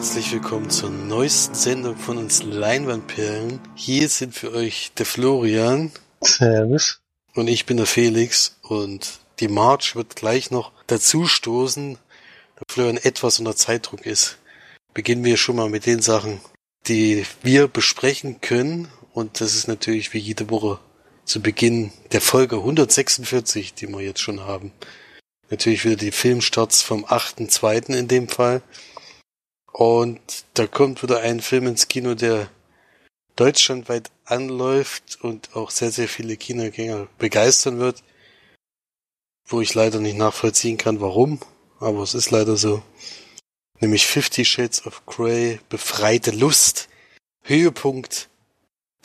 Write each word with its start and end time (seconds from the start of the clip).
Herzlich 0.00 0.32
willkommen 0.32 0.70
zur 0.70 0.88
neuesten 0.88 1.54
Sendung 1.54 1.94
von 1.94 2.16
uns 2.16 2.42
Leinwandperlen. 2.42 3.60
Hier 3.74 4.08
sind 4.08 4.34
für 4.34 4.50
euch 4.50 4.92
der 4.96 5.04
Florian. 5.04 5.92
Servus. 6.22 7.02
Und 7.34 7.48
ich 7.48 7.66
bin 7.66 7.76
der 7.76 7.84
Felix 7.84 8.56
und 8.62 9.20
die 9.40 9.48
March 9.48 9.96
wird 9.96 10.16
gleich 10.16 10.50
noch 10.50 10.72
dazu 10.86 11.26
stoßen, 11.26 11.98
da 12.56 12.62
Florian 12.70 12.96
etwas 12.96 13.40
unter 13.40 13.54
Zeitdruck 13.54 14.06
ist. 14.06 14.38
Beginnen 14.94 15.22
wir 15.22 15.36
schon 15.36 15.56
mal 15.56 15.68
mit 15.68 15.84
den 15.84 16.00
Sachen, 16.00 16.40
die 16.88 17.26
wir 17.42 17.68
besprechen 17.68 18.40
können. 18.40 18.88
Und 19.12 19.42
das 19.42 19.54
ist 19.54 19.68
natürlich 19.68 20.14
wie 20.14 20.18
jede 20.18 20.48
Woche 20.48 20.78
zu 21.26 21.42
Beginn 21.42 21.92
der 22.12 22.22
Folge 22.22 22.56
146, 22.56 23.74
die 23.74 23.86
wir 23.86 24.00
jetzt 24.00 24.20
schon 24.20 24.40
haben. 24.40 24.72
Natürlich 25.50 25.84
wieder 25.84 25.96
die 25.96 26.10
Filmstarts 26.10 26.80
vom 26.80 27.04
8.2. 27.04 27.94
in 27.94 28.08
dem 28.08 28.28
Fall. 28.28 28.62
Und 29.72 30.20
da 30.54 30.66
kommt 30.66 31.02
wieder 31.02 31.20
ein 31.20 31.40
Film 31.40 31.66
ins 31.66 31.88
Kino, 31.88 32.14
der 32.14 32.50
deutschlandweit 33.36 34.10
anläuft 34.24 35.18
und 35.22 35.54
auch 35.54 35.70
sehr, 35.70 35.90
sehr 35.90 36.08
viele 36.08 36.36
Kinogänger 36.36 37.08
begeistern 37.18 37.78
wird. 37.78 38.02
Wo 39.46 39.60
ich 39.60 39.74
leider 39.74 39.98
nicht 39.98 40.16
nachvollziehen 40.16 40.76
kann, 40.76 41.00
warum. 41.00 41.40
Aber 41.78 42.02
es 42.02 42.14
ist 42.14 42.30
leider 42.30 42.56
so. 42.56 42.82
Nämlich 43.80 44.06
Fifty 44.06 44.44
Shades 44.44 44.86
of 44.86 45.06
Grey, 45.06 45.58
befreite 45.68 46.30
Lust. 46.30 46.88
Höhepunkt 47.42 48.28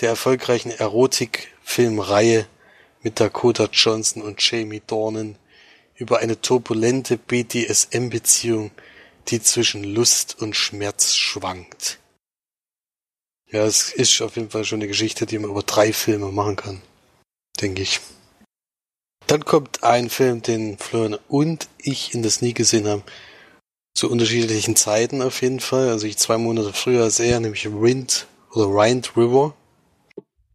der 0.02 0.10
erfolgreichen 0.10 0.72
Erotikfilmreihe 0.72 2.48
mit 3.02 3.20
Dakota 3.20 3.70
Johnson 3.72 4.22
und 4.22 4.42
Jamie 4.42 4.82
Dornan 4.86 5.38
über 5.96 6.20
eine 6.20 6.42
turbulente 6.42 7.18
BDSM-Beziehung, 7.18 8.72
die 9.28 9.42
zwischen 9.42 9.84
Lust 9.84 10.42
und 10.42 10.56
Schmerz 10.56 11.16
schwankt. 11.16 12.00
Ja, 13.52 13.66
es 13.66 13.92
ist 13.92 14.22
auf 14.22 14.36
jeden 14.36 14.50
Fall 14.50 14.66
schon 14.66 14.80
eine 14.80 14.88
Geschichte, 14.88 15.26
die 15.26 15.40
man 15.40 15.52
über 15.52 15.64
drei 15.64 15.94
Filme 15.94 16.32
machen 16.32 16.56
kann, 16.56 16.82
denke 17.62 17.82
ich. 17.82 18.02
Dann 19.28 19.46
kommt 19.46 19.84
ein 19.84 20.10
Film, 20.10 20.42
den 20.42 20.78
Florian 20.78 21.18
und 21.28 21.68
ich 21.78 22.14
in 22.14 22.22
das 22.22 22.42
nie 22.42 22.54
gesehen 22.54 22.88
haben. 22.88 23.04
Zu 23.96 24.10
unterschiedlichen 24.12 24.76
Zeiten 24.76 25.22
auf 25.22 25.42
jeden 25.42 25.60
Fall. 25.60 25.90
Also 25.90 26.06
ich 26.06 26.18
zwei 26.18 26.38
Monate 26.38 26.74
früher 26.74 27.04
als 27.04 27.20
er, 27.20 27.40
nämlich 27.40 27.66
Rind 27.66 28.28
oder 28.54 28.68
Rind 28.68 29.16
River. 29.16 29.56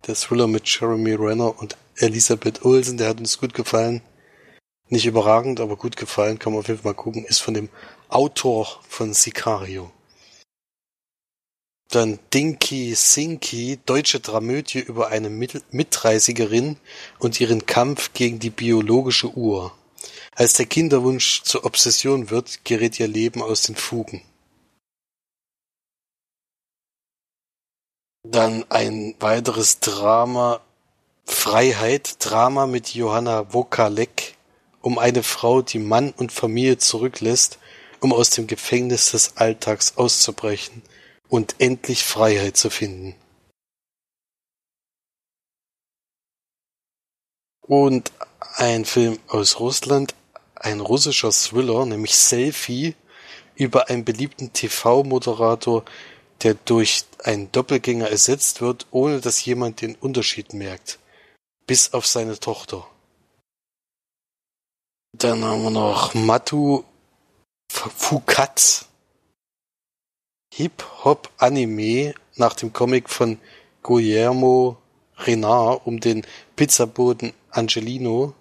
Der 0.07 0.15
Thriller 0.15 0.47
mit 0.47 0.69
Jeremy 0.69 1.15
Renner 1.15 1.59
und 1.59 1.77
Elisabeth 1.97 2.65
Olsen, 2.65 2.97
der 2.97 3.09
hat 3.09 3.19
uns 3.19 3.39
gut 3.39 3.55
gefallen. 3.55 4.03
Nicht 4.89 5.07
überragend, 5.07 5.61
aber 5.61 5.77
gut 5.77 5.97
gefallen, 5.97 6.39
kann 6.39 6.53
man 6.53 6.61
auf 6.61 6.69
jeden 6.69 6.81
Fall 6.81 6.93
mal 6.93 6.97
gucken. 6.97 7.25
Ist 7.25 7.41
von 7.41 7.55
dem 7.55 7.69
Autor 8.11 8.81
von 8.89 9.15
Sicario. 9.15 9.91
Dann 11.91 12.19
Dinky 12.33 12.95
Sinky, 12.95 13.79
deutsche 13.85 14.21
Dramödie 14.21 14.79
über 14.79 15.09
eine 15.09 15.29
Mitreißigerin 15.29 16.77
und 17.19 17.41
ihren 17.41 17.67
Kampf 17.67 18.13
gegen 18.13 18.39
die 18.39 18.51
biologische 18.51 19.29
Uhr. 19.37 19.73
Als 20.33 20.55
der 20.55 20.67
Kinderwunsch 20.67 21.43
zur 21.43 21.65
Obsession 21.65 22.31
wird, 22.31 22.65
gerät 22.65 23.01
ihr 23.01 23.09
Leben 23.09 23.43
aus 23.43 23.63
den 23.63 23.75
Fugen. 23.77 24.23
Dann 28.23 28.65
ein 28.71 29.17
weiteres 29.19 29.81
Drama, 29.81 30.61
Freiheit, 31.25 32.17
Drama 32.19 32.67
mit 32.67 32.95
Johanna 32.95 33.53
Wokalek 33.53 34.37
um 34.83 34.99
eine 34.99 35.23
Frau, 35.23 35.63
die 35.63 35.79
Mann 35.79 36.13
und 36.17 36.33
Familie 36.33 36.79
zurücklässt, 36.79 37.59
um 38.01 38.13
aus 38.13 38.31
dem 38.31 38.47
Gefängnis 38.47 39.11
des 39.11 39.37
Alltags 39.37 39.97
auszubrechen 39.97 40.83
und 41.29 41.57
endlich 41.59 42.05
Freiheit 42.05 42.57
zu 42.57 42.71
finden. 42.71 43.15
Und 47.61 48.13
ein 48.57 48.85
Film 48.85 49.19
aus 49.29 49.61
Russland, 49.61 50.15
ein 50.57 50.81
russischer 50.81 51.31
Thriller, 51.31 51.87
nämlich 51.87 52.17
Selfie, 52.17 52.97
über 53.55 53.89
einen 53.89 54.05
beliebten 54.05 54.53
TV-Moderator, 54.53 55.85
der 56.43 56.55
durch 56.55 57.05
einen 57.23 57.53
Doppelgänger 57.53 58.09
ersetzt 58.09 58.61
wird, 58.61 58.87
ohne 58.91 59.21
dass 59.21 59.45
jemand 59.45 59.83
den 59.83 59.95
Unterschied 59.95 60.55
merkt. 60.55 60.99
Bis 61.67 61.93
auf 61.93 62.07
seine 62.07 62.39
Tochter. 62.41 62.87
Dann 65.13 65.45
haben 65.45 65.63
wir 65.63 65.71
noch 65.71 66.15
Matu 66.15 66.85
Fukat. 67.71 68.87
Hip-Hop-Anime 70.53 72.15
nach 72.35 72.55
dem 72.55 72.73
Comic 72.73 73.09
von 73.09 73.39
Guillermo 73.83 74.77
Renard 75.17 75.87
um 75.87 76.01
den 76.01 76.27
Pizzaboten 76.57 77.33
Angelino, 77.51 78.35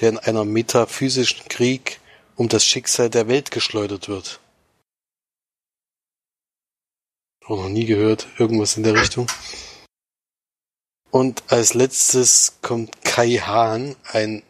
der 0.00 0.10
in 0.10 0.18
einer 0.18 0.44
metaphysischen 0.44 1.48
Krieg 1.48 2.00
um 2.36 2.48
das 2.48 2.64
Schicksal 2.64 3.10
der 3.10 3.28
Welt 3.28 3.50
geschleudert 3.50 4.08
wird. 4.08 4.40
Auch 7.44 7.56
noch 7.56 7.68
nie 7.68 7.86
gehört, 7.86 8.28
irgendwas 8.38 8.76
in 8.76 8.84
der 8.84 8.94
Richtung. 8.94 9.26
Und 11.10 11.42
als 11.48 11.74
letztes 11.74 12.58
kommt 12.62 13.02
Kai 13.04 13.38
Hahn, 13.38 13.96
ein 14.04 14.42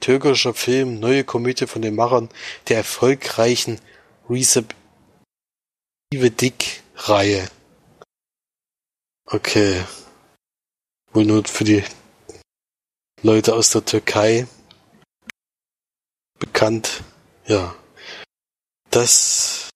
türkischer 0.00 0.54
Film, 0.54 0.98
neue 0.98 1.24
Komödie 1.24 1.66
von 1.66 1.82
den 1.82 1.94
Machern 1.94 2.28
der 2.68 2.78
erfolgreichen 2.78 3.78
Recep 4.28 4.74
Dick-Reihe. 6.12 7.48
Okay. 9.26 9.84
Wohl 11.12 11.24
nur 11.24 11.44
für 11.44 11.64
die 11.64 11.84
Leute 13.22 13.54
aus 13.54 13.70
der 13.70 13.84
Türkei 13.84 14.46
bekannt. 16.38 17.02
Ja. 17.46 17.74
Das 18.90 19.70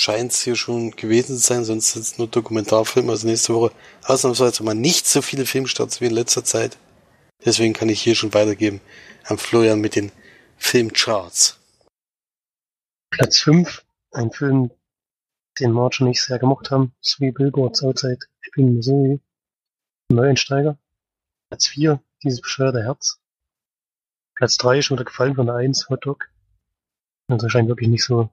scheint 0.00 0.32
es 0.32 0.42
hier 0.42 0.56
schon 0.56 0.90
gewesen 0.92 1.36
zu 1.36 1.42
sein, 1.42 1.64
sonst 1.64 1.92
sind 1.92 2.02
es 2.02 2.18
nur 2.18 2.26
Dokumentarfilme. 2.26 3.12
Also 3.12 3.26
nächste 3.26 3.54
Woche 3.54 3.72
ausnahmsweise 4.04 4.62
mal 4.62 4.74
nicht 4.74 5.06
so 5.06 5.22
viele 5.22 5.46
Filmstarts 5.46 6.00
wie 6.00 6.06
in 6.06 6.14
letzter 6.14 6.44
Zeit. 6.44 6.76
Deswegen 7.44 7.72
kann 7.72 7.88
ich 7.88 8.02
hier 8.02 8.14
schon 8.14 8.34
weitergeben 8.34 8.80
an 9.24 9.38
Florian 9.38 9.80
mit 9.80 9.96
den 9.96 10.12
Filmcharts. 10.58 11.58
Platz 13.10 13.38
5, 13.40 13.84
ein 14.12 14.30
Film, 14.30 14.70
den 15.58 15.72
Marge 15.72 15.98
und 16.00 16.10
ich 16.10 16.22
sehr 16.22 16.38
gemocht 16.38 16.70
haben, 16.70 16.92
Three 17.02 17.30
Billboards 17.30 17.82
Outside 17.82 18.18
Ebbing, 18.42 18.76
Missouri. 18.76 19.20
Neueinsteiger. 20.10 20.78
Platz 21.48 21.66
4, 21.68 22.02
dieses 22.22 22.40
bescheuerte 22.40 22.82
Herz. 22.82 23.20
Platz 24.34 24.56
3 24.58 24.82
schon 24.82 24.96
wieder 24.96 25.04
gefallen 25.04 25.34
von 25.34 25.46
der 25.46 25.56
1, 25.56 25.88
Hot 25.88 26.04
Dog. 26.04 26.30
Also 27.28 27.48
scheint 27.48 27.68
wirklich 27.68 27.88
nicht 27.88 28.04
so 28.04 28.30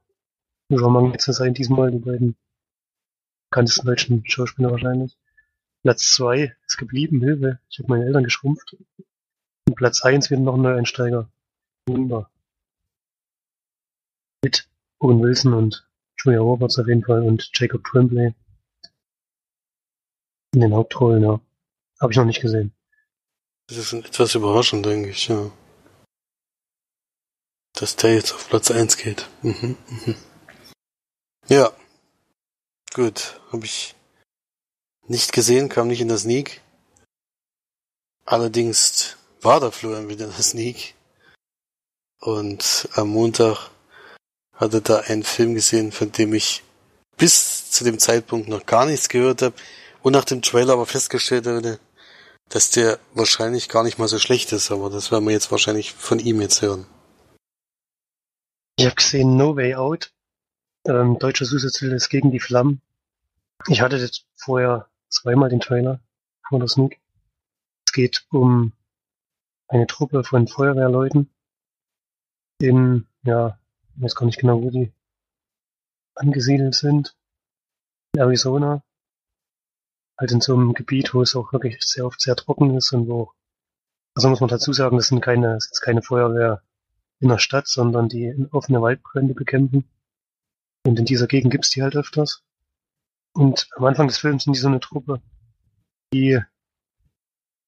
übermangelt 0.69 1.21
zu 1.21 1.31
sein 1.31 1.53
diesmal, 1.53 1.91
die 1.91 1.99
beiden 1.99 2.35
bekanntesten 3.49 3.85
deutschen 3.85 4.23
Schauspieler 4.27 4.71
wahrscheinlich. 4.71 5.17
Platz 5.87 6.15
2 6.15 6.53
ist 6.65 6.77
geblieben, 6.77 7.21
Hilfe. 7.21 7.61
Ich 7.69 7.79
habe 7.79 7.87
meine 7.87 8.03
Eltern 8.03 8.25
geschrumpft. 8.25 8.75
Und 9.69 9.75
Platz 9.75 10.01
1 10.01 10.29
wird 10.29 10.41
noch 10.41 10.55
ein 10.55 10.61
Neueinsteiger. 10.61 11.31
Wunder. 11.87 12.29
Mit 14.43 14.67
Owen 14.99 15.21
Wilson 15.21 15.53
und 15.53 15.87
Julia 16.17 16.41
Roberts 16.41 16.77
auf 16.77 16.89
jeden 16.89 17.05
Fall 17.05 17.21
und 17.23 17.49
Jacob 17.53 17.85
Tremblay. 17.85 18.33
In 20.53 20.59
den 20.59 20.73
Hauptrollen, 20.73 21.23
ja. 21.23 21.39
Habe 22.01 22.11
ich 22.11 22.17
noch 22.17 22.25
nicht 22.25 22.41
gesehen. 22.41 22.73
Das 23.67 23.77
ist 23.77 23.93
etwas 23.93 24.35
überraschend, 24.35 24.85
denke 24.85 25.11
ich, 25.11 25.29
ja. 25.29 25.49
Dass 27.75 27.95
der 27.95 28.13
jetzt 28.13 28.33
auf 28.33 28.49
Platz 28.49 28.71
1 28.71 28.97
geht. 28.97 29.29
Mhm, 29.41 29.77
mhm. 29.87 30.15
Ja. 31.47 31.71
Gut, 32.93 33.39
habe 33.53 33.63
ich 33.63 33.95
nicht 35.07 35.33
gesehen, 35.33 35.69
kam 35.69 35.87
nicht 35.87 36.01
in 36.01 36.07
der 36.07 36.17
Sneak. 36.17 36.61
Allerdings 38.25 39.17
war 39.41 39.59
der 39.59 39.71
Florian 39.71 40.09
wieder 40.09 40.25
in 40.25 40.31
der 40.31 40.43
Sneak. 40.43 40.95
Und 42.19 42.89
am 42.95 43.09
Montag 43.09 43.69
hatte 44.53 44.81
da 44.81 44.99
einen 44.99 45.23
Film 45.23 45.53
gesehen, 45.53 45.91
von 45.91 46.11
dem 46.11 46.33
ich 46.33 46.63
bis 47.15 47.71
zu 47.71 47.83
dem 47.83 47.99
Zeitpunkt 47.99 48.47
noch 48.47 48.65
gar 48.65 48.85
nichts 48.85 49.09
gehört 49.09 49.41
habe 49.41 49.55
und 50.01 50.13
nach 50.13 50.25
dem 50.25 50.41
Trailer 50.41 50.73
aber 50.73 50.85
festgestellt 50.85 51.47
habe, 51.47 51.79
dass 52.49 52.69
der 52.71 52.99
wahrscheinlich 53.13 53.69
gar 53.69 53.83
nicht 53.83 53.97
mal 53.97 54.07
so 54.07 54.19
schlecht 54.19 54.51
ist, 54.51 54.71
aber 54.71 54.89
das 54.89 55.11
werden 55.11 55.25
wir 55.25 55.33
jetzt 55.33 55.51
wahrscheinlich 55.51 55.93
von 55.93 56.19
ihm 56.19 56.41
jetzt 56.41 56.61
hören. 56.61 56.85
Ich 58.77 58.85
habe 58.85 58.95
gesehen 58.95 59.37
No 59.37 59.55
Way 59.55 59.75
Out. 59.75 60.11
Ähm, 60.85 61.17
deutscher 61.19 61.45
Zusatztitel 61.45 61.93
ist 61.93 62.09
gegen 62.09 62.31
die 62.31 62.39
Flammen. 62.39 62.81
Ich 63.67 63.81
hatte 63.81 63.97
jetzt 63.97 64.25
vorher 64.35 64.87
zweimal 65.09 65.49
den 65.49 65.59
Trailer 65.59 65.99
von 66.49 66.59
der 66.59 66.69
Sneak. 66.69 66.99
Es 67.85 67.93
geht 67.93 68.25
um 68.31 68.73
eine 69.67 69.87
Truppe 69.87 70.23
von 70.23 70.47
Feuerwehrleuten 70.47 71.29
in, 72.59 73.07
ja, 73.23 73.59
ich 73.95 74.03
weiß 74.03 74.15
gar 74.15 74.25
nicht 74.25 74.39
genau, 74.39 74.61
wo 74.61 74.69
die 74.69 74.91
angesiedelt 76.15 76.75
sind. 76.75 77.15
In 78.13 78.21
Arizona. 78.21 78.83
Halt 80.17 80.31
in 80.31 80.41
so 80.41 80.55
einem 80.55 80.73
Gebiet, 80.73 81.13
wo 81.13 81.21
es 81.21 81.35
auch 81.35 81.53
wirklich 81.53 81.77
sehr 81.81 82.05
oft 82.05 82.19
sehr 82.19 82.35
trocken 82.35 82.75
ist 82.75 82.91
und 82.91 83.07
wo, 83.07 83.31
also 84.15 84.29
muss 84.29 84.39
man 84.39 84.49
dazu 84.49 84.73
sagen, 84.73 84.97
das 84.97 85.07
sind 85.07 85.21
keine, 85.21 85.53
das 85.53 85.69
ist 85.71 85.81
keine 85.81 86.01
Feuerwehr 86.01 86.63
in 87.19 87.29
der 87.29 87.37
Stadt, 87.37 87.67
sondern 87.67 88.09
die 88.09 88.47
offene 88.51 88.81
Waldbrände 88.81 89.35
bekämpfen. 89.35 89.87
Und 90.85 90.97
in 90.97 91.05
dieser 91.05 91.27
Gegend 91.27 91.51
gibt's 91.51 91.69
die 91.69 91.83
halt 91.83 91.95
öfters. 91.95 92.43
Und 93.37 93.69
am 93.75 93.85
Anfang 93.85 94.07
des 94.07 94.17
Films 94.17 94.45
sind 94.45 94.55
die 94.55 94.59
so 94.59 94.67
eine 94.67 94.79
Truppe, 94.79 95.21
die 96.11 96.41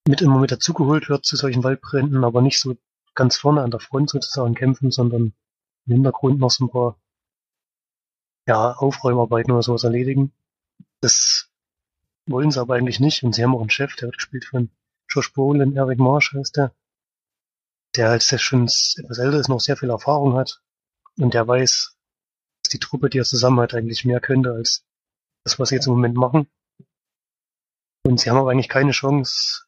mit 0.07 0.19
immer 0.19 0.39
mit 0.39 0.51
dazugeholt 0.51 1.10
wird 1.10 1.27
zu 1.27 1.36
solchen 1.36 1.63
Waldbränden, 1.63 2.24
aber 2.24 2.42
nicht 2.42 2.60
so 2.60 2.75
ganz 3.13 3.38
vorne 3.38 3.62
an 3.62 3.69
der 3.69 3.80
Front 3.80 4.10
sozusagen 4.10 4.56
kämpfen, 4.56 4.89
sondern 4.89 5.36
im 5.86 5.94
Hintergrund 5.94 6.39
noch 6.39 6.50
so 6.50 6.66
ein 6.66 6.71
paar 6.71 7.00
ja, 8.48 8.71
Aufräumarbeiten 8.71 9.51
oder 9.51 9.62
sowas 9.62 9.83
erledigen. 9.83 10.33
Das 11.01 11.51
wollen 12.25 12.50
sie 12.50 12.60
aber 12.60 12.74
eigentlich 12.74 13.00
nicht. 13.00 13.21
Und 13.21 13.36
sie 13.36 13.44
haben 13.44 13.54
auch 13.54 13.62
einen 13.62 13.69
Chef, 13.69 13.95
der 13.95 14.07
wird 14.07 14.18
gespielt 14.18 14.45
von 14.45 14.71
Josh 15.07 15.31
Brolin, 15.33 15.75
Eric 15.75 16.00
Marsh 16.00 16.33
heißt 16.33 16.57
der, 16.57 16.74
der 17.95 18.10
als 18.10 18.27
der 18.27 18.39
schon 18.39 18.63
etwas 18.63 19.19
älter 19.19 19.39
ist, 19.39 19.50
noch 19.50 19.60
sehr 19.60 19.77
viel 19.77 19.92
Erfahrung 19.92 20.33
hat. 20.33 20.63
Und 21.19 21.36
der 21.36 21.48
weiß, 21.48 21.95
dass 22.63 22.71
die 22.71 22.80
Truppe, 22.80 23.12
die 23.12 23.19
er 23.19 23.25
zusammen 23.25 23.60
hat, 23.60 23.75
eigentlich 23.75 24.04
mehr 24.04 24.19
könnte 24.19 24.51
als 24.51 24.89
das, 25.44 25.60
was 25.60 25.70
sie 25.70 25.76
jetzt 25.76 25.88
im 25.88 25.94
Moment 25.94 26.16
machen. 26.16 26.48
Und 28.04 28.20
sie 28.20 28.30
haben 28.30 28.38
aber 28.38 28.52
eigentlich 28.52 28.70
keine 28.70 28.92
Chance, 28.92 29.66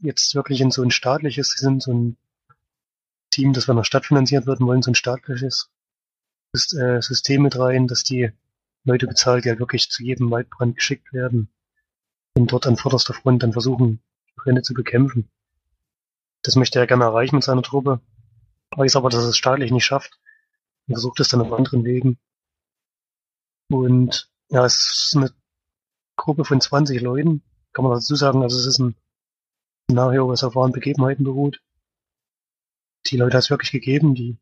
jetzt 0.00 0.34
wirklich 0.34 0.60
in 0.60 0.70
so 0.70 0.82
ein 0.82 0.90
staatliches, 0.90 1.50
sie 1.50 1.64
sind 1.64 1.82
so 1.82 1.92
ein 1.92 2.16
Team, 3.30 3.52
das 3.52 3.64
von 3.66 3.76
der 3.76 3.84
Stadt 3.84 4.06
finanziert 4.06 4.46
wird 4.46 4.60
und 4.60 4.66
wollen 4.66 4.82
so 4.82 4.90
ein 4.90 4.94
staatliches 4.94 5.70
äh, 6.54 7.00
System 7.00 7.42
mit 7.42 7.58
rein, 7.58 7.86
dass 7.86 8.04
die 8.04 8.30
Leute 8.84 9.06
bezahlt, 9.06 9.44
die 9.44 9.48
halt 9.48 9.58
wirklich 9.58 9.90
zu 9.90 10.02
jedem 10.02 10.30
Waldbrand 10.30 10.76
geschickt 10.76 11.12
werden 11.12 11.48
und 12.36 12.52
dort 12.52 12.66
an 12.66 12.76
vorderster 12.76 13.14
Front 13.14 13.42
dann 13.42 13.52
versuchen, 13.52 14.00
Brände 14.36 14.62
zu 14.62 14.74
bekämpfen. 14.74 15.30
Das 16.42 16.56
möchte 16.56 16.78
er 16.78 16.86
gerne 16.86 17.04
erreichen 17.04 17.36
mit 17.36 17.44
seiner 17.44 17.62
Truppe, 17.62 18.00
weiß 18.76 18.96
aber, 18.96 19.08
dass 19.08 19.22
er 19.22 19.30
es 19.30 19.38
staatlich 19.38 19.72
nicht 19.72 19.84
schafft 19.84 20.18
und 20.86 20.94
versucht 20.94 21.20
es 21.20 21.28
dann 21.28 21.40
auf 21.40 21.52
anderen 21.52 21.84
Wegen. 21.84 22.18
Und 23.70 24.30
ja, 24.54 24.64
es 24.64 25.06
ist 25.06 25.16
eine 25.16 25.34
Gruppe 26.16 26.44
von 26.44 26.60
20 26.60 27.00
Leuten, 27.00 27.42
kann 27.72 27.84
man 27.84 27.92
dazu 27.92 28.14
sagen, 28.14 28.42
also 28.42 28.56
es 28.56 28.66
ist 28.66 28.78
ein 28.78 28.94
Szenario, 29.90 30.28
was 30.28 30.44
auf 30.44 30.54
wahren 30.54 30.70
Begebenheiten 30.70 31.24
beruht. 31.24 31.60
Die 33.06 33.16
Leute 33.16 33.36
hat 33.36 33.42
es 33.42 33.50
wirklich 33.50 33.72
gegeben, 33.72 34.14
die 34.14 34.38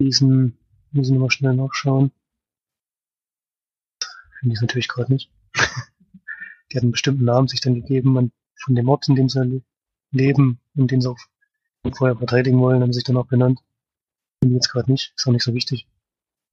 diesen, 0.00 0.56
müssen 0.92 1.14
wir 1.14 1.20
mal 1.20 1.32
schnell 1.32 1.54
nachschauen. 1.54 2.12
Finde 4.38 4.54
ich 4.54 4.60
natürlich 4.60 4.86
gerade 4.86 5.12
nicht. 5.12 5.32
die 5.54 6.76
hatten 6.76 6.86
einen 6.86 6.92
bestimmten 6.92 7.24
Namen 7.24 7.48
sich 7.48 7.60
dann 7.60 7.74
gegeben, 7.74 8.32
von 8.54 8.74
dem 8.76 8.88
Ort, 8.88 9.08
in 9.08 9.16
dem 9.16 9.28
sie 9.28 9.64
leben 10.12 10.60
und 10.76 10.92
den 10.92 11.00
sie 11.00 11.10
auch 11.10 11.18
vorher 11.92 12.16
verteidigen 12.16 12.60
wollen, 12.60 12.82
haben 12.82 12.92
sich 12.92 13.02
dann 13.02 13.16
auch 13.16 13.26
benannt. 13.26 13.58
Finde 14.38 14.54
ich 14.54 14.62
jetzt 14.62 14.70
gerade 14.70 14.92
nicht, 14.92 15.12
ist 15.16 15.26
auch 15.26 15.32
nicht 15.32 15.42
so 15.42 15.54
wichtig. 15.54 15.88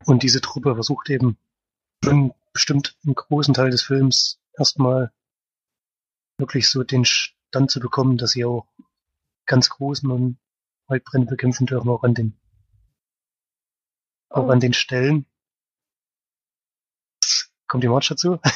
Und 0.06 0.24
diese 0.24 0.41
Truppe 0.41 0.74
versucht 0.74 1.12
eben 1.12 1.38
schon 2.04 2.34
bestimmt 2.54 2.98
einen 3.04 3.16
großen 3.16 3.54
Teil 3.54 3.72
des 3.72 3.84
Films 3.84 4.40
erstmal 4.58 5.12
wirklich 6.38 6.70
so 6.70 6.84
den 6.84 7.06
Stand 7.06 7.72
zu 7.72 7.80
bekommen, 7.80 8.18
dass 8.18 8.32
sie 8.32 8.46
auch 8.46 8.68
ganz 9.46 9.70
großen 9.70 10.10
und 10.12 10.38
Waldbrände 10.88 11.28
bekämpfen 11.28 11.66
dürfen, 11.66 11.90
auch 11.90 12.04
an 12.04 12.14
den, 12.14 12.38
auch 14.30 14.50
an 14.50 14.58
oh. 14.58 14.62
den 14.62 14.74
Stellen. 14.74 15.26
Kommt 17.68 17.84
die 17.84 17.90
March 17.90 18.10
dazu? 18.10 18.40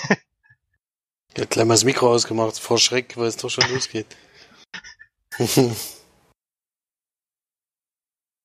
Ja, 1.35 1.45
gleich 1.45 1.65
mal 1.67 1.75
das 1.75 1.83
Mikro 1.83 2.11
ausgemacht, 2.11 2.57
vor 2.57 2.79
Schreck, 2.79 3.15
weil 3.15 3.27
es 3.27 3.37
doch 3.37 3.51
schon 3.51 3.69
losgeht. 3.69 4.07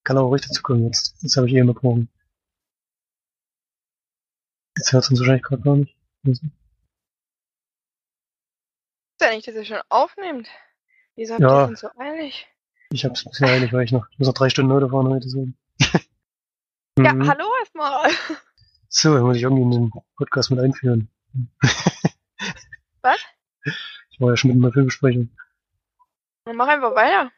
Kann 0.04 0.18
aber 0.18 0.26
ruhig 0.26 0.42
dazu 0.42 0.62
kommen 0.62 0.84
jetzt. 0.84 1.14
Jetzt 1.22 1.38
habe 1.38 1.48
ich 1.48 1.54
eh 1.54 1.62
unterbrochen. 1.62 2.10
Jetzt 4.76 4.92
hört 4.92 5.04
es 5.04 5.10
uns 5.10 5.20
wahrscheinlich 5.20 5.42
gerade 5.42 5.62
gar 5.62 5.76
nicht. 5.76 5.96
Ist 6.24 6.42
ja 9.20 9.30
nicht, 9.30 9.46
dass 9.46 9.54
ihr 9.54 9.64
schon 9.64 9.82
aufnimmt. 9.88 10.48
Wieso 11.16 11.34
habt 11.34 11.42
ja. 11.42 11.62
ihr 11.62 11.66
denn 11.68 11.76
so 11.76 11.88
eilig? 11.98 12.46
Ich 12.90 13.04
hab's 13.04 13.24
ein 13.24 13.30
bisschen 13.30 13.48
eilig, 13.48 13.72
weil 13.72 13.84
ich 13.84 13.92
noch, 13.92 14.06
ich 14.10 14.18
muss 14.18 14.28
noch 14.28 14.34
drei 14.34 14.50
Stunden 14.50 14.72
Auto 14.72 14.88
fahren 14.88 15.08
heute 15.08 15.28
so. 15.28 15.48
ja, 16.98 17.12
mhm. 17.12 17.28
hallo 17.28 17.46
erstmal. 17.60 18.10
So, 18.88 19.14
dann 19.14 19.22
muss 19.24 19.36
ich 19.36 19.42
irgendwie 19.42 19.62
in 19.62 19.70
den 19.70 19.90
Podcast 20.16 20.50
mit 20.50 20.60
einführen. 20.60 21.08
Was? 23.00 23.20
Ich 23.64 24.20
war 24.20 24.30
ja 24.30 24.36
schon 24.36 24.50
mit 24.50 24.62
einer 24.62 24.70
Filmbesprechung. 24.70 25.30
Dann 26.44 26.56
mach 26.56 26.68
einfach 26.68 26.94
weiter. 26.94 27.32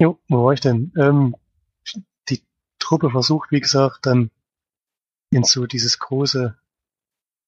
Jo, 0.00 0.18
wo 0.28 0.46
war 0.46 0.52
ich 0.52 0.60
denn? 0.60 0.92
Ähm, 0.98 1.36
die 2.28 2.42
Truppe 2.80 3.10
versucht, 3.10 3.52
wie 3.52 3.60
gesagt, 3.60 4.06
dann 4.06 4.32
in 5.30 5.44
so 5.44 5.66
dieses 5.66 5.98
große, 5.98 6.56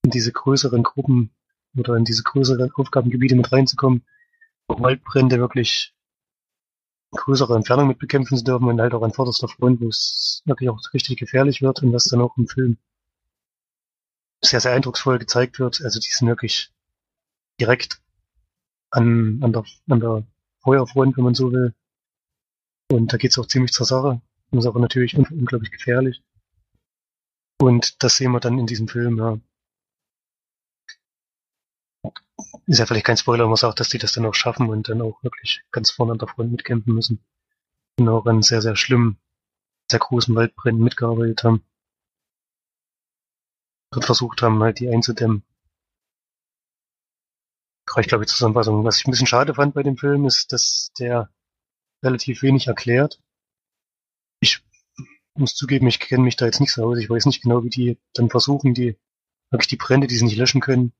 in 0.04 0.10
diese 0.10 0.32
größeren 0.32 0.82
Gruppen 0.82 1.30
oder 1.76 1.96
in 1.96 2.04
diese 2.04 2.22
größeren 2.22 2.72
Aufgabengebiete 2.72 3.36
mit 3.36 3.52
reinzukommen, 3.52 4.04
Waldbrände 4.68 5.38
wirklich 5.38 5.94
größere 7.12 7.56
Entfernung 7.56 7.88
mit 7.88 7.98
bekämpfen 7.98 8.36
zu 8.36 8.44
dürfen 8.44 8.68
und 8.68 8.80
halt 8.80 8.94
auch 8.94 9.02
an 9.02 9.12
vorderster 9.12 9.48
Front, 9.48 9.80
wo 9.80 9.88
es 9.88 10.42
wirklich 10.46 10.70
auch 10.70 10.80
richtig 10.94 11.18
gefährlich 11.18 11.60
wird 11.60 11.82
und 11.82 11.92
was 11.92 12.04
dann 12.04 12.22
auch 12.22 12.36
im 12.36 12.48
Film 12.48 12.78
sehr, 14.40 14.60
sehr 14.60 14.72
eindrucksvoll 14.72 15.18
gezeigt 15.18 15.58
wird. 15.58 15.82
Also 15.82 16.00
die 16.00 16.08
sind 16.08 16.28
wirklich 16.28 16.72
direkt 17.60 18.00
an, 18.90 19.40
an 19.42 19.52
der, 19.52 19.64
an 19.88 20.00
der 20.00 20.26
Feuerfront, 20.60 21.16
wenn 21.16 21.24
man 21.24 21.34
so 21.34 21.52
will. 21.52 21.74
Und 22.90 23.12
da 23.12 23.16
geht's 23.16 23.38
auch 23.38 23.46
ziemlich 23.46 23.72
zur 23.72 23.86
Sache. 23.86 24.20
Und 24.50 24.58
ist 24.58 24.66
aber 24.66 24.80
natürlich 24.80 25.16
unglaublich 25.16 25.70
gefährlich. 25.70 26.22
Und 27.62 28.02
das 28.02 28.16
sehen 28.16 28.32
wir 28.32 28.40
dann 28.40 28.58
in 28.58 28.66
diesem 28.66 28.88
Film, 28.88 29.18
ja. 29.18 29.38
Ist 32.66 32.78
ja 32.80 32.86
vielleicht 32.86 33.06
kein 33.06 33.16
Spoiler, 33.16 33.46
man 33.46 33.54
sagt, 33.54 33.78
dass 33.78 33.88
die 33.88 33.98
das 33.98 34.12
dann 34.12 34.26
auch 34.26 34.34
schaffen 34.34 34.68
und 34.68 34.88
dann 34.88 35.00
auch 35.00 35.22
wirklich 35.22 35.62
ganz 35.70 35.92
vorne 35.92 36.12
an 36.12 36.18
der 36.18 36.26
Front 36.26 36.50
mitkämpfen 36.50 36.92
müssen. 36.92 37.24
Und 38.00 38.08
auch 38.08 38.26
an 38.26 38.42
sehr, 38.42 38.62
sehr 38.62 38.74
schlimmen, 38.74 39.16
sehr 39.88 40.00
großen 40.00 40.34
Waldbränden 40.34 40.82
mitgearbeitet 40.82 41.44
haben. 41.44 41.64
Und 43.94 44.04
versucht 44.04 44.42
haben, 44.42 44.60
halt 44.60 44.80
die 44.80 44.88
einzudämmen. 44.88 45.44
Reicht, 47.88 48.08
glaube 48.08 48.24
ich, 48.24 48.30
Zusammenfassung. 48.30 48.84
Was 48.84 48.98
ich 48.98 49.06
ein 49.06 49.12
bisschen 49.12 49.28
schade 49.28 49.54
fand 49.54 49.74
bei 49.74 49.84
dem 49.84 49.96
Film, 49.96 50.24
ist, 50.24 50.52
dass 50.52 50.92
der 50.98 51.30
relativ 52.02 52.42
wenig 52.42 52.66
erklärt. 52.66 53.22
Muss 55.34 55.54
zugeben, 55.54 55.86
ich 55.86 55.98
kenne 55.98 56.24
mich 56.24 56.36
da 56.36 56.44
jetzt 56.46 56.60
nicht 56.60 56.72
so 56.72 56.84
aus. 56.84 56.98
Ich 56.98 57.08
weiß 57.08 57.26
nicht 57.26 57.42
genau, 57.42 57.64
wie 57.64 57.70
die 57.70 57.98
dann 58.12 58.28
versuchen, 58.28 58.74
die 58.74 58.98
wirklich 59.50 59.68
die 59.68 59.76
Brände, 59.76 60.06
die 60.06 60.16
sie 60.16 60.24
nicht 60.24 60.36
löschen 60.36 60.60
können, 60.60 60.92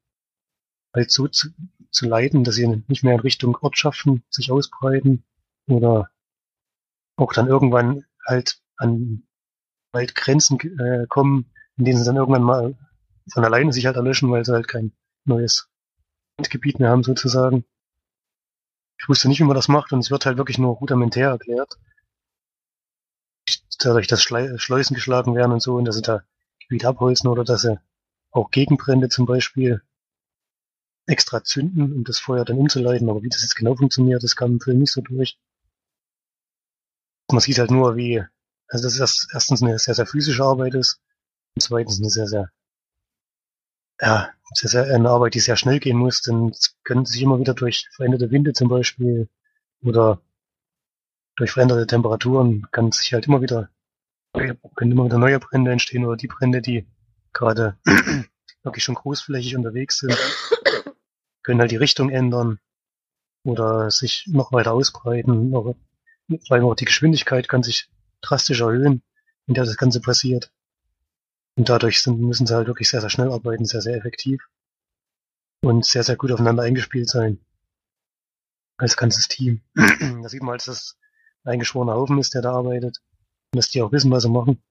halt 0.95 1.11
so 1.11 1.29
zu, 1.29 1.49
zu 1.91 2.07
leiten, 2.07 2.45
dass 2.45 2.55
sie 2.55 2.67
nicht 2.89 3.05
mehr 3.05 3.15
in 3.15 3.21
Richtung 3.21 3.57
Ortschaften 3.57 4.25
sich 4.31 4.51
ausbreiten 4.51 5.25
oder 5.67 6.11
auch 7.17 7.33
dann 7.33 7.47
irgendwann 7.47 8.05
halt 8.27 8.61
an 8.77 9.27
Waldgrenzen 9.93 10.59
äh, 10.79 11.07
kommen, 11.09 11.53
in 11.77 11.85
denen 11.85 11.99
sie 11.99 12.05
dann 12.05 12.17
irgendwann 12.17 12.43
mal 12.43 12.77
von 13.33 13.45
alleine 13.45 13.73
sich 13.73 13.87
halt 13.87 13.97
erlöschen, 13.97 14.31
weil 14.31 14.45
sie 14.45 14.53
halt 14.53 14.69
kein 14.69 14.93
neues 15.25 15.69
Gebiet 16.51 16.81
mehr 16.81 16.91
haben 16.91 17.05
sozusagen. 17.05 17.65
Ich 18.99 19.09
wusste 19.09 19.29
nicht, 19.29 19.41
wie 19.41 19.45
man 19.45 19.57
das 19.57 19.69
macht 19.69 19.93
und 19.93 20.01
es 20.01 20.11
wird 20.11 20.27
halt 20.27 20.39
wirklich 20.39 20.59
nur 20.59 20.77
rudimentär 20.77 21.29
erklärt. 21.31 21.79
Dadurch, 23.85 24.07
dass 24.07 24.23
Schleusen 24.23 24.95
geschlagen 24.95 25.35
werden 25.35 25.53
und 25.53 25.61
so 25.63 25.75
und 25.75 25.85
dass 25.85 25.97
sie 25.97 26.03
da 26.03 26.23
Gebiet 26.61 26.85
abholzen 26.85 27.29
oder 27.29 27.45
dass 27.45 27.63
sie 27.63 27.79
auch 28.31 28.51
Gegenbrände 28.51 29.09
zum 29.09 29.27
Beispiel 29.27 29.83
extra 31.07 31.43
zünden, 31.43 31.93
um 31.93 32.05
das 32.05 32.19
Feuer 32.19 32.45
dann 32.45 32.59
umzuleiten. 32.59 33.11
Aber 33.11 33.23
wie 33.23 33.29
das 33.29 33.43
jetzt 33.43 33.57
genau 33.57 33.75
funktioniert, 33.75 34.23
das 34.23 34.37
kam 34.37 34.53
im 34.53 34.61
Film 34.61 34.79
nicht 34.79 34.93
so 34.93 35.01
durch. 35.01 35.39
Man 37.31 37.41
sieht 37.41 37.59
halt 37.59 37.71
nur, 37.71 37.97
wie, 37.97 38.23
also 38.69 38.85
dass 38.85 38.99
das 38.99 39.29
erstens 39.33 39.63
eine 39.63 39.79
sehr, 39.79 39.95
sehr 39.95 40.07
physische 40.07 40.45
Arbeit 40.45 40.75
ist 40.75 41.01
und 41.55 41.63
zweitens 41.63 41.99
eine 41.99 42.11
sehr, 42.11 42.27
sehr, 42.27 42.51
ja, 44.01 44.31
sehr, 44.55 44.71
sehr, 44.71 44.95
eine 44.95 45.09
Arbeit, 45.09 45.35
die 45.35 45.41
sehr 45.41 45.57
schnell 45.57 45.81
gehen 45.81 45.97
muss, 45.97 46.23
denn 46.23 46.51
es 46.51 46.77
können 46.85 47.07
sich 47.07 47.23
immer 47.23 47.39
wieder 47.39 47.55
durch 47.55 47.89
veränderte 47.93 48.31
Winde 48.31 48.53
zum 48.53 48.69
Beispiel 48.69 49.29
oder 49.83 50.21
durch 51.37 51.53
veränderte 51.53 51.87
Temperaturen 51.87 52.67
kann 52.73 52.93
sich 52.93 53.13
halt 53.13 53.27
immer 53.27 53.43
wieder, 53.43 53.71
können 54.33 54.93
immer 54.93 55.05
wieder 55.05 55.19
neue 55.19 55.39
Brände 55.39 55.73
entstehen 55.73 56.05
oder 56.05 56.17
die 56.17 56.29
Brände, 56.29 56.63
die 56.63 56.87
gerade 57.33 57.79
wirklich 58.63 58.85
schon 58.85 58.95
großflächig 58.95 59.57
unterwegs 59.57 59.99
sind, 59.99 60.17
können 61.43 61.61
halt 61.61 61.71
die 61.71 61.77
Richtung 61.77 62.11
ändern 62.11 62.59
oder 63.45 63.91
sich 63.91 64.27
noch 64.29 64.53
weiter 64.53 64.73
ausbreiten. 64.73 65.51
Vor 65.53 65.77
allem 66.51 66.65
auch 66.65 66.75
die 66.75 66.85
Geschwindigkeit 66.85 67.49
kann 67.49 67.63
sich 67.63 67.91
drastisch 68.21 68.61
erhöhen, 68.61 69.03
in 69.47 69.55
der 69.55 69.65
das 69.65 69.77
Ganze 69.77 70.01
passiert. 70.01 70.53
Und 71.57 71.69
dadurch 71.69 72.03
sind, 72.03 72.21
müssen 72.21 72.47
sie 72.47 72.55
halt 72.55 72.69
wirklich 72.69 72.89
sehr, 72.89 73.01
sehr 73.01 73.11
schnell 73.11 73.31
arbeiten, 73.31 73.65
sehr, 73.65 73.83
sehr 73.83 73.97
effektiv. 73.97 74.49
Und 75.63 75.85
sehr, 75.85 76.03
sehr 76.03 76.17
gut 76.17 76.33
aufeinander 76.33 76.63
eingespielt 76.63 77.09
sein. 77.09 77.39
Als 78.79 78.97
ganzes 78.97 79.29
Team. 79.29 79.61
da 79.75 80.29
sieht 80.29 80.43
man 80.43 80.53
halt, 80.53 80.67
dass 80.67 80.97
eingeschworener 81.45 81.95
Haufen 81.95 82.19
ist, 82.19 82.35
der 82.35 82.43
da 82.43 82.53
arbeitet. 82.53 82.99
Und 83.53 83.59
dass 83.59 83.71
die 83.71 83.83
auch 83.83 83.93
wissen, 83.93 84.11
was 84.11 84.23
sie 84.23 84.31
machen. 84.31 84.63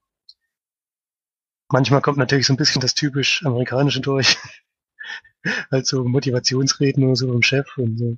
Manchmal 1.69 2.01
kommt 2.01 2.17
natürlich 2.17 2.47
so 2.47 2.53
ein 2.53 2.57
bisschen 2.57 2.81
das 2.81 2.95
typisch 2.95 3.45
amerikanische 3.45 4.01
durch. 4.01 4.37
halt 5.71 5.87
so 5.87 6.03
Motivationsreden 6.03 7.03
oder 7.03 7.15
so 7.15 7.27
vom 7.31 7.41
Chef 7.41 7.77
und 7.77 7.97
so. 7.97 8.17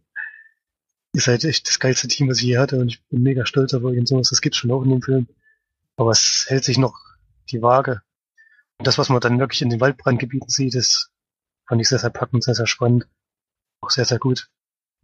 Ist 1.14 1.28
halt 1.28 1.44
echt 1.44 1.68
das 1.68 1.80
geilste 1.80 2.08
Team, 2.08 2.30
was 2.30 2.40
ich 2.40 2.46
je 2.46 2.58
hatte 2.58 2.80
und 2.80 2.88
ich 2.88 3.04
bin 3.06 3.22
mega 3.22 3.46
stolz 3.46 3.74
auf 3.74 3.84
euch 3.84 4.00
und 4.00 4.08
sowas. 4.08 4.30
Das 4.30 4.42
gibt's 4.42 4.58
schon 4.58 4.72
auch 4.72 4.84
in 4.84 4.90
dem 4.90 5.02
Film. 5.02 5.28
Aber 5.96 6.12
es 6.12 6.46
hält 6.48 6.64
sich 6.64 6.78
noch 6.78 7.00
die 7.52 7.62
Waage. 7.62 8.02
Und 8.80 8.88
das, 8.88 8.98
was 8.98 9.10
man 9.10 9.22
dann 9.22 9.40
wirklich 9.40 9.62
in 9.62 9.70
den 9.70 9.80
Waldbrandgebieten 9.80 10.50
sieht, 10.50 10.74
ist, 10.74 11.12
fand 11.68 11.80
ich 11.82 11.88
sehr, 11.88 12.00
sehr 12.00 12.10
packend, 12.10 12.44
sehr, 12.44 12.56
sehr 12.56 12.68
spannend. 12.68 13.08
Auch 13.82 13.92
sehr, 13.92 14.06
sehr 14.06 14.20
gut 14.20 14.50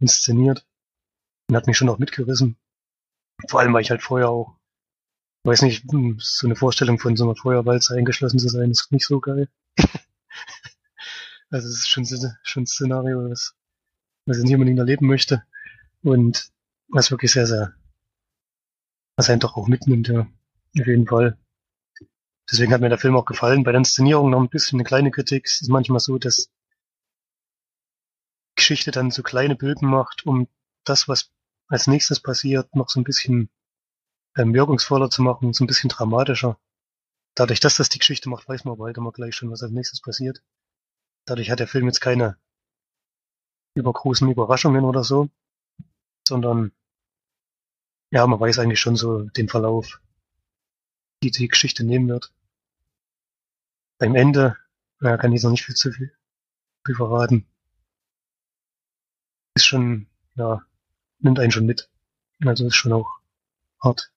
inszeniert. 0.00 0.66
Und 1.48 1.56
hat 1.56 1.68
mich 1.68 1.76
schon 1.76 1.88
auch 1.88 1.98
mitgerissen. 1.98 2.56
Vor 3.48 3.60
allem, 3.60 3.72
weil 3.72 3.82
ich 3.82 3.90
halt 3.90 4.02
vorher 4.02 4.28
auch, 4.28 4.56
weiß 5.44 5.62
nicht, 5.62 5.84
hm, 5.90 6.18
so 6.20 6.46
eine 6.46 6.56
Vorstellung 6.56 6.98
von 6.98 7.16
so 7.16 7.24
einer 7.24 7.36
Feuerwalze 7.36 7.94
eingeschlossen 7.94 8.38
zu 8.38 8.48
sein, 8.48 8.70
ist 8.70 8.92
nicht 8.92 9.06
so 9.06 9.20
geil. 9.20 9.48
also 11.50 11.68
es 11.68 11.78
ist 11.78 11.88
schon, 11.88 12.04
schon 12.04 12.62
ein 12.62 12.66
Szenario, 12.66 13.30
was, 13.30 13.54
was 14.26 14.38
ich 14.38 14.44
nicht 14.44 14.54
unbedingt 14.54 14.78
erleben 14.78 15.06
möchte. 15.06 15.42
Und 16.02 16.50
was 16.88 17.10
wirklich 17.10 17.32
sehr, 17.32 17.46
sehr, 17.46 17.74
was 19.16 19.30
einen 19.30 19.40
doch 19.40 19.56
auch 19.56 19.68
mitnimmt, 19.68 20.08
ja. 20.08 20.20
Auf 20.78 20.86
jeden 20.86 21.06
Fall. 21.06 21.36
Deswegen 22.50 22.72
hat 22.72 22.80
mir 22.80 22.88
der 22.88 22.98
Film 22.98 23.16
auch 23.16 23.24
gefallen. 23.24 23.64
Bei 23.64 23.72
der 23.72 23.78
Inszenierung 23.78 24.30
noch 24.30 24.40
ein 24.40 24.48
bisschen 24.48 24.78
eine 24.78 24.84
kleine 24.84 25.10
Kritik. 25.10 25.46
Es 25.46 25.62
ist 25.62 25.68
manchmal 25.68 26.00
so, 26.00 26.18
dass 26.18 26.50
Geschichte 28.56 28.90
dann 28.90 29.10
so 29.10 29.22
kleine 29.22 29.56
Bögen 29.56 29.88
macht, 29.88 30.26
um 30.26 30.48
das, 30.84 31.08
was 31.08 31.30
als 31.70 31.86
nächstes 31.86 32.20
passiert, 32.20 32.74
noch 32.74 32.90
so 32.90 33.00
ein 33.00 33.04
bisschen 33.04 33.48
ähm, 34.36 34.52
wirkungsvoller 34.52 35.08
zu 35.08 35.22
machen, 35.22 35.52
so 35.52 35.64
ein 35.64 35.66
bisschen 35.66 35.88
dramatischer. 35.88 36.58
Dadurch, 37.34 37.60
dass 37.60 37.76
das 37.76 37.88
die 37.88 37.98
Geschichte 37.98 38.28
macht, 38.28 38.48
weiß 38.48 38.64
man 38.64 38.72
aber 38.72 38.86
halt 38.86 38.98
immer 38.98 39.12
gleich 39.12 39.36
schon, 39.36 39.50
was 39.50 39.62
als 39.62 39.72
nächstes 39.72 40.00
passiert. 40.00 40.42
Dadurch 41.26 41.50
hat 41.50 41.60
der 41.60 41.68
Film 41.68 41.86
jetzt 41.86 42.00
keine 42.00 42.36
übergroßen 43.76 44.28
Überraschungen 44.28 44.84
oder 44.84 45.04
so, 45.04 45.30
sondern 46.26 46.72
ja, 48.12 48.26
man 48.26 48.40
weiß 48.40 48.58
eigentlich 48.58 48.80
schon 48.80 48.96
so 48.96 49.22
den 49.22 49.48
Verlauf, 49.48 50.00
die 51.22 51.30
die 51.30 51.46
Geschichte 51.46 51.84
nehmen 51.84 52.08
wird. 52.08 52.32
Beim 53.98 54.16
Ende 54.16 54.56
ja, 55.00 55.16
kann 55.16 55.32
ich 55.32 55.42
noch 55.44 55.50
nicht 55.50 55.64
viel 55.64 55.76
zu 55.76 55.92
viel, 55.92 56.12
viel 56.84 56.96
verraten. 56.96 57.46
Ist 59.54 59.66
schon, 59.66 60.08
ja, 60.34 60.64
nimmt 61.20 61.38
einen 61.38 61.52
schon 61.52 61.66
mit. 61.66 61.90
Also 62.44 62.66
ist 62.66 62.76
schon 62.76 62.92
auch 62.92 63.20
hart. 63.82 64.12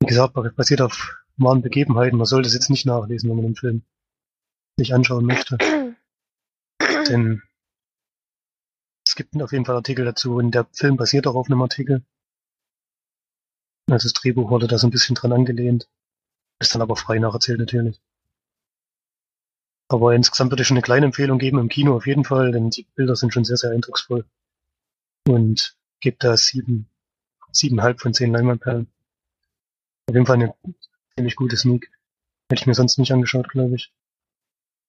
Wie 0.00 0.06
gesagt, 0.06 0.34
basiert 0.56 0.80
auf 0.80 1.16
wahren 1.36 1.62
Begebenheiten. 1.62 2.16
Man 2.16 2.26
sollte 2.26 2.48
es 2.48 2.54
jetzt 2.54 2.70
nicht 2.70 2.86
nachlesen, 2.86 3.28
wenn 3.28 3.36
man 3.36 3.46
den 3.46 3.56
Film 3.56 3.82
sich 4.76 4.94
anschauen 4.94 5.26
möchte. 5.26 5.58
Denn 7.08 7.42
es 9.06 9.14
gibt 9.14 9.40
auf 9.40 9.52
jeden 9.52 9.64
Fall 9.64 9.76
Artikel 9.76 10.04
dazu 10.04 10.36
und 10.36 10.52
der 10.52 10.66
Film 10.72 10.96
basiert 10.96 11.26
auch 11.26 11.34
auf 11.34 11.46
einem 11.46 11.62
Artikel. 11.62 12.04
Also 13.90 14.08
das 14.08 14.14
Drehbuch 14.14 14.50
wurde 14.50 14.68
da 14.68 14.78
so 14.78 14.86
ein 14.86 14.90
bisschen 14.90 15.14
dran 15.14 15.32
angelehnt. 15.32 15.88
Ist 16.60 16.74
dann 16.74 16.82
aber 16.82 16.96
frei 16.96 17.18
nacherzählt 17.18 17.58
natürlich. 17.58 18.00
Aber 19.88 20.14
insgesamt 20.14 20.50
würde 20.50 20.62
ich 20.62 20.68
schon 20.68 20.78
eine 20.78 20.82
kleine 20.82 21.06
Empfehlung 21.06 21.38
geben 21.38 21.58
im 21.58 21.68
Kino 21.68 21.94
auf 21.94 22.06
jeden 22.06 22.24
Fall, 22.24 22.52
denn 22.52 22.70
die 22.70 22.86
Bilder 22.94 23.14
sind 23.14 23.34
schon 23.34 23.44
sehr, 23.44 23.58
sehr 23.58 23.72
eindrucksvoll. 23.72 24.24
Und 25.28 25.76
gibt 26.02 26.24
da 26.24 26.36
sieben, 26.36 26.90
siebeneinhalb 27.52 28.00
von 28.00 28.12
zehn 28.12 28.32
Leinwandperlen. 28.32 28.88
Auf 30.06 30.14
jeden 30.14 30.26
Fall 30.26 30.36
eine 30.36 30.54
ziemlich 31.14 31.36
gute 31.36 31.56
Sneak. 31.56 31.90
Hätte 32.50 32.60
ich 32.60 32.66
mir 32.66 32.74
sonst 32.74 32.98
nicht 32.98 33.12
angeschaut, 33.12 33.48
glaube 33.48 33.76
ich. 33.76 33.94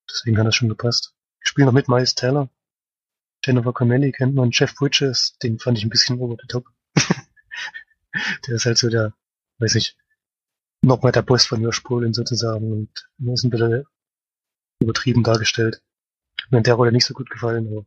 Deswegen 0.10 0.38
hat 0.38 0.48
das 0.48 0.55
schon 0.55 0.70
gepasst. 0.70 1.13
Ich 1.41 1.50
spiele 1.50 1.67
noch 1.67 1.74
mit 1.74 1.88
Miles 1.88 2.15
Taylor. 2.15 2.50
Jennifer 3.46 3.74
Connelly 3.74 4.12
kennt 4.12 4.36
man. 4.36 4.51
Jeff 4.51 4.75
Bridges, 4.75 5.38
den 5.41 5.60
fand 5.60 5.77
ich 5.77 5.86
ein 5.86 5.89
bisschen 5.89 6.20
over 6.20 6.36
the 6.41 6.48
top. 6.48 6.65
der 8.48 8.55
ist 8.55 8.65
halt 8.65 8.77
so 8.77 8.89
der, 8.89 9.13
weiß 9.60 9.75
ich, 9.75 9.96
nochmal 10.82 11.12
der 11.12 11.22
Boss 11.22 11.46
von 11.46 11.62
Josh 11.62 11.84
Brolin 11.84 12.13
sozusagen 12.13 12.72
und 12.72 13.34
ist 13.34 13.43
ein 13.43 13.50
bisschen 13.50 13.86
übertrieben 14.79 15.24
dargestellt. 15.24 15.82
Mir 16.50 16.58
hat 16.60 16.67
der 16.67 16.75
Rolle 16.75 16.91
nicht 16.91 17.05
so 17.05 17.13
gut 17.13 17.29
gefallen, 17.29 17.67
aber 17.67 17.86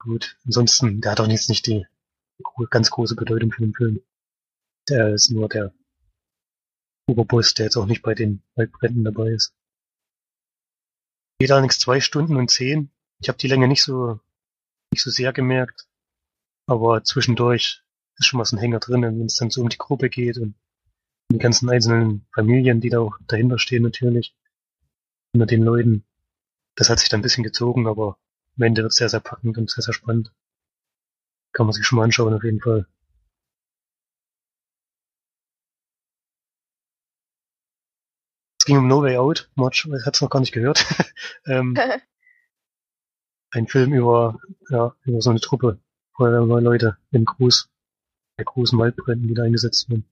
gut. 0.00 0.36
Ansonsten, 0.44 1.00
der 1.00 1.12
hat 1.12 1.20
auch 1.20 1.28
jetzt 1.28 1.48
nicht 1.48 1.66
die 1.66 1.86
ganz 2.70 2.90
große 2.90 3.14
Bedeutung 3.14 3.52
für 3.52 3.62
den 3.62 3.74
Film. 3.74 4.02
Der 4.88 5.14
ist 5.14 5.30
nur 5.30 5.48
der 5.48 5.72
Oberboss, 7.06 7.54
der 7.54 7.66
jetzt 7.66 7.76
auch 7.76 7.86
nicht 7.86 8.02
bei 8.02 8.14
den 8.14 8.42
Waldbränden 8.56 9.04
dabei 9.04 9.30
ist. 9.30 9.54
Geht 11.38 11.52
allerdings 11.52 11.78
zwei 11.78 12.00
Stunden 12.00 12.36
und 12.36 12.50
zehn. 12.50 12.90
Ich 13.20 13.28
habe 13.28 13.38
die 13.38 13.48
Länge 13.48 13.68
nicht 13.68 13.82
so 13.82 14.20
nicht 14.92 15.02
so 15.02 15.10
sehr 15.10 15.32
gemerkt, 15.32 15.86
aber 16.66 17.04
zwischendurch 17.04 17.82
ist 18.18 18.26
schon 18.26 18.44
so 18.44 18.56
ein 18.56 18.60
Hänger 18.60 18.80
drin, 18.80 19.02
wenn 19.02 19.24
es 19.24 19.36
dann 19.36 19.50
so 19.50 19.62
um 19.62 19.68
die 19.68 19.78
Gruppe 19.78 20.10
geht 20.10 20.36
und 20.38 20.54
die 21.32 21.38
ganzen 21.38 21.70
einzelnen 21.70 22.26
Familien, 22.34 22.80
die 22.80 22.90
da 22.90 23.00
auch 23.00 23.16
dahinter 23.28 23.58
stehen 23.58 23.84
natürlich, 23.84 24.34
unter 25.32 25.46
den 25.46 25.62
Leuten. 25.62 26.04
Das 26.74 26.90
hat 26.90 26.98
sich 26.98 27.08
dann 27.08 27.20
ein 27.20 27.22
bisschen 27.22 27.44
gezogen, 27.44 27.86
aber 27.86 28.18
am 28.60 28.66
Ende 28.66 28.82
wird 28.82 28.92
es 28.92 28.98
sehr, 28.98 29.08
sehr 29.08 29.20
packend 29.20 29.56
und 29.56 29.70
sehr, 29.70 29.82
sehr 29.82 29.94
spannend. 29.94 30.32
Kann 31.52 31.64
man 31.64 31.72
sich 31.72 31.86
schon 31.86 31.96
mal 31.96 32.04
anschauen 32.04 32.34
auf 32.34 32.44
jeden 32.44 32.60
Fall. 32.60 32.86
Es 38.58 38.66
ging 38.66 38.76
um 38.76 38.86
No 38.86 39.02
Way 39.02 39.16
Out, 39.16 39.50
March 39.54 39.88
hat 40.04 40.14
es 40.14 40.20
noch 40.20 40.28
gar 40.28 40.40
nicht 40.40 40.52
gehört. 40.52 40.84
ähm, 41.46 41.74
ein 43.50 43.66
Film 43.66 43.94
über, 43.94 44.38
ja, 44.68 44.94
über 45.04 45.22
so 45.22 45.30
eine 45.30 45.40
Truppe 45.40 45.80
neue 46.18 46.60
Leute 46.60 46.98
im 47.12 47.24
Gruß, 47.24 47.70
bei 48.36 48.44
großen 48.44 48.78
Waldbränden, 48.78 49.26
die 49.26 49.32
da 49.32 49.44
eingesetzt 49.44 49.88
werden. 49.88 50.04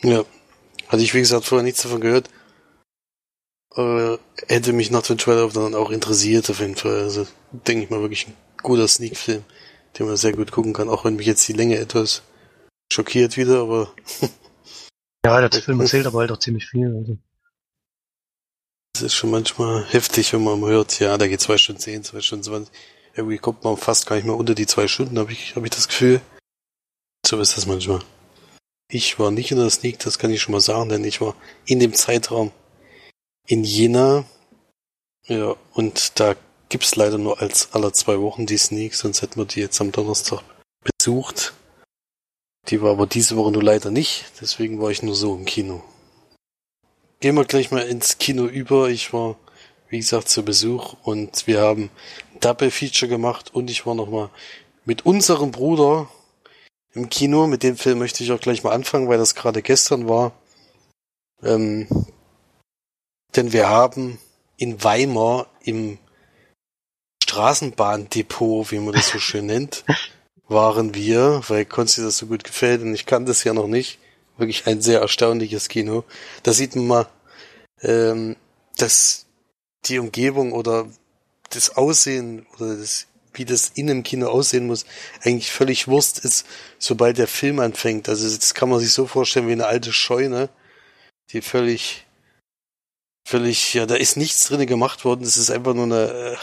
Ja, 0.00 0.24
hatte 0.88 1.02
ich 1.02 1.12
wie 1.12 1.20
gesagt 1.20 1.44
vorher 1.44 1.62
nichts 1.62 1.82
davon 1.82 2.00
gehört. 2.00 2.30
Äh, 3.76 4.18
hätte 4.48 4.72
mich 4.72 4.90
nach 4.90 5.02
dem 5.02 5.18
Trailer 5.18 5.48
dann 5.50 5.74
auch 5.74 5.90
interessiert 5.90 6.48
auf 6.50 6.60
jeden 6.60 6.76
Fall. 6.76 7.00
Also 7.02 7.26
denke 7.52 7.84
ich 7.84 7.90
mal 7.90 8.00
wirklich 8.00 8.26
ein 8.26 8.34
guter 8.62 8.88
Sneak-Film, 8.88 9.44
den 9.98 10.06
man 10.06 10.16
sehr 10.16 10.32
gut 10.32 10.50
gucken 10.50 10.72
kann, 10.72 10.88
auch 10.88 11.04
wenn 11.04 11.16
mich 11.16 11.26
jetzt 11.26 11.46
die 11.46 11.52
Länge 11.52 11.78
etwas 11.78 12.22
schockiert 12.90 13.36
wieder, 13.36 13.60
aber 13.60 13.92
Ja, 15.26 15.48
der 15.48 15.60
Film 15.60 15.80
erzählt 15.80 16.06
aber 16.06 16.20
halt 16.20 16.30
auch 16.30 16.38
ziemlich 16.38 16.66
viel. 16.66 16.86
Also. 16.86 17.18
Das 18.92 19.02
ist 19.02 19.14
schon 19.14 19.32
manchmal 19.32 19.84
heftig, 19.86 20.32
wenn 20.32 20.44
man 20.44 20.60
hört, 20.60 21.00
ja, 21.00 21.18
da 21.18 21.26
geht 21.26 21.40
zwei 21.40 21.58
Stunden 21.58 21.80
zehn, 21.80 22.04
zwei 22.04 22.20
Stunden 22.20 22.44
zwanzig. 22.44 22.72
Irgendwie 23.12 23.38
kommt 23.38 23.64
man 23.64 23.76
fast 23.76 24.06
gar 24.06 24.14
nicht 24.14 24.24
mehr 24.24 24.36
unter 24.36 24.54
die 24.54 24.66
zwei 24.66 24.86
Stunden, 24.86 25.18
habe 25.18 25.32
ich, 25.32 25.56
hab 25.56 25.64
ich 25.64 25.70
das 25.70 25.88
Gefühl. 25.88 26.20
So 27.26 27.40
ist 27.40 27.56
das 27.56 27.66
manchmal. 27.66 28.02
Ich 28.88 29.18
war 29.18 29.32
nicht 29.32 29.50
in 29.50 29.58
der 29.58 29.68
Sneak, 29.68 29.98
das 29.98 30.20
kann 30.20 30.30
ich 30.30 30.40
schon 30.40 30.52
mal 30.52 30.60
sagen, 30.60 30.90
denn 30.90 31.02
ich 31.02 31.20
war 31.20 31.34
in 31.64 31.80
dem 31.80 31.92
Zeitraum 31.92 32.52
in 33.46 33.64
Jena. 33.64 34.24
Ja, 35.26 35.56
und 35.74 36.20
da 36.20 36.34
gibt's 36.68 36.96
leider 36.96 37.18
nur 37.18 37.40
als 37.40 37.72
aller 37.72 37.92
zwei 37.92 38.20
Wochen 38.20 38.46
die 38.46 38.58
Sneak, 38.58 38.94
sonst 38.94 39.22
hätten 39.22 39.40
wir 39.40 39.46
die 39.46 39.60
jetzt 39.60 39.80
am 39.80 39.92
Donnerstag 39.92 40.42
besucht. 40.82 41.54
Die 42.68 42.82
war 42.82 42.92
aber 42.92 43.06
diese 43.06 43.36
Woche 43.36 43.52
nur 43.52 43.62
leider 43.62 43.90
nicht, 43.90 44.24
deswegen 44.40 44.80
war 44.80 44.90
ich 44.90 45.02
nur 45.02 45.14
so 45.14 45.34
im 45.34 45.44
Kino. 45.44 45.82
Gehen 47.20 47.34
wir 47.36 47.44
gleich 47.44 47.70
mal 47.70 47.86
ins 47.86 48.18
Kino 48.18 48.46
über. 48.46 48.90
Ich 48.90 49.12
war, 49.12 49.36
wie 49.88 49.98
gesagt, 49.98 50.28
zu 50.28 50.44
Besuch 50.44 50.94
und 51.02 51.46
wir 51.46 51.60
haben 51.60 51.90
Double 52.40 52.70
Feature 52.70 53.08
gemacht 53.08 53.54
und 53.54 53.70
ich 53.70 53.86
war 53.86 53.94
nochmal 53.94 54.30
mit 54.84 55.06
unserem 55.06 55.50
Bruder 55.50 56.10
im 56.92 57.08
Kino. 57.08 57.46
Mit 57.46 57.62
dem 57.62 57.76
Film 57.76 57.98
möchte 57.98 58.22
ich 58.22 58.32
auch 58.32 58.40
gleich 58.40 58.64
mal 58.64 58.72
anfangen, 58.72 59.08
weil 59.08 59.18
das 59.18 59.34
gerade 59.34 59.62
gestern 59.62 60.08
war. 60.08 60.32
Ähm, 61.42 61.88
denn 63.36 63.52
wir 63.52 63.68
haben 63.68 64.18
in 64.56 64.82
Weimar 64.82 65.48
im 65.62 65.98
Straßenbahndepot, 67.22 68.70
wie 68.70 68.78
man 68.78 68.94
das 68.94 69.08
so 69.08 69.18
schön 69.18 69.46
nennt, 69.52 69.84
waren 70.48 70.94
wir, 70.94 71.42
weil 71.48 71.64
Konsti 71.64 72.02
das 72.02 72.18
so 72.18 72.26
gut 72.26 72.44
gefällt 72.44 72.82
und 72.82 72.94
ich 72.94 73.06
kann 73.06 73.26
das 73.26 73.44
ja 73.44 73.52
noch 73.52 73.66
nicht. 73.66 73.98
Wirklich 74.38 74.66
ein 74.66 74.82
sehr 74.82 75.00
erstaunliches 75.00 75.68
Kino. 75.68 76.04
Da 76.42 76.52
sieht 76.52 76.76
man 76.76 76.86
mal, 76.86 77.08
ähm, 77.80 78.36
dass 78.76 79.26
die 79.86 79.98
Umgebung 79.98 80.52
oder 80.52 80.88
das 81.50 81.76
Aussehen 81.76 82.46
oder 82.58 82.76
das 82.76 83.06
wie 83.38 83.44
das 83.44 83.70
in 83.74 83.90
einem 83.90 84.02
Kino 84.02 84.28
aussehen 84.28 84.66
muss, 84.66 84.86
eigentlich 85.22 85.52
völlig 85.52 85.88
Wurst 85.88 86.18
ist, 86.20 86.46
sobald 86.78 87.18
der 87.18 87.28
Film 87.28 87.60
anfängt. 87.60 88.08
Also 88.08 88.34
das 88.34 88.54
kann 88.54 88.68
man 88.68 88.80
sich 88.80 88.92
so 88.92 89.06
vorstellen 89.06 89.48
wie 89.48 89.52
eine 89.52 89.66
alte 89.66 89.92
Scheune, 89.92 90.48
die 91.32 91.42
völlig, 91.42 92.05
völlig, 93.26 93.74
ja, 93.74 93.86
da 93.86 93.96
ist 93.96 94.16
nichts 94.16 94.44
drinne 94.44 94.66
gemacht 94.66 95.04
worden. 95.04 95.24
Es 95.24 95.36
ist 95.36 95.50
einfach 95.50 95.74
nur 95.74 95.84
eine 95.84 96.12
äh, 96.12 96.36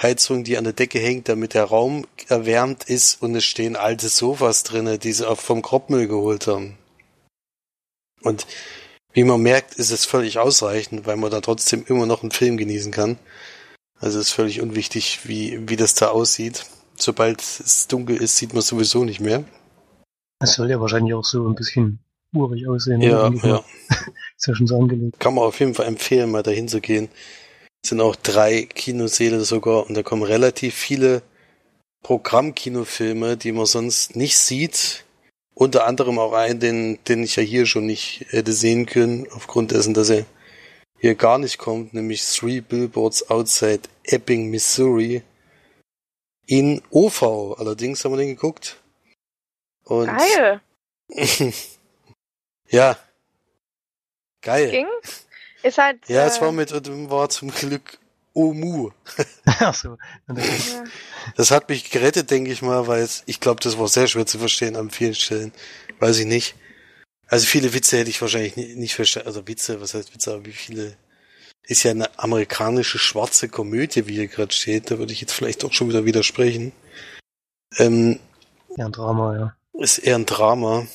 Heizung, 0.00 0.44
die 0.44 0.56
an 0.56 0.64
der 0.64 0.72
Decke 0.72 1.00
hängt, 1.00 1.28
damit 1.28 1.54
der 1.54 1.64
Raum 1.64 2.06
erwärmt 2.28 2.84
ist 2.84 3.20
und 3.20 3.34
es 3.34 3.44
stehen 3.44 3.74
alte 3.74 4.08
Sofas 4.08 4.62
drinne, 4.62 4.98
die 4.98 5.12
sie 5.12 5.28
auch 5.28 5.40
vom 5.40 5.62
Kropmüll 5.62 6.06
geholt 6.06 6.46
haben. 6.46 6.78
Und 8.22 8.46
wie 9.12 9.24
man 9.24 9.42
merkt, 9.42 9.74
ist 9.74 9.90
es 9.90 10.04
völlig 10.04 10.38
ausreichend, 10.38 11.06
weil 11.06 11.16
man 11.16 11.30
da 11.30 11.40
trotzdem 11.40 11.84
immer 11.86 12.06
noch 12.06 12.22
einen 12.22 12.30
Film 12.30 12.56
genießen 12.56 12.92
kann. 12.92 13.18
Also 13.98 14.20
ist 14.20 14.30
völlig 14.30 14.60
unwichtig, 14.60 15.20
wie, 15.24 15.68
wie 15.68 15.76
das 15.76 15.94
da 15.94 16.08
aussieht. 16.08 16.66
Sobald 16.96 17.40
es 17.40 17.88
dunkel 17.88 18.16
ist, 18.16 18.36
sieht 18.36 18.54
man 18.54 18.62
sowieso 18.62 19.02
nicht 19.02 19.20
mehr. 19.20 19.44
Es 20.40 20.54
soll 20.54 20.70
ja 20.70 20.80
wahrscheinlich 20.80 21.14
auch 21.14 21.24
so 21.24 21.48
ein 21.48 21.56
bisschen 21.56 21.98
urig 22.32 22.68
aussehen. 22.68 23.00
Ja, 23.00 23.28
ja. 23.42 23.64
Ist 24.38 24.46
ja 24.46 24.54
schon 24.54 24.68
so 24.68 24.80
angelegt. 24.80 25.18
Kann 25.18 25.34
man 25.34 25.44
auf 25.44 25.58
jeden 25.58 25.74
Fall 25.74 25.86
empfehlen, 25.86 26.30
mal 26.30 26.44
dahin 26.44 26.68
zu 26.68 26.80
gehen. 26.80 27.08
Es 27.82 27.90
sind 27.90 28.00
auch 28.00 28.14
drei 28.14 28.62
Kinosäle 28.62 29.44
sogar 29.44 29.86
und 29.86 29.94
da 29.94 30.04
kommen 30.04 30.22
relativ 30.22 30.76
viele 30.76 31.22
Programmkinofilme, 32.04 33.36
die 33.36 33.50
man 33.50 33.66
sonst 33.66 34.14
nicht 34.14 34.38
sieht. 34.38 35.04
Unter 35.54 35.88
anderem 35.88 36.20
auch 36.20 36.34
einen, 36.34 36.60
den, 36.60 36.98
den 37.08 37.24
ich 37.24 37.34
ja 37.34 37.42
hier 37.42 37.66
schon 37.66 37.86
nicht 37.86 38.26
hätte 38.28 38.52
sehen 38.52 38.86
können, 38.86 39.26
aufgrund 39.32 39.72
dessen, 39.72 39.92
dass 39.92 40.08
er 40.08 40.24
hier 41.00 41.16
gar 41.16 41.38
nicht 41.38 41.58
kommt, 41.58 41.92
nämlich 41.92 42.22
Three 42.24 42.60
Billboards 42.60 43.30
Outside 43.30 43.82
Ebbing, 44.04 44.50
Missouri. 44.50 45.22
In 46.46 46.80
OV, 46.90 47.58
allerdings 47.58 48.04
haben 48.04 48.12
wir 48.12 48.18
den 48.18 48.36
geguckt. 48.36 48.80
Und 49.84 50.06
Geil. 50.06 50.60
ja. 52.68 52.96
Geil. 54.48 54.70
Ging? 54.70 54.86
Ist 55.62 55.76
halt. 55.76 55.98
Ja, 56.08 56.24
äh, 56.24 56.28
es 56.28 56.40
war 56.40 56.52
mit, 56.52 56.72
war 56.72 57.28
zum 57.28 57.50
Glück 57.50 57.98
Omu. 58.32 58.92
Ach 59.44 59.74
so. 59.74 59.98
Das 61.36 61.50
hat 61.50 61.68
mich 61.68 61.90
gerettet, 61.90 62.30
denke 62.30 62.50
ich 62.50 62.62
mal, 62.62 62.86
weil 62.86 63.02
es, 63.02 63.24
ich 63.26 63.40
glaube, 63.40 63.60
das 63.62 63.78
war 63.78 63.88
sehr 63.88 64.06
schwer 64.06 64.24
zu 64.24 64.38
verstehen 64.38 64.76
an 64.76 64.88
vielen 64.90 65.14
Stellen. 65.14 65.52
Weiß 65.98 66.18
ich 66.18 66.24
nicht. 66.24 66.54
Also 67.26 67.44
viele 67.44 67.74
Witze 67.74 67.98
hätte 67.98 68.08
ich 68.08 68.22
wahrscheinlich 68.22 68.56
nicht, 68.56 68.76
nicht 68.76 68.94
verstanden. 68.94 69.28
Also 69.28 69.46
Witze, 69.46 69.82
was 69.82 69.92
heißt 69.92 70.14
Witze, 70.14 70.32
aber 70.32 70.46
wie 70.46 70.52
viele? 70.52 70.96
Ist 71.64 71.82
ja 71.82 71.90
eine 71.90 72.18
amerikanische 72.18 72.98
schwarze 72.98 73.50
Komödie, 73.50 74.06
wie 74.06 74.14
hier 74.14 74.28
gerade 74.28 74.54
steht. 74.54 74.90
Da 74.90 74.98
würde 74.98 75.12
ich 75.12 75.20
jetzt 75.20 75.34
vielleicht 75.34 75.62
auch 75.62 75.74
schon 75.74 75.90
wieder 75.90 76.06
widersprechen. 76.06 76.72
Ähm, 77.76 78.18
Ja, 78.78 78.86
ein 78.86 78.92
Drama, 78.92 79.36
ja. 79.36 79.56
ist 79.74 79.98
eher 79.98 80.14
ein 80.16 80.24
Drama. 80.24 80.86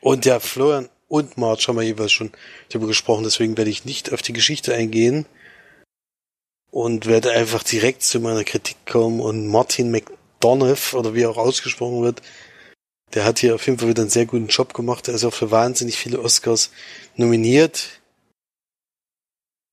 Und 0.00 0.26
ja, 0.26 0.38
Florian 0.38 0.88
und 1.08 1.36
Marge 1.36 1.64
haben 1.68 1.76
wir 1.76 1.82
jeweils 1.82 2.12
schon 2.12 2.32
darüber 2.68 2.86
gesprochen, 2.88 3.24
deswegen 3.24 3.56
werde 3.56 3.70
ich 3.70 3.84
nicht 3.84 4.12
auf 4.12 4.22
die 4.22 4.32
Geschichte 4.32 4.74
eingehen 4.74 5.26
und 6.70 7.06
werde 7.06 7.32
einfach 7.32 7.62
direkt 7.62 8.02
zu 8.02 8.20
meiner 8.20 8.44
Kritik 8.44 8.76
kommen 8.86 9.20
und 9.20 9.46
Martin 9.46 9.90
McDonough, 9.90 10.94
oder 10.94 11.14
wie 11.14 11.22
er 11.22 11.30
auch 11.30 11.36
ausgesprochen 11.36 12.02
wird, 12.02 12.22
der 13.14 13.24
hat 13.24 13.38
hier 13.38 13.54
auf 13.54 13.64
jeden 13.66 13.78
Fall 13.78 13.88
wieder 13.88 14.02
einen 14.02 14.10
sehr 14.10 14.26
guten 14.26 14.48
Job 14.48 14.74
gemacht. 14.74 15.06
Er 15.06 15.14
ist 15.14 15.24
auch 15.24 15.32
für 15.32 15.52
wahnsinnig 15.52 15.96
viele 15.96 16.20
Oscars 16.20 16.72
nominiert. 17.14 18.00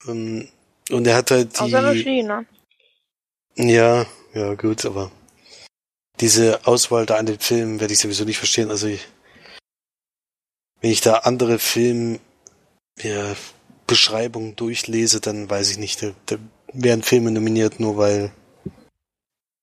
Ähm, 0.08 0.48
Und 0.91 1.08
er 1.08 1.15
hat 1.15 1.32
halt 1.32 1.58
die... 1.58 1.62
Außer 1.62 1.89
Regie, 1.89 2.22
ne? 2.22 2.46
Ja, 3.56 4.06
ja, 4.34 4.54
gut, 4.54 4.86
aber 4.86 5.12
diese 6.20 6.65
Auswahl 6.67 7.06
da 7.06 7.15
an 7.15 7.26
den 7.26 7.39
Filmen 7.39 7.80
werde 7.80 7.94
ich 7.94 8.00
sowieso 8.00 8.26
nicht 8.26 8.38
verstehen. 8.38 8.70
Also 8.70 8.88
ich, 8.88 9.08
wenn 10.82 10.91
ich 10.91 11.02
da 11.02 11.20
andere 11.20 11.60
Film 11.60 12.20
ja, 13.00 13.36
Beschreibungen 13.88 14.56
durchlese, 14.56 15.22
dann 15.22 15.50
weiß 15.50 15.70
ich 15.72 15.78
nicht, 15.78 16.02
da, 16.02 16.12
da 16.26 16.38
werden 16.74 17.04
Filme 17.04 17.32
nominiert, 17.32 17.80
nur 17.80 17.98
weil, 17.98 18.32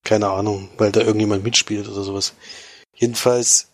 keine 0.05 0.31
Ahnung, 0.31 0.71
weil 0.79 0.93
da 0.93 1.01
irgendjemand 1.01 1.45
mitspielt 1.45 1.89
oder 1.89 2.03
sowas. 2.03 2.35
Jedenfalls 2.95 3.69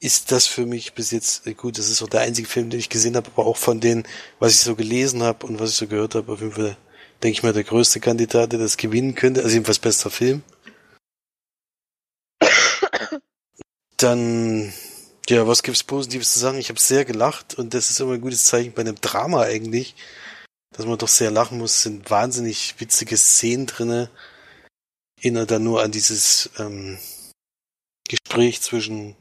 ist 0.00 0.32
das 0.32 0.46
für 0.46 0.66
mich 0.66 0.92
bis 0.94 1.10
jetzt, 1.12 1.46
äh, 1.46 1.54
gut, 1.54 1.78
das 1.78 1.88
ist 1.88 2.02
auch 2.02 2.08
der 2.08 2.20
einzige 2.20 2.48
Film, 2.48 2.70
den 2.70 2.80
ich 2.80 2.90
gesehen 2.90 3.16
habe, 3.16 3.30
aber 3.32 3.46
auch 3.46 3.56
von 3.56 3.80
denen, 3.80 4.06
was 4.38 4.52
ich 4.54 4.60
so 4.60 4.76
gelesen 4.76 5.22
habe 5.22 5.46
und 5.46 5.60
was 5.60 5.70
ich 5.70 5.76
so 5.76 5.86
gehört 5.86 6.14
habe, 6.14 6.30
auf 6.32 6.40
jeden 6.40 6.52
Fall, 6.52 6.76
denke 7.22 7.38
ich 7.38 7.42
mal, 7.42 7.52
der 7.52 7.64
größte 7.64 8.00
Kandidat, 8.00 8.52
der 8.52 8.58
das 8.58 8.76
gewinnen 8.76 9.14
könnte, 9.14 9.42
also 9.42 9.54
jedenfalls 9.54 9.78
bester 9.78 10.10
Film. 10.10 10.42
Dann, 13.96 14.72
ja, 15.28 15.46
was 15.46 15.62
gibt's 15.62 15.82
Positives 15.82 16.32
zu 16.32 16.38
sagen? 16.38 16.58
Ich 16.58 16.68
habe 16.68 16.80
sehr 16.80 17.04
gelacht 17.04 17.54
und 17.54 17.74
das 17.74 17.90
ist 17.90 18.00
immer 18.00 18.14
ein 18.14 18.20
gutes 18.20 18.44
Zeichen 18.44 18.72
bei 18.72 18.82
einem 18.82 19.00
Drama 19.00 19.42
eigentlich, 19.42 19.94
dass 20.76 20.86
man 20.86 20.98
doch 20.98 21.08
sehr 21.08 21.30
lachen 21.30 21.58
muss. 21.58 21.74
Es 21.74 21.82
sind 21.82 22.10
wahnsinnig 22.10 22.74
witzige 22.78 23.16
Szenen 23.16 23.66
drinne. 23.66 24.10
Erinnert 25.20 25.50
dann 25.50 25.64
nur 25.64 25.82
an 25.82 25.92
dieses 25.92 26.50
ähm, 26.58 26.98
Gespräch 28.08 28.60
zwischen 28.60 29.16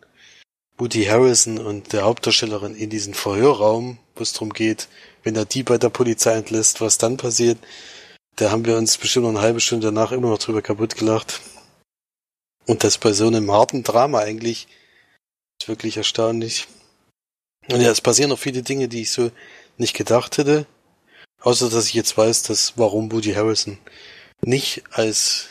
Woody 0.78 1.06
Harrison 1.06 1.60
und 1.60 1.94
der 1.94 2.04
Hauptdarstellerin 2.04 2.76
in 2.76 2.90
diesem 2.90 3.14
Verhörraum, 3.14 4.00
wo 4.16 4.24
es 4.24 4.34
darum 4.34 4.52
geht, 4.52 4.90
wenn 5.24 5.36
er 5.36 5.46
die 5.46 5.64
bei 5.64 5.78
der 5.78 5.90
Polizei 5.90 6.34
entlässt, 6.34 6.82
was 6.82 6.98
dann 6.98 7.16
passiert. 7.16 7.60
Da 8.36 8.52
haben 8.52 8.66
wir 8.66 8.76
uns 8.78 8.98
bestimmt 8.98 9.24
noch 9.24 9.30
eine 9.30 9.42
halbe 9.42 9.62
Stunde 9.62 9.88
danach 9.88 10.12
immer 10.12 10.30
noch 10.30 10.40
drüber 10.40 10.62
kaputt 10.62 10.96
gelacht. 10.96 11.42
Und 12.66 12.84
das 12.84 12.98
bei 12.98 13.14
so 13.14 13.28
einem 13.28 13.52
harten 13.52 13.84
Drama 13.84 14.20
eigentlich 14.20 14.68
ist 15.64 15.70
wirklich 15.70 15.98
erstaunlich. 15.98 16.68
Und 17.70 17.80
ja, 17.80 17.90
es 17.90 18.02
passieren 18.02 18.30
noch 18.30 18.40
viele 18.40 18.64
Dinge, 18.64 18.90
die 18.90 19.04
ich 19.04 19.12
so 19.12 19.32
nicht 19.78 19.96
gedacht 19.96 20.38
hätte. 20.38 20.66
Außer, 21.42 21.70
dass 21.70 21.88
ich 21.88 21.94
jetzt 21.94 22.18
weiß, 22.18 22.44
dass 22.44 22.74
warum 22.78 23.12
Woody 23.12 23.34
Harrison 23.34 23.78
nicht 24.42 24.84
als 24.92 25.48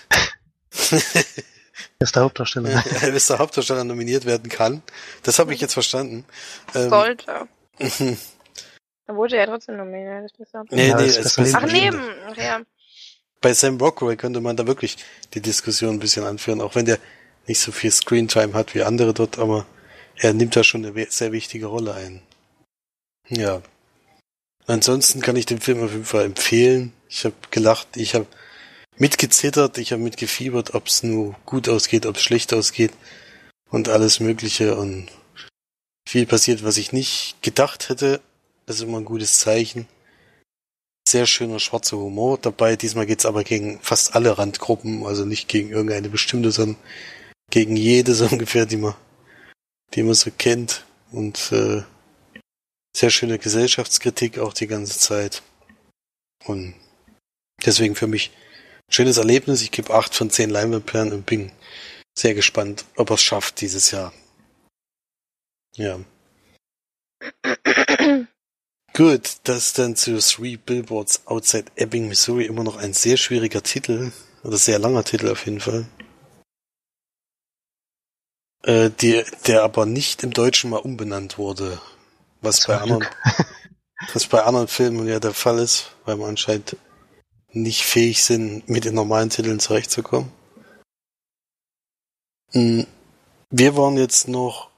Er 1.98 2.04
ist 2.04 2.16
der 2.16 2.22
Hauptdarsteller. 2.22 2.84
als 3.02 3.26
der 3.26 3.38
Hauptdarsteller 3.38 3.84
nominiert 3.84 4.26
werden 4.26 4.50
kann. 4.50 4.82
Das 5.22 5.38
habe 5.38 5.54
ich 5.54 5.60
jetzt 5.60 5.72
verstanden. 5.74 6.24
Ähm, 6.74 6.90
Sollte. 6.90 7.48
Dann 7.78 9.16
wurde 9.16 9.36
er 9.36 9.46
ja 9.46 9.46
trotzdem 9.46 9.78
nominiert. 9.78 10.30
Das 10.38 10.46
ist 10.46 10.54
nee, 10.70 10.88
Ja, 10.88 10.96
nee, 10.96 11.06
das 11.06 11.16
ist 11.16 11.26
es 11.26 11.36
besser 11.36 11.58
Ach, 11.58 11.64
Ach, 11.66 11.72
neben. 11.72 12.00
Ach 12.30 12.36
ja. 12.36 12.60
bei 13.40 13.54
Sam 13.54 13.78
Rockwell 13.78 14.16
könnte 14.16 14.42
man 14.42 14.56
da 14.56 14.66
wirklich 14.66 14.96
die 15.32 15.40
Diskussion 15.40 15.94
ein 15.94 16.00
bisschen 16.00 16.24
anführen, 16.24 16.60
auch 16.60 16.74
wenn 16.74 16.84
der 16.84 16.98
nicht 17.46 17.60
so 17.60 17.72
viel 17.72 17.90
Screentime 17.90 18.52
hat 18.52 18.74
wie 18.74 18.82
andere 18.82 19.14
dort, 19.14 19.38
aber 19.38 19.66
er 20.16 20.32
nimmt 20.32 20.56
da 20.56 20.64
schon 20.64 20.84
eine 20.84 21.06
sehr 21.10 21.32
wichtige 21.32 21.66
Rolle 21.66 21.94
ein. 21.94 22.22
Ja. 23.28 23.62
Ansonsten 24.66 25.20
kann 25.20 25.36
ich 25.36 25.46
den 25.46 25.60
Film 25.60 25.82
auf 25.82 25.92
jeden 25.92 26.04
Fall 26.04 26.24
empfehlen. 26.24 26.92
Ich 27.08 27.24
habe 27.24 27.34
gelacht, 27.50 27.96
ich 27.96 28.14
habe 28.14 28.26
mitgezittert, 28.96 29.78
ich 29.78 29.92
habe 29.92 30.02
mitgefiebert, 30.02 30.74
ob 30.74 30.86
es 30.86 31.02
nur 31.02 31.34
gut 31.46 31.68
ausgeht, 31.68 32.06
ob 32.06 32.16
es 32.16 32.22
schlecht 32.22 32.54
ausgeht 32.54 32.92
und 33.70 33.88
alles 33.88 34.20
Mögliche 34.20 34.76
und 34.76 35.08
viel 36.08 36.26
passiert, 36.26 36.62
was 36.62 36.76
ich 36.76 36.92
nicht 36.92 37.36
gedacht 37.42 37.88
hätte. 37.88 38.20
Das 38.66 38.76
ist 38.76 38.82
immer 38.82 38.98
ein 38.98 39.04
gutes 39.04 39.38
Zeichen 39.38 39.88
sehr 41.08 41.26
schöner 41.26 41.58
schwarzer 41.60 41.96
Humor 41.98 42.38
dabei. 42.38 42.76
Diesmal 42.76 43.06
geht's 43.06 43.26
aber 43.26 43.44
gegen 43.44 43.80
fast 43.80 44.14
alle 44.14 44.38
Randgruppen, 44.38 45.04
also 45.04 45.24
nicht 45.24 45.48
gegen 45.48 45.70
irgendeine 45.70 46.08
bestimmte, 46.08 46.50
sondern 46.52 46.76
gegen 47.50 47.76
jede 47.76 48.14
so 48.14 48.26
ungefähr, 48.30 48.66
die 48.66 48.76
man, 48.76 48.94
die 49.94 50.02
man 50.02 50.14
so 50.14 50.30
kennt. 50.36 50.84
Und 51.10 51.52
äh, 51.52 51.82
sehr 52.96 53.10
schöne 53.10 53.38
Gesellschaftskritik 53.38 54.38
auch 54.38 54.52
die 54.52 54.66
ganze 54.66 54.98
Zeit. 54.98 55.42
Und 56.44 56.74
deswegen 57.64 57.94
für 57.94 58.06
mich 58.06 58.30
ein 58.88 58.92
schönes 58.92 59.16
Erlebnis. 59.18 59.62
Ich 59.62 59.70
gebe 59.70 59.94
acht 59.94 60.14
von 60.14 60.30
zehn 60.30 60.50
Leinwandperlen 60.50 61.12
und 61.12 61.26
bin 61.26 61.52
sehr 62.16 62.34
gespannt, 62.34 62.84
ob 62.96 63.10
er 63.10 63.14
es 63.14 63.22
schafft 63.22 63.60
dieses 63.60 63.90
Jahr. 63.90 64.12
Ja. 65.76 66.00
Gut, 68.94 69.36
das 69.44 69.72
dann 69.72 69.96
zu 69.96 70.18
Three 70.18 70.56
Billboards 70.56 71.26
Outside 71.26 71.72
Ebbing, 71.76 72.08
Missouri, 72.08 72.44
immer 72.44 72.62
noch 72.62 72.76
ein 72.76 72.92
sehr 72.92 73.16
schwieriger 73.16 73.62
Titel, 73.62 74.12
oder 74.44 74.58
sehr 74.58 74.78
langer 74.78 75.04
Titel 75.04 75.30
auf 75.30 75.46
jeden 75.46 75.60
Fall. 75.60 75.86
Äh, 78.64 78.90
die, 78.90 79.24
der 79.46 79.64
aber 79.64 79.86
nicht 79.86 80.22
im 80.22 80.32
Deutschen 80.32 80.70
mal 80.70 80.78
umbenannt 80.78 81.36
wurde, 81.36 81.80
was 82.40 82.66
bei 82.66 82.78
anderen, 82.78 83.06
was 84.12 84.26
bei 84.26 84.42
anderen 84.42 84.68
Filmen 84.68 85.08
ja 85.08 85.18
der 85.18 85.34
Fall 85.34 85.58
ist, 85.58 85.92
weil 86.04 86.16
man 86.16 86.30
anscheinend 86.30 86.76
nicht 87.50 87.82
fähig 87.82 88.22
sind, 88.22 88.68
mit 88.68 88.84
den 88.84 88.94
normalen 88.94 89.30
Titeln 89.30 89.60
zurechtzukommen. 89.60 90.30
Mm, 92.52 92.82
Wir 93.50 93.76
waren 93.76 93.96
jetzt 93.96 94.28
noch 94.28 94.70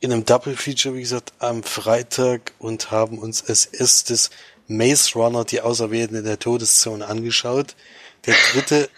in 0.00 0.12
einem 0.12 0.24
Double 0.24 0.56
Feature, 0.56 0.94
wie 0.94 1.02
gesagt, 1.02 1.32
am 1.38 1.62
Freitag 1.62 2.52
und 2.58 2.90
haben 2.90 3.18
uns 3.18 3.44
als 3.46 3.66
erstes 3.66 4.30
Maze 4.66 5.12
Runner, 5.14 5.44
die 5.44 5.60
Auserwählten 5.60 6.16
in 6.16 6.24
der 6.24 6.38
Todeszone, 6.38 7.06
angeschaut. 7.06 7.76
Der 8.26 8.34
dritte, 8.52 8.88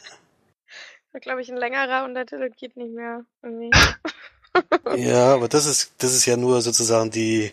Ist, 1.12 1.22
glaube 1.22 1.42
ich, 1.42 1.50
ein 1.50 1.56
längerer 1.56 2.04
und 2.04 2.14
der 2.14 2.26
Titel 2.26 2.50
geht 2.50 2.76
nicht 2.76 2.94
mehr. 2.94 3.24
Irgendwie. 3.42 3.70
ja, 4.96 5.34
aber 5.34 5.48
das 5.48 5.66
ist, 5.66 5.92
das 5.98 6.14
ist 6.14 6.26
ja 6.26 6.36
nur 6.36 6.62
sozusagen 6.62 7.10
die, 7.10 7.52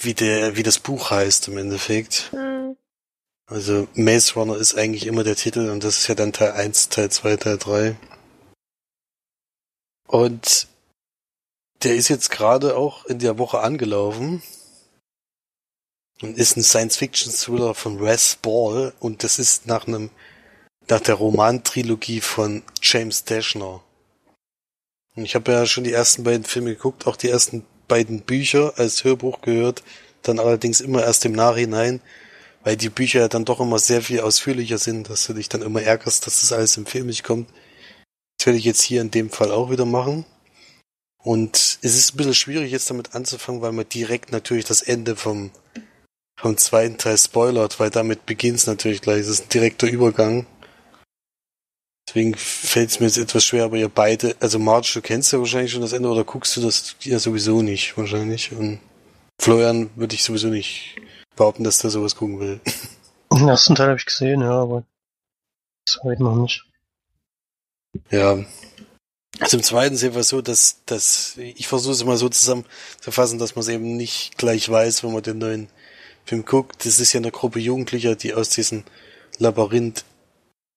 wie 0.00 0.14
der, 0.14 0.56
wie 0.56 0.62
das 0.62 0.78
Buch 0.78 1.10
heißt 1.10 1.48
im 1.48 1.58
Endeffekt. 1.58 2.30
Hm. 2.32 2.76
Also 3.48 3.86
Maze 3.94 4.34
Runner 4.34 4.56
ist 4.56 4.76
eigentlich 4.76 5.06
immer 5.06 5.22
der 5.22 5.36
Titel 5.36 5.70
und 5.70 5.84
das 5.84 5.98
ist 5.98 6.08
ja 6.08 6.14
dann 6.14 6.32
Teil 6.32 6.52
1, 6.52 6.88
Teil 6.88 7.10
2, 7.10 7.36
Teil 7.36 7.58
3. 7.58 7.96
Und 10.08 10.66
der 11.82 11.94
ist 11.94 12.08
jetzt 12.08 12.30
gerade 12.30 12.76
auch 12.76 13.04
in 13.04 13.18
der 13.18 13.38
Woche 13.38 13.60
angelaufen 13.60 14.42
und 16.22 16.38
ist 16.38 16.56
ein 16.56 16.62
Science-Fiction-Thriller 16.62 17.74
von 17.74 17.98
Res 18.00 18.36
Ball 18.36 18.94
und 18.98 19.22
das 19.22 19.38
ist 19.38 19.66
nach 19.66 19.86
einem 19.86 20.10
nach 20.88 21.00
der 21.00 21.16
Romantrilogie 21.16 22.20
von 22.20 22.62
James 22.80 23.24
Dashner. 23.24 23.82
Und 25.16 25.24
ich 25.24 25.34
habe 25.34 25.52
ja 25.52 25.66
schon 25.66 25.84
die 25.84 25.92
ersten 25.92 26.24
beiden 26.24 26.44
Filme 26.44 26.74
geguckt, 26.74 27.06
auch 27.06 27.16
die 27.16 27.30
ersten 27.30 27.64
beiden 27.88 28.20
Bücher 28.20 28.74
als 28.76 29.04
Hörbuch 29.04 29.40
gehört, 29.40 29.82
dann 30.22 30.38
allerdings 30.38 30.80
immer 30.80 31.02
erst 31.02 31.24
im 31.24 31.32
Nachhinein, 31.32 32.00
weil 32.64 32.76
die 32.76 32.90
Bücher 32.90 33.20
ja 33.20 33.28
dann 33.28 33.44
doch 33.44 33.60
immer 33.60 33.78
sehr 33.78 34.02
viel 34.02 34.20
ausführlicher 34.20 34.78
sind, 34.78 35.08
dass 35.08 35.26
du 35.26 35.32
dich 35.32 35.48
dann 35.48 35.62
immer 35.62 35.82
ärgerst, 35.82 36.26
dass 36.26 36.40
das 36.40 36.52
alles 36.52 36.76
im 36.76 36.86
Film 36.86 37.06
nicht 37.06 37.24
kommt. 37.24 37.48
Das 38.38 38.46
werde 38.46 38.58
ich 38.58 38.64
jetzt 38.64 38.82
hier 38.82 39.00
in 39.00 39.10
dem 39.10 39.30
Fall 39.30 39.50
auch 39.50 39.70
wieder 39.70 39.86
machen. 39.86 40.24
Und 41.22 41.56
es 41.56 41.96
ist 41.96 42.14
ein 42.14 42.16
bisschen 42.18 42.34
schwierig 42.34 42.70
jetzt 42.70 42.90
damit 42.90 43.14
anzufangen, 43.14 43.62
weil 43.62 43.72
man 43.72 43.88
direkt 43.88 44.30
natürlich 44.30 44.64
das 44.64 44.82
Ende 44.82 45.16
vom, 45.16 45.50
vom 46.38 46.56
zweiten 46.56 46.98
Teil 46.98 47.18
spoilert, 47.18 47.80
weil 47.80 47.90
damit 47.90 48.26
beginnt 48.26 48.58
es 48.58 48.66
natürlich 48.66 49.00
gleich. 49.00 49.20
Es 49.20 49.28
ist 49.28 49.44
ein 49.44 49.48
direkter 49.48 49.88
Übergang. 49.88 50.46
Deswegen 52.08 52.34
fällt 52.36 52.90
es 52.90 53.00
mir 53.00 53.06
jetzt 53.06 53.18
etwas 53.18 53.44
schwer, 53.44 53.64
aber 53.64 53.76
ihr 53.76 53.88
beide, 53.88 54.36
also 54.38 54.58
Marge, 54.58 54.90
du 54.94 55.02
kennst 55.02 55.32
ja 55.32 55.40
wahrscheinlich 55.40 55.72
schon 55.72 55.80
das 55.80 55.92
Ende 55.92 56.08
oder 56.08 56.24
guckst 56.24 56.56
du 56.56 56.60
das 56.60 56.94
ja 57.02 57.18
sowieso 57.18 57.62
nicht, 57.62 57.96
wahrscheinlich. 57.96 58.52
Und 58.52 58.78
Florian 59.40 59.90
würde 59.96 60.14
ich 60.14 60.22
sowieso 60.22 60.48
nicht 60.48 60.96
behaupten, 61.34 61.64
dass 61.64 61.78
der 61.78 61.90
sowas 61.90 62.14
gucken 62.14 62.38
will. 62.38 62.60
Den 63.32 63.48
ersten 63.48 63.74
Teil 63.74 63.88
habe 63.88 63.98
ich 63.98 64.06
gesehen, 64.06 64.40
ja, 64.40 64.52
aber 64.52 64.84
zweiten 65.86 66.22
noch 66.22 66.36
nicht. 66.36 66.64
Ja. 68.10 68.44
Also 69.38 69.56
im 69.58 69.62
zweiten 69.62 69.94
ist 69.94 70.02
es 70.02 70.08
einfach 70.08 70.22
so, 70.22 70.40
dass, 70.40 70.84
dass 70.86 71.36
ich 71.36 71.68
versuche 71.68 71.92
es 71.92 72.04
mal 72.04 72.16
so 72.16 72.28
zusammenzufassen, 72.28 73.38
dass 73.38 73.56
man 73.56 73.62
es 73.62 73.68
eben 73.68 73.96
nicht 73.96 74.38
gleich 74.38 74.68
weiß, 74.68 75.02
wenn 75.02 75.12
man 75.12 75.22
den 75.22 75.38
neuen 75.38 75.68
Film 76.24 76.44
guckt. 76.44 76.86
Das 76.86 77.00
ist 77.00 77.12
ja 77.12 77.20
eine 77.20 77.32
Gruppe 77.32 77.58
Jugendlicher, 77.58 78.14
die 78.14 78.32
aus 78.32 78.48
diesem 78.48 78.84
Labyrinth 79.38 80.04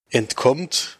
entkommt 0.09 0.98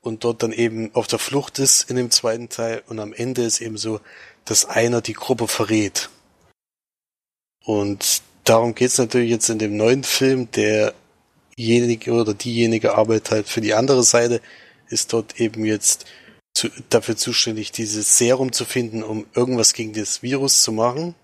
und 0.00 0.24
dort 0.24 0.42
dann 0.42 0.52
eben 0.52 0.94
auf 0.94 1.06
der 1.06 1.18
Flucht 1.18 1.58
ist 1.58 1.90
in 1.90 1.96
dem 1.96 2.10
zweiten 2.10 2.48
Teil 2.48 2.82
und 2.88 2.98
am 2.98 3.12
Ende 3.12 3.42
ist 3.42 3.60
eben 3.60 3.76
so, 3.76 4.00
dass 4.44 4.64
einer 4.64 5.00
die 5.00 5.12
Gruppe 5.12 5.46
verrät. 5.48 6.08
Und 7.64 8.22
darum 8.44 8.74
geht's 8.74 8.98
natürlich 8.98 9.30
jetzt 9.30 9.50
in 9.50 9.58
dem 9.58 9.76
neuen 9.76 10.02
Film. 10.02 10.48
Derjenige 10.50 12.12
oder 12.12 12.34
diejenige 12.34 12.94
arbeitet 12.94 13.30
halt 13.30 13.48
für 13.48 13.60
die 13.60 13.74
andere 13.74 14.02
Seite, 14.02 14.40
ist 14.88 15.12
dort 15.12 15.38
eben 15.38 15.64
jetzt 15.64 16.06
zu, 16.54 16.68
dafür 16.88 17.16
zuständig, 17.16 17.70
dieses 17.70 18.18
Serum 18.18 18.52
zu 18.52 18.64
finden, 18.64 19.02
um 19.02 19.26
irgendwas 19.34 19.74
gegen 19.74 19.92
das 19.92 20.22
Virus 20.22 20.62
zu 20.62 20.72
machen. 20.72 21.14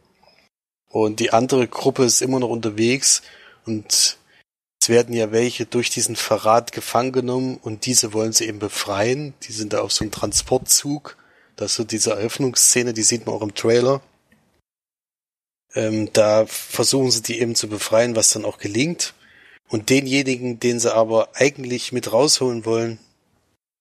Und 0.89 1.21
die 1.21 1.33
andere 1.33 1.67
Gruppe 1.67 2.05
ist 2.05 2.23
immer 2.23 2.39
noch 2.39 2.51
unterwegs 2.51 3.23
und 3.65 4.19
es 4.81 4.89
werden 4.89 5.15
ja 5.15 5.33
welche 5.33 5.67
durch 5.67 5.91
diesen 5.91 6.17
Verrat 6.17 6.73
gefangen 6.73 7.13
genommen 7.13 7.57
und 7.57 7.87
diese 7.87 8.13
wollen 8.13 8.33
sie 8.33 8.47
eben 8.47 8.59
befreien. 8.59 9.35
Die 9.43 9.53
sind 9.53 9.73
da 9.73 9.81
auf 9.81 9.93
so 9.93 10.05
einem 10.05 10.13
Transportzug. 10.13 11.17
Das 11.57 11.73
ist 11.73 11.77
so 11.77 11.85
diese 11.85 12.11
Eröffnungsszene, 12.11 12.93
die 12.93 13.03
sieht 13.03 13.27
man 13.27 13.35
auch 13.35 13.43
im 13.43 13.55
Trailer. 13.55 14.03
Ähm, 15.75 16.11
da 16.13 16.47
versuchen 16.47 17.11
sie 17.11 17.23
die 17.23 17.41
eben 17.41 17.55
zu 17.55 17.69
befreien, 17.69 18.17
was 18.17 18.31
dann 18.31 18.45
auch 18.45 18.59
gelingt. 18.59 19.15
Und 19.69 19.91
denjenigen, 19.91 20.61
den 20.61 20.79
sie 20.79 20.95
aber 20.95 21.31
eigentlich 21.35 21.93
mit 21.93 22.13
rausholen 22.13 22.65
wollen, 22.65 22.99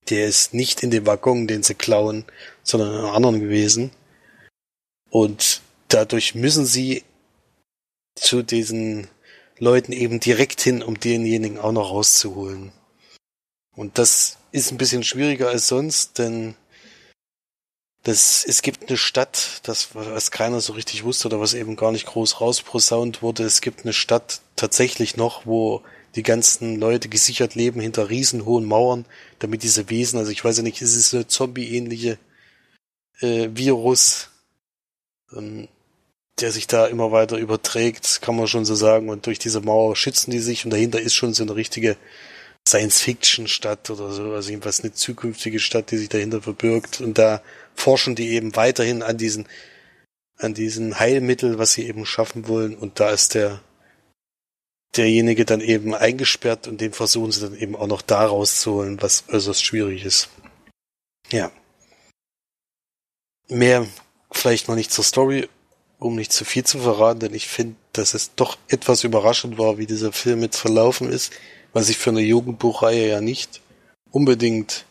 der 0.10 0.27
ist 0.27 0.53
nicht 0.53 0.84
in 0.84 0.91
dem 0.91 1.05
Waggon, 1.05 1.47
den 1.47 1.63
sie 1.63 1.75
klauen, 1.75 2.25
sondern 2.63 2.91
in 2.91 2.97
einem 2.97 3.13
anderen 3.13 3.39
gewesen. 3.39 3.91
Und 5.10 5.62
dadurch 5.88 6.36
müssen 6.36 6.65
sie 6.65 7.03
zu 8.15 8.43
diesen 8.43 9.08
Leuten 9.57 9.91
eben 9.91 10.19
direkt 10.19 10.61
hin, 10.61 10.81
um 10.83 10.99
denjenigen 10.99 11.59
auch 11.59 11.71
noch 11.71 11.91
rauszuholen. 11.91 12.71
Und 13.75 13.97
das 13.97 14.37
ist 14.51 14.71
ein 14.71 14.77
bisschen 14.77 15.03
schwieriger 15.03 15.49
als 15.49 15.67
sonst, 15.67 16.17
denn 16.17 16.55
das, 18.03 18.45
es 18.47 18.61
gibt 18.61 18.87
eine 18.87 18.97
Stadt, 18.97 19.61
das, 19.63 19.95
was 19.95 20.29
keiner 20.29 20.61
so 20.61 20.73
richtig 20.73 21.03
wusste 21.03 21.27
oder 21.27 21.39
was 21.39 21.55
eben 21.55 21.75
gar 21.75 21.91
nicht 21.91 22.05
groß 22.05 22.39
rausprosaunt 22.39 23.21
wurde. 23.21 23.43
Es 23.43 23.61
gibt 23.61 23.81
eine 23.83 23.93
Stadt 23.93 24.41
tatsächlich 24.55 25.17
noch, 25.17 25.45
wo 25.45 25.81
die 26.15 26.23
ganzen 26.23 26.79
Leute 26.79 27.09
gesichert 27.09 27.55
leben 27.55 27.81
hinter 27.81 28.09
riesenhohen 28.09 28.63
Mauern, 28.65 29.05
damit 29.39 29.63
diese 29.63 29.89
Wesen, 29.89 30.19
also 30.19 30.31
ich 30.31 30.43
weiß 30.43 30.57
ja 30.57 30.63
nicht, 30.63 30.81
ist 30.81 30.95
es 30.95 31.13
eine 31.13 31.27
Zombie-ähnliche 31.27 32.19
äh, 33.21 33.49
Virus, 33.53 34.29
ähm, 35.35 35.67
der 36.39 36.52
sich 36.52 36.67
da 36.67 36.88
immer 36.88 37.12
weiter 37.12 37.38
überträgt, 37.38 38.21
kann 38.21 38.36
man 38.36 38.48
schon 38.48 38.65
so 38.65 38.76
sagen. 38.76 39.10
Und 39.10 39.26
durch 39.26 39.39
diese 39.39 39.62
Mauer 39.62 39.95
schützen 39.95 40.32
die 40.32 40.39
sich 40.39 40.65
und 40.65 40.71
dahinter 40.71 41.00
ist 41.00 41.13
schon 41.13 41.34
so 41.34 41.43
eine 41.43 41.56
richtige 41.56 41.95
Science-Fiction-Stadt 42.67 43.89
oder 43.89 44.12
so, 44.12 44.34
also 44.34 44.50
jedenfalls 44.50 44.82
eine 44.82 44.93
zukünftige 44.93 45.60
Stadt, 45.60 45.91
die 45.91 45.98
sich 45.98 46.10
dahinter 46.10 46.41
verbirgt. 46.41 47.00
Und 47.00 47.17
da 47.17 47.41
forschen 47.76 48.15
die 48.15 48.30
eben 48.30 48.56
weiterhin 48.56 49.04
an 49.04 49.17
diesen, 49.17 49.48
an 50.38 50.54
diesen 50.54 51.00
Heilmittel, 51.00 51.58
was 51.58 51.74
sie 51.74 51.88
eben 51.88 52.06
schaffen 52.06 52.48
wollen. 52.48 52.76
Und 52.76 53.00
da 53.00 53.12
ist 53.12 53.34
der, 53.36 53.62
derjenige 54.98 55.45
dann 55.45 55.62
eben 55.62 55.93
eingesperrt 55.93 56.67
und 56.67 56.82
den 56.82 56.91
versuchen 56.91 57.32
sie 57.32 57.41
dann 57.41 57.56
eben 57.56 57.76
auch 57.76 57.88
noch 57.88 58.02
da 58.02 58.26
rauszuholen, 58.26 59.02
was 59.02 59.26
äußerst 59.30 59.63
schwierig 59.63 60.04
ist. 60.04 60.30
Ja. 61.32 61.52
Mehr 63.48 63.88
vielleicht 64.32 64.67
noch 64.67 64.76
nicht 64.76 64.91
zur 64.91 65.04
Story 65.04 65.48
um 65.99 66.15
nicht 66.15 66.34
zu 66.34 66.45
viel 66.45 66.63
zu 66.63 66.79
verraten, 66.79 67.19
denn 67.19 67.34
ich 67.34 67.47
finde, 67.47 67.75
dass 67.93 68.13
es 68.13 68.36
doch 68.36 68.58
etwas 68.67 69.03
überraschend 69.03 69.58
war, 69.58 69.77
wie 69.77 69.86
dieser 69.86 70.12
Film 70.12 70.41
jetzt 70.41 70.58
verlaufen 70.58 71.10
ist, 71.10 71.34
was 71.73 71.89
ich 71.89 71.97
für 71.97 72.10
eine 72.10 72.21
Jugendbuchreihe 72.21 73.10
ja 73.10 73.21
nicht 73.21 73.62
unbedingt 74.12 74.86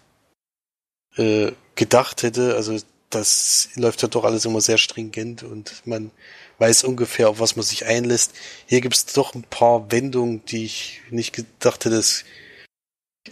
äh, 1.17 1.53
gedacht 1.75 2.23
hätte. 2.23 2.57
Also 2.57 2.79
das 3.11 3.69
läuft 3.75 4.03
ja 4.03 4.09
doch 4.09 4.25
alles 4.25 4.45
immer 4.45 4.61
sehr 4.61 4.79
stringent 4.79 5.43
und 5.43 5.83
man 5.85 6.11
weiß 6.59 6.85
ungefähr, 6.85 7.29
auf 7.29 7.41
was 7.41 7.57
man 7.57 7.65
sich 7.65 7.87
einlässt. 7.87 8.33
Hier 8.67 8.81
gibt 8.81 8.95
es 8.95 9.07
doch 9.07 9.35
ein 9.35 9.45
paar 9.45 9.91
Wendungen, 9.91 10.45
die 10.47 10.65
ich 10.65 11.03
nicht 11.11 11.35
gedacht 11.35 11.85
hätte, 11.85 11.97
dass 11.97 12.25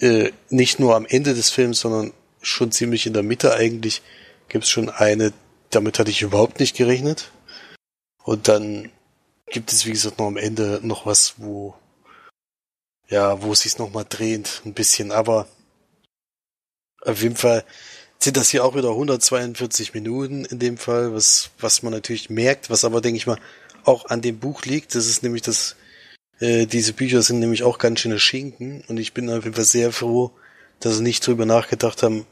äh, 0.00 0.30
nicht 0.50 0.78
nur 0.80 0.96
am 0.96 1.06
Ende 1.06 1.34
des 1.34 1.50
Films, 1.50 1.80
sondern 1.80 2.12
schon 2.40 2.72
ziemlich 2.72 3.06
in 3.06 3.12
der 3.12 3.22
Mitte 3.22 3.54
eigentlich 3.54 4.02
gibt 4.48 4.64
es 4.64 4.70
schon 4.70 4.90
eine, 4.90 5.32
damit 5.70 5.98
hatte 5.98 6.10
ich 6.10 6.22
überhaupt 6.22 6.60
nicht 6.60 6.76
gerechnet. 6.76 7.30
Und 8.24 8.48
dann 8.48 8.90
gibt 9.46 9.72
es, 9.72 9.86
wie 9.86 9.90
gesagt, 9.90 10.18
noch 10.18 10.26
am 10.26 10.36
Ende 10.36 10.80
noch 10.82 11.06
was, 11.06 11.34
wo, 11.38 11.74
ja, 13.08 13.42
wo 13.42 13.52
es 13.52 13.60
sich 13.60 13.78
nochmal 13.78 14.06
dreht, 14.08 14.62
ein 14.64 14.74
bisschen, 14.74 15.12
aber 15.12 15.46
auf 17.02 17.22
jeden 17.22 17.36
Fall 17.36 17.64
sind 18.18 18.36
das 18.36 18.50
hier 18.50 18.64
auch 18.64 18.76
wieder 18.76 18.90
142 18.90 19.94
Minuten 19.94 20.44
in 20.44 20.58
dem 20.58 20.78
Fall, 20.78 21.12
was, 21.12 21.50
was 21.58 21.82
man 21.82 21.92
natürlich 21.92 22.30
merkt, 22.30 22.70
was 22.70 22.84
aber, 22.84 23.00
denke 23.00 23.16
ich 23.16 23.26
mal, 23.26 23.38
auch 23.84 24.06
an 24.06 24.22
dem 24.22 24.38
Buch 24.38 24.62
liegt. 24.64 24.94
Das 24.94 25.06
ist 25.06 25.24
nämlich 25.24 25.42
das, 25.42 25.76
äh, 26.38 26.66
diese 26.66 26.92
Bücher 26.92 27.22
sind 27.22 27.40
nämlich 27.40 27.64
auch 27.64 27.78
ganz 27.78 28.00
schöne 28.00 28.20
Schinken 28.20 28.84
und 28.86 28.98
ich 28.98 29.12
bin 29.12 29.28
auf 29.28 29.44
jeden 29.44 29.56
Fall 29.56 29.64
sehr 29.64 29.92
froh, 29.92 30.30
dass 30.78 30.96
sie 30.96 31.02
nicht 31.02 31.26
drüber 31.26 31.46
nachgedacht 31.46 32.04
haben, 32.04 32.26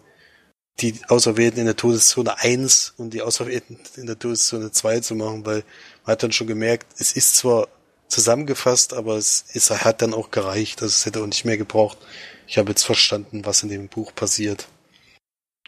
die 0.80 1.00
Auserwählten 1.08 1.60
in 1.60 1.66
der 1.66 1.76
Todeszone 1.76 2.38
1 2.38 2.94
und 2.96 3.12
die 3.12 3.22
Auserwählten 3.22 3.78
in 3.96 4.06
der 4.06 4.18
Todeszone 4.18 4.72
2 4.72 5.00
zu 5.00 5.14
machen, 5.14 5.44
weil 5.44 5.64
man 6.04 6.12
hat 6.12 6.22
dann 6.22 6.32
schon 6.32 6.46
gemerkt, 6.46 6.86
es 6.98 7.12
ist 7.12 7.36
zwar 7.36 7.68
zusammengefasst, 8.08 8.92
aber 8.92 9.16
es, 9.16 9.44
es 9.52 9.70
hat 9.70 10.02
dann 10.02 10.14
auch 10.14 10.30
gereicht. 10.30 10.82
Also 10.82 10.92
es 10.92 11.06
hätte 11.06 11.22
auch 11.22 11.26
nicht 11.26 11.44
mehr 11.44 11.56
gebraucht. 11.56 11.98
Ich 12.46 12.58
habe 12.58 12.70
jetzt 12.70 12.84
verstanden, 12.84 13.44
was 13.44 13.62
in 13.62 13.68
dem 13.68 13.88
Buch 13.88 14.14
passiert. 14.14 14.68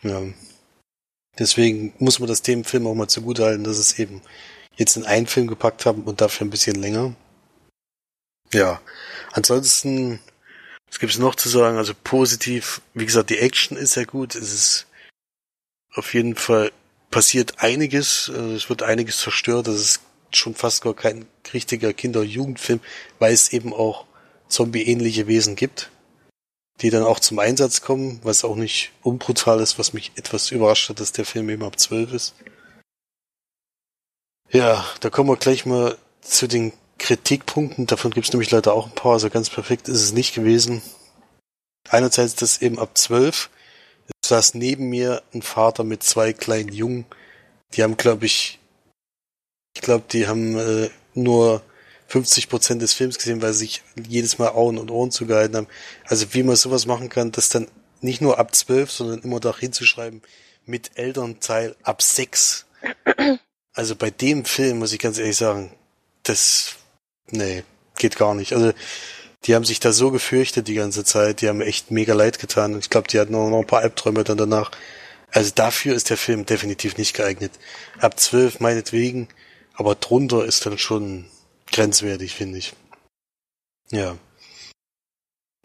Ja. 0.02 0.20
Deswegen 1.38 1.94
muss 1.98 2.18
man 2.18 2.28
das 2.28 2.42
dem 2.42 2.64
Film 2.64 2.86
auch 2.86 2.94
mal 2.94 3.08
zugutehalten, 3.08 3.64
dass 3.64 3.78
es 3.78 3.98
eben 3.98 4.20
jetzt 4.76 4.96
in 4.96 5.06
einen 5.06 5.26
Film 5.26 5.46
gepackt 5.46 5.86
haben 5.86 6.02
und 6.02 6.20
dafür 6.20 6.46
ein 6.46 6.50
bisschen 6.50 6.76
länger. 6.76 7.14
Ja. 8.52 8.80
Ansonsten, 9.32 10.20
was 10.88 10.98
gibt 10.98 11.12
es 11.12 11.18
noch 11.18 11.36
zu 11.36 11.48
sagen? 11.48 11.78
Also 11.78 11.94
positiv, 12.02 12.82
wie 12.94 13.06
gesagt, 13.06 13.30
die 13.30 13.38
Action 13.38 13.76
ist 13.76 13.92
sehr 13.92 14.06
gut. 14.06 14.34
Es 14.34 14.52
ist 14.52 14.86
auf 15.94 16.14
jeden 16.14 16.36
Fall 16.36 16.72
passiert 17.10 17.58
einiges, 17.58 18.30
äh, 18.34 18.54
es 18.54 18.68
wird 18.68 18.82
einiges 18.82 19.18
zerstört, 19.18 19.66
das 19.66 19.76
ist 19.76 20.00
schon 20.32 20.54
fast 20.54 20.82
gar 20.82 20.94
kein 20.94 21.26
richtiger 21.52 21.92
Kinder- 21.92 22.20
und 22.20 22.28
Jugendfilm, 22.28 22.80
weil 23.18 23.32
es 23.32 23.52
eben 23.52 23.72
auch 23.72 24.06
Zombie-ähnliche 24.48 25.26
Wesen 25.26 25.56
gibt. 25.56 25.90
die 26.80 26.90
dann 26.90 27.04
auch 27.04 27.20
zum 27.20 27.38
Einsatz 27.38 27.82
kommen, 27.82 28.18
was 28.24 28.44
auch 28.44 28.56
nicht 28.56 28.90
unbrutal 29.02 29.60
ist, 29.60 29.78
was 29.78 29.92
mich 29.92 30.10
etwas 30.16 30.50
überrascht 30.50 30.88
hat, 30.88 30.98
dass 30.98 31.12
der 31.12 31.26
Film 31.26 31.48
eben 31.50 31.62
ab 31.62 31.78
12 31.78 32.12
ist. 32.12 32.34
Ja, 34.50 34.84
da 35.00 35.10
kommen 35.10 35.28
wir 35.28 35.36
gleich 35.36 35.64
mal 35.64 35.96
zu 36.22 36.48
den 36.48 36.72
Kritikpunkten. 36.98 37.86
Davon 37.86 38.10
gibt 38.10 38.26
es 38.26 38.32
nämlich 38.32 38.50
leider 38.50 38.72
auch 38.74 38.86
ein 38.86 38.94
paar, 38.94 39.12
also 39.12 39.30
ganz 39.30 39.48
perfekt 39.48 39.88
ist 39.88 40.02
es 40.02 40.12
nicht 40.12 40.34
gewesen. 40.34 40.82
Einerseits 41.88 42.34
das 42.34 42.62
eben 42.62 42.78
ab 42.78 42.98
12. 42.98 43.50
Es 44.22 44.28
saß 44.28 44.54
neben 44.54 44.88
mir 44.88 45.22
ein 45.34 45.42
Vater 45.42 45.84
mit 45.84 46.02
zwei 46.02 46.32
kleinen 46.32 46.72
Jungen. 46.72 47.06
Die 47.74 47.82
haben, 47.82 47.96
glaube 47.96 48.26
ich, 48.26 48.58
ich 49.74 49.82
glaube, 49.82 50.04
die 50.10 50.26
haben 50.26 50.58
äh, 50.58 50.90
nur 51.14 51.62
50 52.08 52.48
Prozent 52.48 52.82
des 52.82 52.92
Films 52.92 53.16
gesehen, 53.16 53.40
weil 53.40 53.52
sie 53.54 53.60
sich 53.60 53.82
jedes 54.06 54.38
Mal 54.38 54.48
Augen 54.48 54.78
und 54.78 54.90
Ohren 54.90 55.10
zugehalten 55.10 55.56
haben. 55.56 55.68
Also 56.04 56.34
wie 56.34 56.42
man 56.42 56.56
sowas 56.56 56.84
machen 56.86 57.08
kann, 57.08 57.32
das 57.32 57.48
dann 57.48 57.68
nicht 58.02 58.20
nur 58.20 58.38
ab 58.38 58.54
12, 58.54 58.90
sondern 58.90 59.20
immer 59.20 59.40
da 59.40 59.56
hinzuschreiben 59.56 60.22
mit 60.66 60.92
Elternteil 60.96 61.74
ab 61.82 62.02
6. 62.02 62.66
Also 63.74 63.96
bei 63.96 64.10
dem 64.10 64.44
Film 64.44 64.80
muss 64.80 64.92
ich 64.92 64.98
ganz 64.98 65.18
ehrlich 65.18 65.36
sagen, 65.36 65.72
das, 66.24 66.76
nee, 67.30 67.64
geht 67.96 68.16
gar 68.16 68.34
nicht. 68.34 68.52
Also 68.52 68.72
die 69.44 69.54
haben 69.54 69.64
sich 69.64 69.80
da 69.80 69.92
so 69.92 70.10
gefürchtet 70.10 70.68
die 70.68 70.74
ganze 70.74 71.04
Zeit, 71.04 71.40
die 71.40 71.48
haben 71.48 71.60
echt 71.60 71.90
mega 71.90 72.14
leid 72.14 72.38
getan. 72.38 72.78
Ich 72.78 72.90
glaube, 72.90 73.08
die 73.08 73.18
hatten 73.18 73.34
auch 73.34 73.50
noch 73.50 73.58
ein 73.58 73.66
paar 73.66 73.80
Albträume 73.80 74.24
dann 74.24 74.36
danach. 74.38 74.70
Also 75.30 75.50
dafür 75.54 75.94
ist 75.94 76.10
der 76.10 76.16
Film 76.16 76.46
definitiv 76.46 76.96
nicht 76.96 77.14
geeignet. 77.14 77.52
Ab 77.98 78.20
12 78.20 78.60
meinetwegen, 78.60 79.28
aber 79.74 79.94
drunter 79.94 80.44
ist 80.44 80.66
dann 80.66 80.78
schon 80.78 81.24
grenzwertig, 81.70 82.34
finde 82.34 82.58
ich. 82.58 82.74
Ja. 83.90 84.16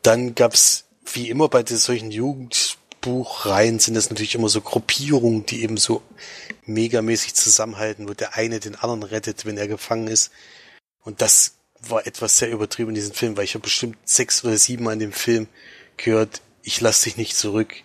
Dann 0.01 0.35
gab's 0.35 0.85
wie 1.13 1.29
immer 1.29 1.47
bei 1.49 1.63
solchen 1.65 2.11
Jugendbuchreihen 2.11 3.79
sind 3.79 3.93
das 3.93 4.09
natürlich 4.09 4.35
immer 4.35 4.49
so 4.49 4.61
Gruppierungen, 4.61 5.45
die 5.45 5.63
eben 5.63 5.77
so 5.77 6.01
megamäßig 6.65 7.33
zusammenhalten, 7.35 8.09
wo 8.09 8.13
der 8.13 8.35
eine 8.35 8.59
den 8.59 8.75
anderen 8.75 9.03
rettet, 9.03 9.45
wenn 9.45 9.57
er 9.57 9.67
gefangen 9.67 10.07
ist. 10.07 10.31
Und 11.03 11.21
das 11.21 11.56
war 11.81 12.05
etwas 12.07 12.37
sehr 12.37 12.51
übertrieben 12.51 12.89
in 12.89 12.95
diesem 12.95 13.13
Film, 13.13 13.37
weil 13.37 13.43
ich 13.43 13.53
habe 13.53 13.63
bestimmt 13.63 13.97
sechs 14.05 14.43
oder 14.43 14.57
sieben 14.57 14.83
Mal 14.83 14.93
in 14.93 14.99
dem 14.99 15.11
Film 15.11 15.47
gehört, 15.97 16.41
ich 16.63 16.81
lass 16.81 17.01
dich 17.01 17.17
nicht 17.17 17.35
zurück. 17.35 17.75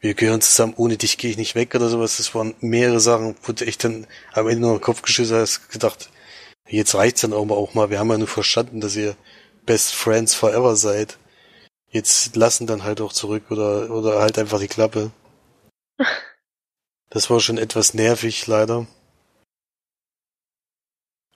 Wir 0.00 0.14
gehören 0.14 0.42
zusammen, 0.42 0.74
ohne 0.76 0.96
dich 0.96 1.16
gehe 1.16 1.30
ich 1.30 1.38
nicht 1.38 1.54
weg 1.54 1.74
oder 1.74 1.88
sowas. 1.88 2.18
Das 2.18 2.34
waren 2.34 2.54
mehrere 2.60 3.00
Sachen, 3.00 3.36
wo 3.42 3.52
echt 3.52 3.84
dann 3.84 4.06
am 4.32 4.48
Ende 4.48 4.66
noch 4.66 4.76
den 4.76 4.82
Kopf 4.82 5.02
geschüttelt 5.02 5.40
hast, 5.40 5.70
gedacht, 5.70 6.10
Jetzt 6.68 6.94
reicht's 6.94 7.20
dann 7.20 7.32
auch 7.32 7.74
mal. 7.74 7.90
Wir 7.90 7.98
haben 7.98 8.10
ja 8.10 8.18
nur 8.18 8.28
verstanden, 8.28 8.80
dass 8.80 8.96
ihr 8.96 9.16
Best 9.66 9.94
Friends 9.94 10.34
Forever 10.34 10.76
seid. 10.76 11.18
Jetzt 11.90 12.36
lassen 12.36 12.66
dann 12.66 12.84
halt 12.84 13.00
auch 13.00 13.12
zurück 13.12 13.50
oder, 13.50 13.90
oder 13.90 14.20
halt 14.20 14.38
einfach 14.38 14.60
die 14.60 14.68
Klappe. 14.68 15.10
Das 17.10 17.30
war 17.30 17.38
schon 17.38 17.58
etwas 17.58 17.94
nervig, 17.94 18.48
leider. 18.48 18.88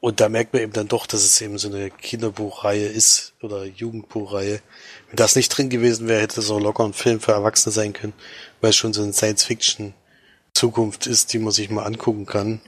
Und 0.01 0.21
da 0.21 0.29
merkt 0.29 0.53
man 0.53 0.63
eben 0.63 0.73
dann 0.73 0.87
doch, 0.87 1.07
dass 1.07 1.25
es 1.25 1.41
eben 1.41 1.59
so 1.59 1.69
eine 1.69 1.91
Kinderbuchreihe 1.91 2.87
ist 2.87 3.35
oder 3.43 3.65
Jugendbuchreihe. 3.65 4.61
Wenn 5.09 5.17
das 5.17 5.35
nicht 5.35 5.49
drin 5.49 5.71
gewesen 5.71 6.07
wäre, 6.07 6.21
hätte 6.21 6.41
auch 6.41 6.61
locker 6.61 6.85
ein 6.85 6.93
Film 6.93 7.21
für 7.21 7.33
Erwachsene 7.33 7.73
sein 7.73 7.93
können, 7.93 8.13
weil 8.61 8.71
es 8.71 8.77
schon 8.77 8.93
so 8.93 9.03
eine 9.03 9.13
Science-Fiction-Zukunft 9.13 11.09
ist, 11.09 11.33
die 11.33 11.41
man 11.41 11.53
sich 11.53 11.69
mal 11.71 11.83
angucken 11.83 12.27
kann. 12.27 12.61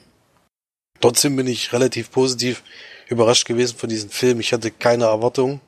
Trotzdem 1.01 1.37
bin 1.37 1.47
ich 1.47 1.73
relativ 1.73 2.11
positiv 2.11 2.65
überrascht 3.09 3.47
gewesen 3.47 3.77
von 3.79 3.89
diesem 3.89 4.11
Film. 4.11 4.41
Ich 4.41 4.53
hatte 4.53 4.71
keine 4.73 5.05
Erwartung, 5.05 5.61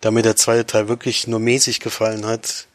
da 0.00 0.10
mir 0.10 0.22
der 0.22 0.36
zweite 0.36 0.66
Teil 0.66 0.88
wirklich 0.88 1.26
nur 1.28 1.40
mäßig 1.40 1.80
gefallen 1.80 2.26
hat. 2.26 2.66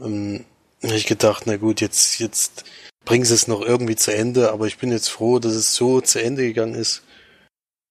Ähm, 0.00 0.44
ich 0.82 1.06
gedacht, 1.06 1.44
na 1.46 1.56
gut, 1.56 1.80
jetzt, 1.80 2.18
jetzt 2.18 2.64
bringen 3.04 3.24
sie 3.24 3.34
es 3.34 3.48
noch 3.48 3.62
irgendwie 3.62 3.96
zu 3.96 4.14
Ende, 4.14 4.52
aber 4.52 4.66
ich 4.66 4.78
bin 4.78 4.92
jetzt 4.92 5.08
froh, 5.08 5.38
dass 5.38 5.54
es 5.54 5.74
so 5.74 6.00
zu 6.00 6.22
Ende 6.22 6.42
gegangen 6.42 6.74
ist. 6.74 7.02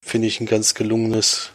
Finde 0.05 0.27
ich 0.27 0.39
ein 0.39 0.45
ganz 0.45 0.75
gelungenes, 0.75 1.49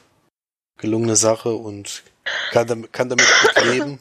gelungene 0.76 1.14
Sache 1.14 1.54
und 1.54 2.02
kann 2.50 2.66
damit, 2.66 2.92
kann 2.92 3.08
damit 3.08 3.24
gut 3.42 3.64
leben. 3.72 4.00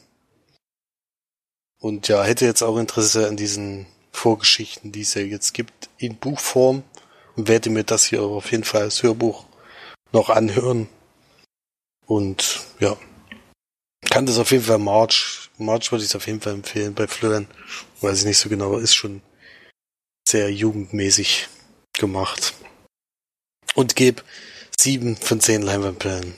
Und 1.80 2.08
ja, 2.08 2.24
hätte 2.24 2.46
jetzt 2.46 2.62
auch 2.62 2.76
Interesse 2.76 3.28
an 3.28 3.36
diesen 3.36 3.86
Vorgeschichten, 4.10 4.90
die 4.90 5.02
es 5.02 5.14
ja 5.14 5.22
jetzt 5.22 5.54
gibt, 5.54 5.88
in 5.98 6.16
Buchform 6.16 6.82
und 7.36 7.46
werde 7.46 7.70
mir 7.70 7.84
das 7.84 8.04
hier 8.04 8.22
auf 8.22 8.50
jeden 8.50 8.64
Fall 8.64 8.82
als 8.82 9.04
Hörbuch 9.04 9.46
noch 10.10 10.30
anhören. 10.30 10.88
Und 12.06 12.66
ja, 12.80 12.96
kann 14.10 14.26
das 14.26 14.38
auf 14.38 14.50
jeden 14.50 14.64
Fall 14.64 14.78
March. 14.78 15.48
March 15.58 15.92
würde 15.92 16.02
ich 16.02 16.10
es 16.10 16.16
auf 16.16 16.26
jeden 16.26 16.40
Fall 16.40 16.54
empfehlen 16.54 16.94
bei 16.94 17.06
Flören. 17.06 17.46
Weiß 18.00 18.18
ich 18.18 18.24
nicht 18.24 18.38
so 18.38 18.48
genau, 18.48 18.76
ist 18.78 18.96
schon 18.96 19.22
sehr 20.26 20.52
jugendmäßig 20.52 21.48
gemacht. 21.92 22.52
Und 23.74 23.96
gebe 23.96 24.22
sieben 24.78 25.16
von 25.16 25.40
zehn 25.40 25.62
Leinwandperlen. 25.62 26.34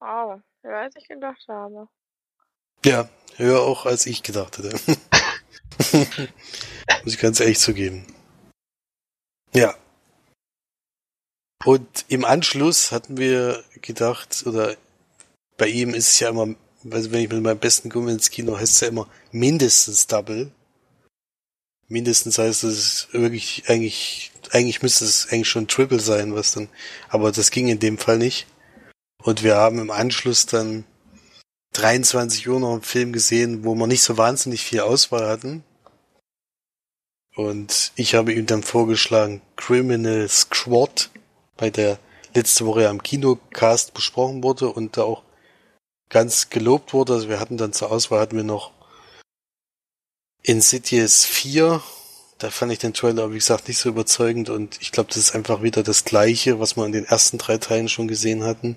Wow, 0.00 0.40
höher 0.62 0.78
als 0.78 0.96
ich 0.96 1.08
gedacht 1.08 1.44
habe. 1.48 1.88
Ja, 2.84 3.08
höher 3.36 3.60
auch 3.60 3.86
als 3.86 4.06
ich 4.06 4.22
gedacht 4.22 4.58
hätte. 4.58 4.70
Muss 7.04 7.14
ich 7.14 7.20
ganz 7.20 7.40
ehrlich 7.40 7.58
zugeben. 7.58 8.06
Ja. 9.54 9.74
Und 11.64 12.04
im 12.08 12.24
Anschluss 12.24 12.90
hatten 12.90 13.16
wir 13.16 13.62
gedacht, 13.80 14.44
oder 14.46 14.76
bei 15.56 15.68
ihm 15.68 15.94
ist 15.94 16.08
es 16.08 16.20
ja 16.20 16.30
immer, 16.30 16.56
also 16.90 17.12
wenn 17.12 17.20
ich 17.20 17.30
mit 17.30 17.42
meinem 17.42 17.58
besten 17.58 17.88
Kumpel 17.88 18.14
ins 18.14 18.30
Kino, 18.30 18.56
heißt 18.56 18.72
es 18.72 18.80
ja 18.80 18.88
immer 18.88 19.08
mindestens 19.30 20.08
Double. 20.08 20.50
Mindestens 21.92 22.38
heißt 22.38 22.64
es 22.64 23.08
wirklich, 23.12 23.64
eigentlich, 23.68 24.32
eigentlich 24.50 24.80
müsste 24.80 25.04
es 25.04 25.28
eigentlich 25.30 25.50
schon 25.50 25.68
Triple 25.68 26.00
sein, 26.00 26.34
was 26.34 26.52
dann, 26.52 26.70
aber 27.10 27.32
das 27.32 27.50
ging 27.50 27.68
in 27.68 27.80
dem 27.80 27.98
Fall 27.98 28.16
nicht. 28.16 28.46
Und 29.22 29.42
wir 29.42 29.56
haben 29.56 29.78
im 29.78 29.90
Anschluss 29.90 30.46
dann 30.46 30.84
23 31.74 32.48
Uhr 32.48 32.60
noch 32.60 32.72
einen 32.72 32.80
Film 32.80 33.12
gesehen, 33.12 33.62
wo 33.62 33.74
wir 33.74 33.86
nicht 33.86 34.02
so 34.02 34.16
wahnsinnig 34.16 34.62
viel 34.62 34.80
Auswahl 34.80 35.28
hatten. 35.28 35.64
Und 37.36 37.92
ich 37.96 38.14
habe 38.14 38.32
ihm 38.32 38.46
dann 38.46 38.62
vorgeschlagen, 38.62 39.42
Criminal 39.56 40.26
Squad, 40.30 41.10
bei 41.58 41.68
der 41.68 41.98
letzte 42.32 42.64
Woche 42.64 42.88
am 42.88 43.02
Kinocast 43.02 43.92
besprochen 43.92 44.42
wurde 44.42 44.70
und 44.70 44.96
da 44.96 45.02
auch 45.02 45.24
ganz 46.08 46.48
gelobt 46.48 46.94
wurde. 46.94 47.12
Also 47.12 47.28
wir 47.28 47.38
hatten 47.38 47.58
dann 47.58 47.74
zur 47.74 47.92
Auswahl 47.92 48.20
hatten 48.20 48.36
wir 48.36 48.44
noch 48.44 48.72
Insidious 50.42 51.24
4. 51.24 51.82
Da 52.38 52.50
fand 52.50 52.72
ich 52.72 52.78
den 52.78 52.94
Trailer, 52.94 53.30
wie 53.30 53.36
gesagt, 53.36 53.68
nicht 53.68 53.78
so 53.78 53.88
überzeugend 53.88 54.50
und 54.50 54.80
ich 54.80 54.90
glaube, 54.90 55.08
das 55.08 55.18
ist 55.18 55.34
einfach 55.34 55.62
wieder 55.62 55.82
das 55.82 56.04
gleiche, 56.04 56.58
was 56.58 56.76
wir 56.76 56.84
in 56.84 56.92
den 56.92 57.04
ersten 57.04 57.38
drei 57.38 57.58
Teilen 57.58 57.88
schon 57.88 58.08
gesehen 58.08 58.42
hatten. 58.42 58.76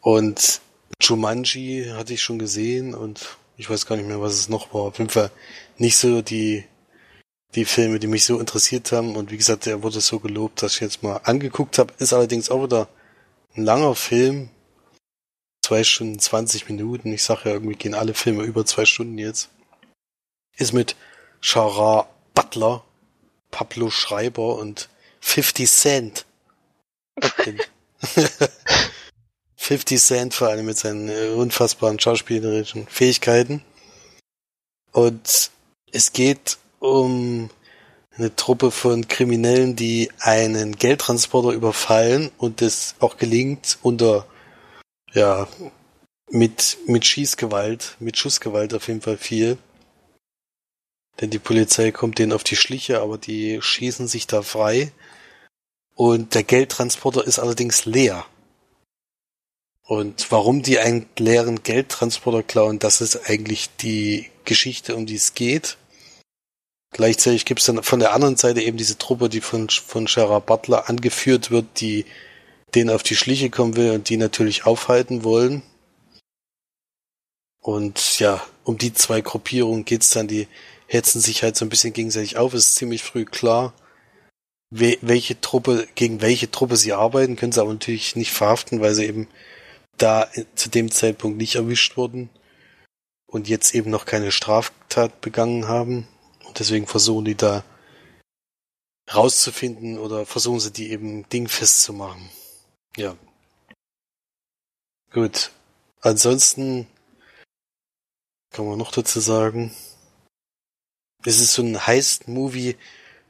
Und 0.00 0.60
Jumanji 1.00 1.92
hatte 1.94 2.14
ich 2.14 2.22
schon 2.22 2.40
gesehen 2.40 2.94
und 2.94 3.36
ich 3.56 3.70
weiß 3.70 3.86
gar 3.86 3.96
nicht 3.96 4.08
mehr, 4.08 4.20
was 4.20 4.34
es 4.34 4.48
noch 4.48 4.74
war. 4.74 4.82
Auf 4.82 4.98
jeden 4.98 5.10
Fall 5.10 5.30
nicht 5.78 5.96
so 5.96 6.22
die 6.22 6.64
die 7.54 7.64
Filme, 7.64 7.98
die 7.98 8.06
mich 8.06 8.24
so 8.24 8.38
interessiert 8.40 8.92
haben. 8.92 9.16
Und 9.16 9.30
wie 9.30 9.36
gesagt, 9.36 9.66
der 9.66 9.82
wurde 9.82 10.00
so 10.00 10.18
gelobt, 10.18 10.62
dass 10.62 10.74
ich 10.74 10.80
jetzt 10.80 11.02
mal 11.02 11.20
angeguckt 11.24 11.78
habe. 11.78 11.92
Ist 11.98 12.12
allerdings 12.12 12.50
auch 12.50 12.64
wieder 12.64 12.88
ein 13.56 13.64
langer 13.64 13.94
Film. 13.94 14.48
Zwei 15.62 15.84
Stunden, 15.84 16.18
20 16.18 16.68
Minuten. 16.68 17.12
Ich 17.12 17.22
sage 17.22 17.50
ja, 17.50 17.54
irgendwie 17.54 17.76
gehen 17.76 17.94
alle 17.94 18.14
Filme 18.14 18.42
über 18.44 18.64
zwei 18.66 18.84
Stunden 18.84 19.18
jetzt. 19.18 19.50
Ist 20.56 20.72
mit 20.72 20.96
Shara 21.40 22.08
Butler, 22.34 22.84
Pablo 23.50 23.90
Schreiber 23.90 24.56
und 24.56 24.88
50 25.20 25.70
Cent. 25.70 26.26
50 29.62 30.00
Cent 30.00 30.34
vor 30.34 30.48
allem 30.48 30.66
mit 30.66 30.76
seinen 30.76 31.08
äh, 31.08 31.28
unfassbaren 31.28 32.00
schauspielerischen 32.00 32.88
Fähigkeiten. 32.88 33.62
Und 34.90 35.52
es 35.92 36.12
geht 36.12 36.58
um 36.80 37.48
eine 38.16 38.34
Truppe 38.34 38.72
von 38.72 39.06
Kriminellen, 39.06 39.76
die 39.76 40.10
einen 40.18 40.76
Geldtransporter 40.76 41.50
überfallen 41.50 42.32
und 42.38 42.60
es 42.60 42.96
auch 42.98 43.16
gelingt 43.16 43.78
unter, 43.82 44.26
ja, 45.12 45.46
mit, 46.30 46.78
mit 46.86 47.06
Schießgewalt, 47.06 47.96
mit 48.00 48.18
Schussgewalt 48.18 48.74
auf 48.74 48.88
jeden 48.88 49.00
Fall 49.00 49.16
viel. 49.16 49.58
Denn 51.20 51.30
die 51.30 51.38
Polizei 51.38 51.90
kommt 51.92 52.18
denen 52.18 52.32
auf 52.32 52.44
die 52.44 52.56
Schliche, 52.56 53.00
aber 53.00 53.18
die 53.18 53.60
schießen 53.60 54.08
sich 54.08 54.26
da 54.26 54.42
frei. 54.42 54.92
Und 55.94 56.34
der 56.34 56.42
Geldtransporter 56.42 57.26
ist 57.26 57.38
allerdings 57.38 57.84
leer. 57.84 58.24
Und 59.84 60.30
warum 60.30 60.62
die 60.62 60.78
einen 60.78 61.06
leeren 61.18 61.62
Geldtransporter 61.62 62.42
klauen, 62.42 62.78
das 62.78 63.00
ist 63.00 63.28
eigentlich 63.28 63.68
die 63.76 64.30
Geschichte, 64.44 64.96
um 64.96 65.06
die 65.06 65.16
es 65.16 65.34
geht. 65.34 65.76
Gleichzeitig 66.92 67.44
gibt 67.44 67.60
es 67.60 67.66
dann 67.66 67.82
von 67.82 68.00
der 68.00 68.12
anderen 68.12 68.36
Seite 68.36 68.62
eben 68.62 68.76
diese 68.76 68.98
Truppe, 68.98 69.28
die 69.28 69.40
von, 69.40 69.68
von 69.68 70.06
Shara 70.06 70.38
Butler 70.38 70.88
angeführt 70.88 71.50
wird, 71.50 71.80
die 71.80 72.04
denen 72.74 72.90
auf 72.90 73.02
die 73.02 73.16
Schliche 73.16 73.50
kommen 73.50 73.76
will 73.76 73.90
und 73.92 74.08
die 74.08 74.16
natürlich 74.16 74.66
aufhalten 74.66 75.24
wollen. 75.24 75.62
Und 77.60 78.18
ja, 78.18 78.42
um 78.64 78.76
die 78.76 78.92
zwei 78.92 79.20
Gruppierungen 79.20 79.84
geht's 79.84 80.10
dann, 80.10 80.28
die 80.28 80.48
hetzen 80.92 81.22
sich 81.22 81.42
halt 81.42 81.56
so 81.56 81.64
ein 81.64 81.70
bisschen 81.70 81.94
gegenseitig 81.94 82.36
auf. 82.36 82.52
Es 82.52 82.68
ist 82.68 82.74
ziemlich 82.74 83.02
früh 83.02 83.24
klar, 83.24 83.72
welche 84.70 85.40
Truppe, 85.40 85.88
gegen 85.94 86.20
welche 86.20 86.50
Truppe 86.50 86.76
sie 86.76 86.92
arbeiten, 86.92 87.36
können 87.36 87.52
sie 87.52 87.60
aber 87.60 87.72
natürlich 87.72 88.14
nicht 88.14 88.32
verhaften, 88.32 88.80
weil 88.80 88.94
sie 88.94 89.06
eben 89.06 89.28
da 89.96 90.28
zu 90.54 90.68
dem 90.68 90.90
Zeitpunkt 90.90 91.38
nicht 91.38 91.54
erwischt 91.54 91.96
wurden 91.96 92.28
und 93.26 93.48
jetzt 93.48 93.74
eben 93.74 93.90
noch 93.90 94.04
keine 94.04 94.32
Straftat 94.32 95.22
begangen 95.22 95.66
haben. 95.66 96.08
Und 96.46 96.58
deswegen 96.58 96.86
versuchen 96.86 97.24
die 97.24 97.36
da 97.36 97.64
rauszufinden 99.12 99.98
oder 99.98 100.26
versuchen 100.26 100.60
sie 100.60 100.72
die 100.72 100.90
eben 100.90 101.26
dingfest 101.30 101.82
zu 101.82 101.94
machen. 101.94 102.28
Ja. 102.96 103.16
Gut. 105.10 105.52
Ansonsten 106.00 106.86
kann 108.50 108.66
man 108.66 108.78
noch 108.78 108.92
dazu 108.92 109.20
sagen, 109.20 109.74
es 111.24 111.40
ist 111.40 111.52
so 111.52 111.62
ein 111.62 111.86
Heist-Movie, 111.86 112.76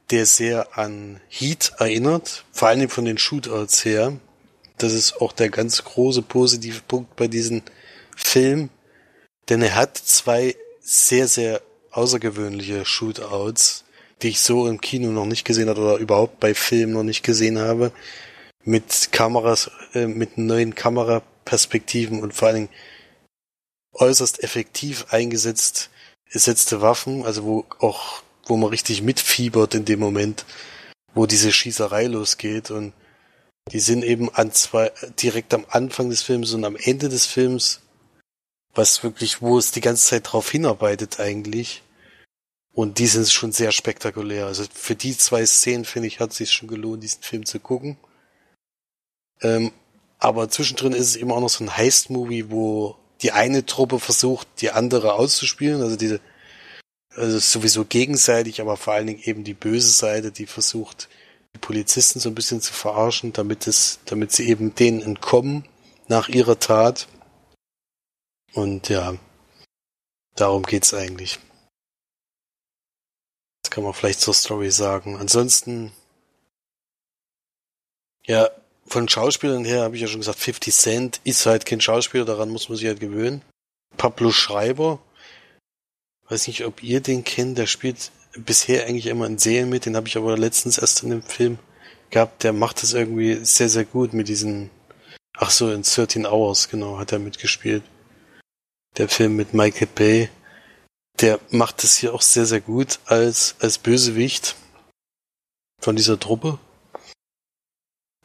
der 0.09 0.25
sehr 0.25 0.77
an 0.77 1.19
Heat 1.29 1.73
erinnert, 1.77 2.45
vor 2.51 2.67
allem 2.67 2.89
von 2.89 3.05
den 3.05 3.17
Shootouts 3.17 3.85
her. 3.85 4.17
Das 4.77 4.93
ist 4.93 5.21
auch 5.21 5.31
der 5.31 5.49
ganz 5.49 5.83
große 5.83 6.21
positive 6.23 6.81
Punkt 6.87 7.15
bei 7.15 7.27
diesem 7.27 7.61
Film, 8.15 8.69
denn 9.49 9.61
er 9.61 9.75
hat 9.75 9.97
zwei 9.97 10.55
sehr, 10.81 11.27
sehr 11.27 11.61
außergewöhnliche 11.91 12.85
Shootouts, 12.85 13.85
die 14.21 14.29
ich 14.29 14.39
so 14.39 14.67
im 14.67 14.81
Kino 14.81 15.11
noch 15.11 15.25
nicht 15.25 15.45
gesehen 15.45 15.69
habe 15.69 15.81
oder 15.81 15.97
überhaupt 15.97 16.39
bei 16.39 16.53
Filmen 16.53 16.93
noch 16.93 17.03
nicht 17.03 17.23
gesehen 17.23 17.59
habe, 17.59 17.91
mit 18.63 19.11
Kameras, 19.11 19.69
äh, 19.93 20.07
mit 20.07 20.37
neuen 20.37 20.75
Kameraperspektiven 20.75 22.21
und 22.21 22.33
vor 22.33 22.47
allen 22.47 22.55
Dingen 22.55 22.69
äußerst 23.93 24.43
effektiv 24.43 25.05
eingesetzt 25.09 25.89
gesetzte 26.33 26.81
Waffen, 26.81 27.23
also 27.23 27.43
wo 27.43 27.65
auch, 27.79 28.23
wo 28.45 28.57
man 28.57 28.71
richtig 28.71 29.01
mitfiebert 29.03 29.75
in 29.75 29.85
dem 29.85 29.99
Moment, 29.99 30.45
wo 31.13 31.27
diese 31.27 31.53
Schießerei 31.53 32.07
losgeht 32.07 32.71
und 32.71 32.91
die 33.71 33.79
sind 33.79 34.03
eben 34.03 34.29
an 34.33 34.51
zwei, 34.51 34.91
direkt 35.21 35.53
am 35.53 35.65
Anfang 35.69 36.09
des 36.09 36.23
Films 36.23 36.51
und 36.53 36.65
am 36.65 36.75
Ende 36.75 37.07
des 37.07 37.27
Films, 37.27 37.79
was 38.73 39.03
wirklich, 39.03 39.41
wo 39.41 39.57
es 39.57 39.71
die 39.71 39.79
ganze 39.79 40.05
Zeit 40.05 40.31
drauf 40.31 40.49
hinarbeitet 40.49 41.19
eigentlich. 41.19 41.83
Und 42.73 42.97
die 42.97 43.07
sind 43.07 43.29
schon 43.29 43.51
sehr 43.51 43.71
spektakulär. 43.71 44.47
Also 44.47 44.65
für 44.73 44.95
die 44.95 45.15
zwei 45.15 45.45
Szenen, 45.45 45.85
finde 45.85 46.07
ich, 46.07 46.19
hat 46.19 46.31
es 46.31 46.37
sich 46.37 46.51
schon 46.51 46.67
gelohnt, 46.67 47.03
diesen 47.03 47.21
Film 47.21 47.45
zu 47.45 47.59
gucken. 47.59 47.97
Ähm, 49.41 49.71
aber 50.17 50.49
zwischendrin 50.49 50.93
ist 50.93 51.09
es 51.09 51.15
eben 51.15 51.31
auch 51.31 51.39
noch 51.39 51.49
so 51.49 51.63
ein 51.63 51.77
Heist-Movie, 51.77 52.49
wo 52.49 52.97
die 53.23 53.31
eine 53.31 53.65
Truppe 53.65 53.99
versucht, 53.99 54.47
die 54.59 54.71
andere 54.71 55.13
auszuspielen, 55.13 55.81
also 55.81 55.95
diese, 55.95 56.19
also 57.15 57.39
sowieso 57.39 57.85
gegenseitig, 57.85 58.59
aber 58.59 58.75
vor 58.77 58.93
allen 58.93 59.07
Dingen 59.07 59.23
eben 59.23 59.43
die 59.43 59.53
böse 59.53 59.91
Seite, 59.91 60.31
die 60.31 60.45
versucht, 60.45 61.09
die 61.55 61.59
Polizisten 61.59 62.19
so 62.19 62.29
ein 62.29 62.35
bisschen 62.35 62.61
zu 62.61 62.73
verarschen, 62.73 63.31
damit 63.31 63.65
es, 63.67 63.99
damit 64.05 64.31
sie 64.33 64.47
eben 64.47 64.75
denen 64.75 65.01
entkommen 65.01 65.65
nach 66.07 66.27
ihrer 66.27 66.59
Tat. 66.59 67.07
Und 68.53 68.89
ja, 68.89 69.15
darum 70.35 70.63
geht's 70.63 70.93
eigentlich. 70.93 71.39
Das 73.63 73.71
kann 73.71 73.83
man 73.83 73.93
vielleicht 73.93 74.19
zur 74.19 74.33
Story 74.33 74.69
sagen. 74.71 75.15
Ansonsten, 75.15 75.93
ja, 78.25 78.49
von 78.85 79.07
Schauspielern 79.07 79.65
her 79.65 79.81
habe 79.83 79.95
ich 79.95 80.01
ja 80.01 80.07
schon 80.07 80.19
gesagt, 80.19 80.39
50 80.39 80.73
Cent 80.73 81.21
ist 81.23 81.45
halt 81.45 81.65
kein 81.65 81.81
Schauspieler, 81.81 82.25
daran 82.25 82.49
muss 82.49 82.69
man 82.69 82.77
sich 82.77 82.87
halt 82.87 82.99
gewöhnen. 82.99 83.41
Pablo 83.97 84.31
Schreiber, 84.31 84.99
weiß 86.29 86.47
nicht, 86.47 86.65
ob 86.65 86.83
ihr 86.83 87.01
den 87.01 87.23
kennt, 87.23 87.57
der 87.57 87.67
spielt 87.67 88.11
bisher 88.35 88.85
eigentlich 88.85 89.07
immer 89.07 89.27
in 89.27 89.37
Serien 89.37 89.69
mit, 89.69 89.85
den 89.85 89.95
habe 89.95 90.07
ich 90.07 90.17
aber 90.17 90.37
letztens 90.37 90.77
erst 90.77 91.03
in 91.03 91.11
dem 91.11 91.23
Film 91.23 91.59
gehabt, 92.09 92.43
der 92.43 92.53
macht 92.53 92.81
das 92.81 92.93
irgendwie 92.93 93.43
sehr, 93.43 93.69
sehr 93.69 93.85
gut 93.85 94.13
mit 94.13 94.27
diesen, 94.27 94.69
ach 95.35 95.51
so, 95.51 95.71
in 95.71 95.83
13 95.83 96.25
Hours, 96.25 96.69
genau, 96.69 96.97
hat 96.97 97.11
er 97.11 97.19
mitgespielt. 97.19 97.83
Der 98.97 99.09
Film 99.09 99.35
mit 99.35 99.53
Michael 99.53 99.87
Bay, 99.87 100.29
der 101.19 101.39
macht 101.49 101.83
das 101.83 101.97
hier 101.97 102.13
auch 102.13 102.21
sehr, 102.21 102.45
sehr 102.45 102.61
gut 102.61 102.99
als, 103.05 103.55
als 103.59 103.77
Bösewicht 103.77 104.55
von 105.79 105.95
dieser 105.95 106.19
Truppe. 106.19 106.59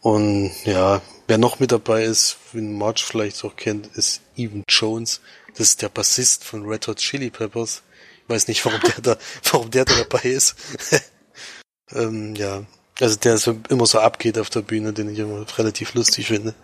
Und 0.01 0.53
ja, 0.65 1.03
wer 1.27 1.39
noch 1.39 1.59
mit 1.59 1.73
dabei 1.73 2.05
ist, 2.05 2.37
wenn 2.53 2.77
March 2.77 3.05
vielleicht 3.05 3.45
auch 3.45 3.57
kennt, 3.57 3.87
ist 3.97 4.21
Evan 4.37 4.65
Jones. 4.69 5.21
Das 5.57 5.69
ist 5.69 5.83
der 5.83 5.89
Bassist 5.89 6.45
von 6.45 6.67
Red 6.67 6.87
Hot 6.87 6.99
Chili 6.99 7.31
Peppers. 7.31 7.83
Ich 8.23 8.29
weiß 8.29 8.49
nicht, 8.49 8.65
warum 8.65 8.81
der 8.81 9.01
da, 9.03 9.17
warum 9.53 9.71
der 9.71 9.85
da 9.85 9.97
dabei 9.97 10.29
ist. 10.29 10.55
ähm, 11.93 12.35
ja, 12.37 12.65
also 13.01 13.17
der 13.17 13.39
so 13.39 13.59
immer 13.69 13.87
so 13.87 13.99
abgeht 14.01 14.39
auf 14.39 14.51
der 14.51 14.63
Bühne, 14.63 14.93
den 14.93 15.11
ich 15.11 15.19
immer 15.19 15.45
relativ 15.59 15.95
lustig 15.95 16.29
finde. 16.29 16.55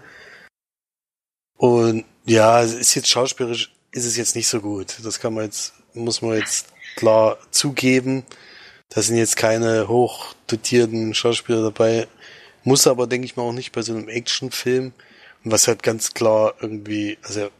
Und 1.56 2.04
ja, 2.24 2.60
ist 2.60 2.94
jetzt 2.94 3.08
schauspielerisch, 3.08 3.72
ist 3.92 4.04
es 4.04 4.16
jetzt 4.16 4.36
nicht 4.36 4.48
so 4.48 4.60
gut. 4.60 4.96
Das 5.02 5.20
kann 5.20 5.34
man 5.34 5.44
jetzt, 5.44 5.74
muss 5.94 6.22
man 6.22 6.36
jetzt 6.36 6.68
klar 6.96 7.38
zugeben. 7.50 8.24
Da 8.90 9.02
sind 9.02 9.16
jetzt 9.16 9.36
keine 9.36 9.88
hochdotierten 9.88 11.14
Schauspieler 11.14 11.62
dabei. 11.62 12.06
Muss 12.64 12.86
aber, 12.86 13.06
denke 13.06 13.26
ich 13.26 13.36
mal, 13.36 13.44
auch 13.44 13.52
nicht 13.52 13.72
bei 13.72 13.82
so 13.82 13.92
einem 13.92 14.08
Actionfilm. 14.08 14.92
Was 15.44 15.68
halt 15.68 15.82
ganz 15.82 16.14
klar 16.14 16.54
irgendwie, 16.60 17.18
also 17.22 17.50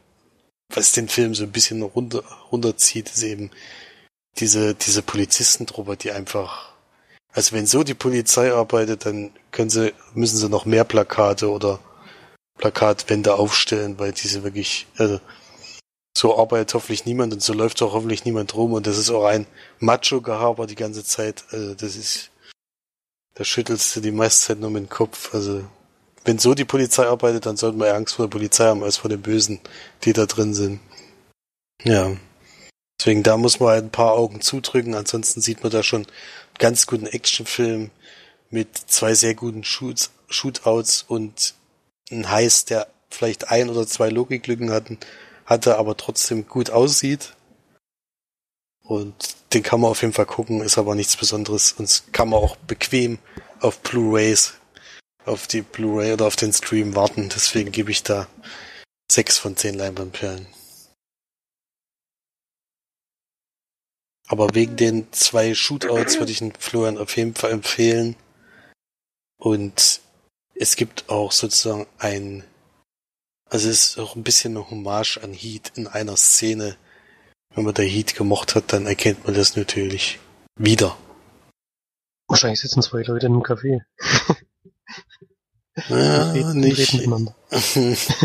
was 0.72 0.92
den 0.92 1.08
Film 1.08 1.34
so 1.34 1.44
ein 1.44 1.52
bisschen 1.52 1.82
runter, 1.82 2.24
runterzieht, 2.50 3.10
ist 3.10 3.22
eben 3.22 3.50
diese, 4.38 4.74
diese 4.74 5.02
Polizistentruppe, 5.02 5.96
die 5.96 6.10
einfach, 6.10 6.72
also 7.32 7.54
wenn 7.54 7.66
so 7.66 7.84
die 7.84 7.94
Polizei 7.94 8.52
arbeitet, 8.52 9.04
dann 9.04 9.30
können 9.52 9.70
sie, 9.70 9.92
müssen 10.14 10.38
sie 10.38 10.48
noch 10.48 10.64
mehr 10.64 10.84
Plakate 10.84 11.50
oder 11.50 11.78
Plakatwände 12.58 13.34
aufstellen, 13.34 13.98
weil 13.98 14.12
diese 14.12 14.42
wirklich, 14.44 14.86
also 14.96 15.20
so 16.16 16.38
arbeitet 16.38 16.74
hoffentlich 16.74 17.04
niemand 17.06 17.32
und 17.32 17.42
so 17.42 17.52
läuft 17.52 17.82
auch 17.82 17.92
hoffentlich 17.92 18.24
niemand 18.24 18.54
rum 18.54 18.72
und 18.72 18.86
das 18.86 18.98
ist 18.98 19.10
auch 19.10 19.24
ein 19.24 19.46
Macho-Gehaber 19.80 20.66
die 20.66 20.76
ganze 20.76 21.04
Zeit, 21.04 21.44
also 21.50 21.74
das 21.74 21.96
ist, 21.96 22.30
da 23.34 23.44
schüttelst 23.44 23.94
du 23.96 24.00
die 24.00 24.12
meiste 24.12 24.46
Zeit 24.46 24.60
nur 24.60 24.70
mit 24.70 24.84
dem 24.84 24.88
Kopf. 24.88 25.34
Also, 25.34 25.64
wenn 26.24 26.38
so 26.38 26.54
die 26.54 26.64
Polizei 26.64 27.06
arbeitet, 27.06 27.46
dann 27.46 27.56
sollten 27.56 27.78
wir 27.78 27.88
eher 27.88 27.96
Angst 27.96 28.14
vor 28.14 28.26
der 28.26 28.30
Polizei 28.30 28.66
haben, 28.66 28.82
als 28.82 28.96
vor 28.96 29.10
den 29.10 29.22
Bösen, 29.22 29.60
die 30.04 30.12
da 30.12 30.26
drin 30.26 30.54
sind. 30.54 30.80
Ja. 31.82 32.16
Deswegen, 32.98 33.22
da 33.22 33.36
muss 33.36 33.60
man 33.60 33.70
halt 33.70 33.84
ein 33.84 33.90
paar 33.90 34.12
Augen 34.12 34.40
zudrücken. 34.40 34.94
Ansonsten 34.94 35.40
sieht 35.40 35.62
man 35.62 35.72
da 35.72 35.82
schon 35.82 36.02
einen 36.02 36.12
ganz 36.58 36.86
guten 36.86 37.06
Actionfilm 37.06 37.90
mit 38.50 38.68
zwei 38.76 39.14
sehr 39.14 39.34
guten 39.34 39.64
Shoots, 39.64 40.12
Shootouts 40.28 41.04
und 41.06 41.54
ein 42.10 42.30
Heiß, 42.30 42.66
der 42.66 42.86
vielleicht 43.10 43.50
ein 43.50 43.68
oder 43.68 43.86
zwei 43.86 44.08
Logiklücken 44.08 44.70
hatten, 44.70 44.98
hatte, 45.44 45.76
aber 45.76 45.96
trotzdem 45.96 46.46
gut 46.48 46.70
aussieht. 46.70 47.34
Und 48.86 49.36
den 49.54 49.62
kann 49.62 49.80
man 49.80 49.90
auf 49.90 50.02
jeden 50.02 50.12
Fall 50.12 50.26
gucken, 50.26 50.60
ist 50.60 50.76
aber 50.76 50.94
nichts 50.94 51.16
Besonderes 51.16 51.72
und 51.72 52.04
kann 52.12 52.28
man 52.28 52.40
auch 52.40 52.56
bequem 52.56 53.18
auf 53.60 53.80
Blu-rays, 53.80 54.54
auf 55.24 55.46
die 55.46 55.62
Blu-ray 55.62 56.12
oder 56.12 56.26
auf 56.26 56.36
den 56.36 56.52
Stream 56.52 56.94
warten. 56.94 57.30
Deswegen 57.30 57.72
gebe 57.72 57.90
ich 57.90 58.02
da 58.02 58.28
sechs 59.10 59.38
von 59.38 59.56
zehn 59.56 59.74
Leinwandperlen. 59.74 60.46
Aber 64.26 64.54
wegen 64.54 64.76
den 64.76 65.12
zwei 65.12 65.54
Shootouts 65.54 66.18
würde 66.18 66.32
ich 66.32 66.38
den 66.38 66.52
Florian 66.52 66.98
auf 66.98 67.16
jeden 67.16 67.34
Fall 67.34 67.52
empfehlen. 67.52 68.16
Und 69.38 70.00
es 70.54 70.76
gibt 70.76 71.08
auch 71.08 71.32
sozusagen 71.32 71.86
ein, 71.98 72.44
also 73.50 73.68
es 73.68 73.88
ist 73.88 73.98
auch 73.98 74.14
ein 74.14 74.24
bisschen 74.24 74.56
eine 74.56 74.70
Hommage 74.70 75.18
an 75.18 75.32
Heat 75.32 75.72
in 75.74 75.86
einer 75.86 76.16
Szene, 76.16 76.76
wenn 77.54 77.64
man 77.64 77.74
der 77.74 77.86
Heat 77.86 78.14
gemocht 78.14 78.54
hat, 78.54 78.72
dann 78.72 78.86
erkennt 78.86 79.24
man 79.24 79.34
das 79.34 79.56
natürlich 79.56 80.18
wieder. 80.56 80.96
Wahrscheinlich 82.26 82.60
sitzen 82.60 82.82
zwei 82.82 83.02
Leute 83.02 83.26
in 83.26 83.32
einem 83.32 83.42
Café. 83.42 83.82
Ja, 85.88 86.30
reden, 86.30 86.60
nicht. 86.60 87.04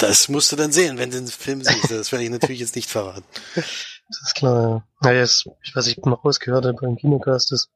das 0.00 0.28
musst 0.28 0.50
du 0.50 0.56
dann 0.56 0.72
sehen, 0.72 0.98
wenn 0.98 1.12
du 1.12 1.18
den 1.18 1.28
Film 1.28 1.62
siehst. 1.62 1.88
Das 1.88 2.10
werde 2.10 2.24
ich 2.24 2.30
natürlich 2.30 2.58
jetzt 2.58 2.74
nicht 2.74 2.90
verraten. 2.90 3.22
Das 3.54 4.22
ist 4.26 4.34
klar, 4.34 4.62
ja. 4.62 4.84
Naja, 5.02 5.20
jetzt, 5.20 5.48
was 5.74 5.86
ich 5.86 5.98
noch 5.98 6.24
rausgehört 6.24 6.64
habe 6.64 6.76
beim 6.80 6.96
Kinocast 6.96 7.52
ist, 7.52 7.70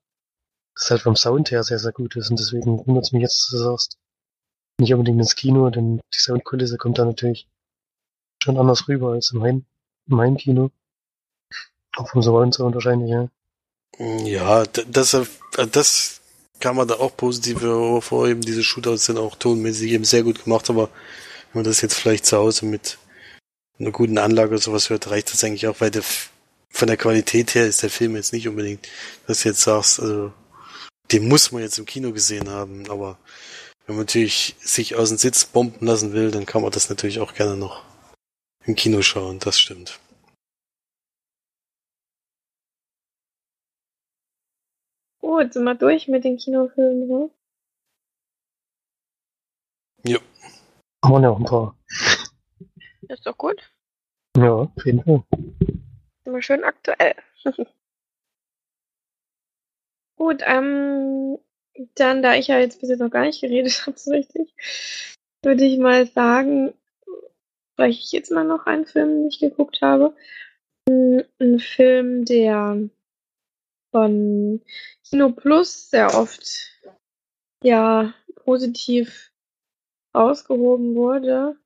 dass 0.75 0.91
halt 0.91 1.01
vom 1.01 1.15
Sound 1.15 1.53
her 1.53 1.63
sehr, 1.63 1.79
sehr 1.79 1.93
gut 1.93 2.17
ist 2.17 2.29
und 2.29 2.41
deswegen 2.41 2.85
wundert 2.85 3.05
es 3.05 3.13
mich 3.13 3.23
jetzt, 3.23 3.45
dass 3.45 3.51
du 3.51 3.59
sagst, 3.59 3.99
nicht 4.81 4.93
unbedingt 4.93 5.21
ins 5.21 5.37
Kino, 5.37 5.71
denn 5.71 6.01
die 6.13 6.19
Soundkulisse 6.19 6.77
kommt 6.77 6.99
da 6.99 7.05
natürlich 7.05 7.49
schon 8.43 8.59
anders 8.59 8.89
rüber 8.89 9.13
als 9.13 9.31
im 9.31 9.45
Heim 9.45 9.67
mein 10.07 10.37
Kino. 10.37 10.71
Auch 11.97 12.11
vom 12.11 12.23
Surround 12.23 12.55
Sound 12.55 12.75
wahrscheinlich, 12.75 13.11
ja. 13.11 13.29
Ja, 13.99 14.65
das, 14.65 15.17
das 15.73 16.21
kann 16.61 16.77
man 16.77 16.89
da 16.89 16.95
auch 16.95 17.17
positiv 17.17 17.63
hervorheben. 17.63 18.43
Diese 18.43 18.63
Shootouts 18.63 19.07
sind 19.07 19.19
auch 19.19 19.37
tonmäßig 19.37 19.93
eben 19.93 20.05
sehr 20.05 20.23
gut 20.23 20.45
gemacht, 20.45 20.69
aber 20.69 20.91
wenn 21.53 21.63
man 21.63 21.65
das 21.65 21.81
jetzt 21.81 21.95
vielleicht 21.95 22.27
zu 22.27 22.37
Hause 22.37 22.67
mit 22.67 22.99
einer 23.79 23.93
guten 23.93 24.19
Anlage 24.19 24.51
oder 24.51 24.59
sowas 24.59 24.91
hört, 24.91 25.11
reicht 25.11 25.33
das 25.33 25.45
eigentlich 25.45 25.67
auch, 25.67 25.81
weil 25.81 25.91
der, 25.91 26.03
von 26.71 26.89
der 26.89 26.97
Qualität 26.97 27.55
her 27.55 27.67
ist 27.67 27.83
der 27.83 27.91
Film 27.91 28.17
jetzt 28.17 28.33
nicht 28.33 28.49
unbedingt, 28.49 28.87
dass 29.27 29.43
du 29.43 29.49
jetzt 29.49 29.63
sagst, 29.63 30.01
also, 30.01 30.33
den 31.13 31.29
muss 31.29 31.53
man 31.53 31.63
jetzt 31.63 31.79
im 31.79 31.87
Kino 31.87 32.13
gesehen 32.13 32.51
haben, 32.51 32.91
aber 32.91 33.19
wenn 33.87 33.97
man 33.97 34.05
natürlich 34.05 34.57
sich 34.61 34.97
aus 34.97 35.11
dem 35.11 35.19
Sitz 35.19 35.45
bomben 35.45 35.87
lassen 35.87 36.13
will, 36.13 36.31
dann 36.31 36.47
kann 36.47 36.63
man 36.63 36.73
das 36.73 36.89
natürlich 36.91 37.21
auch 37.21 37.35
gerne 37.35 37.57
noch 37.57 37.83
im 38.67 38.75
Kino 38.75 39.03
schauen, 39.03 39.39
das 39.39 39.59
stimmt. 39.59 40.01
Gut, 45.21 45.53
sind 45.53 45.65
wir 45.65 45.75
durch 45.75 46.09
mit 46.09 46.25
den 46.25 46.37
Kinofilmen, 46.37 47.09
ne? 47.09 47.31
Ja. 50.05 50.19
Haben 51.05 51.13
wir 51.15 51.21
noch 51.21 51.39
ein 51.39 51.45
paar. 51.45 51.77
Das 53.03 53.19
ist 53.19 53.27
doch 53.27 53.37
gut. 53.37 53.61
Ja, 54.37 54.53
auf 54.53 54.85
jeden 54.85 55.03
Fall. 55.03 55.25
Immer 56.25 56.43
schön 56.43 56.65
aktuell. 56.65 57.15
gut, 60.17 60.43
ähm, 60.45 61.39
dann, 61.95 62.23
da 62.23 62.35
ich 62.35 62.49
ja 62.49 62.59
jetzt 62.59 62.81
bis 62.81 62.91
jetzt 62.91 63.01
noch 63.01 63.11
gar 63.11 63.23
nicht 63.25 63.41
geredet 63.41 63.73
habe, 63.87 63.99
so 63.99 64.13
richtig, 64.13 64.55
würde 65.43 65.65
ich 65.65 65.79
mal 65.79 66.07
sagen, 66.07 66.75
spreche 67.77 68.01
ich 68.01 68.13
jetzt 68.13 68.31
mal 68.31 68.45
noch 68.45 68.65
einen 68.65 68.87
Film, 68.87 69.09
den 69.11 69.29
ich 69.29 69.39
geguckt 69.39 69.83
habe. 69.83 70.17
Ein 70.89 71.61
Film, 71.61 72.25
der 72.25 72.89
von 73.91 74.63
Kino 75.05 75.33
Plus 75.33 75.91
sehr 75.91 76.15
oft 76.15 76.73
ja 77.63 78.15
positiv 78.37 79.31
ausgehoben 80.15 80.95
wurde. 80.95 81.59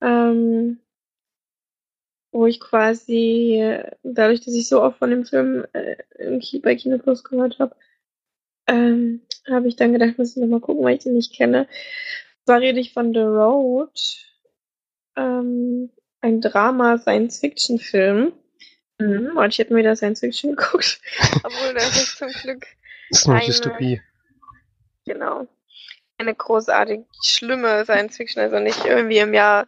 Ähm, 0.00 0.80
wo 2.32 2.46
ich 2.46 2.58
quasi, 2.58 3.78
dadurch, 4.02 4.40
dass 4.40 4.54
ich 4.54 4.68
so 4.68 4.82
oft 4.82 4.98
von 4.98 5.10
dem 5.10 5.24
Film 5.24 5.64
äh, 5.74 6.58
bei 6.60 6.74
Kino 6.74 6.98
Plus 6.98 7.22
gehört 7.22 7.60
habe, 7.60 7.76
ähm, 8.66 9.22
habe 9.48 9.68
ich 9.68 9.76
dann 9.76 9.92
gedacht, 9.92 10.18
muss 10.18 10.36
ich 10.36 10.42
nochmal 10.42 10.60
gucken, 10.60 10.82
weil 10.82 10.96
ich 10.96 11.04
den 11.04 11.14
nicht 11.14 11.32
kenne. 11.32 11.68
Zwar 12.46 12.60
rede 12.60 12.80
ich 12.80 12.92
von 12.92 13.12
The 13.12 13.20
Road, 13.20 14.31
ähm, 15.16 15.90
ein 16.20 16.40
Drama-Science-Fiction-Film. 16.40 18.32
Mhm, 18.98 19.36
und 19.36 19.48
ich 19.48 19.58
hätte 19.58 19.74
mir 19.74 19.82
da 19.82 19.96
Science-Fiction 19.96 20.54
geguckt, 20.56 21.00
obwohl 21.42 21.74
das 21.74 21.96
ist 21.96 22.18
zum 22.18 22.28
Glück 22.42 22.66
Das 23.10 23.20
ist 23.20 23.26
nur 23.26 23.36
Eine- 23.36 23.46
Dystopie. 23.46 24.00
Genau. 25.04 25.48
Eine 26.18 26.34
großartig 26.34 27.00
schlimme 27.24 27.84
Science 27.84 28.16
Fiction, 28.16 28.42
also 28.42 28.60
nicht 28.60 28.84
irgendwie 28.84 29.18
im 29.18 29.34
Jahr 29.34 29.66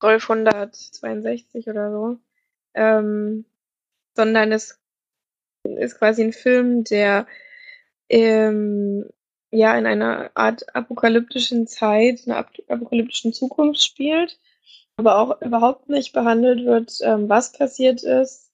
1262 0.00 1.66
oder 1.68 1.90
so, 1.90 2.18
ähm, 2.74 3.44
sondern 4.14 4.52
es 4.52 4.80
ist 5.64 5.98
quasi 5.98 6.22
ein 6.22 6.32
Film, 6.32 6.84
der 6.84 7.26
ähm, 8.08 9.04
ja 9.50 9.76
in 9.76 9.86
einer 9.86 10.30
Art 10.34 10.74
apokalyptischen 10.74 11.66
Zeit, 11.66 12.20
einer 12.26 12.38
ap 12.38 12.50
apokalyptischen 12.68 13.32
Zukunft 13.34 13.82
spielt, 13.82 14.38
aber 14.96 15.18
auch 15.18 15.42
überhaupt 15.42 15.88
nicht 15.88 16.12
behandelt 16.12 16.64
wird, 16.64 16.98
ähm, 17.02 17.28
was 17.28 17.52
passiert 17.52 18.02
ist, 18.02 18.50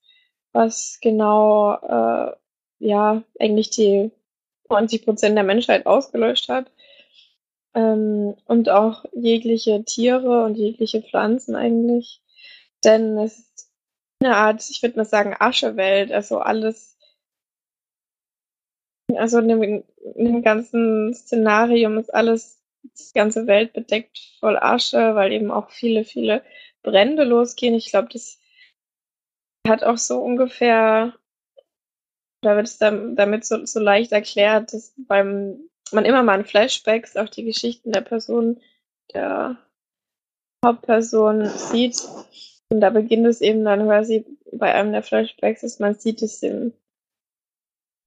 was 0.53 0.99
genau 1.01 1.75
äh, 1.75 2.33
ja 2.79 3.23
eigentlich 3.39 3.71
die 3.71 4.11
90 4.69 5.05
Prozent 5.05 5.37
der 5.37 5.45
Menschheit 5.45 5.87
ausgelöscht 5.87 6.49
hat. 6.49 6.71
Ähm, 7.75 8.37
und 8.47 8.69
auch 8.69 9.05
jegliche 9.15 9.85
Tiere 9.85 10.45
und 10.45 10.57
jegliche 10.57 11.03
Pflanzen 11.03 11.55
eigentlich. 11.55 12.21
Denn 12.85 13.17
es 13.19 13.39
ist 13.39 13.71
eine 14.21 14.37
Art, 14.37 14.69
ich 14.71 14.83
würde 14.83 14.97
mal 14.99 15.05
sagen, 15.05 15.35
Aschewelt, 15.39 16.13
also 16.13 16.39
alles, 16.39 16.99
also 19.15 19.39
in 19.39 19.49
dem, 19.49 19.63
in 19.63 19.85
dem 20.25 20.43
ganzen 20.43 21.15
Szenarium 21.15 21.99
ist 21.99 22.13
alles, 22.13 22.62
die 22.83 23.13
ganze 23.15 23.47
Welt 23.47 23.73
bedeckt 23.73 24.19
voll 24.41 24.57
Asche, 24.57 25.15
weil 25.15 25.33
eben 25.33 25.51
auch 25.51 25.71
viele, 25.71 26.05
viele 26.05 26.43
Brände 26.83 27.25
losgehen. 27.25 27.75
Ich 27.75 27.91
glaube, 27.91 28.09
das 28.13 28.41
hat 29.67 29.85
auch 29.85 29.99
so 29.99 30.21
ungefähr 30.21 31.15
da 32.43 32.57
wird 32.57 32.67
es 32.67 32.79
damit 32.79 33.45
so, 33.45 33.65
so 33.65 33.79
leicht 33.79 34.11
erklärt, 34.11 34.73
dass 34.73 34.93
beim 34.97 35.69
man 35.93 36.05
immer 36.05 36.23
mal 36.23 36.41
in 36.41 36.45
Flashbacks 36.45 37.17
auch 37.17 37.29
die 37.29 37.45
Geschichten 37.45 37.93
der 37.93 38.01
Person, 38.01 38.61
der 39.15 39.59
Hauptperson 40.65 41.47
sieht. 41.47 42.03
Und 42.71 42.81
da 42.81 42.91
beginnt 42.91 43.27
es 43.27 43.41
eben 43.41 43.65
dann 43.65 43.85
quasi 43.85 44.25
bei 44.53 44.75
einem 44.75 44.93
der 44.93 45.03
Flashbacks, 45.03 45.61
dass 45.61 45.79
man 45.79 45.95
sieht, 45.95 46.23
dass 46.23 46.43
im, 46.43 46.73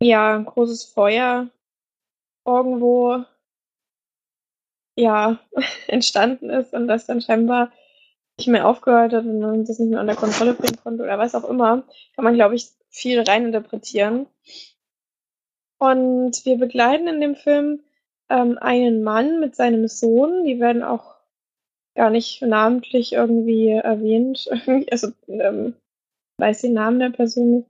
ja, 0.02 0.36
ein 0.36 0.46
großes 0.46 0.86
Feuer 0.86 1.50
irgendwo 2.46 3.24
ja 4.96 5.40
entstanden 5.88 6.50
ist 6.50 6.74
und 6.74 6.88
das 6.88 7.06
dann 7.06 7.22
scheinbar 7.22 7.72
nicht 8.38 8.48
mehr 8.48 8.68
aufgehört 8.68 9.14
hat 9.14 9.26
und 9.26 9.40
man 9.40 9.66
das 9.66 9.80
nicht 9.80 9.90
mehr 9.90 10.02
unter 10.02 10.16
Kontrolle 10.16 10.54
bringen 10.54 10.78
konnte 10.84 11.04
oder 11.04 11.18
was 11.18 11.36
auch 11.36 11.48
immer, 11.50 11.84
kann 12.16 12.26
man, 12.26 12.36
glaube 12.36 12.56
ich, 12.56 12.70
viel 12.90 13.22
reininterpretieren. 13.22 14.28
Und 15.78 16.46
wir 16.46 16.58
begleiten 16.58 17.08
in 17.08 17.22
dem 17.22 17.36
Film 17.36 17.82
ähm, 18.30 18.58
einen 18.60 19.04
Mann 19.04 19.40
mit 19.40 19.56
seinem 19.56 19.88
Sohn. 19.88 20.46
Die 20.46 20.60
werden 20.60 20.84
auch 20.84 21.16
gar 21.96 22.10
nicht 22.10 22.42
namentlich 22.42 23.14
irgendwie 23.14 23.70
erwähnt. 23.70 24.50
also 24.92 25.12
ähm, 25.28 25.76
weiß 26.38 26.62
den 26.62 26.74
Namen 26.74 27.00
der 27.00 27.10
Person 27.10 27.52
nicht. 27.52 27.68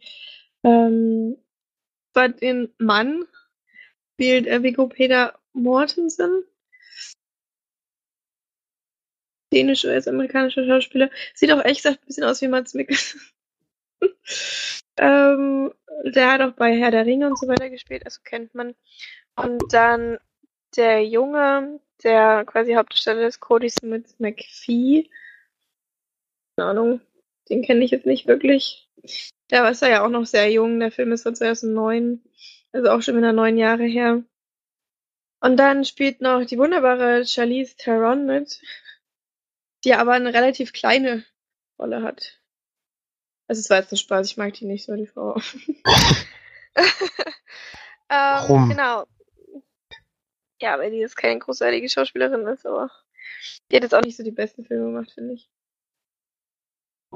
Ähm, 0.64 1.38
bei 2.14 2.28
den 2.28 2.74
Mann 2.78 3.26
spielt 4.14 4.48
äh, 4.48 4.64
Viggo 4.64 4.88
Peter 4.88 5.38
Mortensen. 5.54 6.44
Dänisch-US-amerikanischer 9.56 10.66
Schauspieler. 10.68 11.10
Sieht 11.34 11.52
auch 11.52 11.64
echt 11.64 11.88
ein 11.88 11.98
bisschen 12.06 12.26
aus 12.26 12.42
wie 12.42 12.48
Mats 12.48 12.74
Mikkelsen. 12.74 13.22
ähm, 14.98 15.74
der 16.04 16.32
hat 16.32 16.42
auch 16.42 16.52
bei 16.52 16.78
Herr 16.78 16.92
der 16.92 17.06
Ringe 17.06 17.28
und 17.28 17.40
so 17.40 17.48
weiter 17.48 17.70
gespielt, 17.70 18.06
also 18.06 18.20
kennt 18.24 18.54
man. 18.54 18.76
Und 19.36 19.64
dann 19.72 20.20
der 20.76 21.06
Junge, 21.06 21.80
der 22.04 22.44
quasi 22.46 22.74
Hauptdarsteller 22.74 23.28
ist, 23.28 23.40
Cody 23.40 23.70
Smith 23.70 24.16
McPhee. 24.20 25.10
Keine 26.58 26.70
Ahnung, 26.70 27.02
den 27.50 27.64
kenne 27.64 27.84
ich 27.84 27.92
jetzt 27.92 28.06
nicht 28.06 28.28
wirklich. 28.28 28.90
Der 29.52 29.70
ist 29.70 29.82
ja 29.82 30.06
auch 30.06 30.10
noch 30.10 30.26
sehr 30.26 30.52
jung, 30.52 30.80
der 30.80 30.92
Film 30.92 31.12
ist 31.12 31.24
von 31.24 31.36
2009, 31.36 32.22
also 32.72 32.90
auch 32.90 33.02
schon 33.02 33.18
wieder 33.18 33.34
neun 33.34 33.58
Jahre 33.58 33.84
her. 33.84 34.24
Und 35.40 35.58
dann 35.58 35.86
spielt 35.86 36.22
noch 36.22 36.44
die 36.46 36.58
wunderbare 36.58 37.26
Charlize 37.26 37.76
Theron 37.78 38.26
mit, 38.26 38.60
die 39.86 39.94
aber 39.94 40.14
eine 40.14 40.34
relativ 40.34 40.74
kleine 40.74 41.24
Rolle 41.80 42.02
hat. 42.02 42.42
Also 43.48 43.60
es 43.60 43.70
war 43.70 43.78
jetzt 43.78 43.92
ein 43.94 43.98
Spaß, 43.98 44.28
ich 44.28 44.38
mag 44.38 44.54
die 44.54 44.66
nicht 44.66 44.86
so, 44.86 44.96
die 44.96 45.06
Frau. 45.08 45.36
ähm, 46.76 46.86
Warum? 48.10 48.70
Genau. 48.70 49.06
Ja, 50.60 50.80
weil 50.80 50.90
die 50.92 50.98
jetzt 50.98 51.16
keine 51.16 51.40
großartige 51.40 51.88
Schauspielerin 51.90 52.48
ist, 52.48 52.66
aber 52.66 52.90
die 53.70 53.76
hat 53.76 53.84
jetzt 53.84 53.94
auch 53.94 54.02
nicht 54.02 54.18
so 54.18 54.24
die 54.24 54.32
besten 54.32 54.66
Filme 54.66 54.86
gemacht, 54.86 55.12
finde 55.12 55.36
ich. 55.36 55.50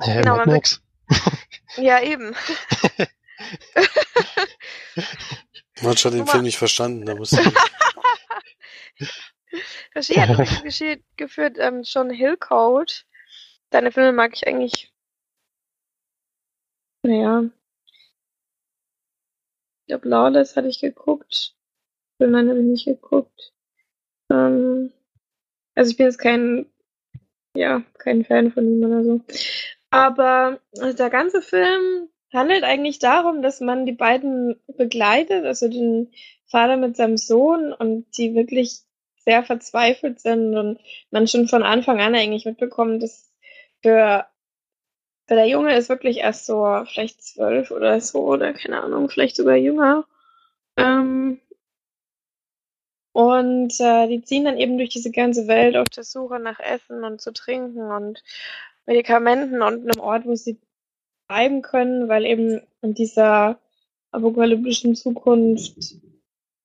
Ja, 0.01 0.21
Genau, 0.21 0.35
Mad 0.35 0.45
man 0.47 0.55
Max. 0.55 0.81
Ja, 1.77 2.01
eben. 2.01 2.35
Man 5.81 5.91
hat 5.91 5.99
schon 5.99 6.13
den. 6.13 6.27
Film 6.27 6.43
nicht 6.43 6.57
verstanden, 6.57 7.05
da 7.05 7.15
muss 7.15 7.31
Regie 9.95 10.19
hat 10.19 10.29
Regie 10.63 11.03
geführt 11.17 11.57
ähm, 11.59 11.83
John 11.83 12.09
Hillcoat. 12.09 13.05
Seine 13.71 13.91
Filme 13.91 14.13
mag 14.13 14.31
ich 14.33 14.47
eigentlich. 14.47 14.91
Naja. 17.03 17.49
Ich 19.81 19.87
glaube, 19.87 20.09
Lawless 20.09 20.55
hatte 20.55 20.67
ich 20.67 20.79
geguckt. 20.79 21.55
Filmline 22.17 22.49
habe 22.49 22.59
ich 22.59 22.65
nicht 22.65 22.85
geguckt. 22.85 23.53
Ähm, 24.31 24.91
also 25.75 25.91
ich 25.91 25.97
bin 25.97 26.05
jetzt 26.05 26.19
kein, 26.19 26.65
ja, 27.55 27.83
kein 27.97 28.25
Fan 28.25 28.51
von 28.51 28.65
ihm 28.65 28.83
oder 28.83 29.03
so. 29.03 29.21
Aber 29.89 30.59
der 30.75 31.09
ganze 31.09 31.41
Film 31.41 32.09
handelt 32.31 32.63
eigentlich 32.63 32.99
darum, 32.99 33.41
dass 33.41 33.59
man 33.61 33.85
die 33.85 33.93
beiden 33.93 34.59
begleitet, 34.67 35.45
also 35.45 35.67
den 35.67 36.11
Vater 36.45 36.77
mit 36.77 36.95
seinem 36.95 37.17
Sohn 37.17 37.73
und 37.73 38.05
die 38.17 38.35
wirklich 38.35 38.81
sehr 39.29 39.43
verzweifelt 39.43 40.19
sind 40.19 40.57
und 40.57 40.79
man 41.11 41.27
schon 41.27 41.47
von 41.47 41.63
Anfang 41.63 42.01
an 42.01 42.15
eigentlich 42.15 42.45
mitbekommt, 42.45 43.03
dass 43.03 43.31
für, 43.83 44.25
für 45.27 45.35
der 45.35 45.47
Junge 45.47 45.75
ist 45.77 45.89
wirklich 45.89 46.17
erst 46.17 46.47
so 46.47 46.83
vielleicht 46.91 47.21
zwölf 47.23 47.71
oder 47.71 48.01
so 48.01 48.19
oder 48.25 48.53
keine 48.53 48.81
Ahnung, 48.81 49.09
vielleicht 49.09 49.35
sogar 49.35 49.55
jünger. 49.55 50.05
Ähm, 50.77 51.39
Und 53.11 53.79
äh, 53.79 54.07
die 54.07 54.21
ziehen 54.23 54.45
dann 54.45 54.57
eben 54.57 54.77
durch 54.77 54.89
diese 54.89 55.11
ganze 55.11 55.47
Welt 55.47 55.75
auf 55.75 55.89
der 55.89 56.03
Suche 56.03 56.39
nach 56.39 56.59
Essen 56.59 57.03
und 57.03 57.21
zu 57.21 57.33
trinken 57.33 57.91
und 57.91 58.23
Medikamenten 58.85 59.61
und 59.61 59.89
einem 59.89 59.99
Ort, 59.99 60.25
wo 60.25 60.35
sie 60.35 60.59
bleiben 61.27 61.61
können, 61.61 62.07
weil 62.07 62.25
eben 62.25 62.61
in 62.81 62.93
dieser 62.93 63.59
apokalyptischen 64.11 64.95
Zukunft 64.95 65.95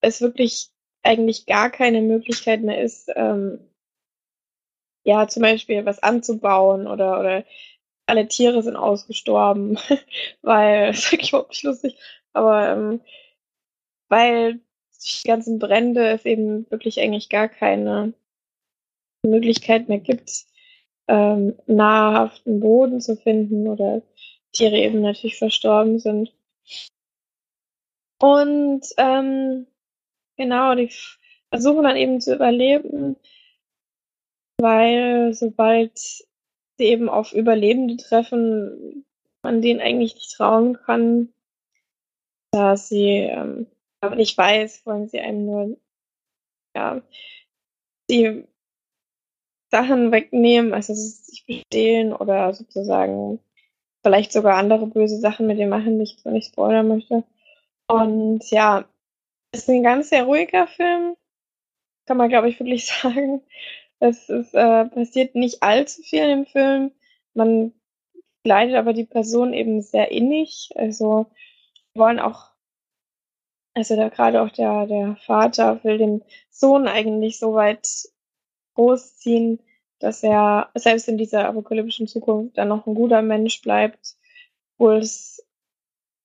es 0.01 0.21
wirklich 0.21 0.71
eigentlich 1.05 1.47
gar 1.47 1.71
keine 1.71 2.03
Möglichkeit 2.03 2.63
mehr 2.63 2.81
ist, 2.83 3.11
ähm, 3.15 3.61
ja, 5.05 5.29
zum 5.29 5.43
Beispiel 5.43 5.85
was 5.85 6.03
anzubauen 6.03 6.87
oder, 6.87 7.21
oder 7.21 7.45
alle 8.07 8.27
Tiere 8.29 8.63
sind 8.63 8.77
ausgestorben, 8.77 9.79
weil, 10.43 10.87
das 10.89 10.99
ist 11.01 11.13
wirklich 11.13 11.31
überhaupt 11.31 11.51
nicht 11.51 11.63
lustig, 11.63 11.97
aber 12.33 12.71
ähm, 12.71 13.01
weil 14.09 14.61
die 15.05 15.29
ganzen 15.29 15.59
Brände 15.59 16.09
es 16.13 16.25
eben 16.25 16.71
wirklich 16.71 17.01
eigentlich 17.01 17.29
gar 17.29 17.49
keine 17.49 18.15
Möglichkeit 19.23 19.89
mehr 19.89 19.99
gibt, 19.99 20.47
ähm, 21.09 21.59
nahrhaften 21.67 22.61
Boden 22.61 23.01
zu 23.01 23.17
finden 23.17 23.69
oder 23.69 24.03
Tiere 24.53 24.79
eben 24.79 25.03
natürlich 25.03 25.37
verstorben 25.37 25.99
sind. 25.99 26.33
Und 28.21 28.87
ähm, 28.97 29.67
genau, 30.37 30.75
die 30.75 30.91
versuchen 31.51 31.85
dann 31.85 31.97
eben 31.97 32.21
zu 32.21 32.35
überleben, 32.35 33.17
weil 34.61 35.33
sobald 35.35 35.99
sie 35.99 36.85
eben 36.85 37.09
auf 37.09 37.33
Überlebende 37.33 37.97
treffen, 37.97 39.05
man 39.43 39.63
denen 39.63 39.81
eigentlich 39.81 40.15
nicht 40.15 40.33
trauen 40.33 40.75
kann, 40.75 41.33
da 42.53 42.77
sie 42.77 43.29
ähm, 43.31 43.67
aber 44.01 44.17
nicht 44.17 44.37
weiß, 44.37 44.85
wollen 44.87 45.09
sie 45.09 45.21
einem 45.21 45.47
nur 45.47 45.77
ja, 46.77 47.03
die 48.11 48.45
Sachen 49.71 50.13
wegnehmen, 50.13 50.73
also 50.73 50.95
sich 50.95 51.45
bestehlen 51.47 52.13
oder 52.13 52.53
sozusagen 52.55 53.41
vielleicht 54.03 54.33
sogar 54.33 54.57
andere 54.57 54.87
böse 54.87 55.19
Sachen 55.19 55.47
mit 55.47 55.59
dem 55.59 55.71
machen, 55.71 55.99
die 55.99 56.05
ich 56.05 56.19
so 56.23 56.31
nicht 56.31 56.49
spoilern 56.49 56.89
möchte. 56.89 57.25
Und 57.89 58.51
ja, 58.51 58.85
ist 59.55 59.69
ein 59.69 59.83
ganz 59.83 60.11
sehr 60.11 60.25
ruhiger 60.25 60.67
Film, 60.67 61.17
kann 62.07 62.17
man 62.17 62.29
glaube 62.29 62.49
ich 62.49 62.59
wirklich 62.61 62.87
sagen. 63.03 63.43
Es 64.01 64.29
ist, 64.29 64.55
äh, 64.55 64.85
passiert 64.87 65.35
nicht 65.35 65.63
allzu 65.63 66.03
viel 66.03 66.29
im 66.29 66.47
Film. 66.47 66.93
Man 67.33 67.73
leidet 68.45 68.77
aber 68.77 68.93
die 68.93 69.05
Person 69.05 69.55
eben 69.55 69.81
sehr 69.83 70.11
innig. 70.11 70.71
Also 70.75 71.27
wollen 71.95 72.21
auch, 72.21 72.51
also 73.75 73.97
da 73.97 74.09
gerade 74.09 74.43
auch 74.43 74.51
der, 74.51 74.87
der 74.87 75.17
Vater 75.25 75.83
will 75.85 75.99
den 75.99 76.25
Sohn 76.51 76.87
eigentlich 76.87 77.39
so 77.39 77.55
weit 77.55 77.89
großziehen, 78.75 79.61
dass 80.01 80.23
er 80.23 80.71
selbst 80.75 81.09
in 81.09 81.17
dieser 81.17 81.49
apokalyptischen 81.49 82.09
Zukunft 82.09 82.59
dann 82.59 82.69
noch 82.69 82.87
ein 82.87 82.95
guter 82.95 83.23
Mensch 83.23 83.63
bleibt, 83.63 84.17
obwohl 84.77 84.97
es 84.97 85.47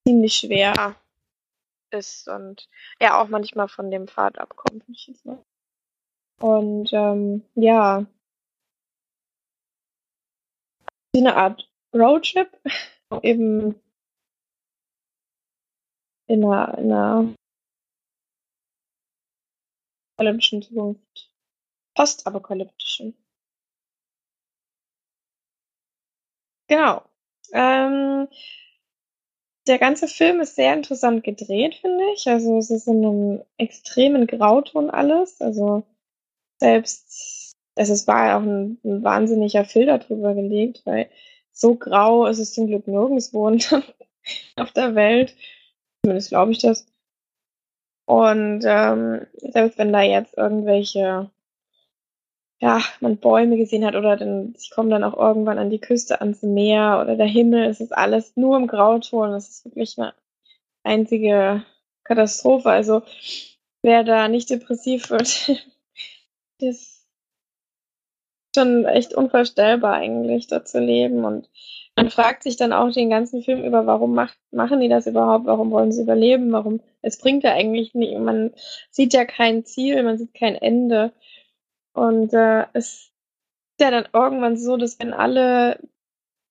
ziemlich 0.06 0.34
schwer 0.34 0.96
ist 1.92 2.28
und 2.28 2.68
er 2.98 3.18
auch 3.18 3.28
manchmal 3.28 3.68
von 3.68 3.90
dem 3.90 4.08
Pfad 4.08 4.38
abkommt. 4.38 4.84
Und 6.40 6.92
ähm, 6.92 7.44
ja, 7.54 8.06
wie 11.12 11.18
eine 11.18 11.36
Art 11.36 11.70
Roadtrip, 11.94 12.50
eben 13.22 13.74
in 16.26 16.44
einer, 16.44 16.78
in 16.78 16.92
einer 16.92 17.34
apokalyptischen 20.16 20.62
Zukunft, 20.62 21.32
postapokalyptischen. 21.94 23.16
Genau. 26.68 27.02
Ähm, 27.52 28.28
der 29.70 29.78
ganze 29.78 30.08
Film 30.08 30.40
ist 30.40 30.56
sehr 30.56 30.74
interessant 30.74 31.22
gedreht, 31.22 31.76
finde 31.76 32.04
ich. 32.14 32.26
Also 32.26 32.58
es 32.58 32.70
ist 32.70 32.88
in 32.88 33.06
einem 33.06 33.42
extremen 33.56 34.26
Grauton 34.26 34.90
alles. 34.90 35.40
Also 35.40 35.84
selbst, 36.58 37.54
also 37.76 37.92
es 37.92 38.08
war 38.08 38.36
auch 38.36 38.42
ein, 38.42 38.80
ein 38.84 39.04
wahnsinniger 39.04 39.64
Filter 39.64 39.98
drüber 39.98 40.34
gelegt, 40.34 40.82
weil 40.86 41.08
so 41.52 41.76
grau 41.76 42.26
ist 42.26 42.40
es 42.40 42.52
zum 42.52 42.66
Glück 42.66 42.88
nirgendwo 42.88 43.46
auf 44.56 44.72
der 44.72 44.94
Welt. 44.96 45.36
Zumindest 46.02 46.30
glaube 46.30 46.50
ich 46.50 46.58
das. 46.58 46.86
Und 48.06 48.64
ähm, 48.64 49.26
selbst 49.34 49.78
wenn 49.78 49.92
da 49.92 50.02
jetzt 50.02 50.36
irgendwelche 50.36 51.30
ja, 52.60 52.80
man 53.00 53.16
Bäume 53.16 53.56
gesehen 53.56 53.84
hat 53.86 53.94
oder 53.94 54.16
dann, 54.16 54.54
sie 54.56 54.70
kommen 54.70 54.90
dann 54.90 55.04
auch 55.04 55.16
irgendwann 55.16 55.58
an 55.58 55.70
die 55.70 55.80
Küste, 55.80 56.20
ans 56.20 56.42
Meer 56.42 57.00
oder 57.02 57.16
der 57.16 57.26
Himmel, 57.26 57.64
es 57.64 57.80
ist 57.80 57.96
alles 57.96 58.36
nur 58.36 58.56
im 58.56 58.66
Grauton, 58.66 59.32
es 59.32 59.48
ist 59.48 59.64
wirklich 59.64 59.98
eine 59.98 60.14
einzige 60.84 61.64
Katastrophe. 62.04 62.70
Also 62.70 63.02
wer 63.82 64.04
da 64.04 64.28
nicht 64.28 64.50
depressiv 64.50 65.10
wird, 65.10 65.50
ist 66.60 67.06
schon 68.54 68.84
echt 68.84 69.14
unvorstellbar 69.14 69.94
eigentlich, 69.94 70.48
dort 70.48 70.68
zu 70.68 70.80
leben. 70.80 71.24
Und 71.24 71.48
man 71.96 72.10
fragt 72.10 72.42
sich 72.42 72.56
dann 72.56 72.72
auch 72.72 72.90
den 72.92 73.10
ganzen 73.10 73.42
Film 73.42 73.64
über, 73.64 73.86
warum 73.86 74.14
macht, 74.14 74.36
machen 74.50 74.80
die 74.80 74.88
das 74.88 75.06
überhaupt? 75.06 75.46
Warum 75.46 75.70
wollen 75.70 75.92
sie 75.92 76.02
überleben? 76.02 76.52
Warum? 76.52 76.80
Es 77.00 77.18
bringt 77.18 77.44
ja 77.44 77.52
eigentlich 77.52 77.94
nicht. 77.94 78.18
Man 78.18 78.52
sieht 78.90 79.14
ja 79.14 79.24
kein 79.24 79.64
Ziel, 79.64 80.02
man 80.02 80.18
sieht 80.18 80.34
kein 80.34 80.56
Ende. 80.56 81.12
Und 81.92 82.32
äh, 82.32 82.66
es 82.72 82.86
ist 82.86 83.12
ja 83.80 83.90
dann 83.90 84.08
irgendwann 84.12 84.56
so, 84.56 84.76
dass 84.76 84.98
wenn 84.98 85.12
alle 85.12 85.80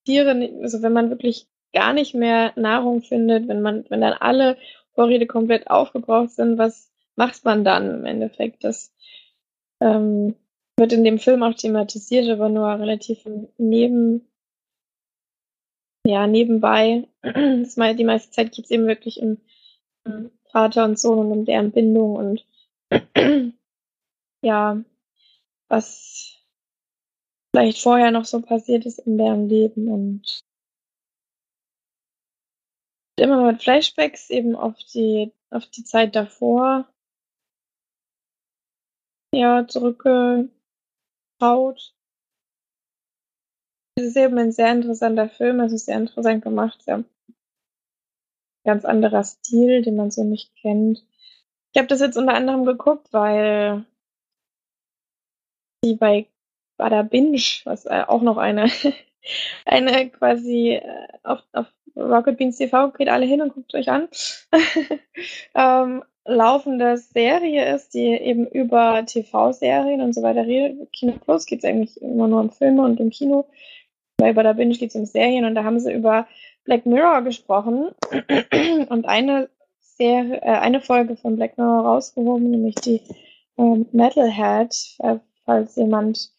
Tiere, 0.05 0.31
also 0.61 0.81
wenn 0.81 0.93
man 0.93 1.09
wirklich 1.09 1.47
gar 1.73 1.93
nicht 1.93 2.15
mehr 2.15 2.53
Nahrung 2.55 3.01
findet, 3.01 3.47
wenn 3.47 3.61
man, 3.61 3.85
wenn 3.89 4.01
dann 4.01 4.13
alle 4.13 4.57
Vorräte 4.93 5.27
komplett 5.27 5.69
aufgebraucht 5.69 6.31
sind, 6.31 6.57
was 6.57 6.91
macht 7.15 7.45
man 7.45 7.63
dann 7.63 7.99
im 7.99 8.05
Endeffekt? 8.05 8.63
Das 8.63 8.93
ähm, 9.81 10.35
wird 10.77 10.93
in 10.93 11.03
dem 11.03 11.19
Film 11.19 11.43
auch 11.43 11.53
thematisiert, 11.53 12.29
aber 12.29 12.49
nur 12.49 12.67
relativ 12.67 13.27
neben, 13.57 14.27
ja, 16.05 16.27
nebenbei. 16.27 17.07
Die 17.23 18.03
meiste 18.03 18.31
Zeit 18.31 18.51
geht 18.51 18.65
es 18.65 18.71
eben 18.71 18.87
wirklich 18.87 19.21
um, 19.21 19.37
um 20.05 20.31
Vater 20.51 20.85
und 20.85 20.97
Sohn 20.97 21.19
und 21.19 21.31
um 21.31 21.45
deren 21.45 21.71
Bindung 21.71 22.15
und 22.15 22.45
ja, 24.41 24.83
was 25.69 26.37
vielleicht 27.51 27.81
vorher 27.81 28.11
noch 28.11 28.25
so 28.25 28.41
passiert 28.41 28.85
ist 28.85 28.99
in 28.99 29.17
deren 29.17 29.47
Leben 29.47 29.87
und 29.87 30.41
immer 33.19 33.51
mit 33.51 33.61
Flashbacks 33.61 34.29
eben 34.29 34.55
auf 34.55 34.77
die, 34.93 35.33
auf 35.49 35.65
die 35.67 35.83
Zeit 35.83 36.15
davor 36.15 36.87
ja, 39.33 39.67
zurückgeschaut. 39.67 40.49
Es 43.95 44.05
ist 44.05 44.17
eben 44.17 44.37
ein 44.37 44.51
sehr 44.51 44.71
interessanter 44.71 45.29
Film, 45.29 45.59
es 45.59 45.73
ist 45.73 45.85
sehr 45.85 45.97
interessant 45.97 46.43
gemacht, 46.43 46.81
sehr 46.81 47.03
ganz 48.63 48.85
anderer 48.85 49.23
Stil, 49.23 49.81
den 49.81 49.95
man 49.95 50.11
so 50.11 50.23
nicht 50.23 50.55
kennt. 50.55 51.05
Ich 51.73 51.77
habe 51.77 51.87
das 51.87 51.99
jetzt 51.99 52.17
unter 52.17 52.33
anderem 52.33 52.65
geguckt, 52.65 53.11
weil 53.11 53.85
die 55.83 55.95
bei 55.95 56.27
Bada 56.77 57.03
Binge, 57.03 57.41
was 57.65 57.85
äh, 57.85 58.03
auch 58.07 58.21
noch 58.21 58.37
eine, 58.37 58.69
eine 59.65 60.09
quasi 60.09 60.73
äh, 60.73 61.07
auf, 61.23 61.43
auf 61.53 61.67
Rocket 61.95 62.37
Beans 62.37 62.57
TV, 62.57 62.91
geht 62.91 63.09
alle 63.09 63.25
hin 63.25 63.41
und 63.41 63.53
guckt 63.53 63.73
euch 63.75 63.89
an, 63.89 64.07
ähm, 65.55 66.03
laufende 66.25 66.97
Serie 66.97 67.75
ist, 67.75 67.93
die 67.93 68.05
eben 68.05 68.47
über 68.47 69.05
TV-Serien 69.05 70.01
und 70.01 70.13
so 70.13 70.21
weiter 70.21 70.45
redet. 70.45 70.91
Kino 70.93 71.13
Plus 71.13 71.45
geht 71.45 71.59
es 71.59 71.65
eigentlich 71.65 72.01
immer 72.01 72.27
nur 72.27 72.39
um 72.39 72.51
Filme 72.51 72.83
und 72.83 72.99
um 72.99 73.09
Kino. 73.09 73.49
Bei 74.17 74.33
Bada 74.33 74.53
Binge 74.53 74.75
geht 74.75 74.89
es 74.89 74.95
um 74.95 75.05
Serien 75.05 75.45
und 75.45 75.55
da 75.55 75.63
haben 75.63 75.79
sie 75.79 75.91
über 75.91 76.27
Black 76.65 76.85
Mirror 76.85 77.23
gesprochen 77.23 77.89
und 78.89 79.05
eine 79.05 79.49
Serie, 79.79 80.41
äh, 80.41 80.57
eine 80.59 80.81
Folge 80.81 81.15
von 81.15 81.35
Black 81.35 81.57
Mirror 81.57 81.85
rausgehoben, 81.85 82.51
nämlich 82.51 82.75
die 82.75 83.01
ähm, 83.57 83.87
Metalhead, 83.91 84.75
äh, 84.99 85.17
falls 85.49 85.75
jemand 85.77 86.31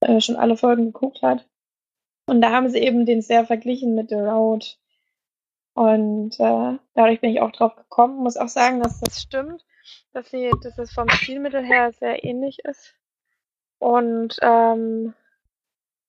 äh, 0.00 0.20
schon 0.20 0.34
alle 0.34 0.56
Folgen 0.56 0.86
geguckt 0.86 1.22
hat. 1.22 1.48
Und 2.26 2.40
da 2.40 2.50
haben 2.50 2.68
sie 2.68 2.80
eben 2.80 3.06
den 3.06 3.22
sehr 3.22 3.46
verglichen 3.46 3.94
mit 3.94 4.08
The 4.08 4.16
Road. 4.16 4.76
Und 5.74 6.34
äh, 6.40 6.78
dadurch 6.94 7.20
bin 7.20 7.30
ich 7.30 7.40
auch 7.40 7.52
drauf 7.52 7.76
gekommen. 7.76 8.16
Muss 8.16 8.36
auch 8.36 8.48
sagen, 8.48 8.82
dass 8.82 8.98
das 8.98 9.22
stimmt, 9.22 9.64
dass 10.12 10.32
sie, 10.32 10.50
dass 10.64 10.78
es 10.78 10.92
vom 10.92 11.08
Stilmittel 11.08 11.64
her 11.64 11.92
sehr 11.92 12.24
ähnlich 12.24 12.58
ist. 12.64 12.96
Und 13.78 14.36
ähm, 14.42 15.14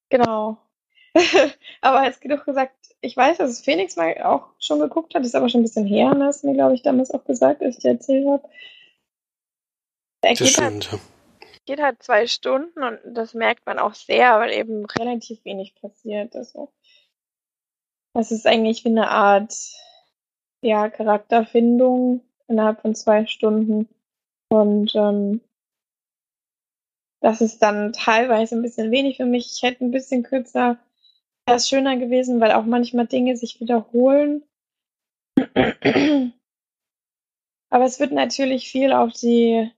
genau. 0.10 0.58
aber 1.82 2.06
jetzt 2.06 2.22
genug 2.22 2.44
gesagt, 2.46 2.76
ich 3.02 3.16
weiß, 3.16 3.38
dass 3.38 3.52
es 3.52 3.62
Phoenix 3.62 3.98
mal 3.98 4.20
auch 4.24 4.48
schon 4.58 4.80
geguckt 4.80 5.14
hat, 5.14 5.24
ist 5.24 5.36
aber 5.36 5.50
schon 5.50 5.62
ein 5.62 5.66
bisschen 5.66 5.86
her, 5.86 6.10
und 6.10 6.18
ne? 6.18 6.26
hast 6.26 6.44
mir, 6.44 6.56
glaube 6.56 6.74
ich, 6.74 6.82
damals 6.82 7.12
auch 7.12 7.24
gesagt, 7.24 7.62
als 7.62 7.78
ich 7.78 7.84
dir 7.84 7.92
erzählt 7.92 8.28
habe. 8.28 8.50
Das 10.22 10.40
halt, 10.40 10.50
stimmt, 10.50 10.92
ja. 10.92 11.00
Geht 11.66 11.82
halt 11.82 12.02
zwei 12.04 12.28
Stunden 12.28 12.84
und 12.84 13.00
das 13.06 13.34
merkt 13.34 13.66
man 13.66 13.80
auch 13.80 13.94
sehr, 13.94 14.40
weil 14.40 14.54
eben 14.54 14.86
relativ 14.86 15.44
wenig 15.46 15.76
passiert. 15.76 16.36
Also, 16.36 16.72
das 18.14 18.32
ist 18.32 18.48
eigentlich 18.48 18.86
wie 18.86 18.90
eine 18.90 19.10
Art 19.10 19.54
ja, 20.62 20.90
Charakterfindung 20.90 22.22
innerhalb 22.48 22.82
von 22.82 22.96
zwei 22.96 23.26
Stunden. 23.28 23.88
Und 24.50 24.96
ähm, 24.96 25.42
das 27.22 27.42
ist 27.42 27.60
dann 27.60 27.94
teilweise 27.94 28.56
ein 28.56 28.62
bisschen 28.62 28.92
wenig 28.92 29.18
für 29.18 29.26
mich. 29.26 29.52
Ich 29.56 29.64
hätte 29.64 29.84
ein 29.84 29.92
bisschen 29.92 30.24
kürzer, 30.24 30.78
wäre 31.46 31.58
es 31.58 31.68
schöner 31.68 31.98
gewesen, 31.98 32.40
weil 32.40 32.52
auch 32.52 32.66
manchmal 32.66 33.08
Dinge 33.08 33.36
sich 33.38 33.60
wiederholen. 33.60 34.44
Aber 37.70 37.84
es 37.84 38.00
wird 38.00 38.12
natürlich 38.12 38.70
viel 38.70 38.94
auf 38.94 39.12
die, 39.14 39.70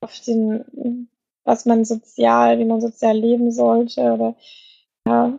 auf 0.00 0.18
den, 0.20 1.08
was 1.44 1.66
man 1.66 1.84
sozial, 1.84 2.58
wie 2.58 2.64
man 2.64 2.80
sozial 2.80 3.16
leben 3.16 3.52
sollte 3.52 4.00
oder 4.12 4.36
ja, 5.06 5.38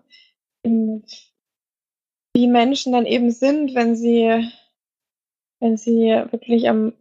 wie 2.35 2.47
Menschen 2.47 2.93
dann 2.93 3.05
eben 3.05 3.31
sind, 3.31 3.75
wenn 3.75 3.95
sie, 3.95 4.51
wenn 5.59 5.77
sie 5.77 6.09
wirklich 6.31 6.67
am, 6.67 6.93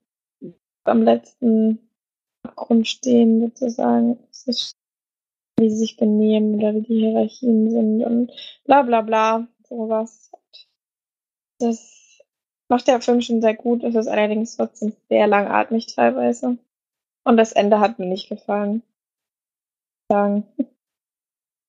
am 0.84 1.02
letzten 1.02 1.80
Abgrund 2.44 2.86
stehen, 2.86 3.40
sozusagen. 3.40 4.18
Wie 5.56 5.70
sie 5.70 5.76
sich 5.76 5.96
benehmen 5.96 6.56
oder 6.56 6.74
wie 6.74 6.82
die 6.82 6.98
Hierarchien 6.98 7.70
sind 7.70 8.02
und 8.02 8.32
bla 8.64 8.82
bla 8.82 9.02
bla, 9.02 9.46
sowas. 9.68 10.30
Das 11.58 12.20
macht 12.68 12.88
der 12.88 13.00
Film 13.00 13.20
schon 13.20 13.40
sehr 13.40 13.54
gut, 13.54 13.84
es 13.84 13.94
ist 13.94 14.08
allerdings 14.08 14.56
trotzdem 14.56 14.94
sehr 15.08 15.26
langatmig 15.26 15.94
teilweise. 15.94 16.58
Und 17.24 17.36
das 17.36 17.52
Ende 17.52 17.80
hat 17.80 17.98
mir 17.98 18.06
nicht 18.06 18.28
gefallen. 18.28 18.82
Sagen. 20.08 20.46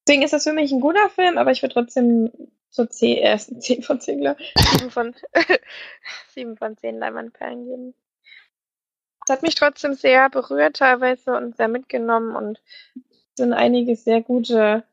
Deswegen 0.08 0.24
ist 0.24 0.34
das 0.34 0.44
für 0.44 0.54
mich 0.54 0.72
ein 0.72 0.82
guter 0.82 1.10
Film, 1.10 1.38
aber 1.38 1.52
ich 1.52 1.62
würde 1.62 1.74
trotzdem 1.74 2.32
so 2.70 2.86
10, 2.86 3.18
äh, 3.18 3.38
10 3.60 3.84
von 3.84 4.00
10, 4.00 4.20
glaub, 4.20 4.38
7 4.78 4.92
von, 4.92 5.16
7 6.34 6.58
von 6.58 6.78
10 6.78 7.00
Leinwandperlen 7.00 7.66
geben. 7.66 7.94
Es 9.26 9.34
hat 9.34 9.42
mich 9.42 9.56
trotzdem 9.56 9.94
sehr 9.94 10.30
berührt 10.30 10.78
teilweise 10.78 11.36
und 11.36 11.58
sehr 11.58 11.68
mitgenommen 11.68 12.36
und 12.36 12.62
es 12.96 13.38
sind 13.38 13.54
einige 13.54 13.96
sehr 13.96 14.22
gute 14.22 14.84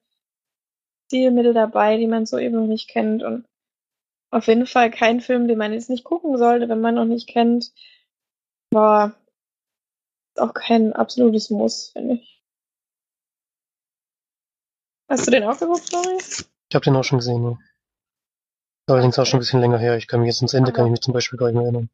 Stilmittel 1.07 1.53
dabei, 1.53 1.99
die 1.99 2.07
man 2.07 2.25
so 2.25 2.39
eben 2.39 2.57
noch 2.57 2.67
nicht 2.67 2.89
kennt 2.89 3.23
und 3.23 3.47
auf 4.31 4.47
jeden 4.47 4.67
Fall 4.67 4.91
kein 4.91 5.21
Film, 5.21 5.47
den 5.47 5.59
man 5.59 5.75
jetzt 5.75 5.91
nicht 5.91 6.05
gucken 6.05 6.39
sollte, 6.39 6.71
wenn 6.71 6.81
man 6.81 6.95
noch 6.95 7.05
nicht 7.05 7.29
kennt. 7.29 7.71
War 8.71 9.15
auch 10.37 10.55
kein 10.55 10.95
absolutes 10.95 11.51
Muss, 11.51 11.91
finde 11.91 12.15
ich. 12.15 12.32
Hast 15.13 15.27
du 15.27 15.31
den 15.31 15.45
auch 15.45 15.59
geguckt, 15.59 15.87
Flori? 15.91 16.17
Ich 16.17 16.75
habe 16.75 16.85
den 16.87 16.97
auch 16.97 17.05
schon 17.05 17.19
gesehen, 17.19 17.45
ja. 17.45 17.59
Allerdings 18.89 19.19
auch 19.19 19.27
schon 19.27 19.37
ein 19.39 19.41
bisschen 19.41 19.61
länger 19.61 19.79
her. 19.79 19.99
Ich 19.99 20.09
kann 20.09 20.21
mich 20.21 20.29
jetzt 20.29 20.41
ins 20.41 20.55
Ende, 20.55 20.73
kann 20.73 20.87
ich 20.87 20.91
mich 20.93 21.03
zum 21.03 21.13
Beispiel 21.13 21.39
gar 21.39 21.47
nicht 21.49 21.55
mehr 21.57 21.65
erinnern. 21.65 21.91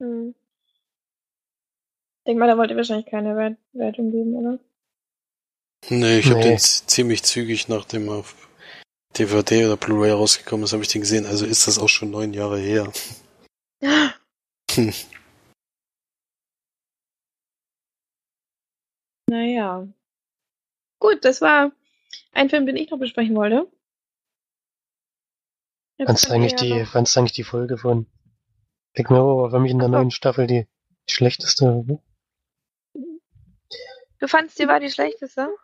Hm. 0.00 0.34
Ich 2.18 2.24
denke 2.28 2.38
mal, 2.38 2.46
da 2.46 2.56
wollt 2.56 2.70
ihr 2.70 2.76
wahrscheinlich 2.76 3.06
keine 3.06 3.36
Wert 3.36 3.58
Wertung 3.72 4.12
geben, 4.12 4.34
oder? 4.36 4.58
Nee, 5.90 6.20
ich 6.20 6.26
habe 6.26 6.36
Nee. 6.38 6.50
den 6.50 6.58
z- 6.58 6.88
ziemlich 6.88 7.24
zügig, 7.24 7.66
nachdem 7.68 8.06
er 8.08 8.14
auf 8.18 8.48
DVD 9.18 9.66
oder 9.66 9.76
Blu-ray 9.76 10.12
rausgekommen 10.12 10.64
ist, 10.64 10.72
habe 10.72 10.82
ich 10.84 10.88
den 10.88 11.00
gesehen. 11.00 11.26
Also 11.26 11.46
ist 11.46 11.66
das 11.66 11.80
auch 11.80 11.88
schon 11.88 12.12
neun 12.12 12.32
Jahre 12.32 12.58
her. 12.60 12.92
Hm. 14.74 14.92
Naja. 19.30 19.86
Gut, 21.04 21.22
das 21.22 21.42
war 21.42 21.70
ein 22.32 22.48
Film, 22.48 22.64
den 22.64 22.76
ich 22.76 22.90
noch 22.90 22.98
besprechen 22.98 23.36
wollte. 23.36 23.70
Fandst 26.02 26.26
du 26.26 26.32
eigentlich 26.32 26.52
ja 26.52 26.78
die, 26.78 26.86
fandst 26.86 27.18
eigentlich 27.18 27.32
die 27.32 27.44
Folge 27.44 27.76
von 27.76 28.06
Black 28.94 29.10
Mirror 29.10 29.42
war 29.42 29.50
für 29.50 29.58
mich 29.58 29.70
in 29.70 29.80
der 29.80 29.88
Ach 29.88 29.92
neuen 29.92 30.10
Staffel 30.10 30.46
die, 30.46 30.66
die 31.06 31.12
schlechteste. 31.12 32.00
Du 32.94 34.28
fandst, 34.28 34.58
die 34.58 34.66
war 34.66 34.80
die 34.80 34.90
schlechteste? 34.90 35.54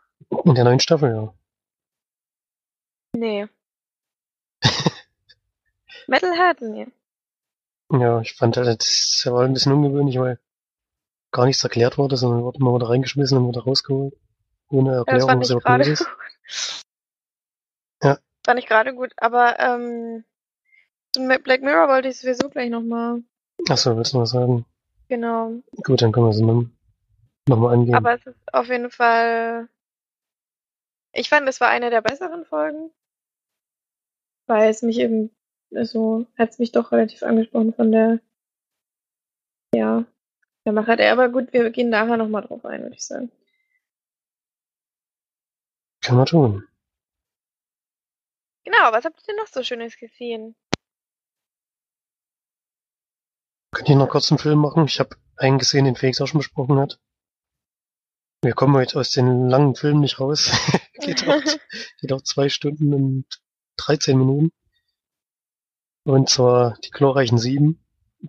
In 0.45 0.55
der 0.55 0.65
neuen 0.65 0.81
Staffel, 0.81 1.11
ja. 1.11 1.35
Nee. 3.17 3.49
Metalhead? 6.07 6.61
Nee. 6.61 6.87
Ja, 7.91 8.21
ich 8.21 8.35
fand 8.35 8.59
halt, 8.59 8.83
das 8.83 9.23
war 9.25 9.45
ein 9.45 9.55
bisschen 9.55 9.73
ungewöhnlich, 9.73 10.19
weil 10.19 10.39
gar 11.31 11.47
nichts 11.47 11.65
erklärt 11.65 11.97
wurde, 11.97 12.19
sondern 12.19 12.43
wurde 12.43 12.59
immer 12.59 12.75
wieder 12.75 12.91
reingeschmissen 12.91 13.39
und 13.39 13.49
wieder 13.49 13.63
rausgeholt. 13.63 14.15
Ohne 14.71 14.91
Ja, 14.93 15.05
das 15.05 15.27
Erklärung, 15.27 15.61
gerade 15.63 15.89
los 15.91 16.01
ist. 16.01 16.07
gut. 16.07 16.81
Ja. 18.03 18.19
Fand 18.47 18.59
ich 18.59 18.67
gerade 18.67 18.95
gut, 18.95 19.13
aber 19.17 19.59
ähm, 19.59 20.25
zu 21.13 21.23
Ma- 21.23 21.39
Black 21.39 21.63
Mirror 21.63 21.89
wollte 21.89 22.09
ich 22.09 22.19
sowieso 22.19 22.49
gleich 22.49 22.71
nochmal. 22.71 23.23
Achso, 23.69 23.97
willst 23.97 24.15
du 24.15 24.21
was 24.21 24.31
sagen? 24.31 24.65
Genau. 25.09 25.53
Gut, 25.85 26.01
dann 26.01 26.13
können 26.13 26.27
wir 26.27 26.31
es 26.31 26.39
nochmal 26.41 26.67
noch 27.49 27.59
mal 27.59 27.73
angehen. 27.75 27.95
Aber 27.95 28.15
es 28.15 28.25
ist 28.25 28.55
auf 28.55 28.69
jeden 28.69 28.91
Fall. 28.91 29.69
Ich 31.13 31.29
fand, 31.29 31.49
es 31.49 31.61
war 31.61 31.69
eine 31.69 31.91
der 31.91 32.01
besseren 32.01 32.45
Folgen. 32.45 32.91
Weil 34.47 34.71
es 34.71 34.83
mich 34.83 34.99
eben, 34.99 35.31
also, 35.75 36.27
hat 36.39 36.51
es 36.51 36.59
mich 36.59 36.73
doch 36.73 36.93
relativ 36.93 37.23
angesprochen 37.23 37.75
von 37.75 37.91
der, 37.93 38.21
ja, 39.75 40.05
der 40.65 40.73
Macher. 40.73 40.97
Der, 40.97 41.13
aber 41.13 41.29
gut, 41.29 41.53
wir 41.53 41.71
gehen 41.71 41.91
nachher 41.91 42.17
nochmal 42.17 42.43
drauf 42.43 42.65
ein, 42.65 42.83
würde 42.83 42.95
ich 42.95 43.05
sagen. 43.05 43.31
Können 46.11 46.23
wir 46.23 46.27
tun. 46.27 46.69
Genau, 48.65 48.91
was 48.91 49.05
habt 49.05 49.23
ihr 49.29 49.37
noch 49.37 49.47
so 49.47 49.63
Schönes 49.63 49.97
gesehen? 49.97 50.57
Könnt 53.73 53.89
ihr 53.89 53.95
noch 53.95 54.09
kurz 54.09 54.33
einen 54.33 54.41
Film 54.41 54.59
machen? 54.59 54.87
Ich 54.87 54.99
habe 54.99 55.15
einen 55.37 55.61
gesehen, 55.61 55.85
den 55.85 55.95
Felix 55.95 56.21
auch 56.21 56.27
schon 56.27 56.41
besprochen 56.41 56.81
hat. 56.81 56.99
Wir 58.43 58.55
kommen 58.55 58.75
heute 58.75 58.99
aus 58.99 59.13
den 59.13 59.49
langen 59.49 59.77
Filmen 59.77 60.01
nicht 60.01 60.19
raus. 60.19 60.51
geht, 60.95 61.29
auch, 61.29 61.45
geht 62.01 62.13
auch 62.13 62.23
zwei 62.23 62.49
Stunden 62.49 62.93
und 62.93 63.27
13 63.77 64.19
Minuten. 64.19 64.51
Und 66.03 66.29
zwar 66.29 66.77
die 66.79 66.91
glorreichen 66.91 67.39
Sieben, 67.39 67.87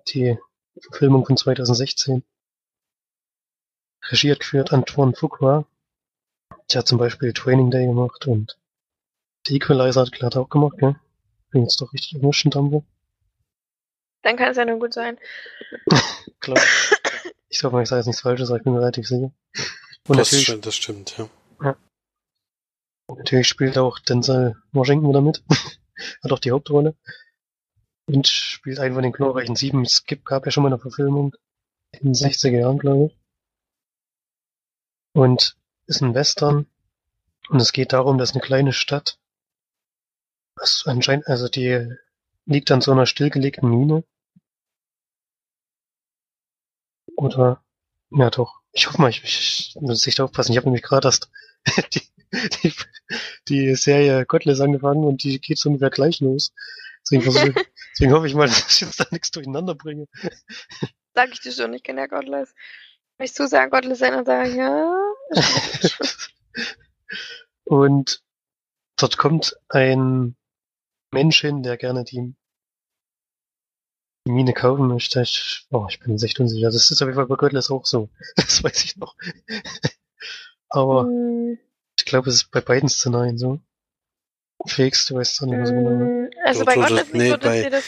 die 0.09 0.37
Verfilmung 0.79 1.25
von 1.25 1.35
2016. 1.35 2.23
Regie 4.03 4.29
hat 4.33 4.41
geführt 4.41 4.71
Antoine 4.71 5.15
Fuqua. 5.15 5.65
Der 6.73 6.79
hat 6.79 6.87
zum 6.87 6.97
Beispiel 6.97 7.33
Training 7.33 7.69
Day 7.69 7.85
gemacht 7.85 8.27
und 8.27 8.57
The 9.45 9.55
Equalizer 9.55 10.01
hat 10.01 10.11
Glatt 10.11 10.37
auch 10.37 10.49
gemacht, 10.49 10.77
gell? 10.77 10.95
Bin 11.49 11.63
jetzt 11.63 11.81
doch 11.81 11.91
richtig 11.91 12.15
erwischen, 12.15 12.51
Dambo. 12.51 12.85
Dann 14.21 14.37
kann 14.37 14.51
es 14.51 14.57
ja 14.57 14.65
nur 14.65 14.79
gut 14.79 14.93
sein. 14.93 15.17
Klar. 16.39 16.63
Ich 17.49 17.63
hoffe 17.63 17.75
mal, 17.75 17.83
ich 17.83 17.89
sage 17.89 17.99
jetzt 17.99 18.07
nichts 18.07 18.21
Falsches, 18.21 18.49
aber 18.49 18.57
ich 18.57 18.63
bin 18.63 18.73
mir 18.73 18.79
relativ 18.79 19.07
sicher. 19.07 19.33
Und 20.07 20.17
das, 20.17 20.31
natürlich, 20.31 20.45
stimmt, 20.45 20.65
das 20.65 20.75
stimmt, 20.75 21.17
ja. 21.17 21.75
natürlich 23.07 23.47
spielt 23.47 23.77
auch 23.77 23.99
Denzel 23.99 24.55
Washington 24.71 25.09
wieder 25.09 25.21
mit. 25.21 25.43
Hat 26.23 26.31
auch 26.31 26.39
die 26.39 26.51
Hauptrolle. 26.51 26.95
Und 28.07 28.27
spielt 28.27 28.79
einen 28.79 28.93
von 28.93 29.03
den 29.03 29.11
glorreichen 29.11 29.55
Sieben. 29.55 29.83
Es 29.83 30.05
gibt, 30.05 30.25
gab 30.25 30.45
ja 30.45 30.51
schon 30.51 30.63
mal 30.63 30.69
eine 30.69 30.79
Verfilmung. 30.79 31.35
In 31.91 32.13
den 32.13 32.13
60er 32.13 32.57
Jahren, 32.57 32.77
glaube 32.77 33.07
ich. 33.07 33.17
Und 35.13 35.57
ist 35.91 36.01
ein 36.01 36.15
Western. 36.15 36.65
Und 37.49 37.61
es 37.61 37.73
geht 37.73 37.93
darum, 37.93 38.17
dass 38.17 38.31
eine 38.31 38.41
kleine 38.41 38.73
Stadt, 38.73 39.19
was 40.55 40.83
anscheinend, 40.85 41.27
also 41.27 41.47
die 41.47 41.95
liegt 42.45 42.71
an 42.71 42.81
so 42.81 42.91
einer 42.91 43.05
stillgelegten 43.05 43.69
Mine. 43.69 44.03
Oder, 47.15 47.63
ja 48.09 48.29
doch. 48.29 48.61
Ich 48.71 48.87
hoffe 48.87 49.01
mal, 49.01 49.09
ich, 49.09 49.23
ich 49.23 49.75
muss 49.79 50.07
echt 50.07 50.21
aufpassen. 50.21 50.53
Ich 50.53 50.57
habe 50.57 50.67
nämlich 50.67 50.83
gerade 50.83 51.07
erst 51.07 51.29
die, 51.93 52.01
die, 52.63 52.73
die 53.49 53.75
Serie 53.75 54.25
Godless 54.25 54.61
angefangen 54.61 55.03
und 55.03 55.23
die 55.23 55.39
geht 55.41 55.57
so 55.57 55.69
ungefähr 55.69 55.89
gleich 55.89 56.21
los. 56.21 56.53
Deswegen, 57.03 57.23
versuche, 57.23 57.53
deswegen 57.91 58.13
hoffe 58.13 58.27
ich 58.27 58.33
mal, 58.33 58.47
dass 58.47 58.69
ich 58.69 58.81
jetzt 58.81 58.99
da 58.99 59.05
nichts 59.11 59.31
durcheinander 59.31 59.75
bringe. 59.75 60.07
Sag 61.13 61.31
ich 61.33 61.41
dir 61.41 61.51
schon, 61.51 61.73
ich 61.73 61.83
kenne 61.83 62.01
ja 62.01 62.07
Godless. 62.07 62.53
Wenn 63.21 63.25
ich 63.25 63.35
zu 63.35 63.47
sagen 63.47 63.69
Godless 63.69 63.99
sein 63.99 64.15
und 64.15 64.25
sagen, 64.25 64.55
ja. 64.55 64.95
und 67.65 68.23
dort 68.97 69.19
kommt 69.19 69.55
ein 69.69 70.35
Mensch 71.13 71.41
hin, 71.41 71.61
der 71.61 71.77
gerne 71.77 72.03
die 72.03 72.33
Mine 74.27 74.53
kaufen 74.55 74.87
möchte. 74.87 75.21
Ich, 75.21 75.67
oh, 75.69 75.85
ich 75.87 75.99
bin 75.99 76.17
echt 76.19 76.39
unsicher. 76.39 76.71
Das 76.71 76.89
ist 76.89 76.99
auf 76.99 77.07
jeden 77.09 77.15
Fall 77.15 77.27
bei 77.27 77.35
Godless 77.35 77.69
auch 77.69 77.85
so. 77.85 78.09
Das 78.37 78.63
weiß 78.63 78.85
ich 78.85 78.97
noch. 78.97 79.15
Aber 80.69 81.03
Hm, 81.03 81.59
ich 81.99 82.05
glaube, 82.05 82.27
es 82.27 82.37
ist 82.37 82.49
bei 82.49 82.61
beiden 82.61 82.89
Szenarien 82.89 83.37
so. 83.37 83.59
Felix, 84.65 85.05
du 85.05 85.13
weißt 85.13 85.33
es 85.33 85.41
auch 85.43 85.45
nicht 85.45 85.59
genau. 85.59 85.89
ne? 85.91 86.05
hm, 86.05 86.29
also 86.43 86.61
Doch, 86.61 86.65
bei 86.65 86.73
doch, 86.73 86.81
Godless 86.87 87.05
doch, 87.05 87.13
nicht 87.13 87.21
nee, 87.21 87.29
so, 87.29 87.37
dass 87.37 87.49
bei- 87.51 87.81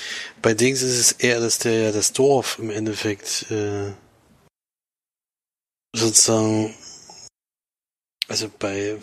Bei 0.43 0.53
Dings 0.53 0.83
ist 0.83 0.99
es 0.99 1.11
eher, 1.13 1.39
dass 1.39 1.57
der 1.57 1.85
ja 1.85 1.91
das 1.91 2.13
Dorf 2.13 2.59
im 2.59 2.69
Endeffekt 2.69 3.49
äh, 3.49 3.93
sozusagen, 5.95 6.73
also 8.27 8.49
bei, 8.59 8.97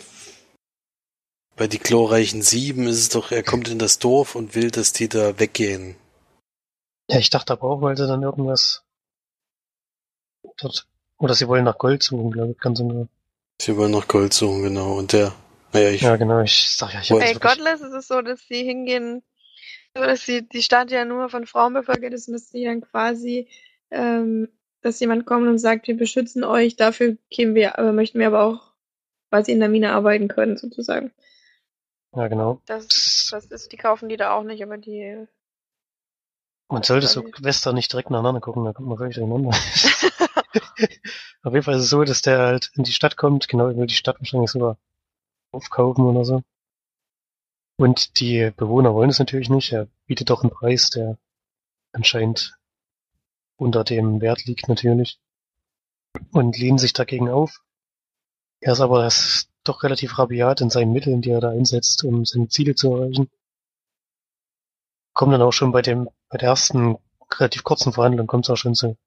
bei 1.55 1.67
die 1.67 1.79
glorreichen 1.79 2.41
Sieben 2.41 2.87
ist 2.87 2.99
es 2.99 3.09
doch, 3.09 3.31
er 3.31 3.43
kommt 3.43 3.67
in 3.69 3.79
das 3.79 3.99
Dorf 3.99 4.35
und 4.35 4.55
will, 4.55 4.71
dass 4.71 4.93
die 4.93 5.09
da 5.09 5.39
weggehen. 5.39 5.95
Ja, 7.09 7.17
ich 7.17 7.29
dachte 7.29 7.53
aber 7.53 7.63
auch, 7.63 7.81
weil 7.81 7.97
sie 7.97 8.07
dann 8.07 8.23
irgendwas 8.23 8.83
dort, 10.57 10.87
oder 11.17 11.33
sie 11.33 11.47
wollen 11.47 11.65
nach 11.65 11.77
Gold 11.77 12.03
suchen, 12.03 12.31
glaube 12.31 12.51
ich, 12.51 12.57
ganz 12.57 12.79
genau. 12.79 13.07
Sie 13.61 13.75
wollen 13.77 13.91
nach 13.91 14.07
Gold 14.07 14.33
suchen, 14.33 14.63
genau. 14.63 14.93
Und 14.93 15.13
der, 15.13 15.33
naja, 15.73 15.89
ich, 15.89 16.01
Ja, 16.01 16.15
genau, 16.15 16.41
ich 16.41 16.71
sag 16.71 16.93
ja, 16.93 17.01
ich 17.01 17.09
Bei 17.09 17.33
Godless 17.33 17.81
ist 17.81 17.93
es 17.93 18.07
so, 18.07 18.21
dass 18.21 18.41
sie 18.47 18.63
hingehen, 18.63 19.23
so 19.95 20.03
dass 20.03 20.25
sie 20.25 20.47
die 20.47 20.63
Stadt 20.63 20.89
ja 20.89 21.05
nur 21.05 21.29
von 21.29 21.45
Frauen 21.45 21.73
bevölkert 21.73 22.13
ist 22.13 22.27
und 22.27 22.33
dass 22.33 22.49
sie 22.49 22.63
dann 22.63 22.81
quasi, 22.81 23.47
ähm, 23.91 24.47
dass 24.81 24.99
jemand 24.99 25.25
kommt 25.25 25.47
und 25.47 25.59
sagt, 25.59 25.87
wir 25.87 25.97
beschützen 25.97 26.43
euch, 26.43 26.75
dafür 26.75 27.17
kämen 27.29 27.55
wir, 27.55 27.77
aber 27.77 27.93
möchten 27.93 28.19
wir 28.19 28.27
aber 28.27 28.43
auch 28.43 28.71
quasi 29.29 29.51
in 29.51 29.59
der 29.59 29.69
Mine 29.69 29.93
arbeiten 29.93 30.27
können, 30.27 30.57
sozusagen. 30.57 31.11
ja, 32.15 32.27
genau. 32.27 32.61
Das, 32.65 33.29
das 33.31 33.45
ist, 33.45 33.71
die 33.71 33.77
kaufen 33.77 34.09
die 34.09 34.17
da 34.17 34.33
auch 34.33 34.43
nicht, 34.43 34.61
aber 34.63 34.77
die. 34.77 35.27
Man 36.69 36.83
sollte 36.83 37.07
so 37.07 37.23
Quasi. 37.23 37.43
Western 37.43 37.75
nicht 37.75 37.91
direkt 37.91 38.09
nacheinander 38.09 38.41
gucken, 38.41 38.63
da 38.63 38.73
kommt 38.73 38.87
man 38.87 38.97
völlig 38.97 39.15
durcheinander. 39.15 39.49
Auf 41.43 41.53
jeden 41.53 41.63
Fall 41.63 41.75
ist 41.75 41.83
es 41.83 41.89
so, 41.89 42.03
dass 42.03 42.21
der 42.21 42.39
halt 42.39 42.71
in 42.75 42.83
die 42.83 42.93
Stadt 42.93 43.17
kommt, 43.17 43.47
genau, 43.47 43.67
er 43.67 43.75
will 43.75 43.87
die 43.87 43.95
Stadt 43.95 44.19
wahrscheinlich 44.19 44.51
sogar 44.51 44.77
aufkaufen 45.51 46.05
oder 46.05 46.23
so. 46.23 46.43
Und 47.77 48.19
die 48.19 48.51
Bewohner 48.55 48.93
wollen 48.93 49.09
es 49.09 49.19
natürlich 49.19 49.49
nicht. 49.49 49.71
Er 49.71 49.87
bietet 50.05 50.29
doch 50.29 50.43
einen 50.43 50.51
Preis, 50.51 50.91
der 50.91 51.17
anscheinend 51.93 52.57
unter 53.61 53.83
dem 53.83 54.21
Wert 54.21 54.45
liegt 54.45 54.67
natürlich. 54.67 55.19
Und 56.31 56.57
lehnen 56.57 56.79
sich 56.79 56.93
dagegen 56.93 57.29
auf. 57.29 57.61
Er 58.59 58.73
ist 58.73 58.81
aber 58.81 59.03
das 59.03 59.49
doch 59.63 59.83
relativ 59.83 60.17
rabiat 60.17 60.61
in 60.61 60.69
seinen 60.69 60.91
Mitteln, 60.91 61.21
die 61.21 61.29
er 61.29 61.41
da 61.41 61.51
einsetzt, 61.51 62.03
um 62.03 62.25
seine 62.25 62.47
Ziele 62.47 62.73
zu 62.73 62.95
erreichen. 62.95 63.29
Kommt 65.13 65.33
dann 65.33 65.41
auch 65.43 65.51
schon 65.51 65.71
bei 65.71 65.81
dem, 65.81 66.09
bei 66.29 66.37
der 66.37 66.49
ersten 66.49 66.97
relativ 67.33 67.63
kurzen 67.63 67.93
Verhandlung 67.93 68.27
kommt 68.27 68.45
es 68.45 68.49
auch 68.49 68.57
schon 68.57 68.75
zu 68.75 68.97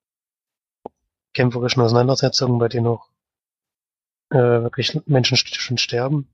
kämpferischen 1.35 1.83
Auseinandersetzungen, 1.83 2.59
bei 2.59 2.69
denen 2.69 2.87
auch 2.87 3.09
äh, 4.31 4.37
wirklich 4.37 5.01
Menschen 5.07 5.37
schon 5.37 5.79
sterben. 5.79 6.33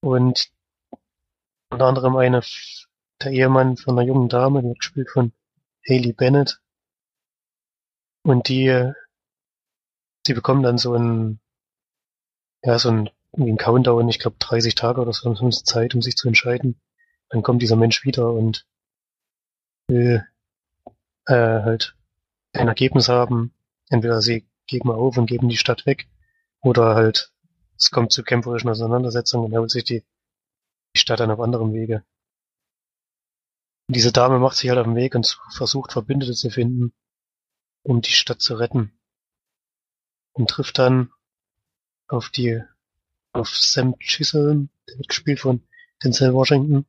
Und 0.00 0.50
unter 1.70 1.84
anderem 1.84 2.16
eine, 2.16 2.40
der 3.22 3.32
Ehemann 3.32 3.76
von 3.76 3.98
einer 3.98 4.08
jungen 4.08 4.30
Dame, 4.30 4.62
die 4.62 4.74
gespielt 4.74 5.10
von 5.10 5.32
Haley 5.86 6.14
Bennett. 6.14 6.60
Und 8.22 8.48
die, 8.48 8.92
sie 10.26 10.34
bekommen 10.34 10.62
dann 10.62 10.78
so 10.78 10.94
ein, 10.94 11.40
ja, 12.62 12.78
so 12.78 12.90
ein, 12.90 13.10
irgendwie 13.32 13.52
ein 13.52 13.58
Countdown, 13.58 14.08
ich 14.08 14.18
glaube 14.18 14.36
30 14.38 14.74
Tage 14.74 15.00
oder 15.00 15.12
so, 15.12 15.34
haben 15.34 15.52
sie 15.52 15.64
Zeit, 15.64 15.94
um 15.94 16.02
sich 16.02 16.16
zu 16.16 16.28
entscheiden. 16.28 16.80
Dann 17.30 17.42
kommt 17.42 17.62
dieser 17.62 17.76
Mensch 17.76 18.04
wieder 18.04 18.32
und 18.32 18.66
will 19.88 20.26
äh, 21.26 21.34
halt 21.34 21.96
ein 22.52 22.68
Ergebnis 22.68 23.08
haben. 23.08 23.54
Entweder 23.88 24.20
sie 24.20 24.46
geben 24.66 24.90
auf 24.90 25.16
und 25.16 25.26
geben 25.26 25.48
die 25.48 25.56
Stadt 25.56 25.86
weg, 25.86 26.08
oder 26.62 26.94
halt 26.94 27.32
es 27.76 27.90
kommt 27.90 28.12
zu 28.12 28.22
kämpferischen 28.22 28.68
Auseinandersetzungen 28.68 29.46
und 29.46 29.52
er 29.52 29.60
holt 29.60 29.70
sich 29.70 29.84
die, 29.84 30.04
die 30.94 30.98
Stadt 30.98 31.20
dann 31.20 31.30
auf 31.30 31.40
anderem 31.40 31.72
Wege. 31.72 32.04
Und 33.88 33.96
diese 33.96 34.12
Dame 34.12 34.38
macht 34.38 34.56
sich 34.56 34.68
halt 34.68 34.78
auf 34.78 34.86
den 34.86 34.96
Weg 34.96 35.14
und 35.14 35.38
versucht 35.50 35.92
Verbündete 35.92 36.34
zu 36.34 36.50
finden, 36.50 36.92
um 37.82 38.00
die 38.00 38.10
Stadt 38.10 38.40
zu 38.40 38.54
retten. 38.54 38.92
Und 40.32 40.50
trifft 40.50 40.78
dann 40.78 41.12
auf 42.08 42.30
die, 42.30 42.62
auf 43.32 43.48
Sam 43.48 43.98
Chisholm, 43.98 44.70
der 44.88 44.98
wird 44.98 45.08
gespielt 45.08 45.40
von 45.40 45.62
Denzel 46.02 46.34
Washington. 46.34 46.86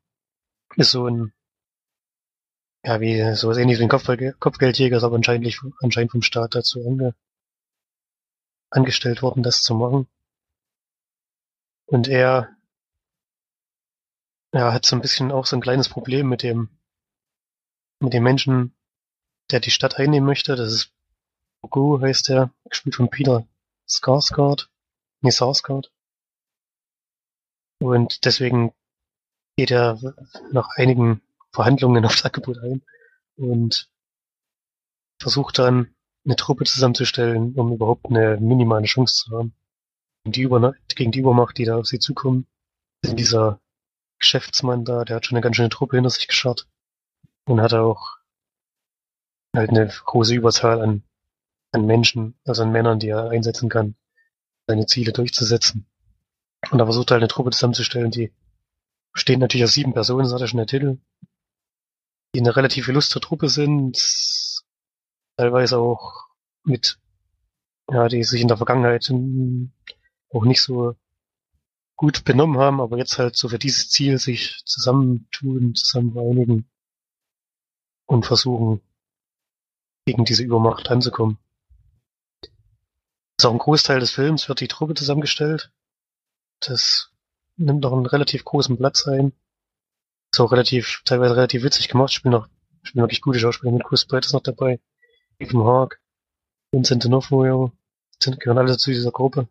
Ist 0.76 0.92
so 0.92 1.08
ein, 1.08 1.34
ja, 2.84 3.00
wie, 3.02 3.36
sowas 3.36 3.58
ähnlich 3.58 3.80
wie 3.80 3.84
ein 3.84 3.90
Kopfball, 3.90 4.34
Kopfgeldjäger, 4.40 4.98
ist 4.98 5.04
aber 5.04 5.16
anscheinend, 5.16 5.60
anscheinend 5.82 6.12
vom 6.12 6.22
Staat 6.22 6.56
dazu 6.56 6.86
ange, 6.86 7.14
angestellt 8.70 9.22
worden, 9.22 9.44
das 9.44 9.62
zu 9.62 9.76
machen. 9.76 10.08
Und 11.86 12.08
er, 12.08 12.56
ja, 14.54 14.74
hat 14.74 14.86
so 14.86 14.96
ein 14.96 15.02
bisschen 15.02 15.32
auch 15.32 15.46
so 15.46 15.58
ein 15.58 15.62
kleines 15.62 15.90
Problem 15.90 16.30
mit 16.30 16.42
dem, 16.42 16.70
mit 18.00 18.14
dem 18.14 18.24
Menschen, 18.24 18.74
der 19.52 19.60
die 19.60 19.72
Stadt 19.72 19.98
einnehmen 19.98 20.26
möchte. 20.26 20.56
Das 20.56 20.72
ist 20.72 20.94
Bogo, 21.62 22.02
heißt 22.02 22.30
er, 22.30 22.52
gespielt 22.70 22.96
von 22.96 23.10
Peter 23.10 23.46
Skarsgård. 23.88 24.70
Nee, 25.22 25.32
Sarsgaard. 25.32 25.92
Und 27.80 28.26
deswegen 28.26 28.74
geht 29.58 29.72
er 29.72 30.00
nach 30.52 30.70
einigen 30.76 31.22
Verhandlungen 31.52 32.06
auf 32.06 32.16
das 32.16 32.26
Angebot 32.26 32.58
ein 32.60 32.82
und 33.36 33.90
versucht 35.20 35.60
dann 35.60 35.94
eine 36.26 36.36
Truppe 36.36 36.66
zusammenzustellen, 36.66 37.54
um 37.56 37.74
überhaupt 37.74 38.08
eine 38.08 38.38
minimale 38.38 38.86
Chance 38.86 39.16
zu 39.16 39.38
haben. 39.38 39.54
Gegen 40.24 40.34
die, 40.34 40.96
gegen 40.96 41.12
die 41.12 41.20
Übermacht, 41.20 41.58
die 41.58 41.66
da 41.66 41.78
auf 41.78 41.88
sie 41.88 42.00
zukommen, 42.00 42.48
ist 43.02 43.18
dieser 43.18 43.60
Geschäftsmann 44.20 44.86
da, 44.86 45.04
der 45.04 45.16
hat 45.16 45.26
schon 45.26 45.36
eine 45.36 45.44
ganz 45.44 45.56
schöne 45.56 45.70
Truppe 45.70 45.98
hinter 45.98 46.12
sich 46.12 46.28
gescharrt 46.28 46.68
und 47.46 47.62
hat 47.62 47.74
auch 47.74 48.18
halt 49.56 49.70
eine 49.70 49.88
große 49.88 50.34
Überzahl 50.34 50.82
an, 50.82 51.04
an 51.72 51.86
Menschen, 51.86 52.36
also 52.46 52.64
an 52.64 52.72
Männern, 52.72 53.00
die 53.00 53.10
er 53.10 53.30
einsetzen 53.30 53.70
kann, 53.70 53.96
seine 54.68 54.86
Ziele 54.86 55.12
durchzusetzen. 55.12 55.86
Und 56.70 56.78
da 56.78 56.86
versucht 56.86 57.12
er 57.12 57.16
halt 57.16 57.24
eine 57.24 57.28
Truppe 57.28 57.52
zusammenzustellen, 57.52 58.12
die 58.12 58.32
besteht 59.14 59.40
natürlich 59.40 59.66
aus 59.66 59.74
sieben 59.74 59.94
Personen, 59.94 60.24
das 60.24 60.34
hat 60.34 60.42
er 60.42 60.48
schon 60.48 60.58
der 60.58 60.68
Titel, 60.68 61.00
die 62.34 62.40
eine 62.40 62.56
relativ 62.56 62.88
illustre 62.88 63.20
Truppe 63.20 63.50
sind, 63.50 64.64
teilweise 65.38 65.80
auch 65.80 66.28
mit, 66.64 67.00
ja, 67.90 68.08
die 68.08 68.24
sich 68.24 68.42
in 68.42 68.48
der 68.48 68.58
Vergangenheit 68.58 69.12
auch 70.30 70.46
nicht 70.46 70.62
so 70.62 70.96
gut 71.98 72.24
benommen 72.24 72.58
haben, 72.58 72.80
aber 72.80 72.98
jetzt 72.98 73.18
halt 73.20 73.36
so 73.36 73.50
für 73.50 73.60
dieses 73.60 73.90
Ziel 73.90 74.18
sich 74.18 74.62
zusammentun, 74.66 75.76
zusammen 75.76 76.14
vereinigen 76.14 76.70
und 78.06 78.26
versuchen, 78.26 78.82
gegen 80.06 80.26
diese 80.26 80.44
Übermacht 80.44 80.90
anzukommen. 80.90 81.38
ist 83.38 83.46
auch 83.46 83.52
ein 83.52 83.58
Großteil 83.58 84.00
des 84.00 84.12
Films 84.12 84.50
wird 84.50 84.60
die 84.60 84.68
Truppe 84.68 84.94
zusammengestellt. 84.94 85.72
Das 86.60 87.12
nimmt 87.58 87.82
noch 87.82 87.94
einen 87.94 88.06
relativ 88.06 88.44
großen 88.46 88.78
Platz 88.78 89.08
ein. 89.08 89.34
Ist 90.32 90.40
auch 90.40 90.52
relativ, 90.52 91.02
teilweise 91.06 91.36
relativ 91.36 91.64
witzig 91.64 91.90
gemacht. 91.90 92.14
Spielen 92.14 92.34
noch, 92.34 92.48
spielen 92.84 93.04
wirklich 93.04 93.22
gute 93.22 93.40
Schauspieler 93.40 93.72
mit. 93.72 93.84
Chris 93.84 94.06
Pratt 94.06 94.26
ist 94.26 94.34
noch 94.34 94.42
dabei. 94.42 94.80
Ethan 95.40 95.64
Hawke, 95.64 95.98
Vincent 96.72 97.04
D'Onofrio, 97.06 97.72
gehören 98.20 98.58
alle 98.58 98.78
zu 98.78 98.92
dieser 98.92 99.12
Gruppe. 99.12 99.48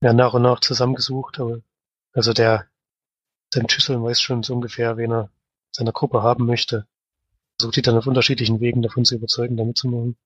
Ja, 0.00 0.12
nach 0.12 0.34
und 0.34 0.42
nach 0.42 0.60
zusammengesucht, 0.60 1.38
aber, 1.38 1.60
also 2.12 2.32
der, 2.32 2.66
Sam 3.54 3.68
Chisholm 3.68 4.02
weiß 4.02 4.20
schon 4.20 4.42
so 4.42 4.54
ungefähr, 4.54 4.96
wen 4.96 5.12
er 5.12 5.30
seiner 5.70 5.92
Gruppe 5.92 6.22
haben 6.22 6.46
möchte. 6.46 6.88
Versucht 7.62 7.76
die 7.76 7.82
dann 7.82 7.96
auf 7.96 8.08
unterschiedlichen 8.08 8.58
Wegen 8.58 8.82
davon 8.82 9.04
zu 9.04 9.14
überzeugen, 9.14 9.56
damit 9.56 9.78
zu 9.78 9.86
machen. 9.86 10.16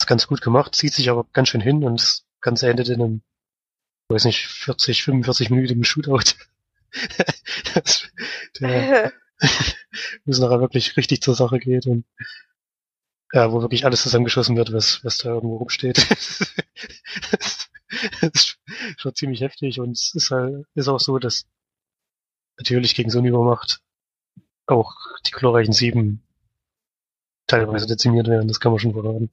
Ist 0.00 0.06
ganz 0.06 0.28
gut 0.28 0.40
gemacht, 0.40 0.76
zieht 0.76 0.94
sich 0.94 1.10
aber 1.10 1.26
ganz 1.32 1.48
schön 1.48 1.60
hin 1.60 1.82
und 1.82 2.00
das 2.00 2.24
Ganze 2.40 2.70
endet 2.70 2.88
in 2.90 3.02
einem, 3.02 3.22
weiß 4.08 4.24
nicht, 4.26 4.46
40, 4.46 5.02
45 5.02 5.50
minütigen 5.50 5.82
Shootout. 5.82 6.36
das, 7.74 8.04
der, 8.60 9.12
wo 10.24 10.30
es 10.30 10.38
nachher 10.38 10.60
wirklich 10.60 10.96
richtig 10.96 11.22
zur 11.22 11.34
Sache 11.34 11.58
geht 11.58 11.88
und 11.88 12.04
ja, 13.32 13.50
wo 13.50 13.60
wirklich 13.60 13.84
alles 13.84 14.02
zusammengeschossen 14.02 14.56
wird, 14.56 14.72
was, 14.72 15.04
was 15.04 15.18
da 15.18 15.30
irgendwo 15.30 15.56
rumsteht. 15.56 15.98
das 17.32 17.68
ist 18.32 18.60
schon 18.96 19.14
ziemlich 19.16 19.40
heftig 19.40 19.80
und 19.80 19.96
es 19.96 20.14
ist 20.14 20.30
halt, 20.30 20.66
ist 20.76 20.86
auch 20.86 21.00
so, 21.00 21.18
dass 21.18 21.46
natürlich 22.58 22.94
gegen 22.94 23.10
so 23.10 23.18
eine 23.18 23.30
Übermacht 23.30 23.82
auch 24.70 24.96
die 25.26 25.32
glorreichen 25.32 25.72
Sieben 25.72 26.22
teilweise 27.46 27.86
dezimiert 27.86 28.28
werden, 28.28 28.48
das 28.48 28.60
kann 28.60 28.72
man 28.72 28.78
schon 28.78 28.92
verraten. 28.92 29.30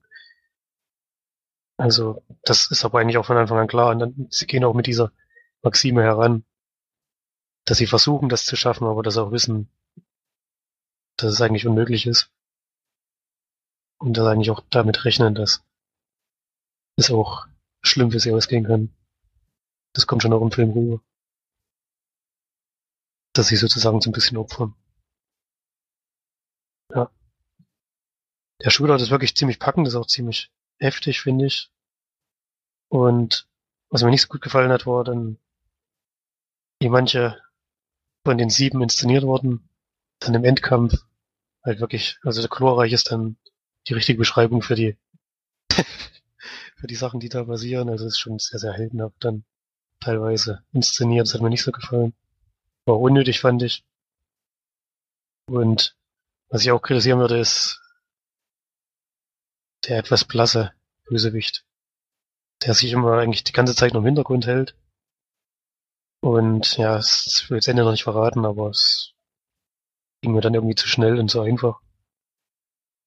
Also, 1.76 2.22
das 2.42 2.70
ist 2.70 2.84
aber 2.84 2.98
eigentlich 2.98 3.18
auch 3.18 3.26
von 3.26 3.36
Anfang 3.36 3.58
an 3.58 3.68
klar 3.68 3.90
und 3.90 4.00
dann, 4.00 4.26
sie 4.30 4.46
gehen 4.46 4.64
auch 4.64 4.74
mit 4.74 4.86
dieser 4.86 5.12
Maxime 5.62 6.02
heran, 6.02 6.44
dass 7.64 7.78
sie 7.78 7.86
versuchen, 7.86 8.28
das 8.28 8.44
zu 8.44 8.56
schaffen, 8.56 8.86
aber 8.86 9.02
dass 9.02 9.16
auch 9.16 9.30
wissen, 9.30 9.68
dass 11.16 11.32
es 11.34 11.40
eigentlich 11.40 11.66
unmöglich 11.66 12.06
ist. 12.06 12.32
Und 13.98 14.16
dass 14.16 14.26
eigentlich 14.26 14.50
auch 14.50 14.62
damit 14.70 15.04
rechnen, 15.04 15.34
dass 15.34 15.64
es 16.96 17.10
auch 17.10 17.46
schlimm 17.82 18.10
für 18.10 18.20
sie 18.20 18.32
ausgehen 18.32 18.64
kann. 18.64 18.94
Das 19.92 20.06
kommt 20.06 20.22
schon 20.22 20.32
auch 20.32 20.42
im 20.42 20.52
Film 20.52 20.70
rüber. 20.70 21.00
Dass 23.34 23.48
sie 23.48 23.56
sozusagen 23.56 24.00
so 24.00 24.10
ein 24.10 24.12
bisschen 24.12 24.36
opfern. 24.36 24.74
Ja. 26.94 27.10
Der 28.64 28.70
Shootout 28.70 29.02
ist 29.02 29.10
wirklich 29.10 29.36
ziemlich 29.36 29.58
packend, 29.58 29.86
ist 29.86 29.94
auch 29.94 30.06
ziemlich 30.06 30.50
heftig, 30.78 31.20
finde 31.20 31.46
ich. 31.46 31.70
Und 32.88 33.46
was 33.90 34.02
mir 34.02 34.10
nicht 34.10 34.22
so 34.22 34.28
gut 34.28 34.42
gefallen 34.42 34.72
hat, 34.72 34.86
war 34.86 35.04
dann, 35.04 35.38
wie 36.80 36.88
manche 36.88 37.40
von 38.24 38.38
den 38.38 38.50
sieben 38.50 38.82
inszeniert 38.82 39.24
wurden, 39.24 39.68
dann 40.20 40.34
im 40.34 40.44
Endkampf 40.44 41.04
halt 41.64 41.80
wirklich, 41.80 42.18
also 42.22 42.40
der 42.40 42.50
Chlorreich 42.50 42.92
ist 42.92 43.10
dann 43.10 43.36
die 43.88 43.94
richtige 43.94 44.18
Beschreibung 44.18 44.62
für 44.62 44.74
die 44.74 44.96
für 46.76 46.86
die 46.86 46.94
Sachen, 46.94 47.20
die 47.20 47.28
da 47.28 47.44
basieren. 47.44 47.88
Also 47.88 48.06
es 48.06 48.14
ist 48.14 48.18
schon 48.18 48.38
sehr, 48.38 48.58
sehr 48.58 48.72
heldenhaft 48.72 49.16
dann 49.20 49.44
teilweise 50.00 50.64
inszeniert. 50.72 51.26
Das 51.26 51.34
hat 51.34 51.42
mir 51.42 51.50
nicht 51.50 51.62
so 51.62 51.72
gefallen. 51.72 52.14
War 52.86 52.98
unnötig, 53.00 53.40
fand 53.40 53.62
ich. 53.62 53.84
Und 55.50 55.97
was 56.48 56.62
ich 56.62 56.70
auch 56.70 56.80
kritisieren 56.80 57.20
würde, 57.20 57.38
ist 57.38 57.80
der 59.86 59.98
etwas 59.98 60.24
blasse 60.24 60.72
Bösewicht, 61.04 61.64
der 62.62 62.74
sich 62.74 62.92
immer 62.92 63.18
eigentlich 63.18 63.44
die 63.44 63.52
ganze 63.52 63.74
Zeit 63.74 63.92
nur 63.92 64.02
im 64.02 64.06
Hintergrund 64.06 64.46
hält. 64.46 64.76
Und 66.20 66.76
ja, 66.76 66.96
es 66.96 67.46
will 67.48 67.58
jetzt 67.58 67.68
Ende 67.68 67.84
noch 67.84 67.92
nicht 67.92 68.02
verraten, 68.02 68.44
aber 68.44 68.70
es 68.70 69.14
ging 70.20 70.32
mir 70.32 70.40
dann 70.40 70.54
irgendwie 70.54 70.74
zu 70.74 70.88
schnell 70.88 71.18
und 71.18 71.30
zu 71.30 71.40
einfach. 71.40 71.80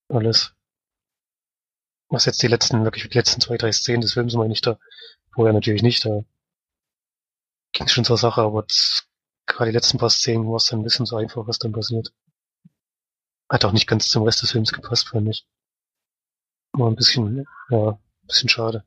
Alles. 0.09 0.53
Was 2.09 2.25
jetzt 2.25 2.41
die 2.41 2.47
letzten, 2.47 2.83
wirklich 2.83 3.07
die 3.07 3.17
letzten 3.17 3.41
zwei, 3.41 3.57
drei 3.57 3.71
Szenen 3.71 4.01
des 4.01 4.13
Films 4.13 4.33
meine 4.33 4.53
ich 4.53 4.61
da. 4.61 4.77
Vorher 5.33 5.53
natürlich 5.53 5.81
nicht, 5.81 6.05
da 6.05 6.23
ging 7.73 7.85
es 7.85 7.93
schon 7.93 8.05
zur 8.05 8.17
Sache, 8.17 8.41
aber 8.41 8.63
das, 8.63 9.07
gerade 9.45 9.71
die 9.71 9.75
letzten 9.75 9.97
paar 9.97 10.09
Szenen 10.09 10.47
war 10.47 10.57
es 10.57 10.65
dann 10.65 10.79
ein 10.79 10.83
bisschen 10.83 11.05
so 11.05 11.15
einfach, 11.15 11.47
was 11.47 11.57
dann 11.57 11.71
passiert. 11.71 12.13
Hat 13.51 13.65
auch 13.65 13.73
nicht 13.73 13.85
ganz 13.85 14.09
zum 14.09 14.23
Rest 14.23 14.41
des 14.41 14.51
Films 14.51 14.71
gepasst, 14.71 15.09
fand 15.09 15.27
ich. 15.27 15.45
War 16.71 16.87
ein 16.87 16.95
bisschen, 16.95 17.45
ja, 17.69 17.89
ein 17.89 18.27
bisschen 18.27 18.47
schade. 18.47 18.85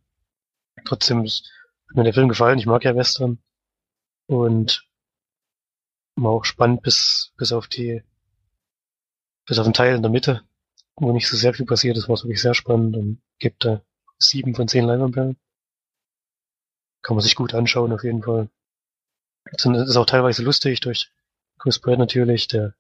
Trotzdem 0.87 1.23
ist 1.23 1.53
mir 1.93 2.03
der 2.03 2.15
Film 2.15 2.31
gefallen, 2.31 2.59
ich 2.59 2.65
mag 2.65 2.83
ja 2.83 2.97
Western. 2.97 3.43
Und 4.27 4.89
war 6.17 6.31
auch 6.31 6.47
spannend 6.47 6.83
bis, 6.83 7.35
bis 7.37 7.53
auf 7.53 7.69
die, 7.69 8.03
bis 9.45 9.59
auf 9.59 9.65
den 9.65 9.75
Teil 9.75 9.97
in 9.97 10.03
der 10.03 10.11
Mitte, 10.11 10.43
wo 10.97 11.13
nicht 11.13 11.29
so 11.29 11.37
sehr 11.37 11.53
viel 11.53 11.67
passiert 11.67 11.99
ist, 11.99 12.09
war 12.09 12.15
es 12.15 12.25
wirklich 12.25 12.41
sehr 12.41 12.55
spannend 12.55 12.97
und 12.97 13.23
gibt 13.39 13.67
da 13.67 13.83
sieben 14.17 14.55
von 14.55 14.67
zehn 14.67 14.87
Leinwandperlen. 14.87 15.37
Kann 17.03 17.17
man 17.17 17.23
sich 17.23 17.35
gut 17.35 17.53
anschauen, 17.53 17.93
auf 17.93 18.03
jeden 18.03 18.23
Fall. 18.23 18.49
Das 19.45 19.67
ist 19.67 19.97
auch 19.97 20.07
teilweise 20.07 20.43
lustig 20.43 20.81
durch 20.81 21.13
Chris 21.59 21.79
Pratt 21.79 21.99
natürlich, 21.99 22.49
der 22.49 22.75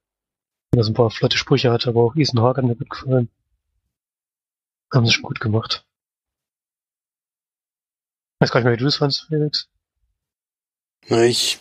so 0.82 0.90
ein 0.90 0.94
paar 0.94 1.10
flotte 1.10 1.36
Sprüche 1.38 1.70
hat, 1.70 1.86
aber 1.86 2.02
auch 2.02 2.16
Ethan 2.16 2.40
Hawke 2.40 2.58
hat 2.62 2.68
mir 2.68 2.74
gut 2.76 2.90
gefallen. 2.90 3.28
Haben 4.92 5.06
sie 5.06 5.12
schon 5.12 5.22
gut 5.22 5.40
gemacht. 5.40 5.84
Weiß 8.40 8.50
gar 8.50 8.60
nicht 8.60 8.64
mehr, 8.64 8.74
wie 8.74 8.78
du 8.80 8.86
es 8.86 8.96
fandst, 8.96 9.26
Felix. 9.28 9.68
Na, 11.08 11.22
ich 11.24 11.58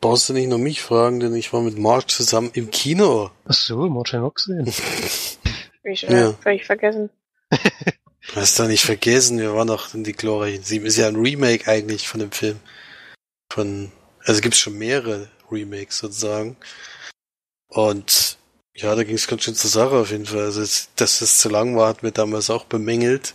brauchst 0.00 0.28
du 0.28 0.32
nicht 0.32 0.48
nur 0.48 0.58
mich 0.58 0.82
fragen, 0.82 1.20
denn 1.20 1.34
ich 1.34 1.52
war 1.52 1.62
mit 1.62 1.78
Mark 1.78 2.10
zusammen 2.10 2.50
im 2.54 2.70
Kino. 2.70 3.30
Ach 3.46 3.52
so, 3.54 3.88
Martin 3.88 4.20
auch 4.20 4.34
gesehen. 4.34 4.66
Wie 5.82 5.96
schon 5.96 6.10
Ja. 6.10 6.32
völlig 6.34 6.64
vergessen. 6.64 7.10
Hast 8.34 8.58
du 8.58 8.64
nicht 8.64 8.84
vergessen, 8.84 9.38
wir 9.38 9.54
waren 9.54 9.68
noch 9.68 9.94
in 9.94 10.02
die 10.02 10.12
glorreichen 10.12 10.64
Sieben. 10.64 10.86
Ist 10.86 10.96
ja 10.96 11.08
ein 11.08 11.16
Remake 11.16 11.68
eigentlich 11.70 12.08
von 12.08 12.20
dem 12.20 12.32
Film. 12.32 12.58
Von, 13.52 13.92
also 14.24 14.40
gibt's 14.40 14.58
schon 14.58 14.78
mehrere 14.78 15.28
Remakes 15.50 15.98
sozusagen. 15.98 16.56
Und 17.74 18.38
ja, 18.76 18.94
da 18.94 19.02
ging 19.04 19.16
es 19.16 19.26
ganz 19.26 19.42
schön 19.42 19.54
zur 19.56 19.70
Sache 19.70 19.96
auf 19.96 20.10
jeden 20.10 20.26
Fall. 20.26 20.44
Also, 20.44 20.60
dass 20.96 21.20
es 21.20 21.38
zu 21.40 21.48
lang 21.48 21.76
war, 21.76 21.88
hat 21.88 22.02
mir 22.04 22.12
damals 22.12 22.48
auch 22.50 22.64
bemängelt. 22.64 23.34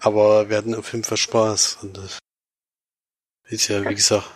Aber 0.00 0.50
wir 0.50 0.58
hatten 0.58 0.74
auf 0.74 0.92
jeden 0.92 1.04
Fall 1.04 1.16
Spaß. 1.16 1.78
Und 1.82 1.96
das 1.96 2.18
ist 3.48 3.68
ja, 3.68 3.82
wie 3.88 3.94
gesagt, 3.94 4.28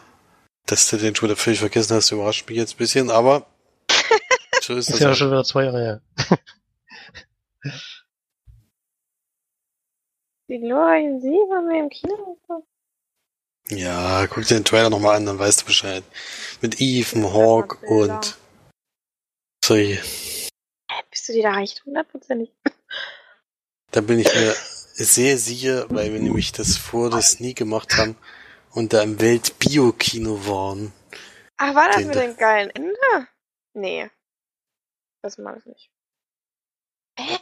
dass 0.66 0.88
du 0.88 0.96
den 0.96 1.14
schon 1.14 1.28
wieder 1.28 1.36
völlig 1.36 1.60
vergessen 1.60 1.94
hast, 1.96 2.10
überrascht 2.10 2.48
mich 2.48 2.56
jetzt 2.58 2.74
ein 2.74 2.78
bisschen, 2.78 3.10
aber 3.10 3.46
so 4.62 4.74
ist 4.74 4.88
Ist 4.88 4.94
das. 4.94 5.00
ja 5.00 5.06
halt. 5.08 5.16
schon 5.18 5.30
wieder 5.30 5.44
zwei 5.44 5.64
Jahre 5.64 5.78
her. 5.80 6.02
Die 10.48 10.58
glorreichen 10.58 11.20
Sieben 11.20 11.52
haben 11.52 11.68
wir 11.68 11.80
im 11.80 11.90
Kino. 11.90 12.38
Ja, 13.68 14.26
guck 14.26 14.44
dir 14.46 14.54
den 14.56 14.64
Trailer 14.64 14.88
nochmal 14.88 15.16
an, 15.16 15.26
dann 15.26 15.38
weißt 15.38 15.60
du 15.62 15.66
Bescheid. 15.66 16.02
Mit 16.62 16.80
Ethan 16.80 17.24
Hawke 17.34 17.76
Bilder. 17.86 18.14
und 18.14 18.38
Hä, 19.74 19.98
bist 21.10 21.28
du 21.28 21.32
dir 21.32 21.42
da 21.42 21.52
recht 21.52 21.84
hundertprozentig? 21.84 22.52
da 23.90 24.00
bin 24.00 24.18
ich 24.18 24.32
mir 24.34 24.54
sehr 24.94 25.38
sicher, 25.38 25.86
weil 25.90 26.12
wir 26.12 26.20
nämlich 26.20 26.52
das 26.52 26.76
vor 26.76 27.10
das 27.10 27.40
nie 27.40 27.54
gemacht 27.54 27.96
haben 27.96 28.16
und 28.72 28.92
da 28.92 29.02
im 29.02 29.20
Welt-Bio-Kino 29.20 30.46
waren. 30.46 30.92
Ach, 31.56 31.74
war 31.74 31.88
das 31.88 31.98
Den 31.98 32.08
mit 32.08 32.16
dem 32.16 32.36
geilen 32.36 32.70
Ende? 32.70 33.28
Nee. 33.74 34.10
Das 35.22 35.38
mag 35.38 35.58
ich 35.58 35.66
nicht. 35.66 35.90
Hä? 37.18 37.38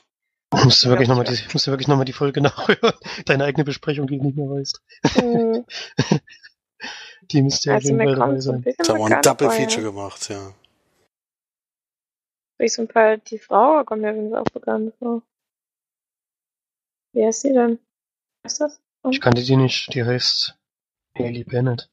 Musst 0.65 0.85
du 0.85 0.89
wirklich 0.89 1.09
nochmal 1.09 1.27
die, 1.27 1.39
musst 1.53 1.67
du 1.67 1.71
wirklich 1.71 1.89
noch 1.89 1.97
mal 1.97 2.05
die 2.05 2.13
Folge 2.13 2.41
nachhören. 2.43 2.95
Deine 3.27 3.45
eigene 3.45 3.65
Besprechung, 3.65 4.07
die 4.07 4.19
du 4.19 4.25
nicht 4.25 4.37
mehr 4.37 4.49
weißt. 4.49 4.81
Hm, 5.15 5.67
Die 7.33 7.43
müsste 7.43 7.71
ja 7.71 7.77
auf 7.77 7.79
also 7.79 7.89
jeden 7.89 7.99
mir 7.99 8.05
Fall 8.05 8.17
dabei 8.17 8.41
sein. 8.41 8.65
Da 8.79 8.89
haben 8.89 8.99
wir 8.99 9.17
ein 9.17 9.23
Double 9.23 9.51
Feature 9.51 9.83
gemacht, 9.83 10.29
ja. 10.29 10.55
Durch 12.59 12.73
so 12.73 12.83
ein 12.83 12.89
paar, 12.89 13.19
die 13.19 13.39
Frau 13.39 13.85
kommt 13.85 14.03
mir 14.03 14.13
übrigens 14.13 14.35
auch 14.35 14.45
bekannt 14.53 14.95
vor. 14.99 15.23
Wer 17.13 17.31
ist 17.31 17.43
sie 17.43 17.53
denn? 17.53 17.79
Was 18.43 18.53
ist 18.55 18.61
das? 18.61 18.81
Ich 19.11 19.21
kannte 19.21 19.43
die 19.43 19.57
nicht. 19.57 19.93
Die 19.95 20.05
heißt 20.05 20.55
Haley 21.17 21.45
Bennett. 21.45 21.89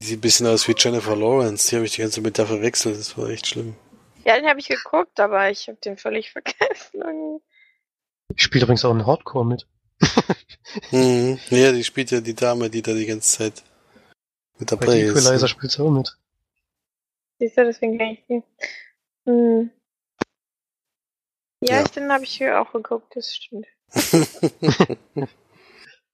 Die 0.00 0.06
sieht 0.06 0.18
ein 0.18 0.20
bisschen 0.20 0.46
aus 0.46 0.68
wie 0.68 0.74
Jennifer 0.76 1.16
Lawrence. 1.16 1.70
Die 1.70 1.76
habe 1.76 1.86
ich 1.86 1.92
die 1.92 2.02
ganze 2.02 2.16
Zeit 2.16 2.24
mit 2.24 2.36
verwechselt. 2.36 2.98
Das 2.98 3.16
war 3.16 3.28
echt 3.28 3.46
schlimm. 3.46 3.74
Ja, 4.24 4.36
den 4.36 4.46
habe 4.46 4.60
ich 4.60 4.68
geguckt, 4.68 5.18
aber 5.20 5.50
ich 5.50 5.68
habe 5.68 5.78
den 5.78 5.96
völlig 5.96 6.30
vergessen. 6.32 7.00
irgendwie. 7.00 7.44
Die 8.30 8.42
spielt 8.42 8.62
übrigens 8.64 8.84
auch 8.84 8.92
in 8.92 9.06
Hardcore 9.06 9.46
mit. 9.46 9.66
Mhm. 10.90 11.38
Ja, 11.48 11.72
die 11.72 11.82
spielt 11.82 12.10
ja 12.10 12.20
die 12.20 12.34
Dame, 12.34 12.68
die 12.68 12.82
da 12.82 12.92
die 12.92 13.06
ganze 13.06 13.38
Zeit 13.38 13.64
mit 14.58 14.68
Bei 14.68 14.76
dabei 14.76 15.00
ist. 15.00 15.10
Equalizer 15.10 15.48
spielt 15.48 15.72
sie 15.72 15.82
auch 15.82 15.90
mit. 15.90 16.14
Siehst 17.38 17.56
du, 17.56 17.64
deswegen 17.64 17.96
kann 17.96 18.08
ich 18.10 18.24
die. 18.28 18.42
Hm. 19.28 19.70
Ja, 21.60 21.76
Ja. 21.76 21.82
Ich, 21.82 21.90
den 21.90 22.10
habe 22.10 22.24
ich 22.24 22.42
auch 22.50 22.72
geguckt, 22.72 23.14
das 23.14 23.34
stimmt. 23.34 23.66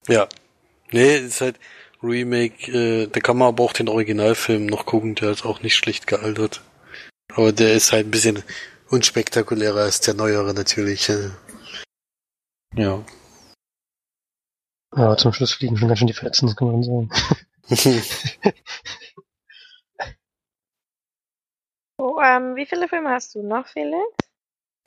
ja. 0.07 0.27
Nee, 0.91 1.17
ist 1.17 1.39
halt 1.39 1.57
Remake, 2.03 2.71
äh, 2.71 3.07
da 3.07 3.19
kann 3.21 3.37
man 3.37 3.47
aber 3.47 3.63
auch 3.63 3.73
den 3.73 3.87
Originalfilm 3.87 4.65
noch 4.65 4.85
gucken, 4.85 5.15
der 5.15 5.31
ist 5.31 5.45
auch 5.45 5.61
nicht 5.61 5.75
schlecht 5.75 6.07
gealtert. 6.07 6.61
Aber 7.33 7.53
der 7.53 7.73
ist 7.73 7.93
halt 7.93 8.05
ein 8.05 8.11
bisschen 8.11 8.43
unspektakulärer 8.89 9.81
als 9.81 10.01
der 10.01 10.13
neuere 10.13 10.53
natürlich. 10.53 11.07
äh. 11.09 11.29
Ja. 12.75 13.03
Ja, 14.95 15.15
zum 15.15 15.31
Schluss 15.33 15.53
fliegen 15.53 15.77
schon 15.77 15.87
ganz 15.87 15.99
schön 15.99 16.07
die 16.07 16.13
Fetzen, 16.13 16.47
das 16.47 16.55
kann 16.55 16.71
man 16.71 16.83
sagen. 16.83 17.09
Oh, 21.97 22.19
ähm, 22.21 22.55
wie 22.55 22.65
viele 22.65 22.87
Filme 22.87 23.09
hast 23.09 23.35
du 23.35 23.41
noch, 23.41 23.67
Felix? 23.67 24.03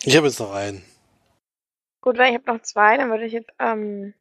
ich 0.03 0.17
habe 0.17 0.27
jetzt 0.27 0.41
noch 0.41 0.53
einen. 0.53 0.85
Gut, 2.01 2.19
weil 2.19 2.31
ich 2.31 2.39
habe 2.39 2.53
noch 2.53 2.63
zwei, 2.63 2.97
dann 2.97 3.11
würde 3.11 3.27
ich 3.27 3.33
jetzt 3.33 3.51
ähm, 3.59 4.15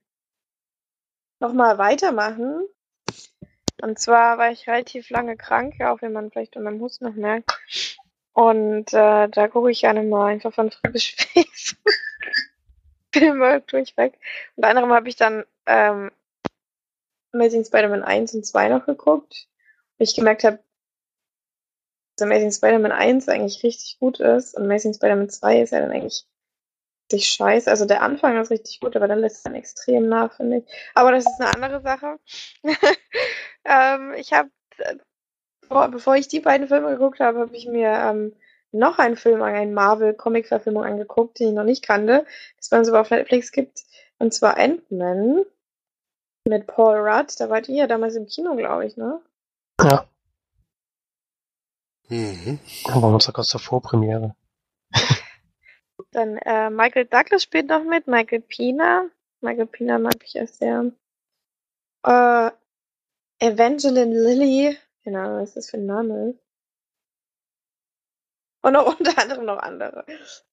nochmal 1.39 1.77
weitermachen. 1.77 2.67
Und 3.81 3.99
zwar 3.99 4.37
war 4.37 4.51
ich 4.51 4.67
relativ 4.67 5.09
lange 5.09 5.37
krank, 5.37 5.75
ja, 5.79 5.93
auch 5.93 6.01
wenn 6.01 6.13
man 6.13 6.31
vielleicht 6.31 6.57
an 6.57 6.63
meinem 6.63 6.81
Husten 6.81 7.05
noch 7.05 7.13
merkt. 7.13 7.59
Und 8.33 8.93
äh, 8.93 9.27
da 9.27 9.47
gucke 9.47 9.71
ich 9.71 9.81
gerne 9.81 10.03
mal 10.03 10.27
einfach 10.27 10.53
von 10.53 10.71
früh 10.71 10.91
bis 10.91 11.03
spät 11.03 11.47
Filme 13.13 13.61
durchweg. 13.61 14.19
Unter 14.55 14.69
anderem 14.69 14.91
habe 14.93 15.09
ich 15.09 15.15
dann 15.15 15.43
ähm, 15.65 16.11
Amazing 17.33 17.65
Spider-Man 17.65 18.03
1 18.03 18.33
und 18.33 18.45
2 18.45 18.69
noch 18.69 18.85
geguckt. 18.85 19.47
Wo 19.97 20.03
ich 20.03 20.15
gemerkt 20.15 20.43
habe, 20.43 20.59
Amazing 22.21 22.51
Spider-Man 22.51 22.91
1 22.91 23.29
eigentlich 23.29 23.63
richtig 23.63 23.97
gut 23.99 24.19
ist 24.19 24.55
und 24.55 24.63
Amazing 24.63 24.93
Spider-Man 24.93 25.29
2 25.29 25.61
ist 25.61 25.71
ja 25.71 25.81
dann 25.81 25.91
eigentlich 25.91 26.25
richtig 27.11 27.29
scheiße. 27.31 27.69
Also 27.69 27.85
der 27.85 28.01
Anfang 28.01 28.39
ist 28.39 28.51
richtig 28.51 28.79
gut, 28.79 28.95
aber 28.95 29.07
dann 29.07 29.19
lässt 29.19 29.37
es 29.37 29.43
dann 29.43 29.55
extrem 29.55 30.07
nach, 30.09 30.35
finde 30.35 30.57
ich. 30.57 30.63
Aber 30.93 31.11
das 31.11 31.25
ist 31.25 31.39
eine 31.39 31.53
andere 31.53 31.81
Sache. 31.81 32.19
ähm, 33.65 34.13
ich 34.17 34.33
habe, 34.33 34.49
bevor, 35.61 35.89
bevor 35.89 36.15
ich 36.15 36.27
die 36.27 36.39
beiden 36.39 36.67
Filme 36.67 36.89
geguckt 36.89 37.19
habe, 37.19 37.39
habe 37.39 37.55
ich 37.55 37.67
mir 37.67 37.89
ähm, 37.89 38.35
noch 38.71 38.99
einen 38.99 39.15
Film, 39.15 39.41
eine 39.41 39.71
Marvel-Comic-Verfilmung 39.71 40.83
angeguckt, 40.83 41.39
den 41.39 41.49
ich 41.49 41.53
noch 41.53 41.63
nicht 41.63 41.85
kannte, 41.85 42.25
das 42.57 42.71
man 42.71 42.85
sogar 42.85 43.01
auf 43.01 43.09
Netflix 43.09 43.51
gibt. 43.51 43.83
Und 44.19 44.33
zwar 44.33 44.57
Ant-Man 44.57 45.45
mit 46.45 46.67
Paul 46.67 46.97
Rudd. 46.97 47.39
Da 47.39 47.49
wart 47.49 47.69
ihr 47.69 47.75
ja 47.75 47.87
damals 47.87 48.15
im 48.15 48.25
Kino, 48.25 48.55
glaube 48.55 48.85
ich, 48.85 48.97
ne? 48.97 49.21
Ja, 49.81 50.07
Mhm. 52.09 52.59
uns 52.93 53.25
sogar 53.25 53.43
zur 53.43 53.59
Vorpremiere. 53.59 54.35
Dann 56.11 56.37
äh, 56.37 56.69
Michael 56.69 57.05
Douglas 57.05 57.43
spielt 57.43 57.67
noch 57.67 57.83
mit, 57.83 58.07
Michael 58.07 58.41
Pina. 58.41 59.09
Michael 59.41 59.67
Pina 59.67 59.99
mag 59.99 60.15
ich 60.23 60.35
erst 60.35 60.59
sehr. 60.59 60.91
Äh, 62.03 62.51
Evangeline 63.39 64.19
Lilly, 64.19 64.77
genau, 65.03 65.41
was 65.41 65.49
ist 65.49 65.57
das 65.57 65.69
für 65.69 65.77
ein 65.77 65.85
Name? 65.85 66.39
Und 68.61 68.73
noch 68.73 68.87
unter 68.99 69.17
anderem 69.21 69.45
noch 69.45 69.59
andere. 69.59 70.05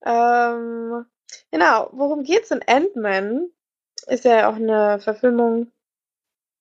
Ähm, 0.05 1.07
genau, 1.51 1.89
worum 1.93 2.25
geht's 2.25 2.51
in 2.51 2.63
Ant-Man? 2.67 3.51
Ist 4.07 4.25
ja 4.25 4.51
auch 4.51 4.57
eine 4.57 4.99
Verfilmung 5.01 5.73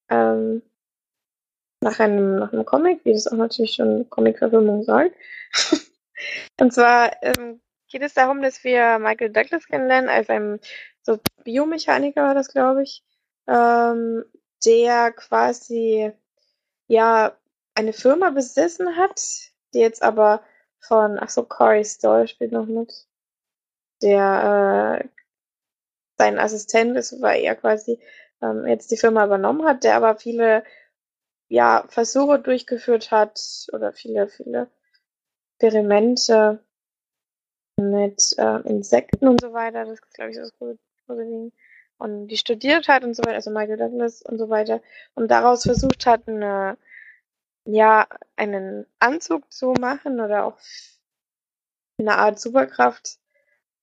ähm, 0.09 0.61
nach 1.83 1.99
einem, 1.99 2.37
nach 2.37 2.53
einem 2.53 2.65
Comic, 2.65 3.01
wie 3.03 3.13
das 3.13 3.27
auch 3.27 3.37
natürlich 3.37 3.75
schon 3.75 4.09
Comic-Verfilmung 4.09 4.83
sagt. 4.83 5.15
Und 6.59 6.73
zwar 6.73 7.11
ähm, 7.21 7.61
geht 7.89 8.01
es 8.01 8.13
darum, 8.13 8.41
dass 8.41 8.63
wir 8.63 8.99
Michael 8.99 9.31
Douglas 9.31 9.67
kennenlernen 9.67 10.09
als 10.09 10.29
ein 10.29 10.59
so 11.03 11.19
Biomechaniker 11.43 12.23
war 12.23 12.33
das, 12.33 12.47
glaube 12.47 12.83
ich, 12.83 13.03
ähm, 13.47 14.23
der 14.65 15.11
quasi 15.11 16.11
ja 16.87 17.37
eine 17.75 17.93
Firma 17.93 18.29
besessen 18.29 18.95
hat, 18.95 19.21
die 19.73 19.79
jetzt 19.79 20.01
aber 20.01 20.43
von, 20.79 21.17
ach 21.19 21.29
so, 21.29 21.43
Corey 21.43 21.83
Stoll 21.83 22.27
spielt 22.27 22.51
noch 22.51 22.65
mit, 22.65 23.07
der 24.01 25.01
äh, 25.01 25.07
sein 26.17 26.39
Assistent 26.39 26.97
ist, 26.97 27.21
weil 27.21 27.41
er 27.41 27.55
quasi 27.55 27.99
ähm, 28.41 28.65
jetzt 28.67 28.91
die 28.91 28.97
Firma 28.97 29.25
übernommen 29.25 29.65
hat, 29.65 29.83
der 29.83 29.95
aber 29.95 30.15
viele 30.15 30.63
ja, 31.49 31.85
Versuche 31.89 32.39
durchgeführt 32.39 33.11
hat 33.11 33.39
oder 33.71 33.93
viele, 33.93 34.27
viele 34.27 34.69
Experimente 35.59 36.59
mit 37.77 38.21
äh, 38.37 38.61
Insekten 38.67 39.27
und 39.27 39.41
so 39.41 39.53
weiter. 39.53 39.85
Das 39.85 39.99
ist, 39.99 40.13
glaube 40.13 40.31
ich, 40.31 40.37
das 40.37 40.53
große, 40.57 40.77
große 41.07 41.25
Ding. 41.25 41.51
Und 41.97 42.27
die 42.27 42.37
studiert 42.37 42.87
hat 42.87 43.03
und 43.03 43.15
so 43.15 43.23
weiter, 43.23 43.35
also 43.35 43.51
Michael 43.51 43.77
Douglas 43.77 44.21
und 44.23 44.37
so 44.37 44.49
weiter. 44.49 44.81
Und 45.15 45.31
daraus 45.31 45.63
versucht 45.63 46.05
hat, 46.05 46.27
eine, 46.27 46.77
ja, 47.65 48.07
einen 48.35 48.85
Anzug 48.99 49.51
zu 49.51 49.73
machen 49.79 50.19
oder 50.19 50.45
auch 50.45 50.57
eine 51.97 52.17
Art 52.17 52.39
Superkraft 52.39 53.19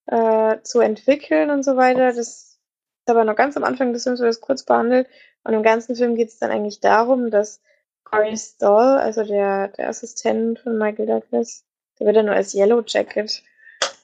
äh, 0.07 0.61
zu 0.63 0.81
entwickeln 0.81 1.51
und 1.51 1.65
so 1.65 1.77
weiter. 1.77 2.09
Das 2.09 2.19
ist 2.19 2.61
aber 3.07 3.25
noch 3.25 3.37
ganz 3.37 3.57
am 3.57 3.65
Anfang 3.65 3.93
des 3.93 4.05
Films 4.05 4.21
wird 4.21 4.29
das 4.29 4.41
kurz 4.41 4.65
behandelt. 4.65 5.09
Und 5.45 5.55
im 5.55 5.63
ganzen 5.63 5.97
Film 5.97 6.17
geht 6.17 6.29
es 6.29 6.39
dann 6.39 6.51
eigentlich 6.51 6.81
darum, 6.81 7.31
dass 7.31 7.61
Corey 8.05 8.37
Stoll, 8.37 8.99
also 8.99 9.25
der, 9.25 9.69
der 9.69 9.89
Assistent 9.89 10.59
von 10.59 10.77
Michael 10.77 11.07
Douglas, 11.07 11.65
der 11.99 12.07
wird 12.07 12.17
dann 12.17 12.27
nur 12.27 12.35
als 12.35 12.55
Yellow 12.55 12.83
Jacket, 12.87 13.43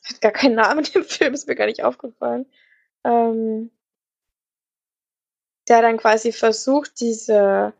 hat 0.05 0.21
gar 0.21 0.33
keinen 0.33 0.55
Namen 0.55 0.85
dem 0.85 1.05
Film, 1.05 1.35
ist 1.35 1.49
mir 1.49 1.57
gar 1.57 1.67
nicht 1.67 1.83
aufgefallen. 1.83 2.47
Ähm, 3.05 3.71
der 5.69 5.83
dann 5.83 5.97
quasi 5.97 6.33
versucht, 6.33 7.01
diese, 7.01 7.73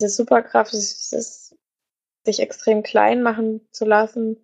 diese 0.00 0.10
Superkraft, 0.10 0.72
dieses, 0.72 1.56
sich 2.24 2.40
extrem 2.40 2.82
klein 2.82 3.22
machen 3.22 3.66
zu 3.72 3.84
lassen, 3.84 4.36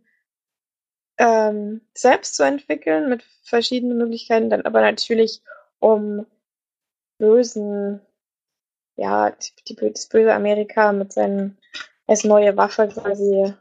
ähm, 1.18 1.82
selbst 1.94 2.34
zu 2.34 2.42
entwickeln 2.42 3.08
mit 3.08 3.22
verschiedenen 3.42 3.98
Möglichkeiten, 3.98 4.50
dann 4.50 4.62
aber 4.62 4.80
natürlich 4.80 5.42
um 5.78 6.26
bösen, 7.18 8.00
ja, 8.96 9.30
die, 9.30 9.74
die, 9.74 9.92
das 9.92 10.06
böse 10.06 10.34
Amerika 10.34 10.92
mit 10.92 11.12
seinen 11.12 11.58
als 12.06 12.24
neue 12.24 12.56
Waffe 12.56 12.88
quasi 12.88 13.52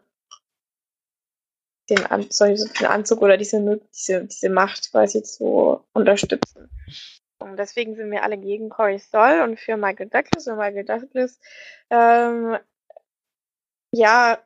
den, 1.90 2.06
An 2.08 2.28
den 2.30 2.86
Anzug 2.88 3.22
oder 3.22 3.38
diese, 3.38 3.80
diese, 3.94 4.26
diese 4.26 4.50
Macht 4.50 4.92
quasi 4.92 5.24
zu 5.24 5.84
unterstützen. 5.94 6.70
Und 7.38 7.58
deswegen 7.58 7.96
sind 7.96 8.12
wir 8.12 8.24
alle 8.24 8.38
gegen 8.38 8.70
Corey 8.70 9.00
Stoll 9.00 9.42
und 9.42 9.60
für 9.60 9.78
Michael 9.78 10.10
Douglas. 10.10 10.48
Und 10.48 10.58
Michael 10.58 10.86
Douglas 10.86 11.40
ähm, 11.90 12.58
ja, 13.92 14.40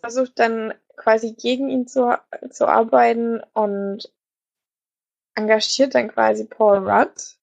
versucht 0.00 0.38
dann 0.38 0.74
quasi 0.96 1.32
gegen 1.32 1.68
ihn 1.68 1.86
zu, 1.86 2.16
zu 2.50 2.66
arbeiten 2.66 3.40
und 3.52 4.12
engagiert 5.34 5.94
dann 5.94 6.08
quasi 6.08 6.44
Paul 6.44 6.88
Rudd, 6.88 7.35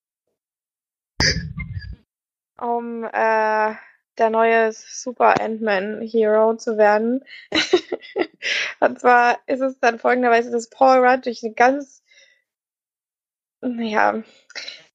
um 2.60 3.04
äh, 3.04 3.76
der 4.18 4.30
neue 4.30 4.72
Super 4.72 5.42
Ant-Man 5.42 6.02
Hero 6.02 6.56
zu 6.56 6.78
werden. 6.78 7.24
und 8.80 9.00
zwar 9.00 9.40
ist 9.48 9.62
es 9.62 9.80
dann 9.80 10.00
folgenderweise, 10.00 10.52
dass 10.52 10.70
Paul 10.70 11.06
Rudd 11.06 11.26
durch 11.26 11.44
eine 11.44 11.54
ganz, 11.54 12.04
ja, 13.62 14.24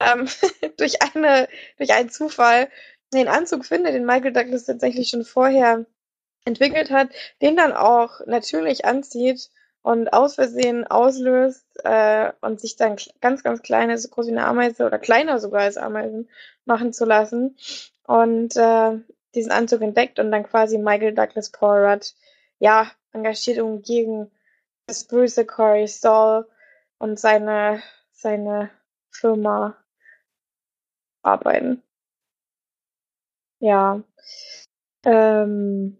ähm, 0.01 0.29
durch 0.77 1.03
eine, 1.03 1.49
durch 1.79 1.93
einen 1.93 2.11
Zufall 2.11 2.71
den 3.13 3.29
Anzug 3.29 3.65
findet, 3.65 3.95
den 3.95 4.07
Michael 4.07 4.33
Douglas 4.33 4.67
tatsächlich 4.67 5.09
schon 5.09 5.25
vorher 5.25 5.87
entwickelt 6.45 6.91
hat, 6.91 7.11
den 7.43 7.57
dann 7.57 7.73
auch 7.73 8.21
natürlich 8.27 8.85
anzieht 8.85 9.51
und 9.83 10.13
aus 10.13 10.35
Versehen 10.35 10.87
auslöst 10.87 11.67
äh, 11.85 12.33
und 12.41 12.61
sich 12.61 12.77
dann 12.77 12.97
ganz, 13.21 13.43
ganz 13.43 13.63
kleine, 13.63 13.97
so 13.99 14.09
groß 14.09 14.27
wie 14.27 14.33
eine 14.33 14.47
Ameise 14.47 14.87
oder 14.87 14.99
kleiner 14.99 15.39
sogar 15.39 15.63
als 15.63 15.77
Ameisen 15.77 16.29
machen 16.65 16.93
zu 16.93 17.05
lassen 17.05 17.57
und 18.07 18.57
äh, 18.57 18.99
diesen 19.35 19.53
Anzug 19.53 19.83
entdeckt 19.83 20.19
und 20.19 20.31
dann 20.31 20.45
quasi 20.45 20.79
Michael 20.79 21.15
Douglas 21.15 21.51
Paul 21.51 21.85
Rudd 21.85 22.15
ja 22.59 22.91
engagiert, 23.13 23.61
um 23.61 23.83
gegen 23.83 24.31
das 24.87 25.05
böse 25.05 25.47
Corey 25.47 25.87
Stoll 25.87 26.49
und 26.99 27.19
seine 27.19 27.83
seine 28.13 28.71
Firma 29.11 29.77
arbeiten. 31.23 31.83
Ja. 33.61 34.03
Ähm, 35.05 35.99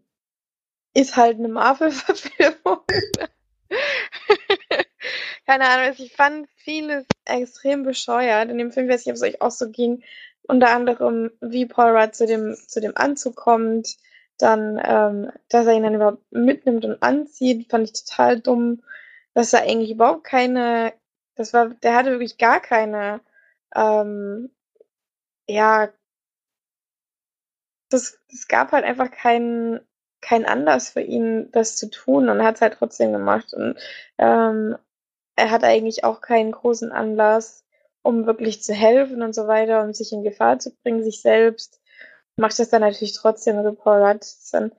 ist 0.95 1.17
halt 1.17 1.39
eine 1.39 1.49
Marvel-Verfilmung. 1.49 2.83
Keine 5.47 5.65
Ahnung, 5.69 5.95
ich 5.99 6.15
fand 6.15 6.49
vieles 6.57 7.07
extrem 7.25 7.83
bescheuert. 7.83 8.51
In 8.51 8.59
dem 8.59 8.73
Film 8.73 8.89
weiß 8.89 9.03
ich, 9.03 9.09
ob 9.09 9.15
es 9.15 9.23
euch 9.23 9.41
auch 9.43 9.51
so 9.51 9.71
ging. 9.71 10.03
Unter 10.43 10.71
anderem, 10.71 11.31
wie 11.41 11.67
Paul 11.67 11.97
Rudd 11.97 12.15
zu 12.15 12.27
dem, 12.27 12.55
zu 12.67 12.81
dem 12.81 12.97
Anzug 12.97 13.37
kommt, 13.37 13.97
dann, 14.39 14.81
ähm, 14.85 15.31
dass 15.49 15.67
er 15.67 15.75
ihn 15.75 15.83
dann 15.83 15.95
überhaupt 15.95 16.23
mitnimmt 16.31 16.85
und 16.85 17.03
anzieht, 17.03 17.71
fand 17.71 17.85
ich 17.91 18.05
total 18.05 18.41
dumm. 18.41 18.83
Dass 19.35 19.53
er 19.53 19.63
eigentlich 19.63 19.91
überhaupt 19.91 20.25
keine, 20.25 20.93
das 21.37 21.53
war, 21.53 21.69
der 21.71 21.95
hatte 21.95 22.11
wirklich 22.13 22.39
gar 22.39 22.61
keine, 22.61 23.21
ähm, 23.75 24.51
ja, 25.49 25.89
das, 27.91 28.19
es 28.29 28.49
gab 28.49 28.73
halt 28.73 28.85
einfach 28.85 29.11
keinen, 29.11 29.81
keinen 30.21 30.45
Anlass 30.47 30.91
für 30.91 31.01
ihn, 31.01 31.51
das 31.53 31.77
zu 31.77 31.91
tun 31.91 32.29
und 32.29 32.43
hat 32.43 32.57
es 32.57 32.61
halt 32.61 32.75
trotzdem 32.79 33.13
gemacht. 33.13 33.53
Und 33.55 33.79
ähm, 34.19 34.77
er 35.37 35.51
hat 35.51 35.65
eigentlich 35.65 36.05
auch 36.05 36.21
keinen 36.21 36.53
großen 36.53 36.93
Anlass, 36.93 37.65
um 38.03 38.27
wirklich 38.27 38.63
zu 38.63 38.75
helfen 38.75 39.23
und 39.23 39.35
so 39.35 39.47
weiter, 39.47 39.83
um 39.83 39.93
sich 39.93 40.13
in 40.13 40.25
Gefahr 40.25 40.59
zu 40.59 40.75
bringen, 40.83 41.05
sich 41.05 41.21
selbst. 41.21 41.81
Macht 42.37 42.59
das 42.59 42.71
dann 42.71 42.83
natürlich 42.83 43.15
trotzdem. 43.15 43.57
Also 43.57 43.73
Paul 43.73 44.17
ist 44.21 44.53
dann, 44.53 44.73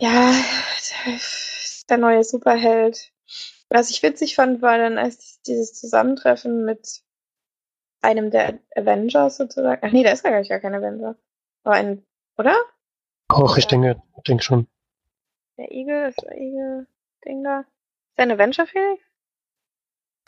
ja, 0.00 0.32
der 1.88 1.98
neue 1.98 2.24
Superheld. 2.24 3.12
Was 3.68 3.90
ich 3.90 4.02
witzig 4.02 4.34
fand, 4.34 4.62
war 4.62 4.78
dann 4.78 4.98
als 4.98 5.40
dieses 5.42 5.74
Zusammentreffen 5.74 6.64
mit 6.64 7.02
einem 8.02 8.30
der 8.30 8.58
Avengers 8.76 9.36
sozusagen. 9.36 9.80
Ach 9.82 9.92
nee, 9.92 10.02
da 10.02 10.10
ist 10.10 10.24
ja 10.24 10.42
gar 10.42 10.60
kein 10.60 10.74
Avenger. 10.74 11.16
Aber 11.64 11.74
ein, 11.76 12.04
oder? 12.36 12.56
Och, 13.34 13.56
ich 13.56 13.66
denke, 13.66 14.00
denke 14.26 14.42
schon. 14.42 14.66
Der 15.56 15.70
Igel, 15.70 16.08
ist 16.08 16.22
der 16.22 16.36
Igel-Ding 16.36 17.44
da. 17.44 17.60
Ist 17.60 18.18
der 18.18 18.24
ein 18.24 18.32
Avenger, 18.32 18.66
Felix? 18.66 19.02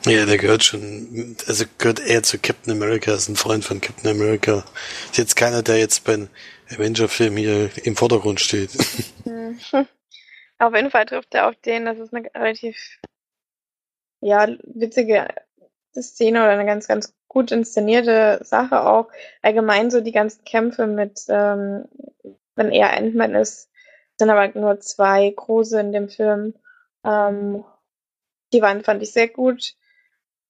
Ja, 0.03 0.25
der 0.25 0.37
gehört 0.37 0.63
schon, 0.63 1.35
also 1.47 1.65
gehört 1.77 1.99
eher 1.99 2.21
zu 2.21 2.37
Captain 2.37 2.73
America, 2.73 3.13
ist 3.13 3.29
ein 3.29 3.35
Freund 3.35 3.63
von 3.63 3.81
Captain 3.81 4.11
America. 4.11 4.63
Ist 5.05 5.17
jetzt 5.17 5.35
keiner, 5.35 5.63
der 5.63 5.79
jetzt 5.79 6.03
beim 6.03 6.29
Avenger-Film 6.69 7.37
hier 7.37 7.69
im 7.83 7.95
Vordergrund 7.95 8.39
steht. 8.39 8.71
Hm. 9.23 9.59
Auf 10.59 10.75
jeden 10.75 10.91
Fall 10.91 11.05
trifft 11.05 11.33
er 11.33 11.47
auf 11.47 11.55
den, 11.55 11.85
das 11.85 11.97
ist 11.97 12.13
eine 12.13 12.29
relativ, 12.33 12.77
ja, 14.21 14.47
witzige 14.63 15.27
Szene 15.93 16.43
oder 16.43 16.51
eine 16.51 16.65
ganz, 16.65 16.87
ganz 16.87 17.13
gut 17.27 17.51
inszenierte 17.51 18.39
Sache 18.43 18.85
auch. 18.85 19.09
Allgemein 19.41 19.91
so 19.91 19.99
die 19.99 20.11
ganzen 20.11 20.45
Kämpfe 20.45 20.87
mit, 20.87 21.25
ähm, 21.27 21.85
wenn 22.55 22.71
er 22.71 22.93
Ant-Man 22.93 23.35
ist, 23.35 23.69
sind 24.17 24.29
aber 24.29 24.47
nur 24.59 24.79
zwei 24.79 25.29
große 25.29 25.79
in 25.79 25.91
dem 25.91 26.09
Film. 26.09 26.55
Ähm, 27.03 27.63
die 28.53 28.61
waren, 28.61 28.83
fand 28.83 29.03
ich 29.03 29.11
sehr 29.11 29.27
gut. 29.27 29.75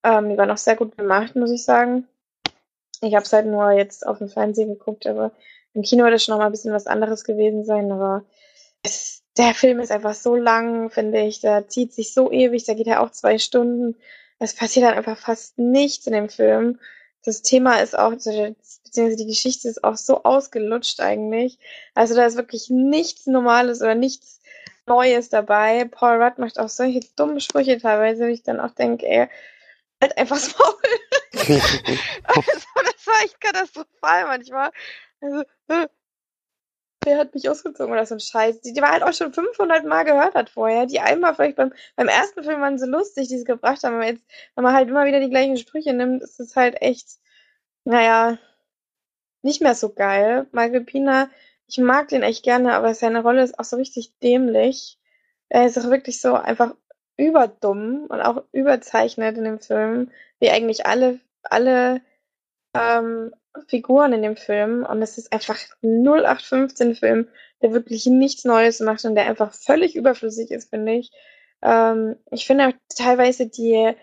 Ähm, 0.03 0.29
die 0.29 0.37
waren 0.37 0.51
auch 0.51 0.57
sehr 0.57 0.75
gut 0.75 0.97
gemacht, 0.97 1.35
muss 1.35 1.51
ich 1.51 1.63
sagen. 1.63 2.07
Ich 3.01 3.15
habe 3.15 3.25
es 3.25 3.33
halt 3.33 3.47
nur 3.47 3.71
jetzt 3.71 4.05
auf 4.05 4.19
dem 4.19 4.29
Fernsehen 4.29 4.69
geguckt, 4.69 5.07
aber 5.07 5.31
im 5.73 5.81
Kino 5.81 6.03
wird 6.05 6.13
es 6.13 6.23
schon 6.23 6.33
noch 6.33 6.39
mal 6.39 6.45
ein 6.45 6.51
bisschen 6.51 6.73
was 6.73 6.87
anderes 6.87 7.23
gewesen 7.23 7.65
sein. 7.65 7.91
Aber 7.91 8.23
es, 8.83 9.23
der 9.37 9.53
Film 9.53 9.79
ist 9.79 9.91
einfach 9.91 10.13
so 10.13 10.35
lang, 10.35 10.89
finde 10.89 11.21
ich. 11.21 11.41
Der 11.41 11.67
zieht 11.67 11.93
sich 11.93 12.13
so 12.13 12.31
ewig. 12.31 12.63
Der 12.65 12.75
geht 12.75 12.87
ja 12.87 13.03
auch 13.03 13.11
zwei 13.11 13.37
Stunden. 13.37 13.95
Es 14.39 14.55
passiert 14.55 14.85
dann 14.85 14.97
einfach 14.97 15.17
fast 15.17 15.57
nichts 15.57 16.07
in 16.07 16.13
dem 16.13 16.29
Film. 16.29 16.79
das 17.23 17.41
Thema 17.41 17.81
ist 17.81 17.97
auch, 17.97 18.13
beziehungsweise 18.95 19.23
die 19.23 19.29
Geschichte 19.29 19.67
ist 19.67 19.83
auch 19.83 19.97
so 19.97 20.23
ausgelutscht 20.23 21.01
eigentlich. 21.01 21.59
Also 21.93 22.15
da 22.15 22.25
ist 22.25 22.37
wirklich 22.37 22.69
nichts 22.69 23.27
Normales 23.27 23.81
oder 23.81 23.95
nichts 23.95 24.41
Neues 24.85 25.29
dabei. 25.29 25.85
Paul 25.85 26.21
Rudd 26.21 26.37
macht 26.37 26.59
auch 26.59 26.69
solche 26.69 27.01
dummen 27.15 27.41
Sprüche 27.41 27.77
teilweise, 27.77 28.23
wo 28.23 28.29
ich 28.29 28.43
dann 28.43 28.59
auch 28.61 28.71
denke, 28.71 29.05
ey, 29.05 29.27
halt 30.01 30.17
einfach 30.17 30.37
das 30.37 30.57
Maul. 30.57 30.75
also, 32.23 32.51
das 32.85 33.07
war 33.07 33.23
echt 33.23 33.41
katastrophal 33.41 34.25
manchmal. 34.25 34.71
Also, 35.19 35.41
äh, 35.67 35.87
wer 37.03 37.17
hat 37.17 37.33
mich 37.33 37.49
ausgezogen 37.49 37.91
oder 37.91 38.05
so 38.05 38.15
ein 38.15 38.19
Scheiß, 38.19 38.61
die, 38.61 38.73
die 38.73 38.81
man 38.81 38.91
halt 38.91 39.03
auch 39.03 39.13
schon 39.13 39.33
500 39.33 39.85
Mal 39.85 40.03
gehört 40.03 40.35
hat 40.35 40.49
vorher, 40.49 40.85
die 40.85 40.99
einmal 41.01 41.35
vielleicht 41.35 41.57
beim, 41.57 41.73
beim 41.95 42.07
ersten 42.07 42.43
Film 42.43 42.61
waren 42.61 42.79
so 42.79 42.85
lustig, 42.85 43.27
die 43.27 43.37
sie 43.37 43.43
gebracht 43.43 43.83
haben, 43.83 43.95
aber 43.95 44.07
jetzt, 44.07 44.23
wenn 44.55 44.63
man 44.63 44.73
halt 44.73 44.89
immer 44.89 45.05
wieder 45.05 45.19
die 45.19 45.29
gleichen 45.29 45.57
Sprüche 45.57 45.93
nimmt, 45.93 46.23
ist 46.23 46.39
es 46.39 46.55
halt 46.55 46.81
echt, 46.81 47.19
naja, 47.83 48.37
nicht 49.45 49.61
mehr 49.61 49.75
so 49.75 49.93
geil. 49.93 50.47
Michael 50.51 50.81
Pina, 50.81 51.29
ich 51.67 51.77
mag 51.77 52.09
den 52.09 52.23
echt 52.23 52.43
gerne, 52.43 52.73
aber 52.73 52.93
seine 52.93 53.21
Rolle 53.21 53.43
ist 53.43 53.57
auch 53.59 53.63
so 53.63 53.77
richtig 53.77 54.17
dämlich. 54.19 54.97
Er 55.49 55.65
ist 55.67 55.77
auch 55.77 55.89
wirklich 55.89 56.19
so 56.19 56.33
einfach 56.33 56.75
überdumm 57.15 58.07
und 58.09 58.21
auch 58.21 58.43
überzeichnet 58.51 59.37
in 59.37 59.45
dem 59.45 59.59
Film, 59.59 60.11
wie 60.39 60.49
eigentlich 60.49 60.85
alle, 60.85 61.19
alle 61.43 62.01
ähm, 62.73 63.33
Figuren 63.67 64.13
in 64.13 64.23
dem 64.23 64.35
Film 64.35 64.83
und 64.83 65.01
es 65.01 65.17
ist 65.17 65.31
einfach 65.31 65.59
0815 65.81 66.95
Film, 66.95 67.27
der 67.61 67.71
wirklich 67.71 68.05
nichts 68.07 68.43
Neues 68.43 68.79
macht 68.79 69.05
und 69.05 69.15
der 69.15 69.27
einfach 69.27 69.53
völlig 69.53 69.95
überflüssig 69.95 70.51
ist, 70.51 70.71
finde 70.71 70.93
ich. 70.95 71.11
Ähm, 71.61 72.17
ich 72.31 72.47
finde 72.47 72.67
auch 72.67 72.73
teilweise 72.89 73.47
die, 73.47 73.93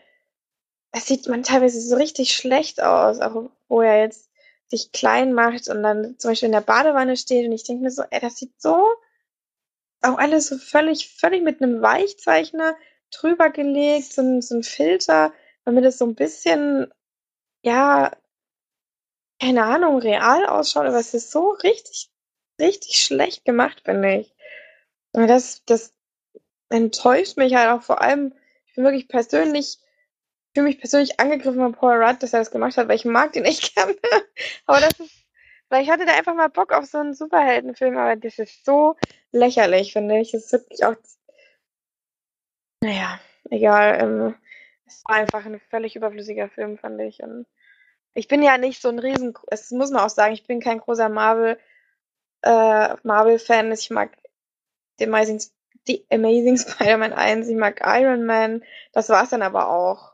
es 0.93 1.07
sieht 1.07 1.27
man 1.29 1.43
teilweise 1.43 1.81
so 1.81 1.97
richtig 1.97 2.35
schlecht 2.35 2.83
aus, 2.83 3.21
auch 3.21 3.51
wo 3.69 3.83
er 3.83 4.01
jetzt 4.01 4.32
sich 4.73 4.93
klein 4.93 5.33
macht 5.35 5.69
und 5.69 5.83
dann 5.83 6.19
zum 6.19 6.31
Beispiel 6.31 6.47
in 6.47 6.53
der 6.53 6.61
Badewanne 6.63 7.17
steht 7.17 7.47
und 7.47 7.53
ich 7.53 7.65
denke 7.65 7.85
mir 7.85 7.91
so, 7.91 8.03
ey, 8.11 8.21
das 8.21 8.37
sieht 8.37 8.61
so 8.61 8.87
auch 10.03 10.19
alles 10.19 10.49
so 10.49 10.59
völlig, 10.59 11.15
völlig 11.17 11.43
mit 11.43 11.63
einem 11.63 11.81
Weichzeichner 11.83 12.77
drüber 13.11 13.51
gelegt, 13.51 14.13
so 14.13 14.41
so 14.41 14.57
ein 14.57 14.63
Filter, 14.63 15.33
damit 15.65 15.85
es 15.85 15.99
so 15.99 16.07
ein 16.07 16.15
bisschen, 16.15 16.93
ja, 17.63 18.13
keine 19.41 19.65
Ahnung, 19.65 19.99
real 19.99 20.47
ausschaut, 20.47 20.87
aber 20.87 20.99
es 20.99 21.15
ist 21.15 21.31
so 21.31 21.51
richtig, 21.51 22.11
richtig 22.61 23.01
schlecht 23.01 23.45
gemacht, 23.45 23.83
finde 23.85 24.21
ich. 24.21 24.35
Und 25.13 25.29
das, 25.29 25.63
das 25.67 25.95
enttäuscht 26.71 27.37
mich 27.37 27.55
halt 27.55 27.71
auch 27.71 27.83
vor 27.83 28.01
allem, 28.01 28.35
ich 28.67 28.75
bin 28.75 28.85
wirklich 28.85 29.09
persönlich, 29.09 29.79
ich 29.79 29.92
fühle 30.53 30.67
mich 30.67 30.79
persönlich 30.79 31.19
angegriffen 31.19 31.61
von 31.61 31.73
Paul 31.73 32.03
Rudd, 32.03 32.23
dass 32.23 32.33
er 32.33 32.41
das 32.41 32.51
gemacht 32.51 32.77
hat, 32.77 32.89
weil 32.89 32.97
ich 32.97 33.05
mag 33.05 33.33
den 33.33 33.45
echt 33.45 33.75
gerne. 33.75 33.97
aber 34.67 34.81
das 34.81 34.99
ist, 35.01 35.27
weil 35.69 35.83
ich 35.83 35.91
hatte 35.91 36.05
da 36.05 36.15
einfach 36.15 36.35
mal 36.35 36.49
Bock 36.49 36.73
auf 36.73 36.85
so 36.87 36.99
einen 36.99 37.15
Superheldenfilm, 37.15 37.97
aber 37.97 38.17
das 38.17 38.39
ist 38.39 38.65
so 38.65 38.97
lächerlich, 39.31 39.93
finde 39.93 40.19
ich. 40.19 40.35
Es 40.35 40.45
ist 40.45 40.53
wirklich 40.53 40.85
auch, 40.85 40.95
naja, 42.83 43.21
egal, 43.51 43.99
ähm, 44.01 44.35
es 44.87 45.03
war 45.07 45.17
einfach 45.17 45.47
ein 45.47 45.61
völlig 45.71 45.97
überflüssiger 45.97 46.49
Film, 46.49 46.79
fand 46.79 47.01
ich. 47.01 47.23
Und 47.23 47.47
ich 48.15 48.29
bin 48.29 48.43
ja 48.43 48.59
nicht 48.59 48.83
so 48.83 48.89
ein 48.89 48.99
riesen, 48.99 49.35
es 49.51 49.71
muss 49.71 49.91
man 49.91 50.03
auch 50.03 50.11
sagen, 50.11 50.35
ich 50.35 50.47
bin 50.47 50.61
kein 50.61 50.79
großer 50.79 51.09
Marvel, 51.09 51.59
äh, 52.43 52.95
Marvel-Fan. 53.03 53.73
Ich 53.73 53.91
mag 53.91 54.11
die 54.99 55.05
Amazing, 55.05 55.41
Amazing 56.11 56.57
Spider-Man 56.59 57.13
1, 57.13 57.49
ich 57.49 57.57
mag 57.57 57.81
Iron 57.85 58.27
Man. 58.27 58.63
Das 58.93 59.09
war's 59.09 59.31
dann 59.31 59.43
aber 59.43 59.69
auch. 59.69 60.13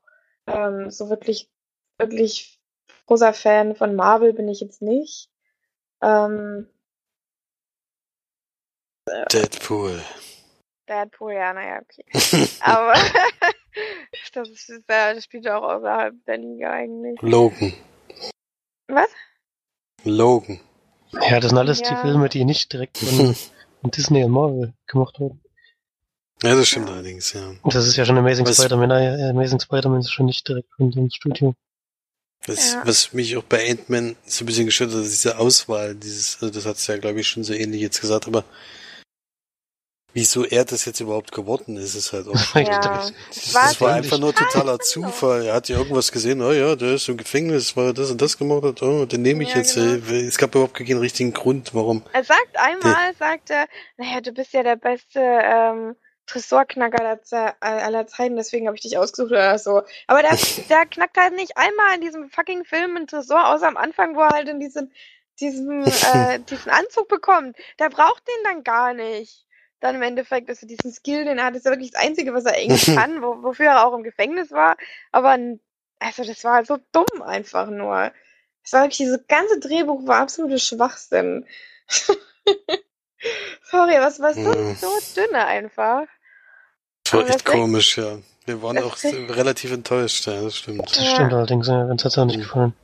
Ähm, 0.48 0.90
so 0.90 1.10
wirklich, 1.10 1.50
wirklich 1.98 2.60
großer 3.06 3.32
Fan 3.32 3.74
von 3.76 3.94
Marvel 3.94 4.32
bin 4.32 4.48
ich 4.48 4.60
jetzt 4.60 4.82
nicht. 4.82 5.30
Ähm, 6.02 6.68
Deadpool. 9.32 10.02
Deadpool, 10.88 11.32
ja, 11.32 11.52
naja, 11.52 11.80
okay. 11.82 12.04
aber 12.60 12.94
das, 14.32 14.48
ist, 14.48 14.82
das 14.86 15.24
spielt 15.24 15.48
auch 15.48 15.62
außerhalb 15.62 16.14
der 16.26 16.38
Liga 16.38 16.72
eigentlich. 16.72 17.20
Logan. 17.22 17.72
Was? 18.88 19.08
Logan. 20.04 20.60
Ja, 21.12 21.40
das 21.40 21.50
sind 21.50 21.58
alles 21.58 21.80
Ja. 21.80 21.90
die 21.90 21.96
Filme, 21.96 22.28
die 22.28 22.44
nicht 22.44 22.72
direkt 22.72 22.98
von, 22.98 23.34
von 23.80 23.90
Disney 23.90 24.24
und 24.24 24.30
Marvel 24.30 24.74
gemacht 24.86 25.18
wurden. 25.20 25.42
Ja, 26.42 26.54
das 26.54 26.68
stimmt 26.68 26.88
allerdings, 26.88 27.32
ja. 27.32 27.52
Und 27.62 27.74
das 27.74 27.86
ist 27.86 27.96
ja 27.96 28.04
schon 28.04 28.16
Amazing 28.18 28.46
Spider-Man. 28.46 28.90
äh, 28.92 29.30
Amazing 29.30 29.60
Spider-Man 29.60 30.00
ist 30.00 30.12
schon 30.12 30.26
nicht 30.26 30.46
direkt 30.48 30.68
von 30.76 30.90
dem 30.90 31.10
Studio. 31.10 31.54
Was, 32.46 32.72
Ja. 32.74 32.82
was 32.86 33.12
mich 33.12 33.36
auch 33.36 33.42
bei 33.42 33.68
Ant-Man 33.68 34.14
so 34.24 34.44
ein 34.44 34.46
bisschen 34.46 34.66
gestört 34.66 34.92
hat, 34.92 35.00
ist 35.00 35.10
diese 35.10 35.38
Auswahl, 35.38 35.94
dieses, 35.96 36.38
also 36.40 36.54
das 36.54 36.64
hat's 36.66 36.86
ja, 36.86 36.96
glaube 36.96 37.20
ich, 37.20 37.28
schon 37.28 37.42
so 37.42 37.52
ähnlich 37.52 37.80
jetzt 37.80 38.00
gesagt, 38.00 38.28
aber 38.28 38.44
wieso 40.14 40.44
er 40.44 40.64
das 40.64 40.84
jetzt 40.84 41.00
überhaupt 41.00 41.32
geworden 41.32 41.76
ist, 41.76 41.94
ist 41.94 42.12
halt 42.12 42.28
auch. 42.28 42.34
Ja. 42.54 42.78
das, 42.80 43.54
war 43.54 43.62
das 43.64 43.80
war 43.80 43.92
einfach 43.94 44.18
nur 44.18 44.34
totaler 44.34 44.78
Zufall. 44.78 45.44
Er 45.46 45.54
hat 45.54 45.68
ja 45.68 45.76
irgendwas 45.78 46.10
gesehen, 46.12 46.40
oh 46.40 46.52
ja, 46.52 46.76
der 46.76 46.94
ist 46.94 47.08
im 47.08 47.16
Gefängnis, 47.16 47.76
weil 47.76 47.86
er 47.88 47.94
das 47.94 48.10
und 48.12 48.22
das 48.22 48.38
gemacht 48.38 48.62
hat, 48.62 48.82
oh, 48.82 49.04
den 49.04 49.22
nehme 49.22 49.42
ich 49.42 49.50
Ja, 49.50 49.58
jetzt. 49.58 49.74
genau. 49.74 49.94
äh, 50.12 50.26
Es 50.26 50.38
gab 50.38 50.54
überhaupt 50.54 50.74
keinen 50.74 50.98
richtigen 50.98 51.32
Grund, 51.32 51.74
warum. 51.74 52.02
Er 52.12 52.24
sagt 52.24 52.56
einmal, 52.56 53.14
sagt 53.18 53.50
er, 53.50 53.66
naja, 53.96 54.20
du 54.20 54.32
bist 54.32 54.52
ja 54.52 54.62
der 54.62 54.76
beste 54.76 55.20
ähm, 55.20 55.94
Tresorknacker 56.28 57.00
aller, 57.00 57.22
Ze- 57.22 57.54
aller 57.60 58.06
Zeiten, 58.06 58.36
deswegen 58.36 58.66
habe 58.66 58.76
ich 58.76 58.82
dich 58.82 58.96
ausgesucht 58.98 59.32
oder 59.32 59.58
so. 59.58 59.82
Aber 60.06 60.22
der, 60.22 60.32
der 60.68 60.86
knackt 60.86 61.16
halt 61.16 61.34
nicht 61.34 61.56
einmal 61.56 61.94
in 61.96 62.00
diesem 62.00 62.30
fucking 62.30 62.64
Film 62.64 62.96
einen 62.96 63.06
Tresor, 63.06 63.48
außer 63.48 63.66
am 63.66 63.76
Anfang, 63.76 64.14
wo 64.14 64.20
er 64.20 64.30
halt 64.30 64.48
in 64.48 64.60
diesen, 64.60 64.92
diesen, 65.40 65.82
äh, 66.14 66.38
diesen 66.40 66.70
Anzug 66.70 67.08
bekommt. 67.08 67.56
Der 67.78 67.88
braucht 67.90 68.22
den 68.28 68.44
dann 68.44 68.62
gar 68.64 68.94
nicht. 68.94 69.44
Dann 69.80 69.94
im 69.94 70.02
Endeffekt, 70.02 70.48
also 70.48 70.66
diesen 70.66 70.92
Skill, 70.92 71.24
den 71.24 71.38
er 71.38 71.44
hat, 71.46 71.54
ist 71.56 71.64
ja 71.64 71.70
wirklich 71.70 71.92
das 71.92 72.02
Einzige, 72.02 72.34
was 72.34 72.44
er 72.44 72.54
eigentlich 72.54 72.84
kann, 72.96 73.22
wo, 73.22 73.42
wofür 73.42 73.66
er 73.66 73.86
auch 73.86 73.94
im 73.94 74.02
Gefängnis 74.02 74.50
war. 74.52 74.76
Aber 75.12 75.38
also 76.00 76.24
das 76.24 76.44
war 76.44 76.54
halt 76.54 76.66
so 76.66 76.78
dumm 76.92 77.22
einfach 77.22 77.68
nur. 77.68 78.12
Das 78.64 78.72
war 78.72 78.82
wirklich, 78.82 78.98
dieses 78.98 79.26
ganze 79.28 79.58
Drehbuch 79.60 80.06
war 80.06 80.18
absoluter 80.20 80.58
Schwachsinn. 80.58 81.46
Sorry, 83.62 83.94
es 83.96 84.20
war 84.20 84.34
so, 84.34 84.52
Ja. 84.52 84.74
so 84.74 84.90
dünne 85.14 85.44
einfach. 85.46 86.06
Das 87.10 87.20
war 87.20 87.28
echt 87.28 87.46
das- 87.46 87.52
komisch, 87.54 87.98
ja. 87.98 88.18
Wir 88.46 88.62
waren 88.62 88.76
das- 88.76 88.84
auch 88.84 88.96
relativ 89.04 89.72
enttäuscht, 89.72 90.26
ja, 90.26 90.40
das 90.40 90.56
stimmt. 90.56 90.90
Das 90.90 90.96
Ja. 90.96 91.14
stimmt 91.14 91.32
allerdings, 91.32 91.66
ja, 91.68 91.82
uns 91.84 92.04
hat's 92.04 92.16
auch 92.18 92.24
nicht 92.24 92.38
Mhm. 92.38 92.42
gefallen. 92.42 92.74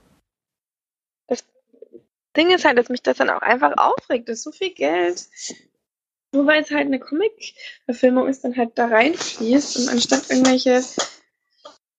Ding 2.37 2.51
ist 2.51 2.65
halt, 2.65 2.77
dass 2.79 2.89
mich 2.89 3.01
das 3.01 3.19
dann 3.19 3.31
auch 3.31 3.43
einfach 3.43 3.77
aufregt, 3.77 4.29
dass 4.29 4.43
so 4.43 4.51
viel 4.51 4.75
Geld, 4.75 5.29
nur 6.33 6.45
weil 6.49 6.63
es 6.65 6.71
halt 6.73 6.87
eine 6.87 6.99
Comic-Verfilmung 6.99 8.27
ist, 8.27 8.43
dann 8.43 8.57
halt 8.57 8.77
da 8.77 8.87
reinfließt 8.89 9.77
und 9.77 9.89
anstatt 9.89 10.29
irgendwelche 10.31 10.83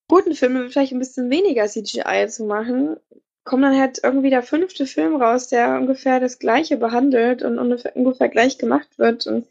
guten 0.10 0.36
Filme 0.36 0.70
vielleicht 0.70 0.92
ein 0.92 1.00
bisschen 1.00 1.30
weniger 1.30 1.68
CGI 1.68 2.28
zu 2.28 2.44
machen, 2.44 2.98
kommt 3.46 3.64
dann 3.64 3.80
halt 3.80 4.02
irgendwie 4.04 4.30
der 4.30 4.44
fünfte 4.44 4.86
Film 4.88 5.16
raus, 5.22 5.48
der 5.48 5.78
ungefähr 5.78 6.20
das 6.20 6.38
gleiche 6.38 6.76
behandelt 6.76 7.42
und 7.42 7.58
ungefähr, 7.58 7.96
ungefähr 7.96 8.28
gleich 8.28 8.58
gemacht 8.58 9.00
wird 9.00 9.26
und 9.28 9.48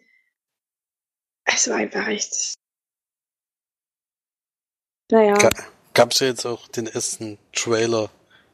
es 1.47 1.67
war 1.71 1.77
einfach 1.77 2.09
echt. 2.09 2.57
Naja. 5.15 5.35
Ga 5.35 5.51
gab's 5.93 6.19
ja 6.19 6.27
jetzt 6.27 6.45
auch 6.45 6.67
den 6.67 6.89
ersten 6.89 7.39
Trailer 7.53 8.11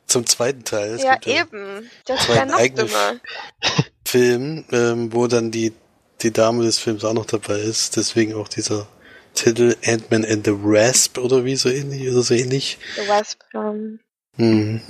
zum 0.07 0.27
zweiten 0.27 0.63
Teil. 0.63 0.91
Es 0.91 1.03
Ja, 1.03 1.19
ja 1.25 1.41
eben. 1.41 1.91
Das 2.05 2.27
zwei 2.27 2.35
wäre 2.35 2.47
noch 2.47 2.77
dümmer. 2.77 3.21
Film, 4.07 4.67
ähm, 4.71 5.11
wo 5.11 5.27
dann 5.27 5.51
die, 5.51 5.73
die 6.21 6.33
Dame 6.33 6.65
des 6.65 6.79
Films 6.79 7.03
auch 7.03 7.15
noch 7.15 7.25
dabei 7.25 7.61
ist. 7.61 7.97
Deswegen 7.97 8.35
auch 8.35 8.49
dieser 8.49 8.87
Titel 9.33 9.75
Ant-Man 9.87 10.27
and 10.27 10.45
the 10.45 10.53
Rasp 10.55 11.17
oder 11.17 11.47
wie 11.47 11.57
so 11.57 11.71
ähnlich 11.71 12.11
oder 12.11 12.21
so 12.21 12.35
ähnlich. 12.35 12.79
The 12.97 13.09
Wasp. 13.09 13.41
Ähm, 13.55 14.01
Mhm. 14.37 14.83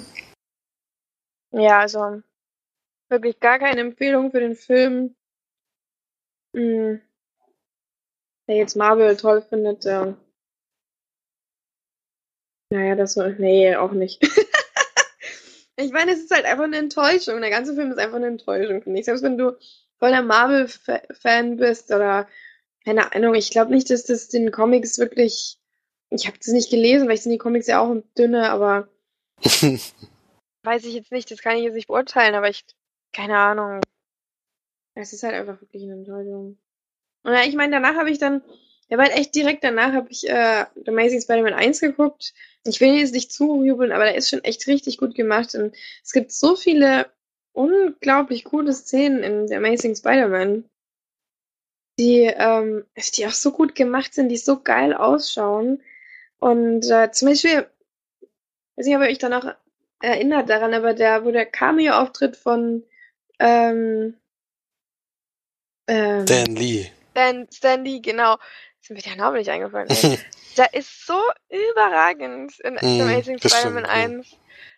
ja, 1.52 1.78
also 1.80 2.20
wirklich 3.08 3.38
gar 3.38 3.58
keine 3.60 3.80
Empfehlung 3.80 4.32
für 4.32 4.40
den 4.40 4.56
Film. 4.56 5.14
Hm. 6.54 7.00
Wer 8.46 8.56
jetzt 8.56 8.76
Marvel 8.76 9.16
toll 9.16 9.42
findet, 9.48 9.84
der. 9.84 10.16
Naja, 12.70 12.94
das 12.94 13.14
so. 13.14 13.26
Nee, 13.26 13.74
auch 13.76 13.92
nicht. 13.92 14.22
ich 15.76 15.92
meine, 15.92 16.12
es 16.12 16.20
ist 16.20 16.30
halt 16.30 16.44
einfach 16.44 16.64
eine 16.64 16.78
Enttäuschung. 16.78 17.40
Der 17.40 17.50
ganze 17.50 17.74
Film 17.74 17.90
ist 17.90 17.98
einfach 17.98 18.16
eine 18.16 18.28
Enttäuschung, 18.28 18.82
finde 18.82 19.00
ich. 19.00 19.06
Selbst 19.06 19.22
wenn 19.22 19.38
du 19.38 19.56
voller 19.98 20.22
Marvel-Fan 20.22 21.56
bist 21.56 21.90
oder 21.90 22.28
keine 22.84 23.12
Ahnung, 23.12 23.34
ich 23.34 23.50
glaube 23.50 23.72
nicht, 23.72 23.90
dass 23.90 24.04
das 24.04 24.28
den 24.28 24.50
Comics 24.50 24.98
wirklich. 24.98 25.58
Ich 26.10 26.26
habe 26.26 26.38
das 26.38 26.48
nicht 26.48 26.70
gelesen, 26.70 27.06
weil 27.06 27.14
ich 27.14 27.22
sind 27.22 27.32
die 27.32 27.38
Comics 27.38 27.66
ja 27.66 27.80
auch 27.80 27.94
dünne, 28.18 28.50
aber 28.50 28.88
weiß 30.62 30.84
ich 30.84 30.94
jetzt 30.94 31.12
nicht, 31.12 31.30
das 31.30 31.40
kann 31.40 31.56
ich 31.56 31.64
jetzt 31.64 31.74
nicht 31.74 31.86
beurteilen, 31.86 32.34
aber 32.34 32.48
ich, 32.48 32.64
keine 33.12 33.36
Ahnung. 33.36 33.80
Es 34.94 35.12
ist 35.12 35.22
halt 35.22 35.34
einfach 35.34 35.60
wirklich 35.60 35.84
eine 35.84 35.92
Enttäuschung. 35.92 36.58
Und 37.22 37.32
ja, 37.32 37.44
ich 37.44 37.54
meine, 37.54 37.72
danach 37.72 37.94
habe 37.94 38.10
ich 38.10 38.18
dann 38.18 38.42
Ja, 38.90 38.98
weil 38.98 39.10
echt 39.12 39.34
direkt 39.36 39.62
danach 39.62 39.92
habe 39.92 40.10
ich 40.10 40.28
äh, 40.28 40.66
The 40.74 40.90
Amazing 40.90 41.20
Spider-Man 41.20 41.54
1 41.54 41.80
geguckt. 41.80 42.34
Ich 42.64 42.80
will 42.80 42.98
jetzt 42.98 43.14
nicht 43.14 43.32
zujubeln, 43.32 43.92
aber 43.92 44.04
der 44.04 44.16
ist 44.16 44.28
schon 44.28 44.42
echt 44.42 44.66
richtig 44.66 44.98
gut 44.98 45.14
gemacht. 45.14 45.54
Und 45.54 45.76
es 46.02 46.12
gibt 46.12 46.32
so 46.32 46.56
viele 46.56 47.06
unglaublich 47.52 48.44
coole 48.44 48.72
Szenen 48.72 49.22
in 49.22 49.48
The 49.48 49.54
Amazing 49.54 49.94
Spider-Man, 49.94 50.68
die, 52.00 52.22
ähm, 52.24 52.84
die 53.14 53.26
auch 53.26 53.32
so 53.32 53.52
gut 53.52 53.76
gemacht 53.76 54.12
sind, 54.12 54.28
die 54.28 54.36
so 54.36 54.60
geil 54.60 54.92
ausschauen. 54.92 55.80
Und 56.40 56.90
äh, 56.90 57.12
zum 57.12 57.28
Beispiel, 57.28 57.70
weiß 58.74 58.86
nicht, 58.86 58.96
ob 58.96 59.02
ihr 59.02 59.08
euch 59.08 59.18
dann 59.18 59.34
auch 59.34 59.54
erinnert 60.02 60.50
daran, 60.50 60.74
aber 60.74 60.94
der, 60.94 61.24
wo 61.24 61.30
der 61.30 61.46
Cameo-Auftritt 61.46 62.36
von 62.36 62.82
ähm, 63.38 64.16
ähm, 65.86 66.26
Dan 66.26 66.56
Lee. 66.56 66.90
Stan, 67.12 67.46
Stan 67.52 67.84
Lee, 67.84 68.00
genau. 68.00 68.36
Ist 68.90 68.96
mir 68.96 69.02
der 69.02 69.16
Name 69.16 69.38
nicht 69.38 69.48
eingefallen. 69.48 69.88
Der 70.56 70.74
ist 70.74 71.06
so 71.06 71.14
überragend 71.48 72.58
in 72.58 72.74
Mm, 72.74 73.02
Amazing 73.02 73.38
Spider-Man 73.38 73.84
stimmt, 73.84 73.86
ja. 73.86 73.92
1. 73.92 74.26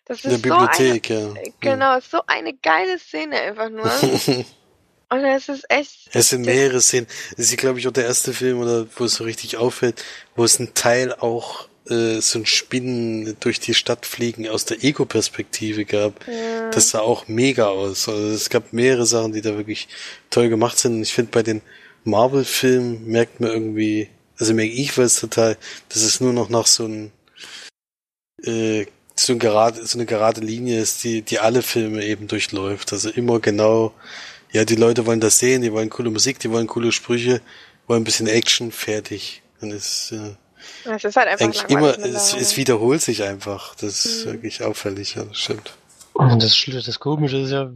Das 0.05 0.23
In 0.23 0.29
der 0.29 0.37
ist 0.37 0.45
so 0.45 0.53
eine, 0.53 0.67
Bibliothek, 0.67 1.09
ja. 1.09 1.33
genau, 1.59 1.99
so 1.99 2.21
eine 2.27 2.53
geile 2.53 2.99
Szene 2.99 3.41
einfach 3.41 3.69
nur. 3.69 3.91
Und 5.09 5.25
es 5.25 5.49
ist 5.49 5.65
echt. 5.69 6.09
Es 6.13 6.29
sind 6.29 6.45
mehrere 6.45 6.79
Szenen. 6.79 7.07
Das 7.37 7.49
ist, 7.49 7.57
glaube 7.57 7.79
ich, 7.79 7.87
auch 7.87 7.91
der 7.91 8.05
erste 8.05 8.33
Film, 8.33 8.59
oder 8.59 8.85
wo 8.97 9.05
es 9.05 9.15
so 9.15 9.23
richtig 9.23 9.57
auffällt, 9.57 10.03
wo 10.35 10.43
es 10.43 10.59
ein 10.59 10.75
Teil 10.75 11.11
auch 11.11 11.67
äh, 11.89 12.19
so 12.19 12.37
ein 12.37 12.45
Spinnen 12.45 13.35
durch 13.39 13.59
die 13.59 13.73
Stadt 13.73 14.05
fliegen 14.05 14.47
aus 14.47 14.65
der 14.65 14.83
Ego-Perspektive 14.83 15.85
gab. 15.85 16.27
Ja. 16.27 16.69
Das 16.69 16.91
sah 16.91 16.99
auch 16.99 17.27
mega 17.27 17.65
aus. 17.65 18.07
Also 18.07 18.27
es 18.27 18.51
gab 18.51 18.73
mehrere 18.73 19.07
Sachen, 19.07 19.33
die 19.33 19.41
da 19.41 19.57
wirklich 19.57 19.87
toll 20.29 20.49
gemacht 20.49 20.77
sind. 20.77 20.97
Und 20.97 21.01
ich 21.01 21.13
finde, 21.13 21.31
bei 21.31 21.41
den 21.41 21.63
Marvel-Filmen 22.03 23.05
merkt 23.07 23.39
man 23.39 23.51
irgendwie, 23.51 24.09
also 24.37 24.53
merke 24.53 24.73
ich 24.73 24.97
was 24.97 25.19
total, 25.19 25.57
dass 25.89 26.01
es 26.01 26.19
nur 26.19 26.33
noch 26.33 26.49
nach 26.49 26.67
so 26.67 26.85
ein 26.85 27.11
äh, 28.43 28.85
so, 29.15 29.33
ein 29.33 29.39
gerade, 29.39 29.85
so 29.85 29.97
eine 29.97 30.05
gerade 30.05 30.41
Linie 30.41 30.79
ist, 30.81 31.03
die, 31.03 31.21
die 31.21 31.39
alle 31.39 31.61
Filme 31.61 32.03
eben 32.03 32.27
durchläuft. 32.27 32.93
Also 32.93 33.09
immer 33.09 33.39
genau, 33.39 33.93
ja, 34.51 34.65
die 34.65 34.75
Leute 34.75 35.05
wollen 35.05 35.19
das 35.19 35.39
sehen, 35.39 35.61
die 35.61 35.71
wollen 35.71 35.89
coole 35.89 36.09
Musik, 36.09 36.39
die 36.39 36.51
wollen 36.51 36.67
coole 36.67 36.91
Sprüche, 36.91 37.41
wollen 37.87 38.01
ein 38.01 38.05
bisschen 38.05 38.27
Action, 38.27 38.71
fertig. 38.71 39.41
Dann 39.59 39.71
ist 39.71 40.11
äh, 40.11 40.35
Es 40.91 41.03
ist 41.03 41.15
halt 41.15 41.27
einfach 41.27 41.45
eigentlich 41.45 41.63
immer, 41.69 41.97
es, 41.99 42.33
es 42.33 42.57
wiederholt 42.57 43.01
sich 43.01 43.23
einfach. 43.23 43.75
Das 43.75 44.05
ist 44.05 44.25
Mhm. 44.25 44.31
wirklich 44.31 44.63
auffällig, 44.63 45.15
ja, 45.15 45.23
das 45.23 45.37
stimmt. 45.37 45.73
Und 46.13 46.41
das, 46.43 46.63
das 46.85 46.99
Komische 46.99 47.37
ist 47.37 47.51
ja, 47.51 47.71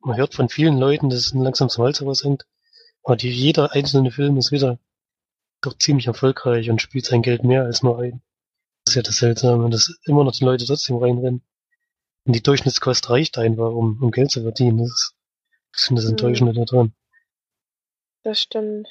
man 0.00 0.16
hört 0.16 0.34
von 0.34 0.48
vielen 0.48 0.78
Leuten, 0.78 1.10
dass 1.10 1.18
es 1.20 1.34
langsam 1.34 1.68
zum 1.68 1.84
Hals 1.84 2.00
aber 2.00 2.14
sind. 2.14 2.44
Aber 3.08 3.16
die, 3.16 3.30
jeder 3.30 3.72
einzelne 3.72 4.10
Film 4.10 4.36
ist 4.36 4.52
wieder 4.52 4.78
doch 5.62 5.78
ziemlich 5.78 6.08
erfolgreich 6.08 6.68
und 6.68 6.82
spielt 6.82 7.06
sein 7.06 7.22
Geld 7.22 7.42
mehr 7.42 7.62
als 7.62 7.82
nur 7.82 7.98
ein. 8.00 8.20
Das 8.84 8.92
ist 8.92 8.96
ja 8.96 9.02
das 9.02 9.16
Seltsame, 9.16 9.70
dass 9.70 9.98
immer 10.04 10.24
noch 10.24 10.32
die 10.32 10.44
Leute 10.44 10.66
trotzdem 10.66 10.98
reinrennen. 10.98 11.42
Und 12.26 12.36
die 12.36 12.42
Durchschnittskost 12.42 13.08
reicht 13.08 13.38
einfach, 13.38 13.70
um, 13.70 13.98
um 14.02 14.10
Geld 14.10 14.30
zu 14.30 14.42
verdienen. 14.42 14.76
Das 14.76 14.88
ist, 14.90 15.14
das 15.72 15.82
ist 15.84 15.90
das 15.96 16.04
Mhm. 16.04 16.10
Enttäuschende 16.10 16.52
daran. 16.66 16.92
Das 18.24 18.42
stimmt. 18.42 18.86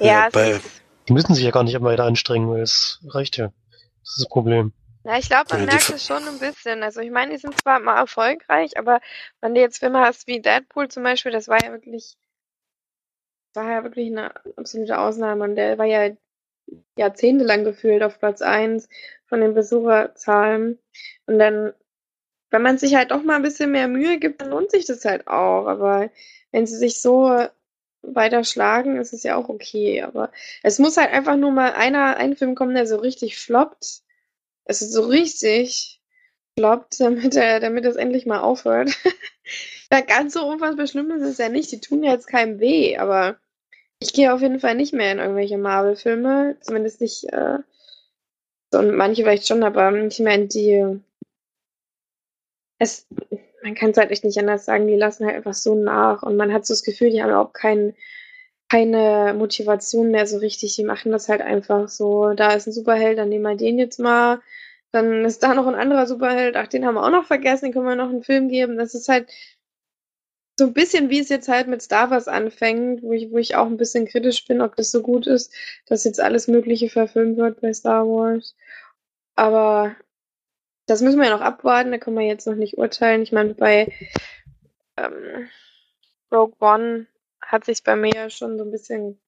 Ja, 0.00 0.06
Ja, 0.06 0.26
es 0.28 0.32
bei- 0.32 0.50
ist, 0.52 0.82
Die 1.06 1.12
müssen 1.12 1.34
sich 1.34 1.44
ja 1.44 1.50
gar 1.50 1.64
nicht 1.64 1.74
immer 1.74 1.90
weiter 1.90 2.04
anstrengen, 2.04 2.48
weil 2.48 2.62
es 2.62 2.98
reicht 3.08 3.36
ja. 3.36 3.48
Das 4.04 4.10
ist 4.12 4.20
das 4.20 4.28
Problem. 4.30 4.72
ja, 5.04 5.18
ich 5.18 5.28
glaube, 5.28 5.48
man 5.50 5.60
Ja, 5.60 5.66
merkt 5.66 5.90
es 5.90 6.06
schon 6.06 6.26
ein 6.26 6.38
bisschen. 6.38 6.82
Also 6.82 7.00
ich 7.00 7.10
meine, 7.10 7.32
die 7.32 7.38
sind 7.38 7.58
zwar 7.60 7.78
mal 7.78 7.98
erfolgreich, 7.98 8.78
aber 8.78 9.02
wenn 9.42 9.54
du 9.54 9.60
jetzt 9.60 9.80
Filme 9.80 10.00
hast 10.00 10.26
wie 10.26 10.40
Deadpool 10.40 10.88
zum 10.88 11.02
Beispiel, 11.02 11.30
das 11.32 11.46
war 11.48 11.62
ja 11.62 11.72
wirklich, 11.72 12.16
war 13.54 13.70
ja 13.70 13.84
wirklich 13.84 14.08
eine 14.08 14.34
absolute 14.56 14.98
Ausnahme. 14.98 15.44
Und 15.44 15.56
der 15.56 15.78
war 15.78 15.86
ja 15.86 16.10
jahrzehntelang 16.96 17.64
gefühlt 17.64 18.02
auf 18.02 18.18
Platz 18.18 18.42
eins 18.42 18.88
von 19.26 19.40
den 19.40 19.54
Besucherzahlen. 19.54 20.78
Und 21.26 21.38
dann, 21.38 21.72
wenn 22.50 22.62
man 22.62 22.78
sich 22.78 22.94
halt 22.94 23.10
doch 23.10 23.22
mal 23.22 23.36
ein 23.36 23.42
bisschen 23.42 23.72
mehr 23.72 23.88
Mühe 23.88 24.18
gibt, 24.18 24.40
dann 24.42 24.50
lohnt 24.50 24.70
sich 24.70 24.86
das 24.86 25.04
halt 25.04 25.26
auch. 25.26 25.66
Aber 25.66 26.10
wenn 26.50 26.66
sie 26.66 26.76
sich 26.76 27.00
so 27.00 27.46
weiter 28.02 28.44
schlagen, 28.44 28.96
ist 28.96 29.12
es 29.12 29.22
ja 29.22 29.36
auch 29.36 29.48
okay. 29.48 30.02
Aber 30.02 30.32
es 30.62 30.78
muss 30.78 30.96
halt 30.96 31.12
einfach 31.12 31.36
nur 31.36 31.50
mal 31.52 31.72
einer, 31.72 32.16
ein 32.16 32.36
Film 32.36 32.54
kommen, 32.54 32.74
der 32.74 32.86
so 32.86 32.96
richtig 32.96 33.38
floppt. 33.38 34.02
Es 34.64 34.82
ist 34.82 34.92
so 34.92 35.02
richtig 35.02 36.00
floppt, 36.58 37.00
damit 37.00 37.34
er, 37.36 37.60
damit 37.60 37.84
es 37.84 37.96
endlich 37.96 38.26
mal 38.26 38.40
aufhört. 38.40 38.90
ja, 39.90 40.00
ganz 40.06 40.34
so 40.34 40.46
unfassbar 40.46 40.86
schlimm 40.86 41.10
ist 41.12 41.22
es 41.22 41.38
ja 41.38 41.48
nicht. 41.48 41.72
Die 41.72 41.80
tun 41.80 42.02
ja 42.02 42.12
jetzt 42.12 42.26
keinem 42.26 42.60
weh, 42.60 42.96
aber 42.98 43.38
ich 44.02 44.12
gehe 44.12 44.32
auf 44.34 44.42
jeden 44.42 44.60
Fall 44.60 44.74
nicht 44.74 44.92
mehr 44.92 45.12
in 45.12 45.18
irgendwelche 45.18 45.58
Marvel-Filme. 45.58 46.56
Zumindest 46.60 47.00
nicht, 47.00 47.24
äh, 47.32 47.58
und 48.74 48.94
manche 48.96 49.22
vielleicht 49.22 49.46
schon, 49.46 49.62
aber 49.62 49.90
nicht 49.90 50.20
mehr 50.20 50.34
in 50.34 50.48
die. 50.48 51.00
Es, 52.78 53.06
man 53.62 53.74
kann 53.74 53.90
es 53.90 53.96
halt 53.96 54.10
echt 54.10 54.24
nicht 54.24 54.38
anders 54.38 54.64
sagen, 54.64 54.86
die 54.86 54.96
lassen 54.96 55.24
halt 55.26 55.36
einfach 55.36 55.54
so 55.54 55.74
nach 55.74 56.22
und 56.22 56.36
man 56.36 56.52
hat 56.52 56.66
so 56.66 56.74
das 56.74 56.82
Gefühl, 56.82 57.10
die 57.10 57.22
haben 57.22 57.30
überhaupt 57.30 57.54
kein, 57.54 57.94
keine 58.68 59.34
Motivation 59.34 60.10
mehr 60.10 60.26
so 60.26 60.38
richtig. 60.38 60.74
Die 60.76 60.84
machen 60.84 61.12
das 61.12 61.28
halt 61.28 61.42
einfach 61.42 61.88
so. 61.88 62.32
Da 62.34 62.54
ist 62.54 62.66
ein 62.66 62.72
Superheld, 62.72 63.18
dann 63.18 63.28
nehmen 63.28 63.44
wir 63.44 63.56
den 63.56 63.78
jetzt 63.78 63.98
mal. 64.00 64.40
Dann 64.92 65.24
ist 65.24 65.42
da 65.42 65.54
noch 65.54 65.66
ein 65.66 65.74
anderer 65.74 66.06
Superheld, 66.06 66.56
ach, 66.56 66.68
den 66.68 66.84
haben 66.86 66.94
wir 66.96 67.04
auch 67.04 67.10
noch 67.10 67.26
vergessen, 67.26 67.66
den 67.66 67.72
können 67.72 67.86
wir 67.86 67.96
noch 67.96 68.10
einen 68.10 68.24
Film 68.24 68.48
geben. 68.48 68.76
Das 68.76 68.94
ist 68.94 69.08
halt 69.08 69.30
so 70.58 70.66
ein 70.66 70.74
bisschen, 70.74 71.10
wie 71.10 71.18
es 71.18 71.28
jetzt 71.28 71.48
halt 71.48 71.68
mit 71.68 71.82
Star 71.82 72.10
Wars 72.10 72.28
anfängt, 72.28 73.02
wo 73.02 73.12
ich, 73.12 73.30
wo 73.30 73.38
ich 73.38 73.56
auch 73.56 73.66
ein 73.66 73.76
bisschen 73.76 74.06
kritisch 74.06 74.44
bin, 74.46 74.60
ob 74.60 74.76
das 74.76 74.90
so 74.90 75.02
gut 75.02 75.26
ist, 75.26 75.52
dass 75.86 76.04
jetzt 76.04 76.20
alles 76.20 76.48
Mögliche 76.48 76.88
verfilmt 76.88 77.38
wird 77.38 77.60
bei 77.60 77.72
Star 77.72 78.06
Wars. 78.06 78.54
Aber 79.34 79.96
das 80.86 81.00
müssen 81.00 81.18
wir 81.18 81.28
ja 81.28 81.36
noch 81.36 81.44
abwarten, 81.44 81.90
da 81.90 81.98
können 81.98 82.18
wir 82.18 82.26
jetzt 82.26 82.46
noch 82.46 82.54
nicht 82.54 82.76
urteilen. 82.76 83.22
Ich 83.22 83.32
meine, 83.32 83.54
bei 83.54 83.92
ähm, 84.96 85.48
Rogue 86.30 86.56
One 86.60 87.06
hat 87.40 87.64
sich 87.64 87.82
bei 87.82 87.96
mir 87.96 88.12
ja 88.14 88.30
schon 88.30 88.58
so 88.58 88.64
ein 88.64 88.70
bisschen 88.70 89.18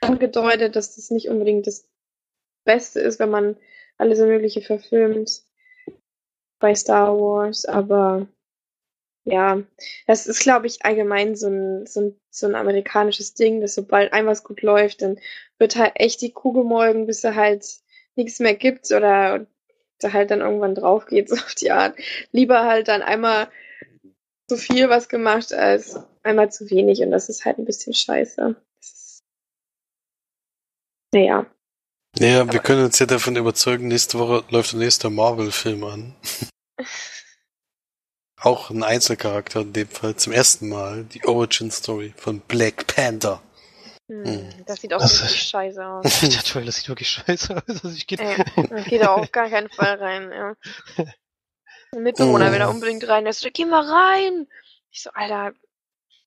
angedeutet, 0.00 0.76
dass 0.76 0.96
das 0.96 1.10
nicht 1.10 1.28
unbedingt 1.28 1.66
das 1.66 1.88
Beste 2.64 3.00
ist, 3.00 3.20
wenn 3.20 3.30
man 3.30 3.56
alles 3.96 4.18
Mögliche 4.18 4.60
verfilmt 4.60 5.42
bei 6.58 6.74
Star 6.74 7.18
Wars, 7.18 7.64
aber 7.64 8.26
ja, 9.24 9.62
das 10.06 10.26
ist, 10.26 10.40
glaube 10.40 10.66
ich, 10.66 10.84
allgemein 10.84 11.34
so 11.34 11.48
ein, 11.48 11.86
so, 11.86 12.00
ein, 12.00 12.20
so 12.30 12.46
ein 12.46 12.54
amerikanisches 12.54 13.34
Ding, 13.34 13.60
dass 13.60 13.74
sobald 13.74 14.12
ein 14.12 14.26
was 14.26 14.44
gut 14.44 14.60
läuft, 14.62 15.02
dann 15.02 15.18
wird 15.58 15.76
halt 15.76 15.92
echt 15.96 16.20
die 16.20 16.32
Kuh 16.32 16.52
gemolken, 16.52 17.06
bis 17.06 17.24
er 17.24 17.34
halt 17.34 17.64
nichts 18.16 18.38
mehr 18.38 18.54
gibt 18.54 18.90
oder 18.92 19.46
da 19.98 20.12
halt 20.12 20.30
dann 20.30 20.40
irgendwann 20.40 20.74
drauf 20.74 21.06
geht, 21.06 21.30
so 21.30 21.36
auf 21.42 21.54
die 21.54 21.70
Art. 21.70 21.96
Lieber 22.32 22.64
halt 22.64 22.88
dann 22.88 23.02
einmal 23.02 23.48
zu 24.48 24.58
viel 24.58 24.90
was 24.90 25.08
gemacht 25.08 25.54
als 25.54 25.98
einmal 26.22 26.52
zu 26.52 26.68
wenig 26.70 27.00
und 27.00 27.10
das 27.10 27.30
ist 27.30 27.46
halt 27.46 27.58
ein 27.58 27.64
bisschen 27.64 27.94
scheiße. 27.94 28.56
Naja. 31.14 31.46
Ja, 32.18 32.52
wir 32.52 32.60
können 32.60 32.84
uns 32.84 32.98
ja 32.98 33.06
davon 33.06 33.36
überzeugen, 33.36 33.88
nächste 33.88 34.18
Woche 34.18 34.44
läuft 34.50 34.72
der 34.72 34.80
nächste 34.80 35.10
Marvel-Film 35.10 35.84
an. 35.84 36.14
Auch 38.44 38.70
ein 38.70 38.82
Einzelcharakter 38.82 39.60
in 39.62 39.72
dem 39.72 39.88
Fall 39.88 40.16
zum 40.16 40.32
ersten 40.32 40.68
Mal. 40.68 41.04
Die 41.04 41.24
Origin 41.24 41.70
Story 41.70 42.12
von 42.16 42.40
Black 42.40 42.86
Panther. 42.86 43.42
Hm, 44.10 44.24
Hm. 44.24 44.48
das 44.66 44.80
sieht 44.82 44.92
auch 44.92 45.00
Das 45.00 45.22
richtig 45.22 45.40
ist- 45.40 45.48
scheiße 45.48 45.84
aus. 45.86 46.20
Der 46.20 46.30
Trailer 46.42 46.70
sieht 46.72 46.88
wirklich 46.88 47.08
scheiße 47.08 47.56
aus. 47.56 47.62
Also 47.84 47.88
ich 47.96 48.06
geht, 48.06 48.20
das 48.20 48.84
geht 48.84 49.02
auch 49.06 49.18
auf 49.22 49.32
gar 49.32 49.48
keinen 49.48 49.70
Fall 49.70 49.94
rein, 49.96 50.30
ja. 50.30 50.56
Ein 51.92 52.02
Mitbewohner 52.02 52.52
will 52.52 52.58
da 52.58 52.68
Oh. 52.68 52.72
unbedingt 52.72 53.06
rein. 53.08 53.24
Der 53.24 53.32
so, 53.32 53.48
geh 53.52 53.64
mal 53.64 53.82
rein. 53.88 54.46
Ich 54.90 55.02
so, 55.02 55.10
Alter, 55.14 55.54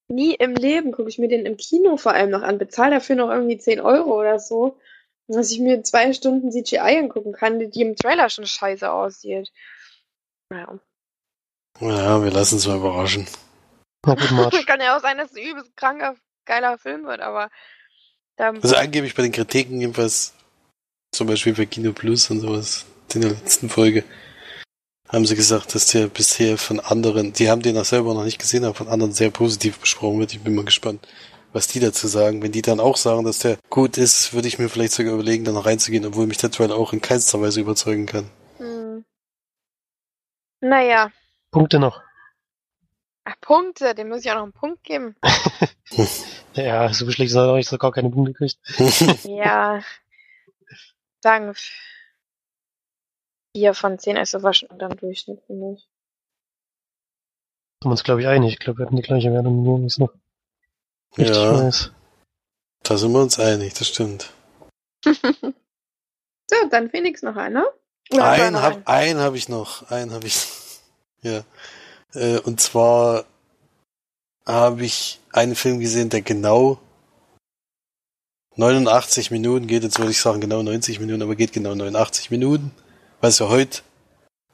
nie 0.07 0.33
im 0.33 0.55
Leben 0.55 0.91
gucke 0.91 1.09
ich 1.09 1.19
mir 1.19 1.27
den 1.27 1.45
im 1.45 1.57
Kino 1.57 1.97
vor 1.97 2.13
allem 2.13 2.31
noch 2.31 2.41
an. 2.41 2.57
Bezahl 2.57 2.89
dafür 2.89 3.15
noch 3.15 3.29
irgendwie 3.29 3.57
10 3.59 3.79
Euro 3.79 4.17
oder 4.19 4.39
so. 4.39 4.79
Dass 5.27 5.51
ich 5.51 5.59
mir 5.59 5.83
zwei 5.83 6.13
Stunden 6.13 6.51
CGI 6.51 6.79
angucken 6.99 7.33
kann, 7.33 7.59
die, 7.59 7.69
die 7.69 7.81
im 7.81 7.95
Trailer 7.95 8.29
schon 8.29 8.47
scheiße 8.47 8.89
aussieht. 8.89 9.51
Ja. 10.51 10.79
Ja, 11.79 12.23
wir 12.23 12.31
lassen 12.31 12.55
uns 12.55 12.67
mal 12.67 12.77
überraschen. 12.77 13.27
Kann 14.65 14.81
ja 14.81 14.97
auch 14.97 15.01
sein, 15.01 15.17
dass 15.17 15.31
es 15.31 15.37
ein 15.37 15.43
übelst 15.43 15.75
kranker, 15.75 16.15
geiler 16.45 16.77
Film 16.77 17.05
wird, 17.05 17.21
aber 17.21 17.49
da 18.37 18.49
Also 18.49 18.75
angeblich 18.75 19.15
bei 19.15 19.23
den 19.23 19.31
Kritiken 19.31 19.79
jedenfalls, 19.81 20.33
zum 21.11 21.27
Beispiel 21.27 21.53
bei 21.53 21.65
Kino 21.65 21.93
Plus 21.93 22.29
und 22.29 22.39
sowas, 22.39 22.85
in 23.13 23.21
der 23.21 23.31
letzten 23.31 23.69
Folge, 23.69 24.03
haben 25.09 25.25
sie 25.25 25.35
gesagt, 25.35 25.73
dass 25.73 25.87
der 25.87 26.07
bisher 26.07 26.57
von 26.57 26.79
anderen, 26.79 27.33
die 27.33 27.49
haben 27.49 27.61
den 27.61 27.77
auch 27.77 27.85
selber 27.85 28.13
noch 28.13 28.25
nicht 28.25 28.39
gesehen, 28.39 28.65
aber 28.65 28.75
von 28.75 28.87
anderen 28.87 29.13
sehr 29.13 29.31
positiv 29.31 29.79
besprochen 29.79 30.19
wird. 30.19 30.33
Ich 30.33 30.41
bin 30.41 30.55
mal 30.55 30.65
gespannt, 30.65 31.07
was 31.53 31.67
die 31.67 31.79
dazu 31.79 32.07
sagen. 32.07 32.41
Wenn 32.41 32.51
die 32.51 32.61
dann 32.61 32.79
auch 32.79 32.97
sagen, 32.97 33.23
dass 33.23 33.39
der 33.39 33.57
gut 33.69 33.97
ist, 33.97 34.33
würde 34.33 34.47
ich 34.47 34.59
mir 34.59 34.69
vielleicht 34.69 34.93
sogar 34.93 35.13
überlegen, 35.13 35.45
da 35.45 35.51
noch 35.51 35.65
reinzugehen, 35.65 36.05
obwohl 36.05 36.27
mich 36.27 36.37
der 36.37 36.51
Trailer 36.51 36.75
auch 36.75 36.93
in 36.93 37.01
keinster 37.01 37.41
Weise 37.41 37.61
überzeugen 37.61 38.05
kann. 38.05 38.29
Hm. 38.57 39.05
Naja. 40.61 41.11
Punkte 41.51 41.79
noch. 41.79 42.01
Ach, 43.23 43.35
Punkte, 43.41 43.95
dem 43.95 44.09
muss 44.09 44.23
ich 44.23 44.31
auch 44.31 44.35
noch 44.35 44.43
einen 44.43 44.53
Punkt 44.53 44.83
geben. 44.83 45.15
Ja, 46.57 46.91
so 46.91 47.09
schlecht 47.11 47.29
ist 47.29 47.35
er 47.35 47.51
auch 47.51 47.55
nicht, 47.55 47.69
so 47.69 47.77
gar 47.77 47.91
keine 47.91 48.09
Punkte 48.09 48.33
gekriegt. 48.33 48.57
Ja. 49.25 49.81
Sagen 51.23 51.53
vier 53.55 53.73
von 53.73 53.99
zehn, 53.99 54.17
also 54.17 54.41
war 54.43 54.53
schon 54.53 54.69
unterm 54.69 54.97
Durchschnitt, 54.97 55.41
finde 55.45 55.73
ich. 55.73 55.81
Sind 57.81 57.85
wir 57.85 57.91
uns, 57.91 58.03
glaube 58.03 58.21
ich, 58.21 58.27
einig. 58.27 58.53
Ich 58.53 58.59
glaube, 58.59 58.79
wir 58.79 58.85
hatten 58.85 58.95
die 58.95 59.01
gleiche 59.03 59.31
Wertung, 59.31 59.63
nur 59.63 59.85
ist 59.85 59.99
noch 59.99 60.13
richtig 61.17 61.37
Ja. 61.37 61.63
weiß. 61.63 61.91
Da 62.83 62.97
sind 62.97 63.11
wir 63.11 63.21
uns 63.21 63.39
einig, 63.39 63.73
das 63.75 63.89
stimmt. 63.89 64.31
so, 65.03 65.11
dann 66.71 66.89
Phoenix 66.89 67.21
noch 67.21 67.35
einer. 67.35 67.65
Einen 68.11 68.53
noch 68.53 68.61
hab, 68.61 68.75
ein? 68.77 68.87
einen 68.87 69.19
hab 69.19 69.35
ich 69.35 69.49
noch. 69.49 69.91
Einen 69.91 70.11
habe 70.11 70.25
ich. 70.27 70.35
Ja. 71.21 71.43
Äh, 72.13 72.39
und 72.39 72.61
zwar 72.61 73.25
habe 74.45 74.85
ich 74.85 75.19
einen 75.31 75.55
Film 75.55 75.79
gesehen, 75.79 76.09
der 76.09 76.21
genau 76.21 76.79
89 78.55 79.31
Minuten 79.31 79.67
geht. 79.67 79.83
Jetzt 79.83 79.99
würde 79.99 80.11
ich 80.11 80.19
sagen 80.19 80.41
genau 80.41 80.63
90 80.63 80.99
Minuten, 80.99 81.21
aber 81.21 81.35
geht 81.35 81.53
genau 81.53 81.75
89 81.75 82.31
Minuten. 82.31 82.71
Was 83.21 83.39
ja 83.39 83.49
heute 83.49 83.81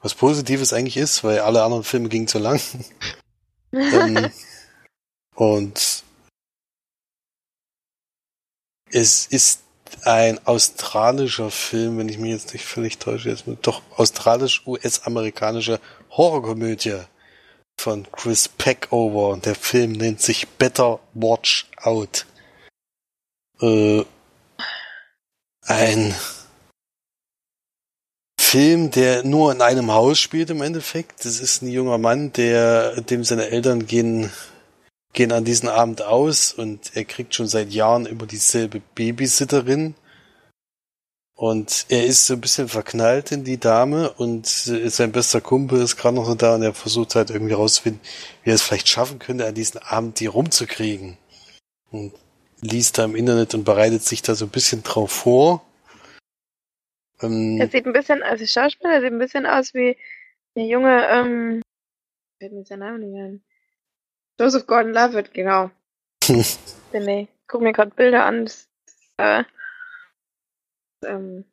was 0.00 0.14
Positives 0.14 0.74
eigentlich 0.74 0.98
ist, 0.98 1.24
weil 1.24 1.40
alle 1.40 1.62
anderen 1.62 1.82
Filme 1.82 2.10
gingen 2.10 2.28
zu 2.28 2.38
lang. 2.38 2.60
ähm, 3.72 4.30
und 5.34 6.04
es 8.90 9.26
ist 9.26 9.63
ein 10.02 10.44
australischer 10.46 11.50
Film, 11.50 11.98
wenn 11.98 12.08
ich 12.08 12.18
mich 12.18 12.30
jetzt 12.30 12.52
nicht 12.52 12.64
völlig 12.64 12.98
täusche, 12.98 13.30
jetzt 13.30 13.46
mit, 13.46 13.66
doch 13.66 13.82
australisch-US-amerikanische 13.96 15.80
Horrorkomödie 16.10 17.00
von 17.76 18.06
Chris 18.12 18.48
Peckover. 18.48 19.38
Der 19.38 19.54
Film 19.54 19.92
nennt 19.92 20.20
sich 20.20 20.48
Better 20.48 21.00
Watch 21.14 21.66
Out. 21.82 22.26
Äh, 23.60 24.04
ein 25.62 26.14
Film, 28.38 28.90
der 28.90 29.24
nur 29.24 29.50
in 29.52 29.62
einem 29.62 29.90
Haus 29.92 30.20
spielt 30.20 30.50
im 30.50 30.62
Endeffekt. 30.62 31.24
Das 31.24 31.40
ist 31.40 31.62
ein 31.62 31.68
junger 31.68 31.98
Mann, 31.98 32.32
der, 32.32 33.00
dem 33.00 33.24
seine 33.24 33.48
Eltern 33.48 33.86
gehen, 33.86 34.30
gehen 35.14 35.32
an 35.32 35.44
diesen 35.44 35.68
Abend 35.68 36.02
aus 36.02 36.52
und 36.52 36.94
er 36.94 37.04
kriegt 37.04 37.34
schon 37.34 37.46
seit 37.46 37.70
Jahren 37.70 38.04
immer 38.04 38.26
dieselbe 38.26 38.80
Babysitterin. 38.94 39.94
Und 41.36 41.86
er 41.88 42.04
ist 42.04 42.26
so 42.26 42.34
ein 42.34 42.40
bisschen 42.40 42.68
verknallt 42.68 43.32
in 43.32 43.42
die 43.42 43.58
Dame 43.58 44.12
und 44.12 44.46
sein 44.46 45.10
bester 45.10 45.40
Kumpel 45.40 45.80
ist 45.80 45.96
gerade 45.96 46.14
noch 46.14 46.26
so 46.26 46.34
da 46.34 46.54
und 46.54 46.62
er 46.62 46.74
versucht 46.74 47.16
halt 47.16 47.30
irgendwie 47.30 47.54
rauszufinden, 47.54 48.00
wie 48.44 48.50
er 48.50 48.54
es 48.54 48.62
vielleicht 48.62 48.88
schaffen 48.88 49.18
könnte, 49.18 49.46
an 49.46 49.54
diesem 49.54 49.80
Abend 49.82 50.20
die 50.20 50.26
rumzukriegen. 50.26 51.16
Und 51.90 52.12
liest 52.60 52.98
da 52.98 53.04
im 53.04 53.16
Internet 53.16 53.54
und 53.54 53.64
bereitet 53.64 54.02
sich 54.02 54.22
da 54.22 54.34
so 54.34 54.44
ein 54.46 54.50
bisschen 54.50 54.82
drauf 54.84 55.10
vor. 55.10 55.64
Ähm, 57.20 57.60
Er 57.60 57.68
sieht 57.68 57.86
ein 57.86 57.92
bisschen, 57.92 58.22
also 58.22 58.46
Schauspieler 58.46 59.00
sieht 59.00 59.12
ein 59.12 59.18
bisschen 59.18 59.46
aus 59.46 59.74
wie 59.74 59.96
der 60.54 60.66
junge, 60.66 61.06
ähm, 61.08 61.62
fällt 62.38 62.52
mir 62.52 62.64
sein 62.64 62.78
Name 62.78 62.98
nicht 63.00 63.16
ein. 63.16 63.42
Joseph 64.40 64.66
Gordon-Levitt, 64.66 65.32
genau. 65.32 65.70
Bin 66.26 67.08
ich. 67.08 67.28
Guck 67.46 67.60
mir 67.60 67.72
gerade 67.72 67.90
Bilder 67.90 68.24
an. 68.24 68.46
Das, 68.46 68.68
äh, 69.18 69.44
ähm, 71.04 71.44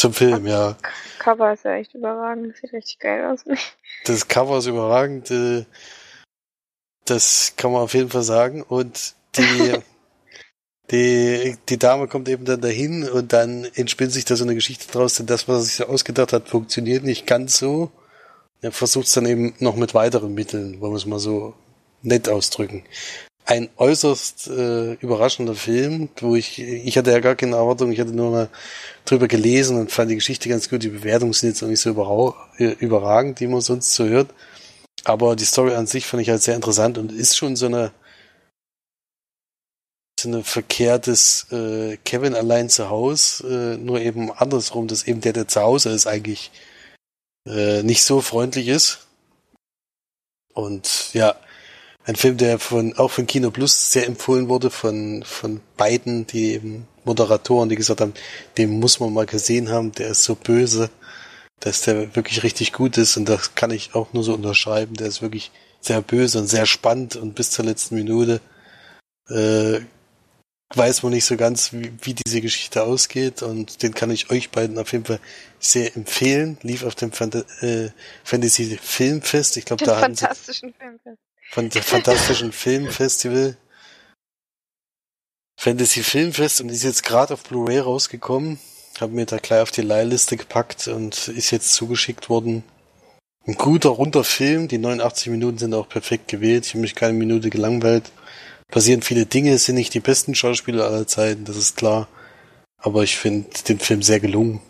zum 0.00 0.14
Film, 0.14 0.46
ja. 0.46 0.76
Cover 1.18 1.52
ist 1.52 1.64
ja 1.64 1.74
echt 1.74 1.94
überragend. 1.94 2.56
Sieht 2.56 2.72
richtig 2.72 2.98
geil 3.00 3.26
aus. 3.26 3.44
Das 4.06 4.28
Cover 4.28 4.56
ist 4.56 4.66
überragend. 4.66 5.30
Äh, 5.30 5.66
das 7.04 7.52
kann 7.58 7.70
man 7.70 7.82
auf 7.82 7.92
jeden 7.92 8.08
Fall 8.08 8.22
sagen. 8.22 8.62
Und 8.62 9.14
die, 9.36 9.74
die, 10.90 11.58
die 11.68 11.78
Dame 11.78 12.08
kommt 12.08 12.30
eben 12.30 12.46
dann 12.46 12.62
dahin 12.62 13.06
und 13.06 13.34
dann 13.34 13.64
entspinnt 13.74 14.12
sich 14.12 14.24
da 14.24 14.36
so 14.36 14.44
eine 14.44 14.54
Geschichte 14.54 14.90
draus, 14.90 15.16
denn 15.16 15.26
das, 15.26 15.48
was 15.48 15.56
er 15.56 15.62
sich 15.62 15.74
so 15.74 15.84
ausgedacht 15.84 16.32
hat, 16.32 16.48
funktioniert 16.48 17.04
nicht 17.04 17.26
ganz 17.26 17.58
so. 17.58 17.92
Er 18.62 18.72
versucht 18.72 19.06
es 19.06 19.14
dann 19.14 19.26
eben 19.26 19.54
noch 19.58 19.76
mit 19.76 19.94
weiteren 19.94 20.34
Mitteln, 20.34 20.80
wollen 20.80 20.92
wir 20.92 20.98
es 20.98 21.06
mal 21.06 21.18
so 21.18 21.54
nett 22.02 22.28
ausdrücken. 22.28 22.84
Ein 23.46 23.68
äußerst 23.76 24.48
äh, 24.48 24.92
überraschender 24.94 25.54
Film, 25.54 26.10
wo 26.20 26.36
ich, 26.36 26.58
ich 26.60 26.96
hatte 26.96 27.10
ja 27.10 27.20
gar 27.20 27.34
keine 27.34 27.56
Erwartung, 27.56 27.90
ich 27.90 27.98
hatte 27.98 28.12
nur 28.12 28.30
mal 28.30 28.48
drüber 29.06 29.28
gelesen 29.28 29.78
und 29.78 29.90
fand 29.90 30.10
die 30.10 30.14
Geschichte 30.16 30.48
ganz 30.48 30.68
gut. 30.68 30.82
Die 30.82 30.88
Bewertungen 30.88 31.32
sind 31.32 31.48
jetzt 31.48 31.62
noch 31.62 31.68
nicht 31.68 31.80
so 31.80 32.36
äh, 32.58 32.64
überragend, 32.78 33.40
die 33.40 33.46
man 33.46 33.60
sonst 33.60 33.94
so 33.94 34.04
hört. 34.04 34.32
Aber 35.04 35.34
die 35.36 35.44
Story 35.44 35.74
an 35.74 35.86
sich 35.86 36.06
fand 36.06 36.22
ich 36.22 36.28
halt 36.28 36.42
sehr 36.42 36.54
interessant 36.54 36.98
und 36.98 37.12
ist 37.12 37.36
schon 37.36 37.56
so 37.56 37.66
eine 37.66 37.92
so 40.20 40.28
eine 40.28 40.44
verkehrtes 40.44 41.46
äh, 41.50 41.96
Kevin 42.04 42.34
allein 42.34 42.68
zu 42.68 42.90
Hause, 42.90 43.76
äh, 43.76 43.76
nur 43.78 44.00
eben 44.00 44.30
andersrum, 44.30 44.86
dass 44.86 45.06
eben 45.06 45.22
der, 45.22 45.32
der 45.32 45.48
zu 45.48 45.62
Hause 45.62 45.90
ist, 45.90 46.06
eigentlich 46.06 46.50
äh, 47.46 47.82
nicht 47.82 48.02
so 48.02 48.20
freundlich 48.20 48.68
ist. 48.68 49.06
Und 50.52 51.14
ja, 51.14 51.36
ein 52.04 52.16
Film, 52.16 52.36
der 52.36 52.58
von 52.58 52.96
auch 52.96 53.10
von 53.10 53.26
Kino 53.26 53.50
Plus 53.50 53.92
sehr 53.92 54.06
empfohlen 54.06 54.48
wurde, 54.48 54.70
von, 54.70 55.22
von 55.24 55.60
beiden, 55.76 56.26
die 56.26 56.52
eben 56.54 56.86
Moderatoren, 57.04 57.68
die 57.68 57.76
gesagt 57.76 58.00
haben, 58.00 58.14
den 58.58 58.80
muss 58.80 59.00
man 59.00 59.12
mal 59.12 59.26
gesehen 59.26 59.70
haben, 59.70 59.92
der 59.92 60.08
ist 60.08 60.24
so 60.24 60.34
böse, 60.34 60.90
dass 61.60 61.82
der 61.82 62.16
wirklich 62.16 62.42
richtig 62.42 62.72
gut 62.72 62.96
ist. 62.96 63.16
Und 63.16 63.28
das 63.28 63.54
kann 63.54 63.70
ich 63.70 63.94
auch 63.94 64.12
nur 64.12 64.24
so 64.24 64.34
unterschreiben, 64.34 64.94
der 64.94 65.08
ist 65.08 65.22
wirklich 65.22 65.50
sehr 65.80 66.02
böse 66.02 66.38
und 66.38 66.46
sehr 66.46 66.66
spannend. 66.66 67.16
Und 67.16 67.34
bis 67.34 67.50
zur 67.50 67.64
letzten 67.64 67.94
Minute 67.96 68.40
äh, 69.28 69.80
weiß 70.74 71.02
man 71.02 71.12
nicht 71.12 71.24
so 71.24 71.36
ganz, 71.36 71.72
wie, 71.72 71.92
wie 72.02 72.14
diese 72.14 72.40
Geschichte 72.40 72.82
ausgeht 72.82 73.42
und 73.42 73.82
den 73.82 73.94
kann 73.94 74.10
ich 74.10 74.30
euch 74.30 74.50
beiden 74.50 74.78
auf 74.78 74.92
jeden 74.92 75.04
Fall 75.04 75.20
sehr 75.58 75.96
empfehlen. 75.96 76.58
Lief 76.62 76.84
auf 76.84 76.94
dem 76.94 77.12
Phant 77.12 77.34
äh, 77.62 77.90
Fantasy 78.24 78.78
Filmfest. 78.80 79.56
Ich 79.56 79.64
glaube, 79.64 79.84
da 79.84 80.00
hatten 80.00 80.14
sie 80.14 80.26
von 81.50 81.68
der 81.68 81.82
fantastischen 81.82 82.52
Filmfestival. 82.52 83.56
Fantasy 85.56 86.02
Filmfest 86.02 86.60
und 86.60 86.70
ist 86.70 86.84
jetzt 86.84 87.02
gerade 87.02 87.34
auf 87.34 87.42
Blu-ray 87.42 87.80
rausgekommen. 87.80 88.58
Habe 89.00 89.12
mir 89.12 89.26
da 89.26 89.38
gleich 89.38 89.60
auf 89.60 89.70
die 89.70 89.82
Leihliste 89.82 90.36
gepackt 90.36 90.88
und 90.88 91.28
ist 91.28 91.50
jetzt 91.50 91.74
zugeschickt 91.74 92.28
worden. 92.28 92.62
Ein 93.46 93.54
guter, 93.54 93.90
runder 93.90 94.24
Film. 94.24 94.68
Die 94.68 94.78
89 94.78 95.28
Minuten 95.28 95.58
sind 95.58 95.74
auch 95.74 95.88
perfekt 95.88 96.28
gewählt. 96.28 96.66
Ich 96.66 96.72
habe 96.72 96.82
mich 96.82 96.94
keine 96.94 97.14
Minute 97.14 97.50
gelangweilt. 97.50 98.10
Passieren 98.70 99.02
viele 99.02 99.26
Dinge, 99.26 99.58
sind 99.58 99.74
nicht 99.74 99.94
die 99.94 100.00
besten 100.00 100.34
Schauspieler 100.34 100.86
aller 100.86 101.06
Zeiten, 101.06 101.44
das 101.44 101.56
ist 101.56 101.76
klar. 101.76 102.08
Aber 102.78 103.02
ich 103.02 103.18
finde 103.18 103.50
den 103.68 103.78
Film 103.78 104.02
sehr 104.02 104.20
gelungen. 104.20 104.60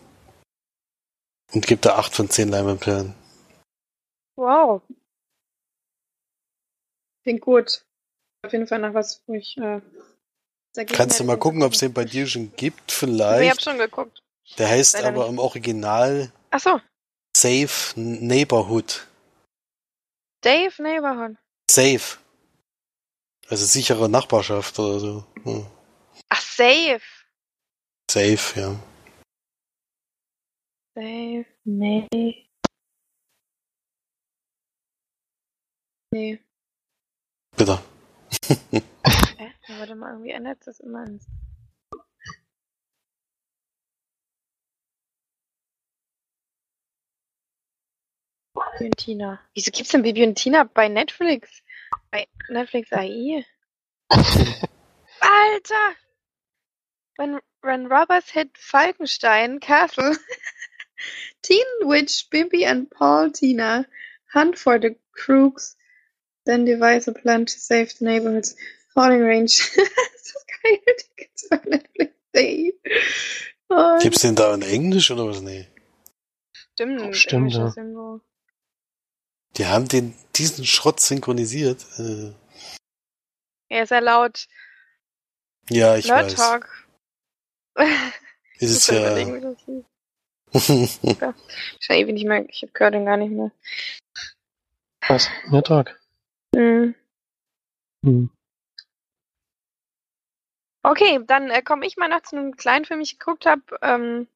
Und 1.52 1.66
gibt 1.66 1.84
da 1.84 1.96
8 1.96 2.14
von 2.14 2.30
10 2.30 2.48
Leinwandperlen. 2.48 3.14
Wow. 4.36 4.82
Klingt 7.22 7.40
gut. 7.42 7.84
Auf 8.44 8.52
jeden 8.52 8.66
Fall 8.66 8.78
nach 8.78 8.94
was, 8.94 9.22
wo 9.26 9.34
ich, 9.34 9.56
äh, 9.58 9.80
Kannst 10.92 11.18
du 11.20 11.24
mal 11.24 11.34
ich 11.34 11.40
gucken, 11.40 11.62
ob 11.62 11.72
es 11.72 11.80
den 11.80 11.92
bei 11.92 12.04
dir 12.04 12.26
schon 12.26 12.54
gibt, 12.56 12.90
Ich 12.92 12.96
vielleicht. 12.96 13.50
hab 13.50 13.60
schon 13.60 13.78
geguckt. 13.78 14.22
Der 14.56 14.68
heißt 14.68 14.94
leider 14.94 15.08
aber 15.08 15.22
nicht. 15.24 15.30
im 15.32 15.38
Original 15.38 16.32
Ach 16.50 16.60
so. 16.60 16.80
Safe 17.36 18.00
Neighborhood. 18.00 19.06
Dave 20.42 20.80
Neighborhood. 20.82 21.36
Safe. 21.70 22.18
Also 23.50 23.66
sichere 23.66 24.08
Nachbarschaft 24.08 24.78
oder 24.78 25.00
so. 25.00 25.24
Hm. 25.42 25.66
Ach, 26.28 26.40
Safe. 26.40 27.00
Safe, 28.10 28.60
ja. 28.60 28.76
Safe. 30.94 31.46
Nee. 31.64 32.06
Nee. 36.12 36.40
Bitte. 37.56 37.78
Hä? 38.70 38.82
Warte 39.78 39.94
mal, 39.94 40.12
irgendwie 40.12 40.30
ändert 40.30 40.66
das 40.66 40.80
immer. 40.80 41.04
ins- 41.06 41.26
Bibi 48.54 48.84
und 48.86 48.96
Tina. 48.96 49.40
Wieso 49.54 49.70
gibt's 49.70 49.90
denn 49.92 50.02
Bibi 50.02 50.24
und 50.24 50.34
Tina 50.36 50.64
bei 50.64 50.88
Netflix? 50.88 51.62
Bei 52.10 52.26
Netflix 52.48 52.92
AI? 52.92 53.44
Alter! 54.10 55.96
When, 57.16 57.40
when 57.62 57.86
robbers 57.88 58.28
hit 58.30 58.56
Falkenstein 58.56 59.60
Castle, 59.60 60.14
Teen 61.42 61.66
Witch, 61.82 62.28
Bibi 62.30 62.64
and 62.64 62.90
Paul 62.90 63.30
Tina 63.30 63.86
hunt 64.32 64.58
for 64.58 64.78
the 64.78 64.96
crooks, 65.12 65.76
then 66.46 66.64
devise 66.64 67.06
a 67.08 67.12
plan 67.12 67.46
to 67.46 67.60
save 67.60 67.96
the 67.98 68.04
neighborhoods. 68.04 68.56
Falling 68.94 69.20
Range. 69.20 69.46
das 69.76 70.34
ist 70.34 70.46
geil, 70.62 70.78
gibt's 71.16 71.48
bei 71.48 71.60
Netflix 71.64 72.14
AI. 72.34 72.72
Gibt's 74.02 74.22
den 74.22 74.34
da 74.34 74.54
in 74.54 74.62
Englisch 74.62 75.10
oder 75.10 75.28
was? 75.28 75.40
Nee. 75.42 75.66
stimmt, 76.74 77.16
Stimmt, 77.16 77.52
ja. 77.52 77.72
Die 79.60 79.66
haben 79.66 79.88
den, 79.88 80.14
diesen 80.36 80.64
Schrott 80.64 81.00
synchronisiert. 81.00 81.84
Äh, 81.98 82.32
Er 83.68 83.82
ist 83.82 83.90
ja 83.90 83.98
laut 83.98 84.48
Ja, 85.68 85.96
ich 85.98 86.06
Nerd 86.08 86.28
weiß. 86.28 86.34
Talk. 86.34 86.88
Ist 88.58 88.70
es 88.70 88.86
ja. 88.86 89.14
hieß. 89.16 89.56
Schon 91.78 91.96
ewig 91.96 92.14
nicht 92.14 92.26
mehr. 92.26 92.48
Ich 92.48 92.66
höre 92.72 92.90
den 92.90 93.04
gar 93.04 93.18
nicht 93.18 93.32
mehr. 93.32 93.52
Was? 95.06 95.28
Ja, 95.52 95.60
Tag. 95.60 96.00
Hm. 96.56 96.94
Hm. 98.02 98.30
Okay, 100.82 101.20
dann 101.26 101.50
äh, 101.50 101.60
komme 101.60 101.84
ich 101.86 101.98
mal 101.98 102.08
noch 102.08 102.22
zu 102.22 102.36
einem 102.36 102.56
kleinen 102.56 102.86
Film, 102.86 103.00
den 103.00 103.04
ich 103.04 103.18
geguckt 103.18 103.44
habe, 103.44 103.62
ähm, 103.82 104.26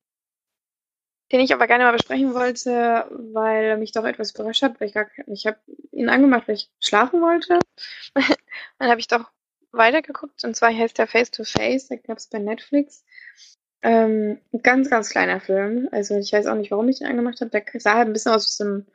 den 1.32 1.40
ich 1.40 1.52
aber 1.52 1.66
gerne 1.66 1.84
mal 1.84 1.92
besprechen 1.92 2.34
wollte, 2.34 3.06
weil 3.10 3.64
er 3.64 3.76
mich 3.76 3.92
doch 3.92 4.04
etwas 4.04 4.32
überrascht 4.32 4.62
hat, 4.62 4.80
weil 4.80 4.88
ich 4.88 4.94
gar 4.94 5.06
ich 5.26 5.46
habe 5.46 5.58
ihn 5.92 6.08
angemacht, 6.08 6.48
weil 6.48 6.56
ich 6.56 6.70
schlafen 6.80 7.20
wollte. 7.22 7.58
dann 8.78 8.90
habe 8.90 9.00
ich 9.00 9.08
doch 9.08 9.30
weitergeguckt 9.72 10.44
und 10.44 10.54
zwar 10.54 10.72
heißt 10.72 10.98
der 10.98 11.06
Face 11.06 11.30
to 11.30 11.44
Face, 11.44 11.88
der 11.88 11.98
gab 11.98 12.18
es 12.18 12.28
bei 12.28 12.38
Netflix. 12.38 13.04
Ähm, 13.82 14.40
ein 14.52 14.62
ganz, 14.62 14.88
ganz 14.88 15.10
kleiner 15.10 15.40
Film. 15.40 15.88
Also 15.92 16.16
ich 16.16 16.32
weiß 16.32 16.46
auch 16.46 16.54
nicht, 16.54 16.70
warum 16.70 16.88
ich 16.88 17.00
den 17.00 17.06
angemacht 17.08 17.40
habe. 17.40 17.50
Der 17.50 17.64
sah 17.80 17.94
halt 17.94 18.08
ein 18.08 18.12
bisschen 18.14 18.32
aus 18.32 18.46
wie 18.46 18.50
so 18.50 18.64
ein 18.64 18.86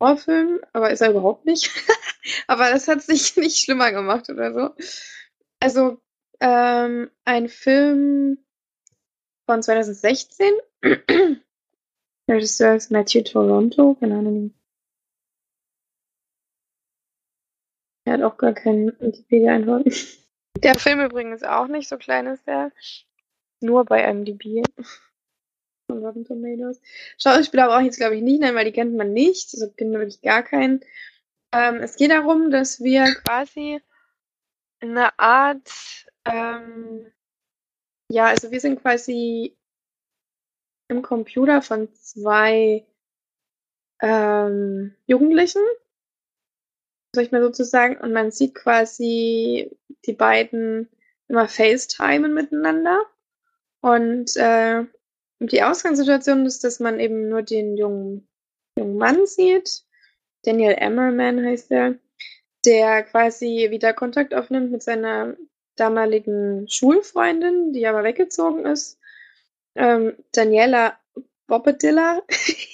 Horrorfilm, 0.00 0.60
aber 0.72 0.90
ist 0.90 1.00
er 1.00 1.10
überhaupt 1.10 1.46
nicht. 1.46 1.70
aber 2.46 2.70
das 2.70 2.88
hat 2.88 3.02
sich 3.02 3.36
nicht 3.36 3.58
schlimmer 3.58 3.92
gemacht 3.92 4.28
oder 4.28 4.52
so. 4.52 4.70
Also 5.60 6.00
ähm, 6.40 7.10
ein 7.24 7.48
Film 7.48 8.38
von 9.46 9.62
2016. 9.62 10.52
Regisseur 12.28 12.74
ist 12.74 12.90
Matthew 12.90 13.22
Toronto, 13.22 13.94
keine 13.94 14.18
Ahnung. 14.18 14.54
Er 18.04 18.14
hat 18.14 18.22
auch 18.22 18.36
gar 18.36 18.52
keinen 18.52 18.88
Wikipedia-Eintrag. 19.00 19.84
Der 20.62 20.74
Film 20.74 21.00
übrigens 21.00 21.42
auch 21.42 21.66
nicht, 21.66 21.88
so 21.88 21.98
klein 21.98 22.26
ist 22.26 22.46
der. 22.46 22.72
Nur 23.60 23.84
bei 23.84 24.08
IMDb. 24.08 24.64
Von 25.90 26.04
Rotten 26.04 26.24
Tomatoes. 26.24 26.80
Schauspieler 27.18 27.68
brauche 27.68 27.80
ich 27.80 27.86
jetzt, 27.86 27.98
glaube 27.98 28.16
ich, 28.16 28.22
nicht 28.22 28.40
nennen, 28.40 28.56
weil 28.56 28.64
die 28.64 28.72
kennt 28.72 28.96
man 28.96 29.12
nicht. 29.12 29.54
Also 29.54 29.70
kennen 29.72 29.92
wir 29.92 30.00
wirklich 30.00 30.20
gar 30.20 30.42
keinen. 30.42 30.80
Ähm, 31.52 31.76
es 31.76 31.96
geht 31.96 32.10
darum, 32.10 32.50
dass 32.50 32.82
wir 32.82 33.04
quasi 33.24 33.80
eine 34.80 35.18
Art, 35.18 35.70
ähm, 36.24 37.12
ja, 38.10 38.26
also 38.26 38.50
wir 38.50 38.60
sind 38.60 38.80
quasi 38.80 39.56
im 40.88 41.02
Computer 41.02 41.62
von 41.62 41.92
zwei 41.94 42.86
ähm, 44.00 44.94
Jugendlichen, 45.06 45.62
soll 47.14 47.24
ich 47.24 47.32
mal 47.32 47.42
sozusagen, 47.42 47.96
und 47.96 48.12
man 48.12 48.30
sieht 48.30 48.54
quasi 48.54 49.70
die 50.04 50.12
beiden 50.12 50.88
immer 51.28 51.48
FaceTimen 51.48 52.32
miteinander. 52.32 53.04
Und 53.80 54.36
äh, 54.36 54.84
die 55.40 55.62
Ausgangssituation 55.62 56.46
ist, 56.46 56.64
dass 56.64 56.80
man 56.80 57.00
eben 57.00 57.28
nur 57.28 57.42
den 57.42 57.76
jungen, 57.76 58.28
jungen 58.78 58.96
Mann 58.96 59.26
sieht. 59.26 59.84
Daniel 60.42 60.74
Emmerman 60.78 61.44
heißt 61.44 61.70
er, 61.72 61.96
der 62.64 63.02
quasi 63.04 63.68
wieder 63.70 63.92
Kontakt 63.92 64.34
aufnimmt 64.34 64.72
mit 64.72 64.82
seiner 64.82 65.36
damaligen 65.76 66.68
Schulfreundin, 66.68 67.72
die 67.72 67.86
aber 67.86 68.02
weggezogen 68.04 68.64
ist. 68.64 68.98
Ähm, 69.76 70.14
Daniela 70.32 70.98
Bobbedilla. 71.46 72.22
ich 72.28 72.70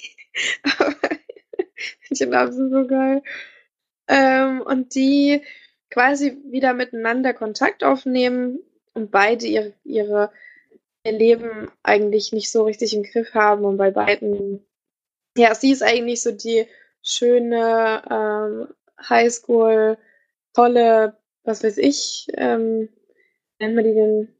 finde 2.01 2.51
sind 2.51 2.71
so 2.71 2.87
geil. 2.87 3.21
Ähm, 4.07 4.61
und 4.61 4.95
die 4.95 5.41
quasi 5.89 6.37
wieder 6.49 6.73
miteinander 6.73 7.33
Kontakt 7.33 7.83
aufnehmen 7.83 8.59
und 8.93 9.11
beide 9.11 9.45
ihre, 9.45 9.73
ihre 9.83 10.31
ihr 11.05 11.11
Leben 11.11 11.71
eigentlich 11.83 12.31
nicht 12.31 12.51
so 12.51 12.63
richtig 12.63 12.93
im 12.93 13.03
Griff 13.03 13.33
haben 13.33 13.65
und 13.65 13.77
bei 13.77 13.91
beiden, 13.91 14.65
ja, 15.37 15.53
sie 15.53 15.71
ist 15.71 15.83
eigentlich 15.83 16.21
so 16.21 16.31
die 16.31 16.67
schöne 17.01 18.01
ähm, 18.09 18.73
Highschool, 19.09 19.97
tolle, 20.53 21.17
was 21.43 21.63
weiß 21.63 21.77
ich, 21.77 22.27
ähm, 22.35 22.89
nennt 23.59 23.75
man 23.75 23.83
die 23.83 23.93
denn? 23.93 24.35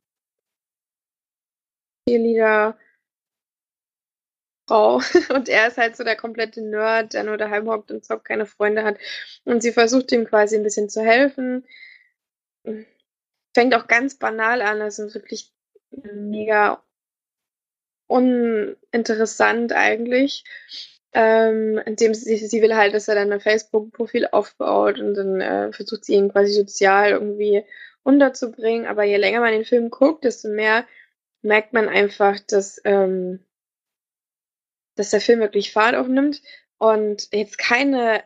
Cheerleader 2.07 2.77
Frau 4.67 5.01
und 5.33 5.49
er 5.49 5.67
ist 5.67 5.77
halt 5.77 5.97
so 5.97 6.03
der 6.03 6.15
komplette 6.15 6.61
Nerd, 6.61 7.13
der 7.13 7.23
nur 7.23 7.37
daheim 7.37 7.67
hockt 7.67 7.91
und 7.91 8.05
zockt, 8.05 8.25
keine 8.25 8.45
Freunde 8.45 8.83
hat 8.83 8.97
und 9.43 9.61
sie 9.61 9.71
versucht 9.71 10.11
ihm 10.11 10.25
quasi 10.25 10.55
ein 10.55 10.63
bisschen 10.63 10.89
zu 10.89 11.01
helfen. 11.01 11.65
Fängt 13.53 13.75
auch 13.75 13.87
ganz 13.87 14.15
banal 14.15 14.61
an, 14.61 14.81
also 14.81 15.13
wirklich 15.13 15.51
mega 15.91 16.83
uninteressant 18.07 19.73
eigentlich. 19.73 20.43
Ähm, 21.15 21.79
indem 21.85 22.15
sie, 22.15 22.37
sie 22.37 22.61
will 22.63 22.75
halt, 22.75 22.95
dass 22.95 23.07
er 23.07 23.15
dann 23.15 23.31
ein 23.31 23.39
Facebook-Profil 23.39 24.27
aufbaut 24.31 24.99
und 24.99 25.13
dann 25.13 25.41
äh, 25.41 25.71
versucht 25.71 26.05
sie 26.05 26.15
ihn 26.15 26.31
quasi 26.31 26.53
sozial 26.53 27.11
irgendwie 27.11 27.63
unterzubringen. 28.01 28.87
Aber 28.87 29.03
je 29.03 29.17
länger 29.17 29.39
man 29.39 29.51
den 29.51 29.65
Film 29.65 29.91
guckt, 29.91 30.23
desto 30.23 30.49
mehr 30.49 30.85
merkt 31.43 31.73
man 31.73 31.89
einfach, 31.89 32.39
dass, 32.39 32.81
ähm, 32.85 33.45
dass 34.95 35.11
der 35.11 35.21
Film 35.21 35.39
wirklich 35.39 35.71
Fahrt 35.71 35.95
aufnimmt 35.95 36.41
und 36.77 37.27
jetzt 37.31 37.57
keine 37.57 38.23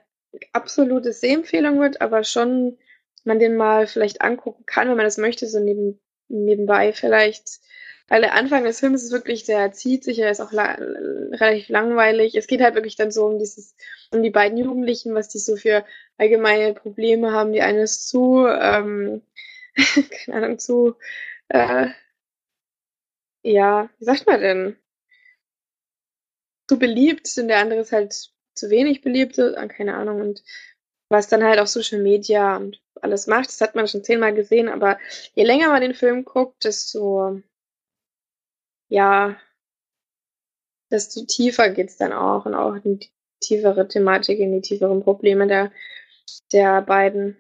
absolute 0.54 1.14
Sehempfehlung 1.14 1.80
wird, 1.80 2.02
aber 2.02 2.24
schon 2.24 2.78
man 3.24 3.40
den 3.40 3.56
mal 3.56 3.88
vielleicht 3.88 4.22
angucken 4.22 4.66
kann, 4.66 4.90
wenn 4.90 4.98
man 4.98 5.06
das 5.06 5.18
möchte, 5.18 5.48
so 5.48 5.60
neben, 5.60 6.00
nebenbei 6.30 6.94
vielleicht. 6.94 7.60
Weil 8.08 8.22
der 8.22 8.36
Anfang 8.36 8.64
des 8.64 8.80
Films 8.80 9.04
ist 9.04 9.12
wirklich, 9.12 9.44
der 9.44 9.74
zieht 9.74 10.06
sich, 10.06 10.20
er 10.20 10.32
ist 10.32 10.40
auch 10.40 10.54
la 10.54 10.78
relativ 10.80 11.68
langweilig. 11.68 12.36
Es 12.36 12.48
geht 12.48 12.62
halt 12.62 12.76
wirklich 12.76 12.96
dann 12.96 13.12
so 13.12 13.26
um 13.26 13.38
dieses, 13.38 13.76
um 14.12 14.24
die 14.24 14.30
beiden 14.30 14.58
Jugendlichen, 14.58 15.14
was 15.14 15.28
die 15.28 15.40
so 15.40 15.58
für 15.58 15.84
allgemeine 16.18 16.74
Probleme 16.74 17.34
haben. 17.34 17.52
Die 17.52 17.62
eine 17.62 17.82
ist 17.82 18.08
zu, 18.08 18.48
ähm, 18.48 19.24
keine 20.26 20.38
Ahnung, 20.38 20.60
zu, 20.60 20.96
äh, 21.50 21.88
ja, 23.52 23.90
wie 23.98 24.06
sagt 24.06 24.28
man 24.28 24.42
denn? 24.42 24.78
Zu 26.68 26.78
beliebt 26.78 27.34
und 27.38 27.48
der 27.48 27.60
andere 27.60 27.82
ist 27.82 27.92
halt 27.92 28.14
zu 28.56 28.70
wenig 28.70 29.02
beliebt, 29.02 29.38
äh, 29.38 29.68
keine 29.68 29.96
Ahnung. 29.96 30.22
Und 30.22 30.44
was 31.10 31.28
dann 31.28 31.44
halt 31.44 31.60
auch 31.60 31.68
Social 31.68 32.02
Media 32.02 32.58
und 32.58 32.82
alles 33.02 33.28
macht, 33.28 33.48
das 33.48 33.62
hat 33.62 33.76
man 33.76 33.88
schon 33.88 34.04
zehnmal 34.04 34.34
gesehen, 34.34 34.68
aber 34.70 35.00
je 35.36 35.44
länger 35.44 35.70
man 35.70 35.82
den 35.82 35.94
Film 35.94 36.26
guckt, 36.26 36.66
desto 36.66 37.42
ja, 38.90 39.38
desto 40.92 41.26
tiefer 41.26 41.70
geht's 41.70 41.98
dann 41.98 42.14
auch 42.14 42.46
und 42.46 42.56
auch 42.56 42.76
in 42.76 43.00
die 43.00 43.12
tiefere 43.42 43.88
Thematik, 43.88 44.40
in 44.40 44.54
die 44.54 44.62
tieferen 44.62 45.04
Probleme 45.04 45.48
der, 45.48 45.72
der 46.52 46.82
beiden. 46.82 47.38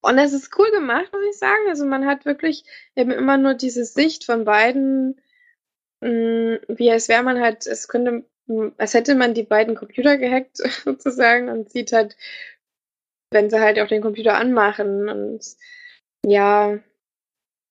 Und 0.00 0.18
es 0.18 0.32
ist 0.32 0.56
cool 0.58 0.70
gemacht, 0.70 1.12
muss 1.12 1.24
ich 1.30 1.38
sagen. 1.38 1.68
Also 1.68 1.84
man 1.84 2.06
hat 2.06 2.24
wirklich 2.24 2.64
eben 2.96 3.10
immer 3.10 3.36
nur 3.36 3.54
diese 3.54 3.84
Sicht 3.84 4.24
von 4.24 4.44
beiden, 4.44 5.20
mh, 6.00 6.60
wie 6.68 6.90
als 6.90 7.08
wäre 7.08 7.22
man 7.22 7.40
halt, 7.40 7.66
es 7.66 7.88
könnte, 7.88 8.24
mh, 8.46 8.72
als 8.78 8.94
hätte 8.94 9.14
man 9.14 9.34
die 9.34 9.42
beiden 9.44 9.74
Computer 9.74 10.16
gehackt 10.18 10.56
sozusagen 10.84 11.48
und 11.48 11.70
sieht 11.70 11.92
halt, 11.92 12.16
wenn 13.30 13.50
sie 13.50 13.60
halt 13.60 13.78
auch 13.80 13.88
den 13.88 14.02
Computer 14.02 14.36
anmachen 14.36 15.08
und 15.08 15.40
ja 16.24 16.78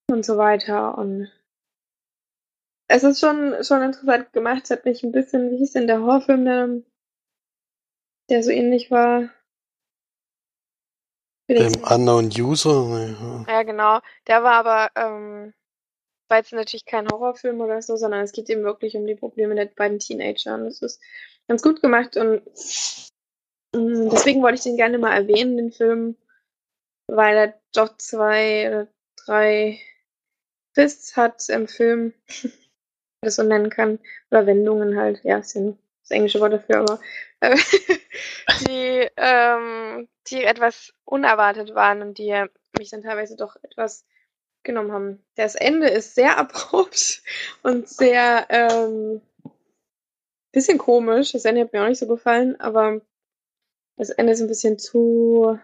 und 0.10 0.26
so 0.26 0.38
weiter 0.38 0.98
und 0.98 1.30
es 2.90 3.04
ist 3.04 3.20
schon, 3.20 3.64
schon 3.64 3.82
interessant 3.82 4.32
gemacht. 4.34 4.64
Es 4.64 4.72
hat 4.72 4.86
mich 4.86 5.04
ein 5.04 5.12
bisschen, 5.12 5.52
wie 5.52 5.58
hieß 5.58 5.74
denn 5.74 5.88
der 5.88 6.02
Horrorfilm, 6.02 6.46
der, 6.46 6.82
der 8.30 8.44
so 8.44 8.52
ähnlich 8.52 8.92
war? 8.92 9.30
Dem 11.48 11.74
Unknown 11.84 12.30
User. 12.38 13.16
Ja. 13.22 13.46
ja, 13.48 13.64
genau. 13.64 14.00
Der 14.28 14.44
war 14.44 14.54
aber, 14.54 14.92
ähm, 14.96 15.54
war 16.30 16.38
jetzt 16.40 16.52
natürlich 16.52 16.86
kein 16.86 17.08
Horrorfilm 17.08 17.62
oder 17.62 17.82
so, 17.82 17.96
sondern 17.96 18.22
es 18.22 18.34
geht 18.34 18.50
eben 18.50 18.64
wirklich 18.64 18.96
um 18.98 19.08
die 19.08 19.16
Probleme 19.16 19.56
der 19.56 19.66
beiden 19.66 20.00
Teenager. 20.00 20.56
Und 20.56 20.66
das 20.66 20.82
ist 20.82 21.02
ganz 21.48 21.62
gut 21.62 21.82
gemacht 21.82 22.18
und 22.18 22.42
mh, 23.74 24.10
deswegen 24.12 24.42
wollte 24.42 24.56
ich 24.56 24.64
den 24.64 24.76
gerne 24.76 24.98
mal 24.98 25.16
erwähnen, 25.16 25.58
den 25.58 25.72
Film, 25.72 26.18
weil 27.08 27.38
er 27.38 27.54
doch 27.74 27.96
zwei 27.98 28.68
oder 28.68 28.88
drei 29.26 29.80
Twists 30.74 31.16
hat 31.16 31.48
im 31.50 31.68
Film. 31.68 32.14
das 33.22 33.36
so 33.36 33.44
nennen 33.44 33.70
kann. 33.70 34.00
Oder 34.32 34.46
Wendungen 34.46 34.98
halt, 34.98 35.24
ja, 35.24 35.40
ja 35.40 35.78
das 36.08 36.16
englische 36.16 36.40
Wort 36.40 36.54
dafür, 36.54 36.78
aber 36.78 37.00
äh, 37.42 37.58
die, 38.68 39.10
ähm, 39.18 40.08
die 40.28 40.44
etwas 40.44 40.94
unerwartet 41.06 41.76
waren 41.76 42.02
und 42.02 42.18
die 42.18 42.46
mich 42.78 42.90
dann 42.90 43.04
teilweise 43.04 43.36
doch 43.36 43.58
etwas 43.62 44.06
genommen 44.64 44.92
haben. 44.92 45.26
Das 45.36 45.56
Ende 45.56 45.90
ist 45.90 46.16
sehr 46.16 46.38
abrupt 46.40 47.22
und 47.64 47.90
sehr 47.90 48.48
ähm, 48.50 49.22
bisschen 50.52 50.78
komisch. 50.78 51.34
Das 51.34 51.46
Ende 51.46 51.62
hat 51.62 51.74
mir 51.74 51.84
auch 51.84 51.88
nicht 51.88 52.00
so 52.00 52.08
gefallen, 52.08 52.60
aber 52.60 53.02
das 53.98 54.10
Ende 54.10 54.34
ist 54.34 54.42
ein 54.42 54.48
bisschen 54.48 54.80
zu, 54.80 55.60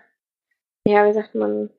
ja, 0.87 1.07
wie 1.07 1.13
sagt 1.13 1.35
man, 1.35 1.69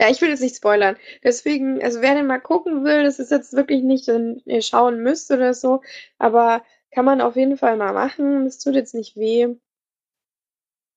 Ja, 0.00 0.08
ich 0.10 0.20
will 0.20 0.30
jetzt 0.30 0.40
nicht 0.40 0.56
spoilern. 0.56 0.96
Deswegen, 1.22 1.82
also 1.82 2.00
wer 2.00 2.14
den 2.14 2.26
mal 2.26 2.40
gucken 2.40 2.84
will, 2.84 3.04
das 3.04 3.18
ist 3.18 3.30
jetzt 3.30 3.52
wirklich 3.52 3.82
nicht, 3.82 4.08
wenn 4.08 4.42
ihr 4.46 4.62
schauen 4.62 5.02
müsst 5.02 5.30
oder 5.30 5.54
so, 5.54 5.82
aber 6.18 6.64
kann 6.92 7.04
man 7.04 7.20
auf 7.20 7.36
jeden 7.36 7.56
Fall 7.56 7.76
mal 7.76 7.92
machen. 7.92 8.46
Es 8.46 8.58
tut 8.58 8.74
jetzt 8.74 8.94
nicht 8.94 9.16
weh. 9.16 9.56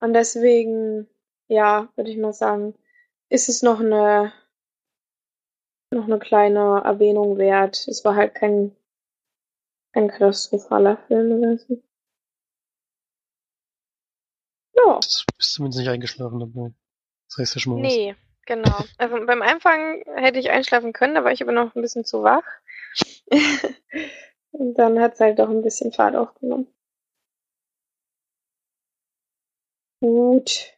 Und 0.01 0.13
deswegen, 0.13 1.07
ja, 1.47 1.89
würde 1.95 2.11
ich 2.11 2.17
mal 2.17 2.33
sagen, 2.33 2.75
ist 3.29 3.49
es 3.49 3.63
noch 3.63 3.79
eine, 3.79 4.33
noch 5.91 6.05
eine 6.05 6.19
kleine 6.19 6.81
Erwähnung 6.83 7.37
wert. 7.37 7.87
Es 7.87 8.03
war 8.03 8.15
halt 8.15 8.35
kein, 8.35 8.75
kein 9.93 10.09
katastrophaler 10.09 10.97
Film 11.07 11.31
oder 11.31 11.57
so. 11.57 11.81
Ja. 14.75 14.99
Du 14.99 15.37
bist 15.37 15.53
zumindest 15.53 15.79
nicht 15.79 15.89
eingeschlafen 15.89 16.39
dabei. 16.39 16.73
Das 17.29 17.37
heißt 17.37 17.55
ja 17.55 17.61
schon 17.61 17.73
mal 17.73 17.83
was. 17.83 17.95
Nee, 17.95 18.15
genau. 18.45 18.83
Also 18.97 19.25
beim 19.25 19.41
Anfang 19.41 20.03
hätte 20.17 20.39
ich 20.39 20.51
einschlafen 20.51 20.91
können, 20.91 21.15
da 21.15 21.23
war 21.23 21.31
ich 21.31 21.41
aber 21.41 21.53
noch 21.53 21.73
ein 21.73 21.81
bisschen 21.81 22.03
zu 22.03 22.21
wach. 22.21 22.43
Und 24.57 24.75
dann 24.75 24.99
hat 24.99 25.13
es 25.15 25.19
halt 25.19 25.39
doch 25.39 25.49
ein 25.49 25.61
bisschen 25.61 25.91
Fahrt 25.91 26.15
aufgenommen. 26.15 26.67
Gut. 30.01 30.73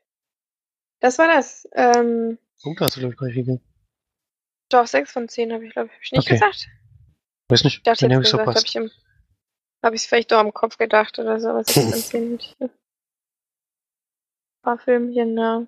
Das 1.00 1.18
war 1.20 1.28
das. 1.28 1.68
Ähm, 1.74 2.38
Punkte 2.62 2.86
hast 2.86 2.96
du, 2.96 3.00
glaube 3.02 3.14
ich, 3.14 3.20
gar 3.20 3.28
nicht 3.28 3.36
gegeben. 3.36 3.62
doch, 4.70 4.88
6 4.88 5.12
von 5.12 5.30
10 5.30 5.54
habe 5.54 5.66
ich, 5.66 5.74
glaube 5.74 5.90
ich. 5.90 5.94
Hab 5.96 6.02
ich 6.04 6.12
nicht 6.12 6.26
Okay. 6.26 6.34
gesagt? 6.36 6.68
Weiß 7.50 7.64
nicht. 7.64 7.78
Ich 7.78 7.84
dachte 7.84 8.02
Dann 8.08 8.14
habe 8.16 8.24
ich 8.24 8.32
gesagt, 8.32 8.42
habe 8.42 8.52
verpasst. 8.54 8.68
ich 8.68 8.76
im, 8.76 8.92
habe 9.84 9.96
ich 9.96 10.02
es 10.02 10.08
vielleicht 10.08 10.32
doch 10.32 10.42
im 10.42 10.54
Kopf 10.54 10.78
gedacht 10.78 11.20
oder 11.20 11.40
so, 11.40 11.50
aber 11.50 11.64
6 11.64 11.76
von 11.92 11.94
10 12.04 12.32
hätte 12.32 12.46
ich. 12.46 12.56
Ein 12.62 12.70
paar 14.64 14.80
Filmchen, 14.80 15.38
ja. 15.38 15.68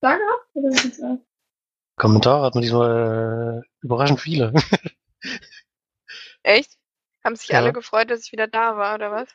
Sag 0.00 0.20
ab, 0.20 0.46
oder 0.54 0.68
was 0.70 0.84
ist 0.84 1.00
das? 1.00 1.18
Kommentare 1.96 2.44
hat 2.46 2.54
man 2.54 2.62
diesmal 2.62 3.62
äh, 3.62 3.68
überraschend 3.82 4.20
viele. 4.20 4.52
Echt? 6.44 6.78
Haben 7.24 7.34
sich 7.36 7.48
Ja. 7.48 7.58
alle 7.58 7.72
gefreut, 7.72 8.10
dass 8.10 8.24
ich 8.24 8.32
wieder 8.32 8.46
da 8.46 8.76
war, 8.76 8.94
oder 8.94 9.10
was? 9.10 9.28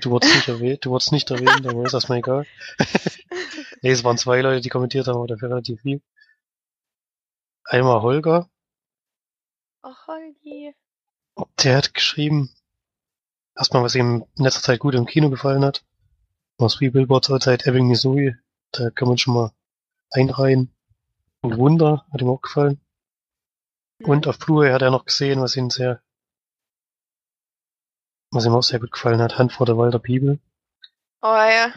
Du 0.00 0.10
wurdest 0.10 0.34
nicht 0.34 0.48
erwähnt, 0.48 0.84
du 0.84 0.90
wurdest 0.90 1.12
nicht 1.12 1.30
erwähnt, 1.30 1.66
aber 1.66 1.84
ist 1.84 1.92
erstmal 1.92 2.18
egal. 2.18 2.46
nee, 3.82 3.90
es 3.90 4.04
waren 4.04 4.16
zwei 4.16 4.40
Leute, 4.40 4.60
die 4.62 4.68
kommentiert 4.70 5.06
haben, 5.06 5.16
aber 5.16 5.26
dafür 5.26 5.50
relativ 5.50 5.82
viel. 5.82 6.00
Einmal 7.64 8.00
Holger, 8.02 8.48
Och, 9.84 10.06
Holgi. 10.06 10.74
der 11.62 11.76
hat 11.76 11.94
geschrieben, 11.94 12.50
erstmal, 13.56 13.82
was 13.82 13.94
ihm 13.96 14.24
in 14.36 14.44
letzter 14.44 14.62
Zeit 14.62 14.78
gut 14.80 14.94
im 14.94 15.06
Kino 15.06 15.28
gefallen 15.30 15.64
hat. 15.64 15.84
Aus 16.58 16.76
Three 16.76 16.90
Billboards 16.90 17.30
Outside 17.30 17.64
Ebbing, 17.66 17.88
Missouri. 17.88 18.36
Da 18.70 18.90
kann 18.90 19.08
man 19.08 19.18
schon 19.18 19.34
mal 19.34 19.52
einreihen. 20.12 20.72
Und 21.40 21.56
Wunder 21.58 22.06
hat 22.12 22.20
ihm 22.20 22.28
auch 22.30 22.40
gefallen. 22.42 22.80
Und 24.04 24.28
auf 24.28 24.38
Blu-ray 24.38 24.70
hat 24.72 24.82
er 24.82 24.90
noch 24.92 25.04
gesehen, 25.04 25.40
was 25.40 25.56
ihn 25.56 25.70
sehr, 25.70 26.00
was 28.32 28.44
ihm 28.46 28.52
auch 28.54 28.62
sehr 28.62 28.80
gut 28.80 28.90
gefallen 28.92 29.20
hat, 29.20 29.38
Hand 29.38 29.52
vor 29.52 29.66
der 29.66 29.76
Walder 29.76 29.98
Bibel. 29.98 30.38
Oh 31.22 31.26
ja. 31.28 31.72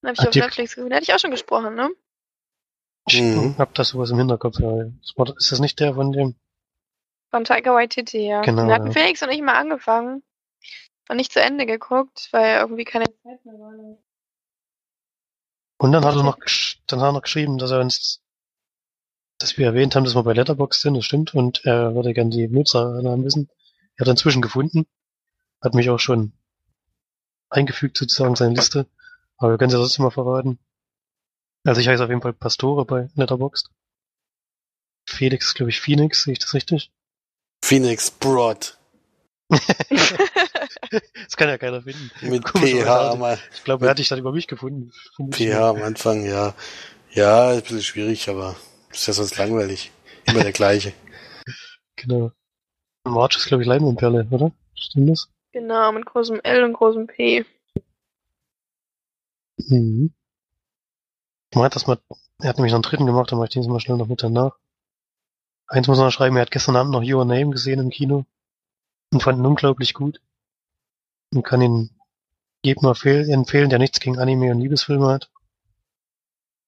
Dann 0.00 0.08
hab 0.10 0.14
ich 0.14 0.20
Hat 0.20 0.28
auf 0.28 0.32
dir- 0.32 0.42
Netflix 0.44 0.74
gesehen. 0.74 0.90
Da 0.90 0.96
hatte 0.96 1.04
ich 1.04 1.12
auch 1.14 1.18
schon 1.18 1.30
gesprochen, 1.30 1.74
ne? 1.74 1.90
Ich 3.08 3.20
Mhm. 3.20 3.56
hab 3.58 3.74
da 3.74 3.84
sowas 3.84 4.10
im 4.10 4.18
Hinterkopf, 4.18 4.58
ja. 4.60 4.84
Das 5.00 5.12
war- 5.16 5.36
Ist 5.36 5.52
das 5.52 5.58
nicht 5.60 5.78
der 5.80 5.94
von 5.94 6.12
dem? 6.12 6.34
Von 7.30 7.44
Taika 7.44 7.74
Waititi, 7.74 8.26
ja. 8.28 8.42
Genau, 8.42 8.62
Den 8.62 8.72
hatten 8.72 8.86
ja. 8.86 8.92
Felix 8.92 9.22
und 9.22 9.30
ich 9.30 9.42
mal 9.42 9.58
angefangen. 9.58 10.22
Und 11.08 11.16
nicht 11.16 11.32
zu 11.32 11.40
Ende 11.42 11.66
geguckt, 11.66 12.28
weil 12.30 12.58
irgendwie 12.60 12.84
keine 12.84 13.06
Zeit 13.06 13.44
mehr 13.44 13.54
war. 13.54 13.98
Und 15.78 15.92
dann 15.92 16.04
hat 16.04 16.14
er 16.14 16.22
noch, 16.22 16.38
gesch- 16.38 16.78
dann 16.86 17.00
hat 17.00 17.08
er 17.08 17.12
noch 17.12 17.22
geschrieben, 17.22 17.58
dass 17.58 17.72
er 17.72 17.80
uns, 17.80 18.22
dass 19.38 19.58
wir 19.58 19.66
erwähnt 19.66 19.96
haben, 19.96 20.04
dass 20.04 20.14
wir 20.14 20.22
bei 20.22 20.32
Letterboxd 20.32 20.80
sind, 20.82 20.94
das 20.94 21.04
stimmt, 21.04 21.34
und 21.34 21.64
er 21.64 21.94
würde 21.96 22.14
gern 22.14 22.30
die 22.30 22.46
Nutzernamen 22.46 23.24
wissen. 23.24 23.50
Er 23.96 24.06
hat 24.06 24.10
inzwischen 24.10 24.42
gefunden, 24.42 24.86
hat 25.62 25.74
mich 25.74 25.88
auch 25.90 26.00
schon 26.00 26.32
eingefügt 27.50 27.96
sozusagen 27.96 28.30
in 28.30 28.36
seine 28.36 28.54
Liste, 28.54 28.86
aber 29.36 29.52
wir 29.52 29.58
können 29.58 29.68
es 29.70 29.74
ja 29.74 29.80
trotzdem 29.80 30.04
mal 30.04 30.10
verraten. 30.10 30.58
Also 31.64 31.80
ich 31.80 31.88
heiße 31.88 32.02
auf 32.02 32.10
jeden 32.10 32.22
Fall 32.22 32.32
Pastore 32.32 32.84
bei 32.84 33.08
Letterboxd. 33.14 33.70
Felix, 35.08 35.54
glaube 35.54 35.70
ich, 35.70 35.80
Phoenix, 35.80 36.24
sehe 36.24 36.32
ich 36.32 36.38
das 36.38 36.54
richtig? 36.54 36.90
Phoenix 37.64 38.10
Broad 38.10 38.76
Das 41.24 41.36
kann 41.36 41.48
ja 41.48 41.58
keiner 41.58 41.82
finden. 41.82 42.10
mit 42.22 42.46
PH 42.48 43.16
mal. 43.16 43.38
Ich 43.54 43.64
glaube, 43.64 43.86
er 43.86 43.90
hat 43.90 43.98
dich 43.98 44.08
dann 44.08 44.18
über 44.18 44.32
mich 44.32 44.46
gefunden. 44.46 44.92
PH 45.30 45.70
am 45.70 45.82
Anfang, 45.82 46.24
ja. 46.24 46.54
Ja, 47.12 47.52
ist 47.52 47.56
ein 47.56 47.62
bisschen 47.62 47.82
schwierig, 47.82 48.28
aber 48.28 48.56
ist 48.90 49.06
ja 49.06 49.12
sonst 49.12 49.36
langweilig. 49.36 49.92
Immer 50.24 50.42
der 50.42 50.52
gleiche. 50.60 50.92
Genau. 51.96 52.32
March 53.04 53.36
ist, 53.36 53.46
glaube 53.46 53.62
ich, 53.62 53.68
Leinwandperle, 53.68 54.26
oder? 54.30 54.52
Stimmt 54.74 55.10
das? 55.10 55.28
Genau, 55.52 55.92
mit 55.92 56.06
großem 56.06 56.40
L 56.42 56.64
und 56.64 56.72
großem 56.72 57.06
P. 57.06 57.44
Mhm. 59.56 60.12
Man 61.54 61.64
hat 61.64 61.76
das 61.76 61.86
mal, 61.86 61.98
er 62.40 62.48
hat 62.48 62.56
nämlich 62.56 62.72
noch 62.72 62.78
einen 62.78 62.82
dritten 62.82 63.06
gemacht, 63.06 63.30
dann 63.30 63.38
mache 63.38 63.48
ich 63.48 63.52
den 63.54 63.70
mal 63.70 63.80
schnell 63.80 63.98
noch 63.98 64.08
mit 64.08 64.22
danach. 64.22 64.56
Eins 65.66 65.86
muss 65.86 65.98
man 65.98 66.06
noch 66.06 66.12
schreiben, 66.12 66.36
er 66.36 66.42
hat 66.42 66.50
gestern 66.50 66.76
Abend 66.76 66.92
noch 66.92 67.02
Your 67.02 67.24
Name 67.24 67.50
gesehen 67.50 67.80
im 67.80 67.90
Kino 67.90 68.24
und 69.12 69.22
fand 69.22 69.38
ihn 69.38 69.46
unglaublich 69.46 69.94
gut. 69.94 70.20
Und 71.32 71.44
kann 71.44 71.62
ihn 71.62 71.90
jedem 72.62 72.88
empfehlen, 72.88 73.70
der 73.70 73.78
nichts 73.78 74.00
gegen 74.00 74.18
Anime 74.18 74.50
und 74.50 74.60
Liebesfilme 74.60 75.06
hat. 75.06 75.30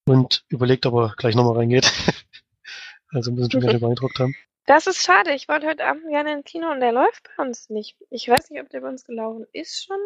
Und 0.07 0.45
überlegt, 0.49 0.87
ob 0.87 0.95
er 0.95 1.15
gleich 1.17 1.35
nochmal 1.35 1.57
reingeht. 1.57 1.91
also 3.09 3.33
müssen 3.33 3.51
schon 3.51 3.61
gerne 3.61 3.79
beeindruckt 3.79 4.19
haben. 4.19 4.35
Das 4.67 4.87
ist 4.87 5.03
schade. 5.03 5.35
Ich 5.35 5.49
wollte 5.49 5.67
heute 5.67 5.85
Abend 5.85 6.09
gerne 6.09 6.33
ins 6.33 6.45
Kino 6.45 6.71
und 6.71 6.81
der 6.81 6.93
läuft 6.93 7.29
bei 7.37 7.45
uns 7.45 7.69
nicht. 7.69 7.97
Ich 8.11 8.29
weiß 8.29 8.51
nicht, 8.51 8.63
ob 8.63 8.71
der 8.71 8.81
bei 8.81 8.89
uns 8.89 9.05
gelaufen 9.05 9.47
ist 9.53 9.85
schon. 9.85 9.99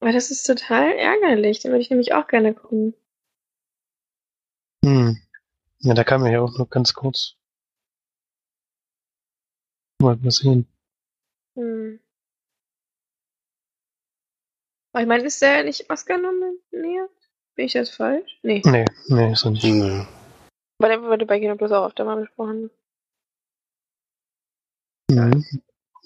Aber 0.00 0.12
das 0.12 0.30
ist 0.30 0.44
total 0.44 0.92
ärgerlich. 0.92 1.60
Den 1.60 1.70
würde 1.70 1.82
ich 1.82 1.90
nämlich 1.90 2.12
auch 2.14 2.26
gerne 2.26 2.54
gucken. 2.54 2.94
Hm. 4.84 5.20
Ja, 5.78 5.94
da 5.94 6.02
kam 6.04 6.24
er 6.24 6.32
ja 6.32 6.40
auch 6.40 6.58
noch 6.58 6.68
ganz 6.68 6.92
kurz. 6.92 7.36
Mal 10.02 10.16
mal 10.16 10.30
sehen. 10.30 10.66
Hm. 11.54 12.00
Aber 14.92 15.02
ich 15.02 15.08
meine, 15.08 15.24
ist 15.24 15.40
der 15.40 15.62
nicht 15.62 15.88
Oscar 15.88 16.18
nominiert? 16.18 17.10
Bin 17.54 17.66
ich 17.66 17.74
das 17.74 17.90
falsch? 17.90 18.38
Nee. 18.42 18.62
Nee, 18.64 18.86
nee, 19.08 19.32
ist 19.32 19.44
er 19.44 19.50
nicht. 19.52 19.64
Nö. 19.64 20.04
Aber 20.78 20.88
der 20.88 21.02
wurde 21.02 21.26
bei 21.26 21.38
Kino 21.38 21.54
Plus 21.56 21.70
auch 21.70 21.86
öfter 21.86 22.04
mal 22.04 22.16
besprochen. 22.16 22.70
Mhm. 25.10 25.44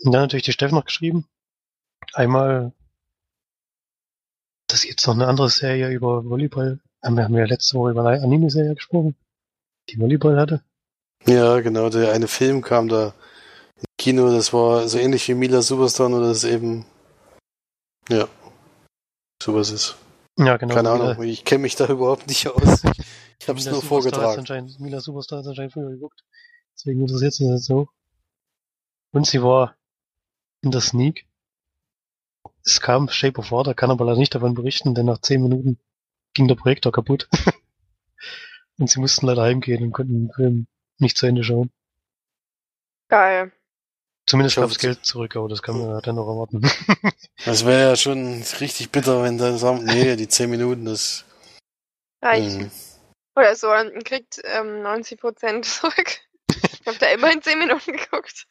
Und 0.03 0.13
dann 0.13 0.23
natürlich 0.23 0.45
die 0.45 0.53
Steff 0.53 0.73
noch 0.73 0.85
geschrieben. 0.85 1.27
Einmal, 2.13 2.73
dass 4.69 4.85
jetzt 4.85 5.07
noch 5.07 5.15
eine 5.15 5.27
andere 5.27 5.49
Serie 5.49 5.89
über 5.91 6.25
Volleyball. 6.25 6.81
Haben 7.03 7.17
wir 7.17 7.25
haben 7.25 7.35
ja 7.35 7.45
letzte 7.45 7.79
Woche 7.79 7.91
über 7.91 8.05
eine 8.07 8.23
Anime-Serie 8.23 8.75
gesprochen, 8.75 9.15
die 9.91 9.99
Volleyball 9.99 10.39
hatte. 10.39 10.63
Ja, 11.27 11.61
genau, 11.61 11.89
der 11.91 12.13
eine 12.13 12.29
Film 12.29 12.63
kam 12.63 12.89
da 12.89 13.15
im 13.77 13.85
Kino, 13.99 14.31
das 14.31 14.53
war 14.53 14.89
so 14.89 14.99
ähnlich 14.99 15.27
wie 15.29 15.35
Mila 15.35 15.63
Superstar, 15.63 16.09
nur 16.09 16.21
dass 16.21 16.39
es 16.39 16.45
eben, 16.45 16.85
ja, 18.09 18.29
sowas 19.43 19.71
ist. 19.71 19.97
Ja, 20.39 20.57
genau. 20.57 20.75
Keine 20.75 20.91
Mila- 20.91 21.11
Ahnung, 21.13 21.23
ich 21.25 21.45
kenne 21.45 21.63
mich 21.63 21.77
da 21.77 21.87
überhaupt 21.89 22.27
nicht 22.27 22.47
aus. 22.49 22.83
Ich 23.41 23.49
habe 23.49 23.59
es 23.59 23.65
Mila 23.67 23.73
nur 23.73 23.83
Superstar 23.83 24.35
vorgetragen. 24.35 24.75
Mila 24.79 25.01
Superstar 25.01 25.41
ist 25.41 25.47
anscheinend 25.47 25.73
früher 25.73 25.91
geguckt. 25.91 26.25
Deswegen 26.75 27.01
interessiert 27.03 27.35
sie 27.35 27.49
das 27.49 27.65
so. 27.65 27.89
Und 29.15 29.27
sie 29.29 29.43
war 29.43 29.77
in 30.61 30.73
der 30.73 30.81
Sneak. 30.81 31.27
Es 32.65 32.81
kam 32.81 33.09
Shape 33.09 33.39
of 33.39 33.53
Water, 33.53 33.73
kann 33.73 33.93
aber 33.93 34.05
leider 34.05 34.19
nicht 34.19 34.35
davon 34.35 34.55
berichten, 34.55 34.95
denn 34.95 35.07
nach 35.07 35.21
zehn 35.21 35.41
Minuten 35.41 35.79
ging 36.35 36.49
der 36.49 36.57
Projektor 36.57 36.91
kaputt. 36.91 37.29
und 38.79 38.91
sie 38.91 38.99
mussten 38.99 39.27
leider 39.27 39.43
heimgehen 39.43 39.85
und 39.85 39.93
konnten 39.93 40.27
den 40.27 40.33
Film 40.33 40.67
nicht 40.99 41.17
zu 41.17 41.27
Ende 41.27 41.45
schauen. 41.45 41.71
Geil. 43.09 43.53
Zumindest 44.27 44.57
Ich 44.57 44.61
gab 44.61 44.71
es 44.71 44.79
Geld 44.79 45.05
zurück, 45.07 45.37
aber 45.37 45.49
das 45.49 45.63
kann 45.63 45.79
man 45.79 45.91
ja 45.91 46.01
dann 46.01 46.17
noch 46.17 46.27
erwarten. 46.27 46.63
Das 47.45 47.67
wäre 47.67 47.91
ja 47.91 47.97
schon 47.97 48.43
richtig 48.61 48.91
bitter, 48.91 49.23
wenn 49.23 49.39
dann 49.39 49.59
sagen, 49.59 49.85
nee, 49.85 50.17
die 50.17 50.29
10 50.29 50.49
Minuten, 50.49 50.87
das, 50.87 51.25
Reicht. 52.23 52.59
hm. 52.59 52.71
Oder 53.37 53.55
so, 53.55 53.71
und 53.71 54.05
kriegt 54.05 54.41
ähm, 54.45 54.83
90% 54.83 55.63
zurück. 55.63 56.24
Ich 56.85 56.89
habe 56.89 56.99
da 56.99 57.07
immerhin 57.13 57.41
10 57.41 57.59
Minuten 57.59 57.93
geguckt. 57.97 58.47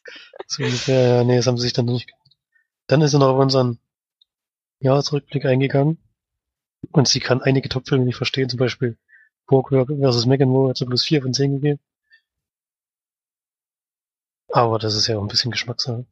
so 0.48 0.64
ungefähr, 0.64 1.08
ja, 1.18 1.24
nee, 1.24 1.36
das 1.36 1.46
haben 1.46 1.56
sie 1.56 1.62
sich 1.64 1.72
dann 1.72 1.86
noch 1.86 1.92
nicht. 1.94 2.10
Dann 2.88 3.00
ist 3.00 3.12
er 3.14 3.20
noch 3.20 3.28
auf 3.34 3.38
unseren 3.38 3.78
Jahresrückblick 4.80 5.44
eingegangen. 5.44 5.98
Und 6.92 7.08
sie 7.08 7.20
kann 7.20 7.40
einige 7.40 7.68
Topfilme 7.68 8.04
nicht 8.04 8.16
verstehen, 8.16 8.48
zum 8.48 8.58
Beispiel 8.58 8.98
Porkwork 9.46 9.88
vs. 9.88 10.26
McEnroe 10.26 10.70
hat 10.70 10.76
sie 10.78 10.84
plus 10.86 11.04
4 11.04 11.22
von 11.22 11.32
10 11.32 11.54
gegeben. 11.54 11.80
Aber 14.48 14.78
das 14.78 14.94
ist 14.94 15.06
ja 15.06 15.16
auch 15.16 15.22
ein 15.22 15.28
bisschen 15.28 15.50
Geschmackssache. 15.50 16.04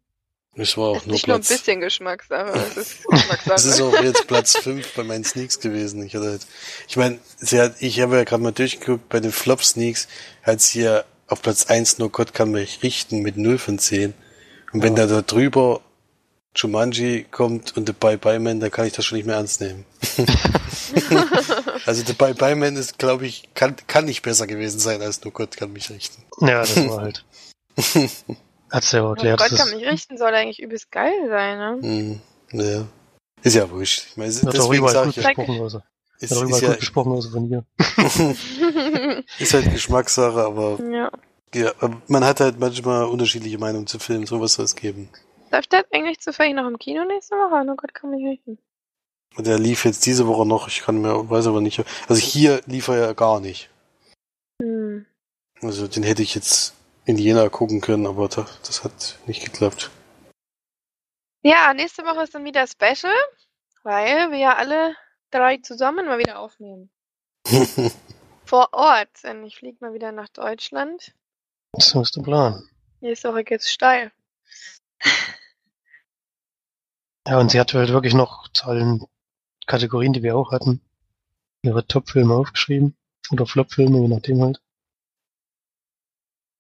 Es 0.55 0.77
war 0.77 0.89
auch 0.89 0.97
ist 0.97 1.07
nur 1.07 1.13
nicht 1.15 1.27
nur 1.27 1.37
ein 1.37 1.41
Platz. 1.41 1.49
bisschen 1.49 1.81
Geschmackssache, 1.81 2.53
es 2.59 2.77
ist 2.77 3.05
Das 3.47 3.65
ist 3.65 3.79
Geschmackssache. 3.79 3.85
auch 3.85 4.03
jetzt 4.03 4.27
Platz 4.27 4.57
5 4.59 4.95
bei 4.95 5.03
meinen 5.03 5.25
Sneaks 5.25 5.61
gewesen. 5.61 6.03
Ich 6.05 6.15
hatte 6.15 6.27
halt, 6.31 6.47
ich 6.89 6.97
meine, 6.97 7.19
sie 7.37 7.61
hat, 7.61 7.81
ich 7.81 8.01
habe 8.01 8.17
ja 8.17 8.25
gerade 8.25 8.43
mal 8.43 8.53
durchgeguckt, 8.53 9.09
bei 9.09 9.21
den 9.21 9.33
Flop 9.33 9.63
Sneaks 9.65 10.09
hat 10.43 10.61
sie 10.61 10.83
ja 10.83 11.05
auf 11.33 11.43
Platz 11.43 11.67
1 11.67 11.99
nur 11.99 12.11
Gott 12.11 12.35
kann 12.35 12.51
mich 12.53 12.83
richten 12.83 13.21
mit 13.23 13.37
0 13.37 13.59
von 13.59 13.79
10. 13.79 14.15
Und 14.73 14.83
wenn 14.83 14.97
Ja. 14.97 15.07
da 15.07 15.17
da 15.17 15.23
drüber 15.23 15.81
Jumanji 16.55 17.27
kommt 17.31 17.77
und 17.77 17.87
The 17.87 17.95
Bye 17.95 18.19
Bye 18.19 18.39
Man, 18.39 18.61
dann 18.61 18.71
kann 18.71 18.87
ich 18.87 18.93
das 18.93 19.05
schon 19.07 19.17
nicht 19.17 19.27
mehr 19.27 19.37
ernst 19.37 19.61
nehmen. 19.61 19.87
also 21.87 22.05
The 22.05 22.13
Bye 22.13 22.35
Bye 22.35 22.55
Man 22.55 22.77
ist, 22.77 22.99
glaube 22.99 23.27
ich, 23.27 23.49
kann, 23.55 23.75
kann 23.87 24.05
nicht 24.05 24.23
besser 24.23 24.47
gewesen 24.47 24.79
sein 24.79 25.01
als 25.01 25.25
nur 25.25 25.33
Gott 25.33 25.57
kann 25.57 25.73
mich 25.73 25.91
richten. 25.91 26.23
Ja, 26.41 26.61
das 26.61 26.77
war 26.89 27.01
halt. 27.01 27.25
Hat's 28.71 28.93
ja 28.93 29.03
auch 29.03 29.11
erklärt. 29.11 29.39
Gott 29.41 29.59
kann 29.59 29.71
mich 29.71 29.85
richten, 29.87 30.19
soll 30.19 30.35
eigentlich 30.35 30.61
übelst 30.61 30.91
geil 30.91 31.13
sein, 31.29 31.59
ne? 31.59 31.79
Hm, 31.81 32.21
naja. 32.53 32.87
Ist 33.43 33.57
ja 33.57 33.69
wurscht. 33.71 34.07
Ich 34.11 34.17
meine, 34.17 34.31
deswegen 34.31 34.75
überall 34.75 34.95
sag 34.95 35.05
gut 35.07 35.17
ich 35.17 35.57
ja, 35.57 35.63
also. 35.63 35.83
Ist, 36.23 36.37
auch 36.37 36.43
ist, 36.43 36.61
ja, 36.61 36.69
gut 36.69 36.79
besprochen, 36.81 37.13
also 37.13 37.31
von 37.31 37.47
hier. 37.47 37.65
ist 39.39 39.55
halt 39.55 39.73
Geschmackssache, 39.73 40.43
aber 40.45 40.79
ja. 40.91 41.11
Ja, 41.55 41.73
aber 41.81 42.01
man 42.09 42.25
hat 42.25 42.41
halt 42.41 42.59
manchmal 42.59 43.05
unterschiedliche 43.05 43.59
Meinungen 43.59 43.87
zu 43.87 43.99
Filmen, 43.99 44.27
sowas 44.27 44.55
soll 44.55 44.65
es 44.65 44.75
geben. 44.75 45.11
Läuft 45.51 45.73
der 45.73 45.85
eigentlich 45.93 46.21
zufällig 46.21 46.55
noch 46.55 46.67
im 46.67 46.79
Kino 46.79 47.05
nächste 47.05 47.37
Woche? 47.37 47.71
Oh 47.71 47.77
Gott 47.77 47.93
kann 47.93 48.11
mich 48.11 48.25
richten. 48.25 48.59
Der 49.39 49.59
lief 49.59 49.85
jetzt 49.85 50.07
diese 50.07 50.27
Woche 50.27 50.47
noch, 50.47 50.69
ich 50.69 50.83
kann 50.83 51.01
mir, 51.01 51.29
weiß 51.29 51.47
aber 51.47 51.61
nicht. 51.61 51.83
Also 52.09 52.21
hier 52.21 52.61
lief 52.67 52.89
er 52.89 52.99
ja 52.99 53.13
gar 53.13 53.41
nicht. 53.41 53.71
Hm. 54.61 55.07
Also 55.61 55.89
den 55.89 56.03
hätte 56.03 56.23
ich 56.23 56.35
jetzt 56.35 56.75
in 57.05 57.19
Jena 57.19 57.49
gucken 57.49 57.81
können, 57.81 58.07
aber 58.07 58.29
das, 58.29 58.61
das 58.63 58.85
hat 58.85 59.19
nicht 59.27 59.45
geklappt. 59.45 59.91
Ja, 61.43 61.75
nächste 61.75 62.05
Woche 62.05 62.23
ist 62.23 62.35
dann 62.35 62.45
wieder 62.45 62.67
Special, 62.67 63.15
weil 63.83 64.31
wir 64.31 64.39
ja 64.39 64.57
alle 64.57 64.95
drei 65.33 65.59
zusammen 65.59 66.07
mal 66.07 66.19
wieder 66.19 66.39
aufnehmen. 66.39 66.91
Vor 68.45 68.69
Ort, 68.73 69.09
denn 69.25 69.45
ich 69.45 69.57
fliege 69.57 69.79
mal 69.81 69.95
wieder 69.95 70.13
nach 70.13 70.29
Deutschland. 70.29 71.15
So 71.77 72.03
ist 72.03 72.17
der 72.17 72.23
Plan. 72.23 72.69
Nächste 73.01 73.31
Woche 73.31 73.45
geht's 73.45 73.71
steil. 73.71 74.13
Ja, 77.25 77.39
und 77.39 77.53
sie 77.53 77.61
hat 77.61 77.73
halt 77.73 77.91
wirklich 77.91 78.15
noch 78.15 78.49
zu 78.49 78.65
allen 78.65 79.07
Kategorien, 79.67 80.13
die 80.13 80.25
wir 80.25 80.37
auch 80.37 80.51
hatten, 80.51 80.81
ihre 81.63 81.87
Top-Filme 81.87 82.35
aufgeschrieben. 82.35 82.97
Oder 83.31 83.47
Flop-Filme, 83.47 84.01
je 84.01 84.09
nachdem 84.09 84.43
halt. 84.43 84.61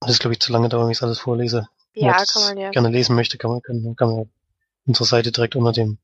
Das 0.00 0.12
ist, 0.12 0.20
glaube 0.20 0.34
ich, 0.34 0.40
zu 0.40 0.52
lange 0.52 0.68
dauern, 0.68 0.84
wenn 0.84 0.92
ich 0.92 1.02
alles 1.02 1.18
vorlese. 1.18 1.68
Ja, 1.94 2.12
das 2.12 2.32
kann 2.32 2.42
man 2.42 2.58
ja. 2.58 2.70
gerne 2.70 2.90
lesen 2.90 3.16
möchte, 3.16 3.38
kann 3.38 3.50
man, 3.50 3.62
kann, 3.62 3.96
kann 3.96 4.08
man 4.08 4.18
auf 4.20 4.28
unserer 4.86 5.06
Seite 5.06 5.32
direkt 5.32 5.56
unter 5.56 5.72
dem 5.72 5.98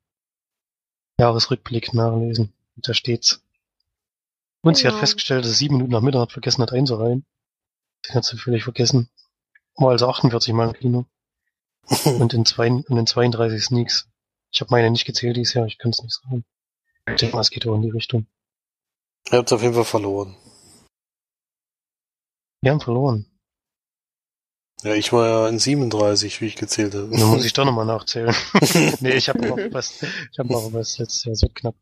Jahresrückblick 1.21 1.95
nachlesen. 1.95 2.53
Und 2.79 2.87
da 2.89 2.95
steht's. 2.95 3.43
Und 4.61 4.77
sie 4.77 4.85
hat 4.85 4.93
Genau. 4.93 5.01
festgestellt, 5.01 5.45
dass 5.45 5.51
sie 5.51 5.59
sieben 5.59 5.75
Minuten 5.79 5.93
nach 5.93 6.01
Mitternacht 6.01 6.31
vergessen 6.31 6.63
hat 6.63 6.73
einzureihen. 6.73 7.27
Sie 8.07 8.13
hat 8.13 8.25
sie 8.25 8.39
völlig 8.39 8.63
vergessen. 8.63 9.11
War 9.75 9.91
also 9.91 10.09
48 10.09 10.55
Mal 10.55 10.69
im 10.69 10.75
Kino. 10.75 11.07
und 12.05 12.33
in, 12.35 12.45
zwei, 12.47 12.71
und 12.71 12.97
in 12.97 13.07
32 13.09 13.65
Sneaks. 13.65 14.09
Ich 14.53 14.61
habe 14.61 14.71
meine 14.71 14.93
nicht 14.93 15.07
gezählt 15.07 15.37
dieses 15.37 15.55
Jahr, 15.55 15.67
ich 15.67 15.79
kann 15.79 15.91
es 15.91 16.01
nicht 16.01 16.15
sagen. 16.23 16.45
Ich 17.09 17.17
denke 17.17 17.35
mal, 17.35 17.41
es 17.41 17.51
geht 17.51 17.67
auch 17.67 17.75
in 17.75 17.83
die 17.83 17.91
Richtung. 17.91 18.29
Ihr 19.33 19.39
habt 19.39 19.53
auf 19.53 19.63
jeden 19.63 19.75
Fall 19.75 19.85
verloren. 19.85 20.37
Wir 22.63 22.71
haben 22.71 22.81
verloren. 22.81 23.27
Ja, 24.85 24.95
ich 24.95 25.13
war 25.13 25.27
ja 25.27 25.49
in 25.49 25.59
37, 25.59 26.41
wie 26.41 26.47
ich 26.47 26.55
gezählt 26.55 26.95
habe. 26.95 27.09
Dann 27.11 27.29
muss 27.29 27.45
ich 27.45 27.53
doch 27.53 27.65
nochmal 27.65 27.87
nachzählen. 27.87 28.33
nee, 29.01 29.15
ich 29.17 29.29
habe 29.29 29.45
noch 29.45 29.57
was. 29.73 30.03
Ich 30.31 30.39
habe 30.39 30.53
noch 30.53 30.73
was 30.73 30.99
letztes 30.99 31.25
Jahr, 31.25 31.35
wird 31.41 31.57
knapp. 31.57 31.75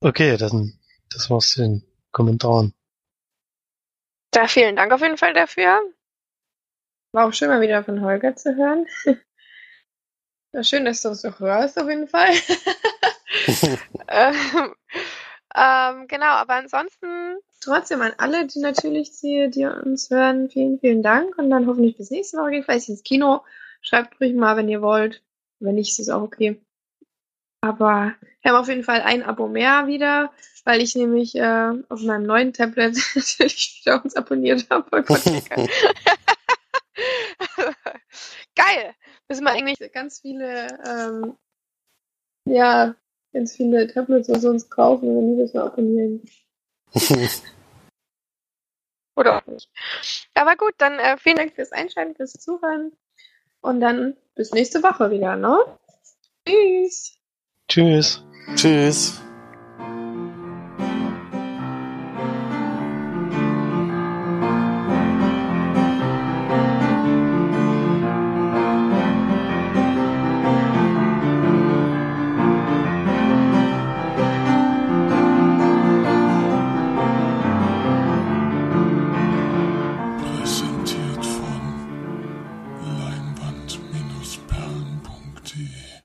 Okay, 0.00 0.36
dann, 0.36 0.78
das 1.10 1.28
war's 1.30 1.50
zu 1.50 1.62
den 1.62 1.82
Kommentaren. 2.12 2.74
Da 4.30 4.46
vielen 4.46 4.76
Dank 4.76 4.92
auf 4.92 5.00
jeden 5.00 5.16
Fall 5.16 5.32
dafür. 5.32 5.80
War 7.12 7.26
auch 7.26 7.32
schön 7.32 7.48
mal 7.48 7.60
wieder 7.60 7.82
von 7.82 8.00
Holger 8.02 8.36
zu 8.36 8.54
hören. 8.54 8.86
War 10.52 10.64
schön, 10.64 10.84
dass 10.84 11.02
du 11.02 11.10
es 11.10 11.22
so 11.22 11.38
hörst, 11.38 11.78
auf 11.78 11.88
jeden 11.88 12.08
Fall. 12.08 12.32
Ähm, 14.10 14.74
ähm, 15.54 16.08
genau, 16.08 16.26
aber 16.26 16.54
ansonsten, 16.54 17.38
Trotzdem 17.60 18.02
an 18.02 18.12
alle, 18.18 18.46
die 18.46 18.60
natürlich, 18.60 19.18
die, 19.20 19.50
die 19.50 19.66
uns 19.66 20.10
hören, 20.10 20.48
vielen, 20.48 20.78
vielen 20.78 21.02
Dank. 21.02 21.36
Und 21.38 21.50
dann 21.50 21.66
hoffentlich 21.66 21.96
bis 21.96 22.10
nächste 22.10 22.38
Woche 22.38 22.62
vielleicht 22.62 22.88
ins 22.88 23.02
Kino. 23.02 23.42
Schreibt 23.80 24.20
ruhig 24.20 24.34
mal, 24.34 24.56
wenn 24.56 24.68
ihr 24.68 24.80
wollt. 24.80 25.22
Wenn 25.58 25.74
nicht, 25.74 25.90
ist 25.90 25.98
es 25.98 26.08
auch 26.08 26.22
okay. 26.22 26.60
Aber 27.68 28.14
wir 28.40 28.50
haben 28.50 28.60
auf 28.60 28.68
jeden 28.68 28.82
Fall 28.82 29.02
ein 29.02 29.22
Abo 29.22 29.46
mehr 29.46 29.86
wieder, 29.86 30.32
weil 30.64 30.80
ich 30.80 30.94
nämlich 30.94 31.34
äh, 31.34 31.72
auf 31.90 32.00
meinem 32.00 32.24
neuen 32.24 32.54
Tablet 32.54 32.96
natürlich 33.14 33.82
wieder 33.84 34.02
uns 34.02 34.16
abonniert 34.16 34.66
habe. 34.70 35.04
Oh 35.06 35.16
geil. 38.54 38.94
Müssen 39.28 39.44
wir 39.44 39.50
eigentlich 39.50 39.92
ganz 39.92 40.20
viele, 40.20 40.68
ähm, 40.88 41.36
ja, 42.46 42.94
ganz 43.34 43.54
viele 43.54 43.86
Tablets 43.86 44.30
oder 44.30 44.40
so 44.40 44.48
uns 44.48 44.70
kaufen 44.70 45.10
und 45.10 45.16
dann 45.16 45.36
jedes 45.36 45.52
Mal 45.52 45.66
abonnieren. 45.66 46.22
oder 49.14 49.36
auch 49.36 49.46
nicht. 49.46 49.70
Aber 50.32 50.56
gut, 50.56 50.72
dann 50.78 50.98
äh, 50.98 51.18
vielen 51.18 51.36
Dank 51.36 51.54
fürs 51.54 51.72
Einschalten, 51.72 52.14
fürs 52.14 52.32
Zuhören. 52.32 52.92
Und 53.60 53.80
dann 53.80 54.16
bis 54.34 54.52
nächste 54.52 54.82
Woche 54.82 55.10
wieder, 55.10 55.36
ne? 55.36 55.58
Tschüss! 56.46 57.17
Tschüss. 57.68 58.22
Tschüss. 58.56 59.20